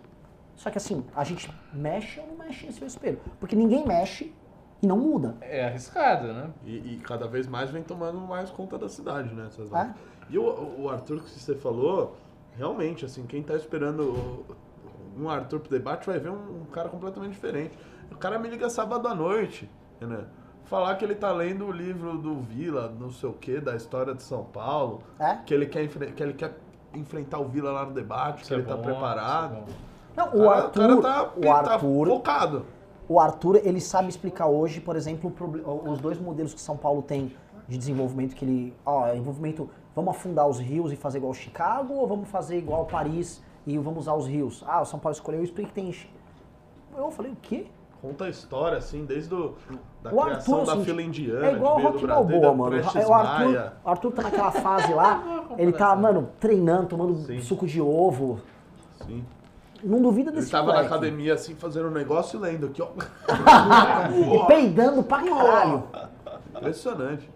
Só 0.55 0.69
que 0.69 0.77
assim, 0.77 1.03
a 1.15 1.23
gente 1.23 1.51
mexe 1.73 2.19
ou 2.19 2.27
não 2.27 2.38
mexe 2.38 2.67
nesse 2.67 2.85
espelho? 2.85 3.19
Porque 3.39 3.55
ninguém 3.55 3.85
mexe 3.85 4.31
e 4.81 4.88
não 4.88 4.97
muda. 4.97 5.35
É 5.41 5.65
arriscado, 5.65 6.31
né? 6.31 6.51
E, 6.63 6.93
e 6.93 6.97
cada 6.97 7.27
vez 7.27 7.47
mais 7.47 7.72
vem 7.72 7.81
tomando 7.81 8.19
mais 8.19 8.51
conta 8.51 8.77
da 8.77 8.88
cidade, 8.88 9.34
né? 9.34 9.49
É? 9.73 9.93
E 10.30 10.38
o, 10.38 10.81
o 10.81 10.89
Arthur 10.89 11.23
que 11.23 11.30
você 11.30 11.55
falou, 11.55 12.15
realmente, 12.55 13.03
assim, 13.03 13.26
quem 13.26 13.41
tá 13.41 13.55
esperando 13.55 14.45
um 15.17 15.27
Arthur 15.27 15.59
pro 15.59 15.69
debate 15.72 16.05
vai 16.05 16.19
ver 16.19 16.30
um, 16.30 16.61
um 16.61 16.65
cara 16.65 16.89
completamente 16.89 17.34
diferente. 17.34 17.77
O 18.11 18.15
cara 18.15 18.38
me 18.38 18.47
liga 18.47 18.69
sábado 18.69 19.07
à 19.07 19.15
noite, 19.15 19.69
né? 19.99 20.26
Falar 20.66 20.96
que 20.96 21.06
ele 21.06 21.16
tá 21.16 21.32
lendo 21.32 21.66
o 21.66 21.72
livro 21.72 22.18
do 22.18 22.36
Vila, 22.42 22.92
não 23.00 23.12
sei 23.12 23.30
o 23.30 23.34
que, 23.34 23.60
da 23.60 23.76
história 23.76 24.14
de 24.16 24.24
São 24.24 24.44
Paulo, 24.44 25.02
É? 25.20 25.36
que 25.46 25.54
ele 25.54 25.68
quer, 25.68 25.84
enfre- 25.84 26.12
que 26.12 26.24
ele 26.24 26.34
quer 26.34 26.58
enfrentar 26.94 27.40
o 27.40 27.46
Vila 27.48 27.72
lá 27.72 27.86
no 27.86 27.94
debate, 27.94 28.40
Isso 28.42 28.48
que 28.48 28.54
é 28.56 28.58
ele 28.58 28.66
tá 28.68 28.76
bom, 28.76 28.82
preparado. 28.84 29.54
isso 29.68 29.78
é. 30.18 30.18
Não, 30.18 30.36
O 30.46 30.50
Arthur, 30.50 30.92
o 30.98 31.02
cara 31.02 31.24
tá, 31.26 31.32
o 31.38 31.42
tá 31.42 31.74
Arthur, 31.74 32.08
focado. 32.08 32.66
o 33.08 33.20
Arthur, 33.20 33.62
ele 33.64 33.80
sabe 33.82 34.08
explicar 34.10 34.48
hoje, 34.48 34.80
por 34.82 34.96
exemplo, 34.96 35.32
os 35.86 36.00
dois 36.00 36.20
modelos 36.20 36.54
que 36.54 36.62
São 36.62 36.78
Paulo 36.78 37.02
tem 37.02 37.36
de 37.68 37.78
desenvolvimento, 37.78 38.34
que 38.36 38.46
ele, 38.46 38.74
ó, 38.86 39.08
é 39.08 39.18
envolvimento, 39.18 39.70
vamos 39.96 40.16
afundar 40.16 40.48
os 40.48 40.58
rios 40.60 40.92
e 40.92 40.96
fazer 40.96 41.18
igual 41.20 41.34
Chicago, 41.34 41.94
ou 41.96 42.08
vamos 42.08 42.30
fazer 42.30 42.58
igual 42.58 42.86
Paris 42.86 43.44
e 43.68 43.78
vamos 43.78 44.00
usar 44.02 44.14
os 44.16 44.26
rios? 44.26 44.64
Ah, 44.68 44.82
o 44.82 44.86
São 44.86 44.98
Paulo 45.00 45.14
escolheu 45.14 45.44
isso 45.44 45.54
porque 45.54 45.70
tem... 45.72 45.94
Eu 46.98 47.12
falei, 47.12 47.32
o 47.34 47.38
quê? 47.42 47.68
Conta 48.06 48.26
a 48.26 48.30
história, 48.30 48.77
assim, 48.77 49.03
desde 49.03 49.34
o, 49.34 49.56
da 50.03 50.14
O 50.14 50.22
criação 50.22 50.60
Arthur, 50.60 50.65
da 50.68 50.73
assim, 50.73 50.86
fila 50.86 51.02
indiana. 51.02 51.48
É 51.48 51.53
igual 51.53 51.80
o 51.80 51.82
Rock 51.82 52.02
do 52.02 52.07
Balboa, 52.07 52.53
mano. 52.53 52.69
Prestes 52.69 53.07
O 53.07 53.14
Arthur, 53.14 53.72
o 53.84 53.90
Arthur 53.90 54.11
tá 54.11 54.22
naquela 54.22 54.52
fase 54.52 54.94
lá, 54.94 55.45
ele 55.57 55.72
tá, 55.72 55.95
mano, 55.95 56.30
treinando, 56.40 56.86
tomando 56.86 57.15
Sim. 57.15 57.41
suco 57.41 57.65
de 57.65 57.82
ovo. 57.82 58.40
Sim. 59.07 59.26
Não 59.84 60.02
duvida 60.03 60.30
Ele 60.30 60.38
desse 60.38 60.52
tava 60.52 60.68
na 60.68 60.73
moleque. 60.73 60.94
academia 60.94 61.34
assim, 61.34 61.56
fazendo 61.56 61.88
um 61.88 61.91
negócio 61.91 62.38
e 62.38 62.41
lendo 62.41 62.68
aqui, 62.68 62.80
ó. 62.80 62.90
E 64.36 64.48
peidando 64.48 65.02
pra 65.02 65.23
caralho. 65.23 65.84
Impressionante. 66.56 67.27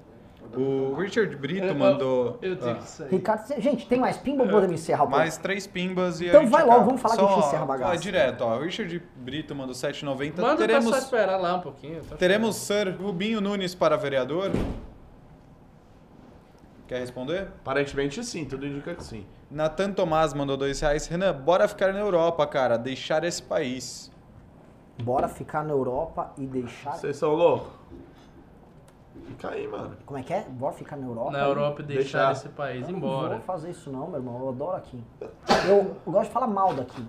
O 0.55 0.95
Richard 0.95 1.35
Brito 1.35 1.67
Eu- 1.67 1.75
mandou 1.75 2.39
Eu 2.41 2.55
tenho 2.55 2.71
ah, 2.71 2.75
que 2.75 2.87
sair. 2.87 3.09
Ricardo, 3.11 3.61
gente, 3.61 3.87
tem 3.87 3.99
mais 3.99 4.17
pimba 4.17 4.43
ou 4.43 4.49
podemos 4.49 4.81
encerrar 4.81 5.03
o 5.03 5.09
mais 5.09 5.37
três 5.37 5.67
pimbas 5.67 6.21
e 6.21 6.27
Então 6.27 6.39
a 6.39 6.43
gente 6.43 6.51
vai 6.51 6.61
logo, 6.61 6.71
acaba. 6.73 6.85
vamos 6.85 7.01
falar 7.01 7.17
que 7.17 7.23
a 7.23 7.27
gente 7.27 7.47
encerra 7.47 7.63
a 7.63 7.65
bagaça. 7.65 7.91
Ó, 7.91 7.95
direto, 7.95 8.41
ó. 8.41 8.57
O 8.57 8.61
Richard 8.61 9.03
Brito 9.17 9.55
mandou 9.55 9.75
7,90. 9.75 10.41
Manda 10.41 10.57
teremos 10.57 10.85
pessoal 10.85 11.01
esperar 11.01 11.37
lá 11.37 11.55
um 11.55 11.61
pouquinho. 11.61 12.03
tá 12.03 12.15
teremos 12.15 12.55
Sir 12.55 12.95
Rubinho 12.99 13.39
Nunes 13.39 13.75
para 13.75 13.95
vereador? 13.95 14.51
Quer 16.87 16.99
responder? 16.99 17.49
Aparentemente 17.61 18.23
sim, 18.23 18.45
tudo 18.45 18.65
indica 18.65 18.95
que 18.95 19.03
sim. 19.03 19.25
Nathan 19.51 19.91
Tomás 19.91 20.33
mandou 20.33 20.57
dois 20.57 20.79
reais. 20.79 21.05
Renan, 21.05 21.33
bora 21.33 21.67
ficar 21.67 21.93
na 21.93 21.99
Europa, 21.99 22.45
cara. 22.47 22.77
Deixar 22.77 23.23
esse 23.23 23.43
país. 23.43 24.11
Bora 25.03 25.27
ficar 25.27 25.63
na 25.63 25.71
Europa 25.71 26.33
e 26.37 26.45
deixar. 26.45 26.93
Vocês 26.93 27.15
são 27.15 27.33
loucos? 27.33 27.78
Fica 29.27 29.49
aí, 29.49 29.67
mano. 29.67 29.91
Como 30.05 30.19
é 30.19 30.23
que 30.23 30.33
é? 30.33 30.41
Bora 30.49 30.73
ficar 30.73 30.95
na 30.97 31.05
Europa? 31.07 31.31
Na 31.31 31.39
Europa 31.39 31.81
e 31.81 31.85
deixar, 31.85 32.01
Deixar. 32.27 32.31
esse 32.31 32.49
país 32.49 32.81
Eu 32.85 32.91
não 32.91 32.97
embora. 32.97 33.35
vou 33.35 33.39
fazer 33.41 33.69
isso 33.71 33.91
não, 33.91 34.07
meu 34.07 34.17
irmão. 34.19 34.39
Eu 34.39 34.49
adoro 34.49 34.77
aqui. 34.77 35.03
Eu 35.67 35.95
gosto 36.05 36.27
de 36.27 36.33
falar 36.33 36.47
mal 36.47 36.73
daqui. 36.73 37.05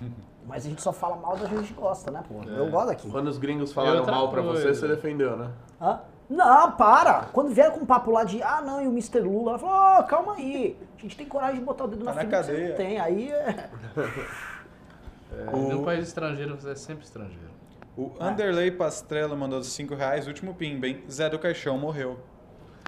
Mas 0.46 0.64
a 0.64 0.68
gente 0.70 0.80
só 0.80 0.92
fala 0.94 1.16
mal 1.16 1.36
da 1.36 1.46
gente 1.46 1.74
que 1.74 1.78
gosta, 1.78 2.10
né, 2.10 2.22
pô? 2.26 2.42
Eu 2.48 2.70
gosto 2.70 2.86
daqui. 2.86 3.10
Quando 3.10 3.28
os 3.28 3.36
gringos 3.36 3.70
falaram 3.72 4.06
mal 4.06 4.30
pra 4.30 4.40
você, 4.40 4.62
coisa. 4.64 4.80
você 4.80 4.88
defendeu, 4.88 5.36
né? 5.36 5.50
Hã? 5.80 6.00
Não, 6.30 6.72
para! 6.72 7.26
Quando 7.32 7.50
vieram 7.54 7.72
com 7.74 7.80
um 7.80 7.86
papo 7.86 8.10
lá 8.10 8.24
de, 8.24 8.42
ah, 8.42 8.60
não, 8.62 8.82
e 8.82 8.86
o 8.86 8.90
Mr. 8.90 9.20
Lula, 9.20 9.52
ela 9.52 9.58
falou, 9.58 9.98
oh, 10.00 10.02
calma 10.04 10.34
aí. 10.34 10.78
A 10.98 11.02
gente 11.02 11.16
tem 11.18 11.26
coragem 11.26 11.58
de 11.60 11.64
botar 11.66 11.84
o 11.84 11.88
dedo 11.88 12.04
Tá 12.04 12.14
na 12.14 12.16
na 12.16 12.20
ferida 12.20 12.38
que 12.38 12.44
você 12.44 12.52
cadeia. 12.52 12.68
não 12.70 12.76
tem. 12.76 12.98
Aí 13.00 13.30
é... 13.30 13.70
No 15.70 15.84
país 15.84 16.06
estrangeiro, 16.08 16.56
você 16.56 16.70
é 16.70 16.74
sempre 16.74 17.04
estrangeiro. 17.04 17.47
O 17.98 18.12
Anderley 18.20 18.70
Pastrello 18.70 19.36
mandou 19.36 19.60
5 19.60 19.92
reais. 19.96 20.28
Último 20.28 20.54
pimba, 20.54 20.86
hein? 20.86 21.02
Zé 21.10 21.28
do 21.28 21.36
Caixão 21.36 21.76
morreu. 21.76 22.16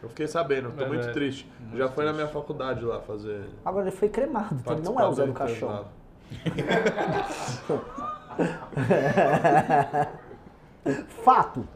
Eu 0.00 0.08
fiquei 0.08 0.28
sabendo, 0.28 0.70
tô 0.70 0.84
É, 0.84 0.88
muito 0.88 1.08
é. 1.08 1.12
triste. 1.12 1.50
Já 1.74 1.88
foi 1.88 2.04
na 2.04 2.12
minha 2.12 2.28
faculdade 2.28 2.84
lá 2.84 3.00
fazer. 3.00 3.46
Agora 3.64 3.88
ele 3.88 3.96
foi 3.96 4.08
cremado, 4.08 4.54
então 4.54 4.74
ele 4.74 4.82
não 4.82 5.00
é 5.00 5.06
o 5.08 5.12
Zé 5.12 5.26
do 5.26 5.32
Caixão. 5.32 5.86
Fato. 11.24 11.66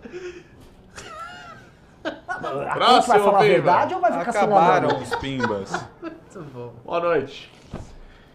A 2.04 2.10
gente 2.10 2.74
Próximo, 2.74 3.14
vai 3.14 3.18
falar 3.18 3.38
a 3.38 3.42
Pimba. 3.42 3.52
verdade 3.54 3.94
ou 3.94 4.00
vai 4.00 4.12
ficar 4.12 4.30
Acabaram 4.30 5.02
os 5.02 5.16
pimbas. 5.16 5.72
Muito 6.00 6.40
bom. 6.52 6.72
Boa 6.84 7.00
noite. 7.00 7.50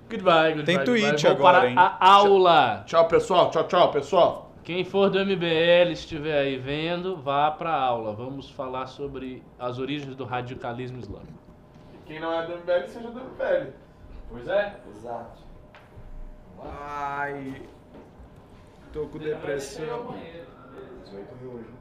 Goodbye, 0.10 0.54
goodbye. 0.56 0.66
Tem 0.66 0.78
goodbye. 0.78 1.02
tweet 1.02 1.28
agora, 1.28 1.60
para 1.60 1.70
hein? 1.70 1.76
a 1.78 2.12
aula. 2.12 2.84
Tchau, 2.86 3.08
pessoal. 3.08 3.50
Tchau, 3.52 3.64
tchau, 3.66 3.92
pessoal. 3.92 4.49
Quem 4.64 4.84
for 4.84 5.10
do 5.10 5.20
MBL, 5.20 5.92
estiver 5.92 6.38
aí 6.38 6.58
vendo, 6.58 7.18
vá 7.18 7.50
para 7.50 7.72
a 7.72 7.82
aula. 7.82 8.14
Vamos 8.14 8.50
falar 8.52 8.88
sobre 8.88 9.44
as 9.58 9.80
origens 9.80 10.16
do 10.16 10.26
radicalismo 10.26 11.00
islâmico. 11.00 11.40
Quem 12.06 12.20
não 12.20 12.34
é 12.34 12.46
do 12.46 12.58
MBL, 12.58 12.88
seja 12.88 13.12
do 13.12 13.20
MBL. 13.20 13.72
Pois 14.30 14.48
é. 14.48 14.80
Exato. 14.96 15.44
Ai. 16.64 17.62
Tô 18.92 19.08
com 19.08 19.18
depressão. 19.18 20.16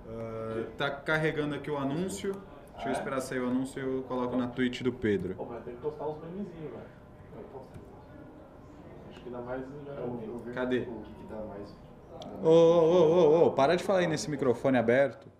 Ah, 0.08 0.64
tá 0.76 0.90
carregando 0.90 1.54
aqui 1.54 1.70
o 1.70 1.76
anúncio. 1.76 2.32
Deixa 2.74 2.88
eu 2.90 2.92
esperar 2.92 3.20
sair 3.20 3.40
o 3.40 3.48
anúncio 3.48 3.80
e 3.80 3.96
eu 3.96 4.02
coloco 4.04 4.36
na 4.36 4.46
tweet 4.46 4.84
do 4.84 4.92
Pedro. 4.92 5.34
Pô, 5.34 5.46
mas 5.46 5.64
tem 5.64 5.74
que 5.74 5.80
postar 5.80 6.06
uns 6.06 6.18
memezinhos, 6.22 6.70
velho. 6.70 6.98
Acho 9.10 9.20
que 9.20 9.30
dá 9.30 9.40
mais. 9.40 9.64
Cadê? 10.54 10.86
Ô, 10.88 11.02
ô, 12.42 12.48
ô, 12.48 13.44
ô, 13.44 13.46
ô, 13.46 13.52
para 13.52 13.76
de 13.76 13.82
falar 13.84 14.00
aí 14.00 14.06
nesse 14.06 14.30
microfone 14.30 14.78
aberto. 14.78 15.30